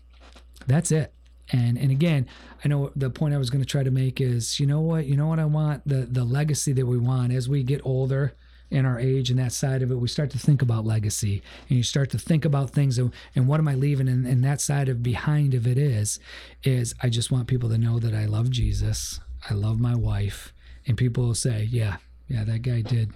that's 0.68 0.92
it. 0.92 1.14
And 1.52 1.78
and 1.78 1.92
again, 1.92 2.28
I 2.64 2.68
know 2.68 2.92
the 2.96 3.10
point 3.10 3.34
I 3.34 3.38
was 3.38 3.50
going 3.50 3.64
to 3.64 3.70
try 3.70 3.84
to 3.84 3.92
make 3.92 4.20
is, 4.20 4.60
you 4.60 4.68
know 4.68 4.82
what, 4.82 5.06
you 5.06 5.16
know 5.16 5.28
what 5.28 5.40
I 5.40 5.46
want 5.46 5.88
the 5.88 6.08
the 6.10 6.26
legacy 6.26 6.74
that 6.74 6.86
we 6.86 6.98
want 6.98 7.32
as 7.32 7.48
we 7.48 7.64
get 7.64 7.82
older 7.86 8.34
in 8.72 8.86
our 8.86 9.00
age 9.00 9.30
and 9.30 9.40
that 9.40 9.52
side 9.52 9.82
of 9.82 9.92
it, 9.92 9.96
we 9.96 10.08
start 10.08 10.30
to 10.32 10.40
think 10.40 10.62
about 10.62 10.86
legacy 10.86 11.42
and 11.68 11.78
you 11.78 11.84
start 11.84 12.10
to 12.12 12.20
think 12.20 12.46
about 12.46 12.70
things 12.70 12.98
and, 12.98 13.12
and 13.36 13.48
what 13.48 13.60
am 13.60 13.68
I 13.68 13.76
leaving? 13.76 14.08
And, 14.08 14.28
and 14.28 14.44
that 14.44 14.62
side 14.62 14.90
of 14.90 15.02
behind 15.02 15.54
of 15.54 15.66
it 15.66 15.78
is, 15.78 16.20
is 16.64 16.94
I 17.02 17.10
just 17.10 17.32
want 17.32 17.48
people 17.48 17.70
to 17.70 17.78
know 17.78 18.00
that 18.00 18.14
I 18.14 18.26
love 18.26 18.52
Jesus. 18.52 19.20
I 19.50 19.54
love 19.54 19.80
my 19.80 19.96
wife. 19.96 20.54
And 20.86 20.98
people 20.98 21.26
will 21.26 21.36
say, 21.36 21.68
yeah, 21.70 21.98
yeah, 22.28 22.44
that 22.44 22.62
guy 22.62 22.82
did. 22.82 23.12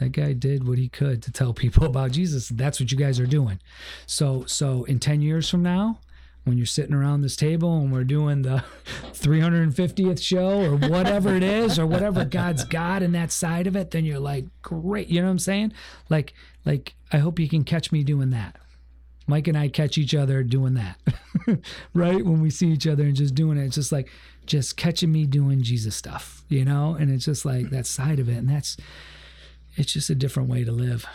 That 0.00 0.12
guy 0.12 0.32
did 0.32 0.66
what 0.66 0.78
he 0.78 0.88
could 0.88 1.22
to 1.24 1.32
tell 1.32 1.52
people 1.52 1.84
about 1.86 2.12
Jesus. 2.12 2.48
That's 2.48 2.78
what 2.78 2.92
you 2.92 2.98
guys 2.98 3.18
are 3.18 3.26
doing. 3.26 3.60
So, 4.06 4.44
so 4.46 4.84
in 4.84 4.98
10 4.98 5.22
years 5.22 5.48
from 5.48 5.62
now, 5.62 5.98
when 6.48 6.56
you're 6.56 6.66
sitting 6.66 6.94
around 6.94 7.20
this 7.20 7.36
table 7.36 7.78
and 7.78 7.92
we're 7.92 8.04
doing 8.04 8.42
the 8.42 8.64
350th 9.12 10.22
show 10.22 10.64
or 10.64 10.76
whatever 10.76 11.34
it 11.36 11.42
is 11.42 11.78
or 11.78 11.86
whatever 11.86 12.24
God's 12.24 12.64
got 12.64 13.02
in 13.02 13.12
that 13.12 13.30
side 13.30 13.66
of 13.66 13.76
it, 13.76 13.90
then 13.90 14.04
you're 14.04 14.18
like, 14.18 14.46
great. 14.62 15.08
You 15.08 15.20
know 15.20 15.26
what 15.26 15.32
I'm 15.32 15.38
saying? 15.38 15.72
Like, 16.08 16.34
like 16.64 16.94
I 17.12 17.18
hope 17.18 17.38
you 17.38 17.48
can 17.48 17.64
catch 17.64 17.92
me 17.92 18.02
doing 18.02 18.30
that. 18.30 18.56
Mike 19.28 19.46
and 19.46 19.58
I 19.58 19.68
catch 19.68 19.98
each 19.98 20.14
other 20.14 20.42
doing 20.42 20.74
that, 20.74 20.98
right? 21.94 22.24
When 22.24 22.40
we 22.40 22.48
see 22.48 22.68
each 22.68 22.86
other 22.86 23.04
and 23.04 23.14
just 23.14 23.34
doing 23.34 23.58
it, 23.58 23.66
it's 23.66 23.74
just 23.74 23.92
like 23.92 24.08
just 24.46 24.78
catching 24.78 25.12
me 25.12 25.26
doing 25.26 25.62
Jesus 25.62 25.94
stuff, 25.94 26.42
you 26.48 26.64
know? 26.64 26.96
And 26.98 27.10
it's 27.10 27.26
just 27.26 27.44
like 27.44 27.68
that 27.68 27.86
side 27.86 28.20
of 28.20 28.30
it. 28.30 28.38
And 28.38 28.48
that's, 28.48 28.78
it's 29.76 29.92
just 29.92 30.08
a 30.08 30.14
different 30.14 30.48
way 30.48 30.64
to 30.64 30.72
live. 30.72 31.06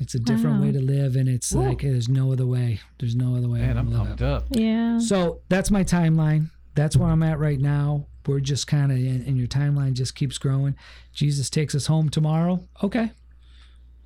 It's 0.00 0.14
a 0.14 0.18
different 0.18 0.56
Wow. 0.60 0.62
way 0.66 0.72
to 0.72 0.80
live. 0.80 1.16
And 1.16 1.28
it's 1.28 1.52
like, 1.54 1.82
there's 1.82 2.08
no 2.08 2.32
other 2.32 2.46
way. 2.46 2.80
There's 2.98 3.16
no 3.16 3.34
other 3.36 3.48
way. 3.48 3.60
Man, 3.60 3.74
to 3.74 3.80
I'm 3.80 3.90
live 3.90 4.06
pumped 4.06 4.20
it. 4.20 4.24
up. 4.26 4.46
Yeah. 4.50 4.98
So 4.98 5.40
that's 5.48 5.70
my 5.70 5.82
timeline. 5.84 6.50
That's 6.74 6.96
where 6.96 7.08
I'm 7.10 7.22
at 7.22 7.38
right 7.38 7.58
now. 7.60 8.06
We're 8.26 8.40
just 8.40 8.66
kind 8.66 8.92
of, 8.92 8.98
and 8.98 9.36
your 9.38 9.48
timeline 9.48 9.94
just 9.94 10.14
keeps 10.14 10.36
growing. 10.38 10.76
Jesus 11.12 11.48
takes 11.50 11.74
us 11.74 11.86
home 11.86 12.08
tomorrow. 12.10 12.62
Okay. 12.82 13.10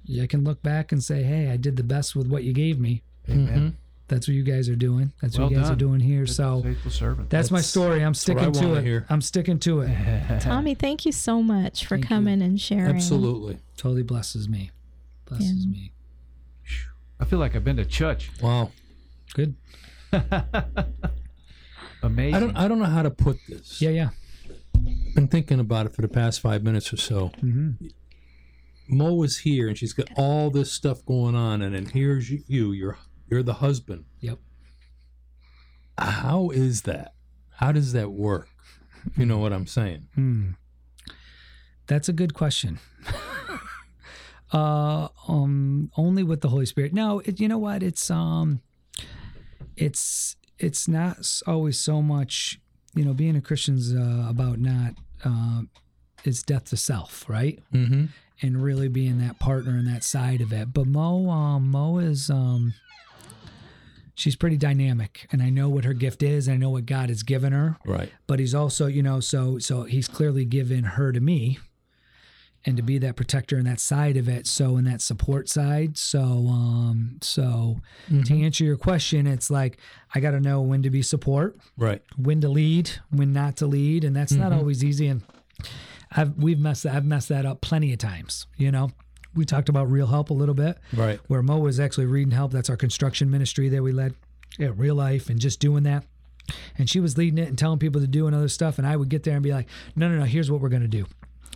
Yeah, 0.05 0.23
I 0.25 0.27
can 0.27 0.45
look 0.45 0.63
back 0.63 0.93
and 0.93 1.03
say, 1.03 1.23
hey, 1.23 1.51
I 1.51 1.57
did 1.57 1.77
the 1.77 1.83
best 1.83 2.17
with 2.17 2.27
what 2.29 2.45
you 2.45 2.53
gave 2.53 2.79
me. 2.79 3.03
Amen. 3.29 3.49
Mm-hmm. 3.49 3.69
That's 4.09 4.29
what 4.29 4.35
you 4.35 4.43
guys 4.43 4.69
are 4.69 4.77
doing. 4.77 5.13
That's 5.23 5.39
Well 5.39 5.47
what 5.47 5.53
you 5.53 5.57
guys 5.59 5.67
done. 5.67 5.73
are 5.75 5.79
doing 5.79 6.01
here. 6.01 6.27
So 6.27 6.63
Faithful 6.63 6.91
servant. 6.91 7.31
that's, 7.31 7.51
my 7.51 7.61
story. 7.61 8.05
I'm 8.05 8.13
that's 8.13 8.29
what 8.29 8.37
I 8.39 8.41
sticking 8.43 8.53
to 8.63 8.69
wanna 8.69 8.81
it. 8.81 8.85
hear. 8.85 9.07
I'm 9.09 9.21
sticking 9.23 9.59
to 9.61 9.81
it. 9.81 10.41
Tommy, 10.41 10.75
thank 10.75 11.05
you 11.07 11.13
so 11.13 11.43
much 11.43 11.85
for 11.87 11.97
Thank 11.97 12.05
you. 12.05 12.09
coming 12.09 12.43
and 12.43 12.61
sharing. 12.61 12.95
Absolutely. 12.95 13.59
Totally 13.77 14.03
blesses 14.03 14.49
me. 14.49 14.71
Blesses 15.39 15.65
Yeah. 15.67 15.71
me. 15.71 15.93
I 17.21 17.25
feel 17.25 17.39
like 17.39 17.55
I've 17.55 17.65
been 17.65 17.77
to 17.77 17.85
church. 17.85 18.31
Wow. 18.43 18.71
Good. 19.35 19.55
Amazing. 22.03 22.35
I 22.35 22.41
don't 22.41 22.57
I 22.57 22.69
don't 22.69 22.79
know 22.79 22.85
how 22.87 23.03
to 23.03 23.11
put 23.11 23.39
this. 23.49 23.81
Yeah, 23.81 23.91
yeah. 23.91 24.09
been 25.15 25.29
thinking 25.29 25.61
about 25.61 25.87
it 25.87 25.95
for 25.95 26.03
the 26.03 26.09
past 26.09 26.41
five 26.41 26.63
minutes 26.63 26.93
or 26.93 26.97
so. 26.97 27.29
Mm-hmm. 27.43 27.87
Mo 28.89 29.23
is 29.23 29.39
here, 29.39 29.69
and 29.69 29.79
she's 29.79 29.93
got 29.93 30.09
all 30.17 30.51
this 30.51 30.73
stuff 30.73 31.05
going 31.07 31.35
on, 31.37 31.63
and 31.63 31.75
then 31.75 31.87
here's 31.87 32.29
you. 32.31 32.43
you 32.49 32.73
you're 32.73 32.99
you're 33.31 33.43
the 33.43 33.55
husband. 33.55 34.05
Yep. 34.21 34.39
How 35.97 36.51
is 36.51 36.83
that? 36.83 37.15
How 37.57 37.71
does 37.73 37.93
that 37.93 38.11
work? 38.11 38.49
You 39.17 39.27
know 39.27 39.39
what 39.39 39.53
I'm 39.53 39.67
saying. 39.67 40.09
Hmm. 40.15 40.51
That's 41.87 42.09
a 42.09 42.13
good 42.13 42.35
question. 42.35 42.79
uh, 44.53 45.09
um, 45.29 45.91
only 45.97 46.23
with 46.23 46.41
the 46.41 46.49
Holy 46.49 46.67
Spirit. 46.67 46.93
No, 46.93 47.21
it, 47.21 47.41
you 47.41 47.49
know 47.49 47.59
what? 47.59 47.83
It's 47.83 48.11
um, 48.11 48.61
it's 49.77 50.37
it's 50.59 50.87
not 50.89 51.19
always 51.47 51.79
so 51.81 52.03
much. 52.03 52.59
You 52.95 53.05
know, 53.05 53.15
being 53.15 53.37
a 53.37 53.41
Christian's 53.41 53.95
uh, 53.95 54.27
about 54.29 54.59
not. 54.59 54.95
Uh, 55.25 55.63
it's 56.25 56.43
death 56.43 56.67
to 56.67 56.77
self, 56.77 57.25
right? 57.29 57.59
Mm-hmm. 57.75 58.07
and 58.43 58.63
really 58.63 58.89
being 58.89 59.19
that 59.19 59.39
partner 59.41 59.73
and 59.73 59.87
that 59.89 60.05
side 60.05 60.41
of 60.41 60.53
it. 60.53 60.73
But 60.73 60.87
Mo, 60.87 61.29
um, 61.31 61.71
Mo 61.71 61.99
is 61.99 62.31
um, 62.31 62.75
she's 64.15 64.37
pretty 64.37 64.57
dynamic, 64.57 65.27
and 65.33 65.43
I 65.43 65.51
know 65.51 65.69
what 65.69 65.85
her 65.85 65.95
gift 65.95 66.23
is. 66.23 66.49
I 66.49 66.57
know 66.57 66.71
what 66.71 66.87
God 66.87 67.09
has 67.09 67.23
given 67.23 67.53
her. 67.53 67.77
Right. 67.85 68.13
But 68.27 68.39
he's 68.39 68.55
also, 68.55 68.87
you 68.87 69.03
know, 69.03 69.21
so 69.21 69.59
so 69.59 69.83
he's 69.85 70.07
clearly 70.09 70.45
given 70.45 70.85
her 70.85 71.13
to 71.13 71.21
me, 71.21 71.59
and 72.65 72.77
to 72.77 72.83
be 72.83 72.97
that 72.99 73.17
protector 73.17 73.57
and 73.57 73.67
that 73.67 73.81
side 73.81 74.17
of 74.17 74.29
it. 74.29 74.47
So 74.47 74.77
in 74.77 74.85
that 74.85 75.01
support 75.01 75.49
side. 75.49 75.99
So 75.99 76.21
um, 76.23 77.19
so 77.21 77.81
to 78.25 78.41
answer 78.43 78.65
your 78.65 78.77
question, 78.77 79.27
it's 79.27 79.51
like 79.51 79.79
I 80.15 80.21
got 80.21 80.31
to 80.33 80.41
know 80.41 80.61
when 80.63 80.83
to 80.83 80.91
be 80.91 81.03
support 81.03 81.57
Right. 81.77 82.03
when 82.17 82.41
to 82.43 82.49
lead, 82.49 82.91
when 83.11 83.33
not 83.33 83.57
to 83.59 83.67
lead, 83.67 84.05
and 84.05 84.15
that's 84.15 84.33
not 84.33 84.53
always 84.53 84.85
easy. 84.85 85.09
And 85.09 85.23
I've 86.11 86.37
we've 86.37 86.59
messed 86.59 86.87
I've 86.87 87.05
messed 87.05 87.29
that 87.31 87.47
up 87.47 87.61
plenty 87.61 87.93
of 87.93 87.99
times. 87.99 88.47
You 88.57 88.71
know, 88.71 88.91
we 89.35 89.45
talked 89.45 89.69
about 89.69 89.91
real 89.91 90.07
help 90.07 90.31
a 90.31 90.35
little 90.35 90.55
bit, 90.55 90.79
Right. 90.93 91.19
where 91.29 91.43
Mo 91.43 91.59
was 91.59 91.81
actually 91.81 92.07
reading 92.07 92.33
help. 92.33 92.53
That's 92.53 92.71
our 92.71 92.77
construction 92.77 93.31
ministry 93.31 93.69
that 93.71 93.83
we 93.83 93.93
led 93.93 94.15
at 94.61 94.77
Real 94.79 94.95
Life, 94.95 95.31
and 95.31 95.41
just 95.41 95.59
doing 95.61 95.85
that. 95.85 96.05
And 96.77 96.91
she 96.91 97.01
was 97.01 97.17
leading 97.17 97.39
it 97.39 97.49
and 97.49 97.57
telling 97.57 97.79
people 97.79 98.01
to 98.01 98.07
do 98.07 98.27
and 98.27 98.37
other 98.37 98.49
stuff, 98.49 98.77
and 98.79 98.87
I 98.87 98.97
would 98.97 99.09
get 99.09 99.23
there 99.23 99.35
and 99.35 99.43
be 99.43 99.53
like, 99.53 99.69
"No, 99.97 100.09
no, 100.09 100.19
no. 100.19 100.25
Here's 100.25 100.51
what 100.51 100.61
we're 100.61 100.69
gonna 100.69 100.89
do." 100.89 101.07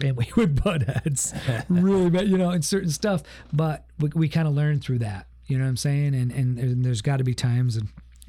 And 0.03 0.17
we 0.17 0.29
would 0.37 0.63
butt 0.63 0.83
heads, 0.83 1.33
really, 1.69 2.11
but 2.11 2.27
you 2.27 2.37
know, 2.37 2.51
in 2.51 2.63
certain 2.63 2.91
stuff. 2.91 3.23
But 3.53 3.87
we, 3.99 4.11
we 4.15 4.29
kind 4.29 4.47
of 4.47 4.55
learned 4.55 4.85
through 4.85 4.99
that. 4.99 5.27
You 5.47 5.59
know 5.59 5.65
what 5.65 5.71
I'm 5.71 5.77
saying? 5.77 6.15
And 6.15 6.31
and, 6.33 6.59
and 6.59 6.85
there's 6.85 7.03
got 7.03 7.17
to 7.19 7.25
be 7.25 7.35
times 7.35 7.77
and 7.77 7.89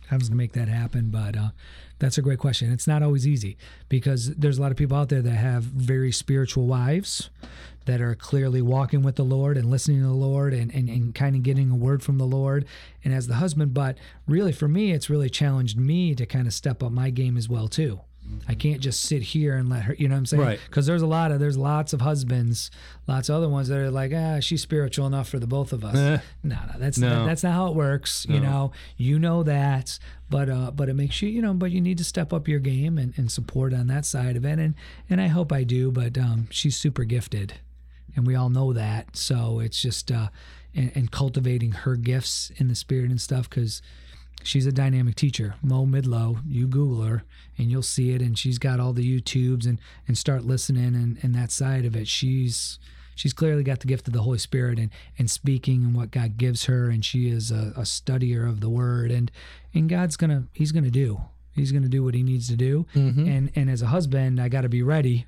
times 0.09 0.29
to 0.29 0.35
make 0.35 0.53
that 0.53 0.67
happen. 0.67 1.09
But 1.09 1.35
uh, 1.35 1.49
that's 1.99 2.17
a 2.17 2.21
great 2.21 2.39
question. 2.39 2.71
It's 2.71 2.87
not 2.87 3.03
always 3.03 3.27
easy 3.27 3.57
because 3.89 4.33
there's 4.35 4.57
a 4.57 4.61
lot 4.61 4.71
of 4.71 4.77
people 4.77 4.97
out 4.97 5.09
there 5.09 5.21
that 5.21 5.29
have 5.29 5.63
very 5.63 6.11
spiritual 6.11 6.67
wives 6.67 7.29
that 7.85 8.01
are 8.01 8.15
clearly 8.15 8.61
walking 8.61 9.01
with 9.01 9.15
the 9.15 9.23
Lord 9.23 9.57
and 9.57 9.69
listening 9.69 10.01
to 10.01 10.07
the 10.07 10.13
Lord 10.13 10.53
and, 10.53 10.73
and, 10.73 10.89
and 10.89 11.15
kind 11.15 11.35
of 11.35 11.43
getting 11.43 11.71
a 11.71 11.75
word 11.75 12.03
from 12.03 12.17
the 12.17 12.25
Lord 12.25 12.65
and 13.03 13.13
as 13.13 13.27
the 13.27 13.35
husband. 13.35 13.73
But 13.73 13.97
really, 14.27 14.51
for 14.51 14.67
me, 14.67 14.91
it's 14.91 15.09
really 15.09 15.29
challenged 15.29 15.77
me 15.77 16.13
to 16.15 16.25
kind 16.25 16.47
of 16.47 16.53
step 16.53 16.83
up 16.83 16.91
my 16.91 17.09
game 17.09 17.37
as 17.37 17.49
well, 17.49 17.67
too. 17.67 18.01
I 18.47 18.53
can't 18.53 18.79
just 18.79 19.01
sit 19.01 19.21
here 19.21 19.55
and 19.55 19.69
let 19.69 19.83
her, 19.83 19.93
you 19.95 20.07
know 20.07 20.15
what 20.15 20.19
I'm 20.19 20.25
saying? 20.25 20.41
Right. 20.43 20.59
Because 20.65 20.85
there's 20.85 21.01
a 21.01 21.07
lot 21.07 21.31
of, 21.31 21.39
there's 21.39 21.57
lots 21.57 21.91
of 21.93 22.01
husbands, 22.01 22.71
lots 23.07 23.29
of 23.29 23.35
other 23.35 23.49
ones 23.49 23.67
that 23.67 23.77
are 23.77 23.91
like, 23.91 24.11
ah, 24.15 24.39
she's 24.39 24.61
spiritual 24.61 25.05
enough 25.05 25.27
for 25.29 25.39
the 25.39 25.47
both 25.47 25.73
of 25.73 25.83
us. 25.83 25.95
Eh. 25.95 26.17
No, 26.43 26.55
no, 26.55 26.73
that's 26.79 26.97
No. 26.97 27.25
that's 27.25 27.43
not 27.43 27.53
how 27.53 27.67
it 27.67 27.75
works. 27.75 28.25
You 28.29 28.39
know, 28.39 28.71
you 28.95 29.19
know 29.19 29.43
that, 29.43 29.99
but 30.29 30.49
uh, 30.49 30.71
but 30.71 30.87
it 30.89 30.93
makes 30.95 31.21
you, 31.21 31.29
you 31.29 31.41
know, 31.41 31.53
but 31.53 31.71
you 31.71 31.81
need 31.81 31.97
to 31.97 32.03
step 32.03 32.31
up 32.33 32.47
your 32.47 32.59
game 32.59 32.97
and, 32.97 33.13
and 33.17 33.31
support 33.31 33.73
on 33.73 33.87
that 33.87 34.05
side 34.05 34.35
of 34.37 34.45
it, 34.45 34.59
and 34.59 34.75
and 35.09 35.19
I 35.21 35.27
hope 35.27 35.51
I 35.51 35.63
do. 35.63 35.91
But 35.91 36.17
um, 36.17 36.47
she's 36.49 36.75
super 36.77 37.03
gifted, 37.03 37.55
and 38.15 38.25
we 38.25 38.35
all 38.35 38.49
know 38.49 38.71
that. 38.73 39.15
So 39.17 39.59
it's 39.59 39.81
just 39.81 40.11
uh, 40.11 40.29
and, 40.75 40.91
and 40.95 41.11
cultivating 41.11 41.71
her 41.71 41.95
gifts 41.95 42.51
in 42.57 42.67
the 42.67 42.75
spirit 42.75 43.09
and 43.09 43.19
stuff 43.21 43.49
because 43.49 43.81
she's 44.43 44.65
a 44.65 44.71
dynamic 44.71 45.15
teacher. 45.15 45.55
Mo 45.61 45.85
Midlow, 45.85 46.39
you 46.47 46.67
Google 46.67 47.03
her 47.03 47.23
and 47.57 47.69
you'll 47.69 47.81
see 47.81 48.11
it. 48.11 48.21
And 48.21 48.37
she's 48.37 48.57
got 48.57 48.79
all 48.79 48.93
the 48.93 49.21
YouTubes 49.21 49.65
and 49.65 49.79
and 50.07 50.17
start 50.17 50.43
listening 50.43 50.95
and 50.95 51.17
and 51.21 51.35
that 51.35 51.51
side 51.51 51.85
of 51.85 51.95
it. 51.95 52.07
She's 52.07 52.79
she's 53.15 53.33
clearly 53.33 53.63
got 53.63 53.79
the 53.81 53.87
gift 53.87 54.07
of 54.07 54.13
the 54.13 54.21
Holy 54.21 54.37
Spirit 54.37 54.79
and 54.79 54.89
and 55.17 55.29
speaking 55.29 55.83
and 55.83 55.95
what 55.95 56.11
God 56.11 56.37
gives 56.37 56.65
her. 56.65 56.89
And 56.89 57.03
she 57.03 57.29
is 57.29 57.51
a, 57.51 57.73
a 57.75 57.81
studier 57.81 58.47
of 58.47 58.61
the 58.61 58.69
Word. 58.69 59.11
And 59.11 59.31
and 59.73 59.89
God's 59.89 60.17
gonna 60.17 60.47
He's 60.53 60.71
gonna 60.71 60.91
do. 60.91 61.21
He's 61.53 61.71
gonna 61.71 61.89
do 61.89 62.03
what 62.03 62.13
He 62.13 62.23
needs 62.23 62.47
to 62.49 62.55
do. 62.55 62.85
Mm-hmm. 62.95 63.27
And 63.27 63.51
and 63.55 63.69
as 63.69 63.81
a 63.81 63.87
husband, 63.87 64.39
I 64.39 64.49
got 64.49 64.61
to 64.61 64.69
be 64.69 64.83
ready 64.83 65.27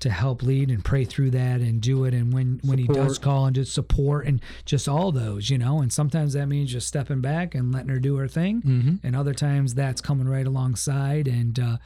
to 0.00 0.10
help 0.10 0.42
lead 0.42 0.70
and 0.70 0.84
pray 0.84 1.04
through 1.04 1.30
that 1.30 1.60
and 1.60 1.80
do 1.80 2.04
it 2.04 2.14
and 2.14 2.32
when 2.32 2.60
when 2.64 2.78
he 2.78 2.86
does 2.86 3.18
call 3.18 3.46
and 3.46 3.54
just 3.54 3.72
support 3.72 4.26
and 4.26 4.40
just 4.64 4.88
all 4.88 5.12
those 5.12 5.50
you 5.50 5.58
know 5.58 5.80
and 5.80 5.92
sometimes 5.92 6.32
that 6.32 6.46
means 6.46 6.72
just 6.72 6.88
stepping 6.88 7.20
back 7.20 7.54
and 7.54 7.72
letting 7.72 7.88
her 7.90 7.98
do 7.98 8.16
her 8.16 8.26
thing 8.28 8.62
Mm-hmm. 8.62 9.06
and 9.06 9.14
other 9.16 9.34
times 9.34 9.74
that's 9.74 10.00
coming 10.00 10.28
right 10.28 10.46
alongside 10.46 11.28
and 11.28 11.58
uh 11.60 11.76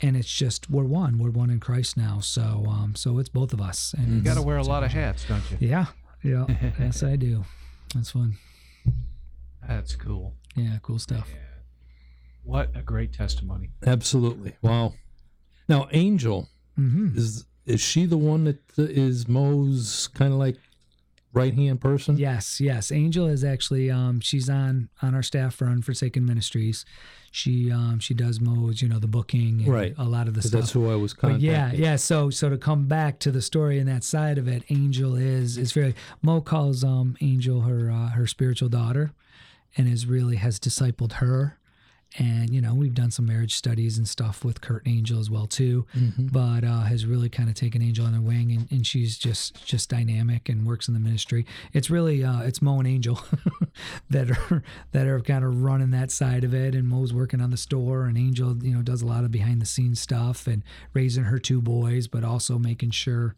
and 0.00 0.16
it's 0.16 0.32
just 0.32 0.68
we're 0.70 0.84
one 0.84 1.18
we're 1.18 1.30
one 1.30 1.50
in 1.50 1.60
christ 1.60 1.96
now 1.96 2.20
so 2.20 2.64
um 2.68 2.94
so 2.96 3.18
it's 3.18 3.28
both 3.28 3.52
of 3.52 3.60
us 3.60 3.94
and 3.96 4.08
You 4.16 4.20
got 4.22 4.34
to 4.34 4.42
wear 4.42 4.56
a 4.58 4.62
lot 4.62 4.82
of 4.84 4.90
hats, 4.92 5.24
don't 5.28 5.42
you? 5.50 5.58
yeah 5.60 5.86
yeah 6.22 6.46
yes 6.78 7.02
i 7.02 7.16
do 7.16 7.44
that's 7.94 8.10
fun 8.10 8.36
That's 9.66 9.96
cool. 9.96 10.34
yeah 10.56 10.78
cool 10.82 10.98
stuff 10.98 11.28
What 12.42 12.70
a 12.76 12.82
great 12.82 13.12
testimony. 13.14 13.70
Absolutely. 13.86 14.52
Wow. 14.60 14.92
Now, 15.66 15.88
Angel 15.92 16.50
mm-hmm. 16.78 17.16
is 17.16 17.46
is 17.66 17.80
she 17.80 18.06
the 18.06 18.18
one 18.18 18.44
that 18.44 18.58
is 18.78 19.26
Mo's 19.28 20.08
kind 20.14 20.32
of 20.32 20.38
like 20.38 20.56
right 21.32 21.54
hand 21.54 21.80
person. 21.80 22.16
Yes, 22.16 22.60
yes. 22.60 22.92
Angel 22.92 23.26
is 23.26 23.42
actually 23.42 23.90
um, 23.90 24.20
she's 24.20 24.48
on 24.48 24.88
on 25.02 25.14
our 25.14 25.22
staff 25.22 25.54
for 25.54 25.66
Unforsaken 25.66 26.24
Ministries. 26.24 26.84
She 27.32 27.72
um, 27.72 27.98
she 27.98 28.14
does 28.14 28.40
Mo's, 28.40 28.80
you 28.80 28.88
know, 28.88 29.00
the 29.00 29.08
booking, 29.08 29.62
and 29.62 29.68
Right. 29.68 29.94
A 29.98 30.04
lot 30.04 30.28
of 30.28 30.34
the 30.34 30.42
stuff. 30.42 30.60
that's 30.60 30.70
who 30.72 30.88
I 30.90 30.94
was 30.94 31.12
But 31.14 31.20
contacting. 31.20 31.50
yeah, 31.50 31.72
yeah. 31.72 31.96
So 31.96 32.30
so 32.30 32.48
to 32.48 32.56
come 32.56 32.86
back 32.86 33.18
to 33.20 33.32
the 33.32 33.42
story 33.42 33.78
and 33.80 33.88
that 33.88 34.04
side 34.04 34.38
of 34.38 34.46
it, 34.46 34.62
Angel 34.70 35.16
is 35.16 35.58
is 35.58 35.72
very 35.72 35.94
Mo 36.22 36.40
calls 36.40 36.84
um 36.84 37.16
Angel 37.20 37.62
her 37.62 37.90
uh, 37.90 38.10
her 38.10 38.26
spiritual 38.28 38.68
daughter, 38.68 39.12
and 39.76 39.88
is 39.88 40.06
really 40.06 40.36
has 40.36 40.60
discipled 40.60 41.14
her. 41.14 41.58
And 42.16 42.50
you 42.50 42.60
know 42.60 42.74
we've 42.74 42.94
done 42.94 43.10
some 43.10 43.26
marriage 43.26 43.54
studies 43.56 43.98
and 43.98 44.06
stuff 44.06 44.44
with 44.44 44.60
Kurt 44.60 44.86
and 44.86 44.94
Angel 44.94 45.18
as 45.18 45.30
well 45.30 45.46
too, 45.46 45.84
but 46.18 46.62
uh, 46.62 46.82
has 46.82 47.06
really 47.06 47.28
kind 47.28 47.48
of 47.48 47.56
taken 47.56 47.82
Angel 47.82 48.06
on 48.06 48.12
the 48.12 48.20
wing, 48.20 48.52
and, 48.52 48.70
and 48.70 48.86
she's 48.86 49.18
just 49.18 49.64
just 49.64 49.90
dynamic 49.90 50.48
and 50.48 50.64
works 50.64 50.86
in 50.86 50.94
the 50.94 51.00
ministry. 51.00 51.44
It's 51.72 51.90
really 51.90 52.22
uh, 52.22 52.42
it's 52.42 52.62
Mo 52.62 52.78
and 52.78 52.86
Angel 52.86 53.20
that 54.10 54.30
are 54.30 54.62
that 54.92 55.06
are 55.08 55.20
kind 55.20 55.44
of 55.44 55.62
running 55.62 55.90
that 55.90 56.10
side 56.12 56.44
of 56.44 56.54
it, 56.54 56.74
and 56.76 56.86
Mo's 56.88 57.12
working 57.12 57.40
on 57.40 57.50
the 57.50 57.56
store, 57.56 58.04
and 58.04 58.16
Angel 58.16 58.56
you 58.62 58.74
know 58.74 58.82
does 58.82 59.02
a 59.02 59.06
lot 59.06 59.24
of 59.24 59.32
behind 59.32 59.60
the 59.60 59.66
scenes 59.66 60.00
stuff 60.00 60.46
and 60.46 60.62
raising 60.92 61.24
her 61.24 61.38
two 61.38 61.60
boys, 61.60 62.06
but 62.06 62.22
also 62.22 62.58
making 62.58 62.90
sure 62.90 63.34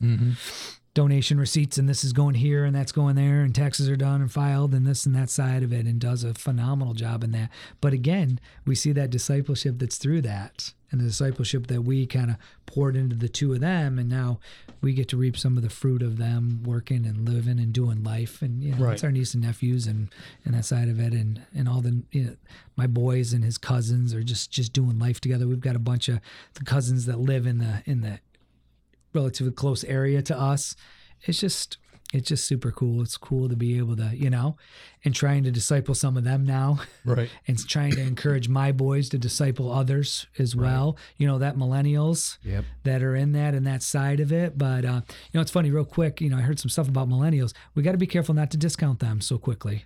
donation 0.96 1.38
receipts 1.38 1.76
and 1.76 1.86
this 1.88 2.02
is 2.02 2.14
going 2.14 2.34
here 2.36 2.64
and 2.64 2.74
that's 2.74 2.90
going 2.90 3.16
there 3.16 3.42
and 3.42 3.54
taxes 3.54 3.86
are 3.88 3.96
done 3.96 4.22
and 4.22 4.32
filed 4.32 4.72
and 4.72 4.86
this 4.86 5.04
and 5.04 5.14
that 5.14 5.28
side 5.28 5.62
of 5.62 5.70
it 5.70 5.84
and 5.84 6.00
does 6.00 6.24
a 6.24 6.32
phenomenal 6.32 6.94
job 6.94 7.22
in 7.22 7.32
that. 7.32 7.50
But 7.82 7.92
again, 7.92 8.40
we 8.64 8.74
see 8.74 8.92
that 8.92 9.10
discipleship 9.10 9.74
that's 9.78 9.98
through 9.98 10.22
that 10.22 10.72
and 10.90 10.98
the 11.00 11.04
discipleship 11.04 11.66
that 11.66 11.82
we 11.82 12.06
kind 12.06 12.30
of 12.30 12.36
poured 12.64 12.96
into 12.96 13.14
the 13.14 13.28
two 13.28 13.52
of 13.52 13.60
them 13.60 13.98
and 13.98 14.08
now 14.08 14.38
we 14.80 14.94
get 14.94 15.08
to 15.08 15.16
reap 15.18 15.36
some 15.36 15.56
of 15.58 15.62
the 15.62 15.68
fruit 15.68 16.00
of 16.00 16.16
them 16.16 16.62
working 16.64 17.04
and 17.04 17.28
living 17.28 17.58
and 17.58 17.72
doing 17.74 18.02
life 18.02 18.40
and 18.40 18.62
you 18.64 18.72
know 18.72 18.78
Right. 18.86 18.94
it's 18.94 19.04
our 19.04 19.10
niece 19.12 19.34
and 19.34 19.42
nephews 19.42 19.86
and 19.86 20.08
and 20.44 20.54
that 20.54 20.64
side 20.64 20.88
of 20.88 20.98
it 21.00 21.12
and 21.12 21.42
and 21.54 21.68
all 21.68 21.80
the 21.80 22.02
you 22.12 22.24
know 22.24 22.36
my 22.76 22.86
boys 22.86 23.32
and 23.32 23.42
his 23.44 23.58
cousins 23.58 24.14
are 24.14 24.22
just 24.22 24.50
just 24.52 24.72
doing 24.72 24.98
life 24.98 25.20
together 25.20 25.46
we've 25.48 25.60
got 25.60 25.74
a 25.76 25.80
bunch 25.80 26.08
of 26.08 26.20
the 26.54 26.64
cousins 26.64 27.04
that 27.06 27.18
live 27.18 27.46
in 27.46 27.58
the 27.58 27.82
in 27.84 28.00
the 28.02 28.20
relatively 29.12 29.52
close 29.52 29.84
area 29.84 30.22
to 30.22 30.38
us. 30.38 30.76
It's 31.22 31.40
just 31.40 31.78
it's 32.14 32.28
just 32.28 32.44
super 32.46 32.70
cool. 32.70 33.02
It's 33.02 33.16
cool 33.16 33.48
to 33.48 33.56
be 33.56 33.78
able 33.78 33.96
to, 33.96 34.12
you 34.14 34.30
know, 34.30 34.56
and 35.04 35.12
trying 35.12 35.42
to 35.42 35.50
disciple 35.50 35.92
some 35.94 36.16
of 36.16 36.22
them 36.22 36.46
now 36.46 36.78
Right. 37.04 37.28
and 37.48 37.58
trying 37.68 37.92
to 37.96 38.00
encourage 38.00 38.48
my 38.48 38.70
boys 38.70 39.08
to 39.08 39.18
disciple 39.18 39.72
others 39.72 40.26
as 40.38 40.54
well. 40.54 40.96
You 41.16 41.26
know, 41.26 41.38
that 41.38 41.56
millennials 41.56 42.38
Yep. 42.44 42.64
that 42.84 43.02
are 43.02 43.16
in 43.16 43.32
that 43.32 43.54
and 43.54 43.66
that 43.66 43.82
side 43.82 44.20
of 44.20 44.30
it. 44.32 44.56
But 44.56 44.84
uh, 44.84 45.00
you 45.08 45.30
know, 45.34 45.40
it's 45.40 45.50
funny, 45.50 45.72
real 45.72 45.84
quick, 45.84 46.20
you 46.20 46.30
know, 46.30 46.36
I 46.38 46.42
heard 46.42 46.60
some 46.60 46.68
stuff 46.70 46.88
about 46.88 47.08
millennials. 47.08 47.52
We 47.74 47.82
got 47.82 47.92
to 47.92 47.98
be 47.98 48.06
careful 48.06 48.36
not 48.36 48.52
to 48.52 48.56
discount 48.56 49.00
them 49.00 49.20
so 49.20 49.36
quickly. 49.36 49.84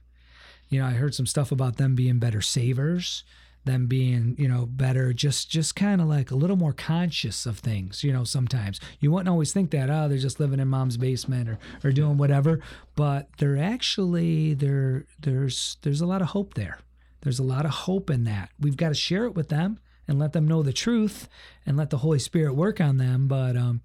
You 0.68 0.80
know, 0.80 0.86
I 0.86 0.90
heard 0.92 1.14
some 1.14 1.26
stuff 1.26 1.50
about 1.50 1.78
them 1.78 1.94
being 1.94 2.18
better 2.18 2.42
savers, 2.42 3.24
them 3.64 3.86
being, 3.86 4.34
you 4.38 4.48
know, 4.48 4.64
better 4.66 5.12
just 5.12 5.50
just 5.50 5.76
kind 5.76 6.00
of 6.00 6.08
like 6.08 6.30
a 6.30 6.34
little 6.34 6.56
more 6.56 6.72
conscious 6.72 7.44
of 7.46 7.58
things, 7.58 8.02
you 8.02 8.12
know, 8.12 8.24
sometimes. 8.24 8.80
You 9.00 9.10
wouldn't 9.12 9.28
always 9.28 9.52
think 9.52 9.70
that, 9.72 9.90
oh, 9.90 10.08
they're 10.08 10.18
just 10.18 10.40
living 10.40 10.60
in 10.60 10.68
mom's 10.68 10.96
basement 10.96 11.48
or 11.48 11.58
or 11.84 11.92
doing 11.92 12.16
whatever, 12.16 12.60
but 12.96 13.28
they're 13.38 13.58
actually 13.58 14.54
there 14.54 15.04
there's 15.20 15.76
there's 15.82 16.00
a 16.00 16.06
lot 16.06 16.22
of 16.22 16.28
hope 16.28 16.54
there. 16.54 16.78
There's 17.22 17.38
a 17.38 17.44
lot 17.44 17.66
of 17.66 17.70
hope 17.72 18.08
in 18.08 18.24
that. 18.24 18.48
We've 18.58 18.78
got 18.78 18.88
to 18.88 18.94
share 18.94 19.24
it 19.26 19.34
with 19.34 19.48
them 19.50 19.78
and 20.08 20.18
let 20.18 20.32
them 20.32 20.48
know 20.48 20.62
the 20.62 20.72
truth 20.72 21.28
and 21.66 21.76
let 21.76 21.90
the 21.90 21.98
Holy 21.98 22.18
Spirit 22.18 22.54
work 22.54 22.80
on 22.80 22.96
them, 22.96 23.28
but 23.28 23.56
um 23.56 23.82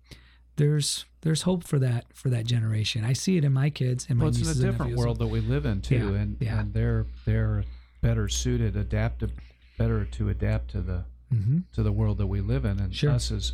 there's 0.56 1.04
there's 1.22 1.42
hope 1.42 1.66
for 1.66 1.80
that 1.80 2.06
for 2.14 2.30
that 2.30 2.46
generation. 2.46 3.04
I 3.04 3.12
see 3.14 3.36
it 3.38 3.44
in 3.44 3.52
my 3.52 3.70
kids 3.70 4.06
and 4.10 4.18
my 4.18 4.24
Well, 4.26 4.30
it's 4.30 4.38
in 4.38 4.46
a 4.46 4.48
nieces 4.48 4.64
different 4.64 4.96
world 4.96 5.20
that 5.20 5.28
we 5.28 5.42
live 5.42 5.66
in 5.66 5.82
too, 5.82 5.96
Yeah, 6.14 6.20
and 6.22 6.38
yeah. 6.40 6.60
and 6.62 6.74
they're 6.74 7.06
they're 7.26 7.64
better 8.02 8.30
suited, 8.30 8.78
adaptive, 8.78 9.32
better 9.78 10.06
to 10.06 10.30
adapt 10.30 10.70
to 10.72 10.82
the 10.82 11.06
hmm 11.30 11.60
to 11.74 11.82
the 11.84 11.92
world 11.92 12.18
that 12.20 12.28
we 12.28 12.40
live 12.42 12.66
in. 12.66 12.80
And 12.80 12.94
Sure. 12.96 13.12
us 13.12 13.32
as 13.32 13.54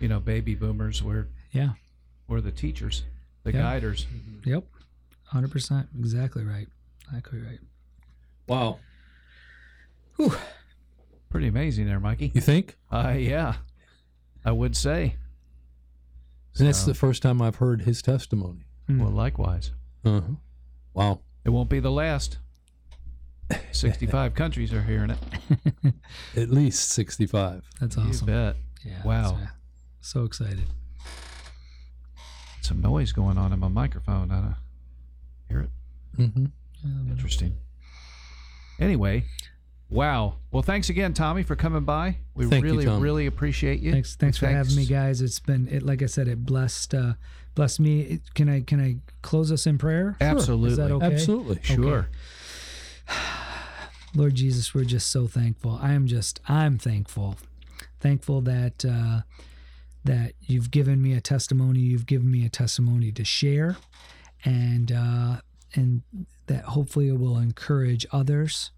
you 0.00 0.08
know, 0.08 0.18
baby 0.20 0.54
boomers, 0.54 1.02
we're 1.02 1.28
Yeah. 1.52 1.74
we're 2.26 2.40
the 2.40 2.50
teachers, 2.52 3.04
the 3.44 3.52
Yeah. 3.52 3.62
guiders. 3.62 4.06
Yep. 4.44 4.64
Hundred 5.24 5.50
percent. 5.50 5.88
Exactly 5.98 6.44
right. 6.44 6.68
Exactly 7.06 7.40
right. 7.40 7.60
Wow. 8.46 8.78
Pretty 11.30 11.46
amazing 11.48 11.86
there, 11.86 11.98
Mikey. 12.00 12.30
You 12.34 12.40
think? 12.40 12.76
Uh, 12.90 13.14
yeah, 13.16 13.56
I 14.44 14.52
would 14.52 14.76
say. 14.76 15.16
And 16.58 16.66
that's 16.68 16.80
So- 16.80 16.86
the 16.86 16.94
first 16.94 17.22
time 17.22 17.40
I've 17.40 17.56
heard 17.56 17.82
his 17.82 18.02
testimony. 18.02 18.66
Well, 18.88 19.10
likewise. 19.10 19.70
Uh-huh. 20.04 20.34
Wow. 20.92 21.20
It 21.44 21.50
won't 21.50 21.70
be 21.70 21.80
the 21.80 21.90
last. 21.90 22.38
65 23.72 24.34
countries 24.36 24.72
are 24.72 24.82
hearing 24.82 25.10
it. 25.10 25.94
At 26.36 26.50
least 26.50 26.90
65. 26.90 27.62
That's 27.80 27.96
You 27.96 28.02
awesome. 28.02 28.26
bet. 28.26 28.56
Yeah. 28.84 29.02
Wow. 29.04 29.22
that's, 29.32 29.42
uh, 29.42 29.46
So 30.00 30.24
excited. 30.24 30.64
Some 32.60 32.80
noise 32.80 33.12
going 33.12 33.38
on 33.38 33.52
in 33.52 33.58
my 33.58 33.68
microphone. 33.68 34.30
I 34.30 34.40
don't 34.40 34.54
hear 35.48 35.60
it. 35.62 35.70
Mm-hmm. 36.18 37.10
Interesting. 37.10 37.56
Anyway, 38.78 39.24
wow. 39.90 40.34
Well, 40.50 40.62
thanks 40.62 40.88
again, 40.88 41.12
Tommy, 41.14 41.42
for 41.42 41.56
coming 41.56 41.84
by. 41.84 42.16
We 42.34 42.46
Thank 42.46 42.64
you, 42.64 42.70
really, 42.72 42.84
Tommy. 42.84 43.02
really 43.02 43.26
appreciate 43.26 43.80
you. 43.80 43.92
Thanks. 43.92 44.16
Thanks 44.16 44.38
for 44.38 44.46
having 44.46 44.74
me, 44.76 44.86
guys. 44.86 45.20
It's 45.20 45.40
been 45.40 45.68
it. 45.68 45.82
Like 45.82 46.02
I 46.02 46.06
said, 46.06 46.28
it 46.28 46.44
blessed 46.44 46.94
uh, 46.94 47.14
blessed 47.54 47.80
me. 47.80 48.00
It- 48.02 48.34
Can 48.34 48.48
I 48.48 48.60
can 48.62 48.80
I 48.80 48.96
close 49.22 49.50
us 49.52 49.66
in 49.66 49.78
prayer? 49.78 50.16
Absolutely. 50.20 50.70
Is 50.70 50.76
that 50.78 50.90
okay? 50.92 51.06
Absolutely. 51.06 51.58
Sure. 51.62 52.08
Lord 54.14 54.34
Jesus, 54.34 54.74
we're 54.74 54.84
just 54.84 55.10
so 55.10 55.26
thankful. 55.26 55.78
I 55.80 55.92
am 55.92 56.06
just, 56.06 56.40
I'm 56.46 56.78
thankful, 56.78 57.36
thankful 58.00 58.42
that 58.42 58.84
uh, 58.84 59.22
that 60.04 60.32
you've 60.40 60.70
given 60.70 61.00
me 61.00 61.14
a 61.14 61.20
testimony. 61.20 61.80
You've 61.80 62.06
given 62.06 62.30
me 62.30 62.44
a 62.44 62.50
testimony 62.50 63.10
to 63.12 63.24
share, 63.24 63.76
and 64.44 64.92
uh, 64.92 65.40
and 65.74 66.02
that 66.46 66.64
hopefully 66.64 67.08
it 67.08 67.18
will 67.18 67.38
encourage 67.38 68.04
others 68.12 68.70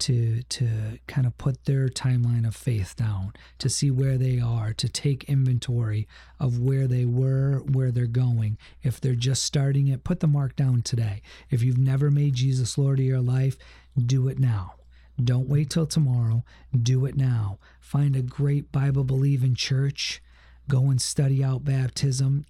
to 0.00 0.42
to 0.42 0.98
kind 1.06 1.26
of 1.26 1.36
put 1.38 1.64
their 1.64 1.88
timeline 1.88 2.46
of 2.46 2.56
faith 2.56 2.96
down, 2.96 3.32
to 3.58 3.68
see 3.68 3.90
where 3.90 4.18
they 4.18 4.40
are, 4.40 4.72
to 4.74 4.88
take 4.88 5.24
inventory 5.24 6.08
of 6.38 6.58
where 6.58 6.86
they 6.86 7.04
were, 7.04 7.58
where 7.58 7.90
they're 7.90 8.06
going. 8.06 8.58
If 8.82 9.00
they're 9.00 9.14
just 9.14 9.42
starting 9.42 9.88
it, 9.88 10.04
put 10.04 10.20
the 10.20 10.26
mark 10.26 10.56
down 10.56 10.82
today. 10.82 11.22
If 11.50 11.62
you've 11.62 11.78
never 11.78 12.10
made 12.10 12.34
Jesus 12.34 12.76
Lord 12.78 12.98
of 12.98 13.04
your 13.04 13.20
life, 13.20 13.56
do 13.96 14.28
it 14.28 14.38
now. 14.38 14.74
Don't 15.22 15.48
wait 15.48 15.70
till 15.70 15.86
tomorrow. 15.86 16.44
Do 16.80 17.04
it 17.04 17.16
now. 17.16 17.58
Find 17.80 18.16
a 18.16 18.22
great 18.22 18.72
Bible 18.72 19.04
believing 19.04 19.54
church. 19.54 20.22
Go 20.68 20.90
and 20.90 21.00
study 21.00 21.44
out 21.44 21.64
baptism. 21.64 22.46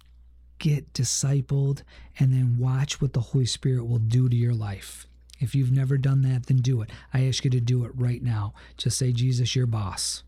Get 0.57 0.93
discipled 0.93 1.83
and 2.19 2.31
then 2.31 2.57
watch 2.59 3.01
what 3.01 3.13
the 3.13 3.19
Holy 3.19 3.45
Spirit 3.45 3.85
will 3.85 3.97
do 3.97 4.29
to 4.29 4.35
your 4.35 4.53
life. 4.53 5.07
If 5.41 5.55
you've 5.55 5.71
never 5.71 5.97
done 5.97 6.21
that, 6.21 6.45
then 6.45 6.57
do 6.57 6.81
it. 6.81 6.89
I 7.13 7.27
ask 7.27 7.43
you 7.43 7.49
to 7.51 7.59
do 7.59 7.83
it 7.83 7.91
right 7.95 8.23
now. 8.23 8.53
Just 8.77 8.97
say, 8.97 9.11
Jesus, 9.11 9.55
your 9.55 9.65
boss 9.65 10.23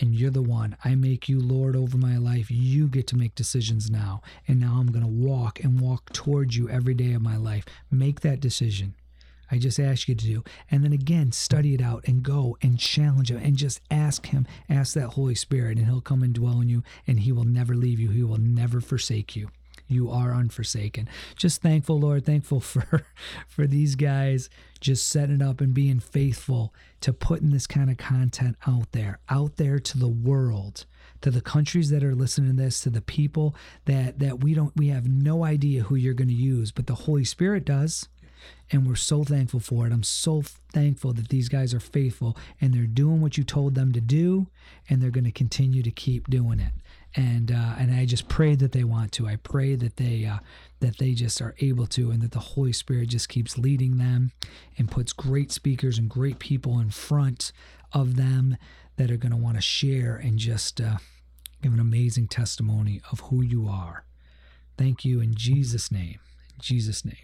and 0.00 0.14
you're 0.14 0.30
the 0.30 0.42
one. 0.42 0.76
I 0.84 0.94
make 0.94 1.28
you 1.28 1.40
Lord 1.40 1.74
over 1.74 1.96
my 1.96 2.18
life. 2.18 2.50
You 2.50 2.88
get 2.88 3.06
to 3.08 3.16
make 3.16 3.34
decisions 3.34 3.90
now. 3.90 4.22
And 4.46 4.60
now 4.60 4.76
I'm 4.78 4.92
going 4.92 5.04
to 5.04 5.06
walk 5.08 5.60
and 5.60 5.80
walk 5.80 6.12
towards 6.12 6.56
you 6.56 6.68
every 6.68 6.94
day 6.94 7.12
of 7.12 7.22
my 7.22 7.36
life. 7.36 7.64
Make 7.90 8.20
that 8.20 8.40
decision. 8.40 8.94
I 9.50 9.58
just 9.58 9.78
ask 9.78 10.08
you 10.08 10.14
to 10.14 10.26
do. 10.26 10.44
And 10.70 10.82
then 10.84 10.92
again, 10.92 11.30
study 11.32 11.72
it 11.74 11.80
out 11.80 12.04
and 12.06 12.22
go 12.22 12.56
and 12.62 12.78
challenge 12.78 13.30
him 13.30 13.38
and 13.38 13.56
just 13.56 13.80
ask 13.90 14.26
him, 14.26 14.46
ask 14.68 14.94
that 14.94 15.10
Holy 15.10 15.36
Spirit, 15.36 15.78
and 15.78 15.86
he'll 15.86 16.00
come 16.00 16.22
and 16.22 16.34
dwell 16.34 16.60
in 16.60 16.68
you 16.68 16.82
and 17.06 17.20
he 17.20 17.32
will 17.32 17.44
never 17.44 17.74
leave 17.74 18.00
you. 18.00 18.10
He 18.10 18.24
will 18.24 18.38
never 18.38 18.80
forsake 18.80 19.36
you. 19.36 19.48
You 19.88 20.10
are 20.10 20.32
unforsaken. 20.32 21.08
Just 21.36 21.62
thankful, 21.62 21.98
Lord, 21.98 22.24
thankful 22.26 22.60
for 22.72 23.06
for 23.48 23.66
these 23.66 23.94
guys 23.94 24.48
just 24.80 25.08
setting 25.08 25.42
up 25.42 25.60
and 25.60 25.72
being 25.72 26.00
faithful 26.00 26.74
to 27.00 27.12
putting 27.12 27.50
this 27.50 27.66
kind 27.66 27.90
of 27.90 27.96
content 27.96 28.56
out 28.66 28.92
there, 28.92 29.18
out 29.28 29.56
there 29.56 29.78
to 29.78 29.98
the 29.98 30.08
world, 30.08 30.84
to 31.22 31.30
the 31.30 31.40
countries 31.40 31.90
that 31.90 32.04
are 32.04 32.14
listening 32.14 32.56
to 32.56 32.62
this, 32.62 32.80
to 32.80 32.90
the 32.90 33.00
people 33.00 33.54
that 33.84 34.18
that 34.18 34.42
we 34.42 34.54
don't 34.54 34.76
we 34.76 34.88
have 34.88 35.08
no 35.08 35.44
idea 35.44 35.84
who 35.84 35.94
you're 35.94 36.14
going 36.14 36.28
to 36.28 36.34
use, 36.34 36.72
but 36.72 36.86
the 36.86 36.94
Holy 36.94 37.24
Spirit 37.24 37.64
does 37.64 38.08
and 38.70 38.86
we're 38.86 38.96
so 38.96 39.22
thankful 39.22 39.60
for 39.60 39.86
it. 39.86 39.92
I'm 39.92 40.02
so 40.02 40.42
thankful 40.72 41.12
that 41.14 41.28
these 41.28 41.48
guys 41.48 41.72
are 41.72 41.80
faithful 41.80 42.36
and 42.60 42.74
they're 42.74 42.86
doing 42.86 43.20
what 43.20 43.38
you 43.38 43.44
told 43.44 43.74
them 43.74 43.92
to 43.92 44.00
do, 44.00 44.48
and 44.88 45.00
they're 45.00 45.10
going 45.10 45.24
to 45.24 45.32
continue 45.32 45.82
to 45.82 45.90
keep 45.90 46.28
doing 46.28 46.60
it. 46.60 46.72
And 47.18 47.50
uh, 47.50 47.74
and 47.78 47.94
I 47.94 48.04
just 48.04 48.28
pray 48.28 48.54
that 48.56 48.72
they 48.72 48.84
want 48.84 49.10
to. 49.12 49.26
I 49.26 49.36
pray 49.36 49.74
that 49.74 49.96
they 49.96 50.26
uh, 50.26 50.38
that 50.80 50.98
they 50.98 51.12
just 51.12 51.40
are 51.40 51.54
able 51.60 51.86
to, 51.88 52.10
and 52.10 52.20
that 52.22 52.32
the 52.32 52.38
Holy 52.40 52.72
Spirit 52.74 53.08
just 53.08 53.30
keeps 53.30 53.56
leading 53.56 53.96
them 53.96 54.32
and 54.76 54.90
puts 54.90 55.14
great 55.14 55.50
speakers 55.50 55.96
and 55.98 56.10
great 56.10 56.38
people 56.38 56.78
in 56.78 56.90
front 56.90 57.52
of 57.92 58.16
them 58.16 58.58
that 58.96 59.10
are 59.10 59.16
going 59.16 59.32
to 59.32 59.38
want 59.38 59.56
to 59.56 59.62
share 59.62 60.16
and 60.16 60.38
just 60.38 60.78
uh, 60.80 60.98
give 61.62 61.72
an 61.72 61.80
amazing 61.80 62.28
testimony 62.28 63.00
of 63.10 63.20
who 63.20 63.40
you 63.42 63.66
are. 63.66 64.04
Thank 64.76 65.04
you 65.06 65.20
in 65.20 65.34
Jesus' 65.34 65.90
name. 65.90 66.20
In 66.50 66.54
In 66.56 66.60
Jesus' 66.60 67.02
name. 67.04 67.16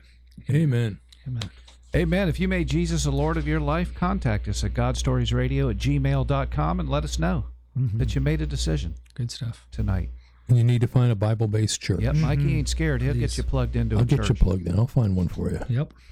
Amen. 0.51 1.01
Amen. 1.29 1.51
Amen. 1.95 2.29
If 2.31 2.41
you 2.41 2.49
made 2.49 2.67
Jesus 2.69 3.05
the 3.05 3.11
Lord 3.13 3.37
of 3.37 3.47
your 3.47 3.61
life, 3.61 3.95
contact 3.95 4.49
us 4.49 4.65
at 4.65 4.73
godstoriesradio 4.73 5.71
at 5.71 5.77
gmail.com 5.77 6.81
and 6.81 6.89
let 6.89 7.05
us 7.05 7.19
know 7.19 7.45
Mm-hmm. 7.79 7.97
that 7.97 8.15
you 8.15 8.21
made 8.21 8.43
a 8.43 8.47
decision 8.47 8.95
Good 9.15 9.31
stuff. 9.31 9.67
tonight. 9.71 10.11
And 10.49 10.59
you 10.59 10.65
need 10.65 10.81
to 10.81 10.87
find 10.87 11.13
a 11.13 11.15
Bible 11.15 11.49
based 11.49 11.81
church. 11.81 12.01
Yep, 12.01 12.17
Mikey 12.17 12.59
ain't 12.59 12.69
scared. 12.69 13.01
He'll 13.03 13.15
get 13.15 13.37
you 13.37 13.43
plugged 13.43 13.77
into 13.77 13.97
a 13.97 13.99
channel. 14.01 14.13
I'll 14.13 14.19
get 14.19 14.29
you 14.29 14.35
plugged 14.35 14.67
in. 14.67 14.79
I'll 14.79 14.87
find 14.87 15.17
one 15.17 15.29
for 15.29 15.51
you. 15.51 15.61
Yep. 15.69 15.95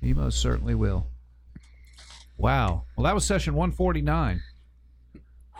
He 0.00 0.14
most 0.14 0.40
certainly 0.40 0.74
will. 0.74 1.06
Wow. 2.38 2.84
Well, 2.96 3.04
that 3.04 3.14
was 3.14 3.26
session 3.26 3.54
149. 3.54 4.42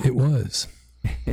It 0.03 0.15
was. 0.15 0.67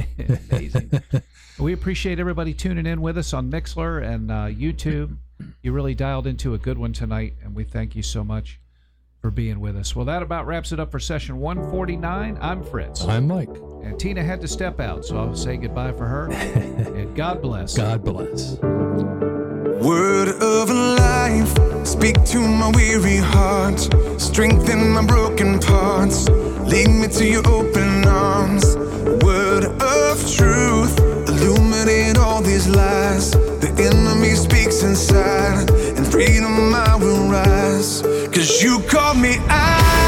Amazing. 0.51 0.91
we 1.59 1.71
appreciate 1.71 2.19
everybody 2.19 2.53
tuning 2.53 2.85
in 2.85 2.99
with 2.99 3.17
us 3.17 3.33
on 3.33 3.49
Mixlr 3.49 4.03
and 4.05 4.29
uh, 4.29 4.47
YouTube. 4.47 5.15
You 5.61 5.71
really 5.71 5.95
dialed 5.95 6.27
into 6.27 6.53
a 6.53 6.57
good 6.57 6.77
one 6.77 6.91
tonight, 6.91 7.35
and 7.41 7.55
we 7.55 7.63
thank 7.63 7.95
you 7.95 8.03
so 8.03 8.25
much 8.25 8.59
for 9.21 9.31
being 9.31 9.59
with 9.59 9.75
us. 9.75 9.95
Well, 9.95 10.05
that 10.05 10.21
about 10.21 10.45
wraps 10.45 10.71
it 10.71 10.79
up 10.79 10.91
for 10.91 10.99
session 10.99 11.37
149. 11.39 12.37
I'm 12.41 12.63
Fritz. 12.63 13.03
I'm 13.03 13.27
Mike. 13.27 13.49
And 13.83 13.99
Tina 13.99 14.23
had 14.23 14.41
to 14.41 14.47
step 14.47 14.79
out, 14.79 15.05
so 15.05 15.17
I'll 15.17 15.35
say 15.35 15.57
goodbye 15.57 15.93
for 15.93 16.05
her. 16.05 16.31
and 16.31 17.15
God 17.15 17.41
bless. 17.41 17.75
God 17.75 18.03
bless. 18.03 18.57
Word 19.79 20.29
of 20.41 20.69
life, 20.69 21.85
speak 21.85 22.23
to 22.25 22.39
my 22.39 22.71
weary 22.75 23.17
heart, 23.17 23.79
strengthen 24.19 24.89
my 24.89 25.05
broken 25.05 25.59
parts, 25.59 26.27
lead 26.29 26.89
me 26.89 27.07
to 27.07 27.25
your 27.25 27.47
open 27.47 28.05
arms. 28.05 28.75
Word 29.23 29.65
of 29.65 30.17
truth, 30.35 30.99
illuminate 31.29 32.17
all 32.17 32.41
these 32.41 32.67
lies. 32.67 33.31
The 33.31 33.71
enemy 33.77 34.33
speaks 34.33 34.81
inside, 34.81 35.69
and 35.69 35.86
freedom 36.11 36.73
I 36.73 36.95
will 36.95 37.29
rise. 37.29 38.01
Cause 38.33 38.61
you 38.61 38.79
called 38.87 39.17
me 39.17 39.37
out 39.49 40.06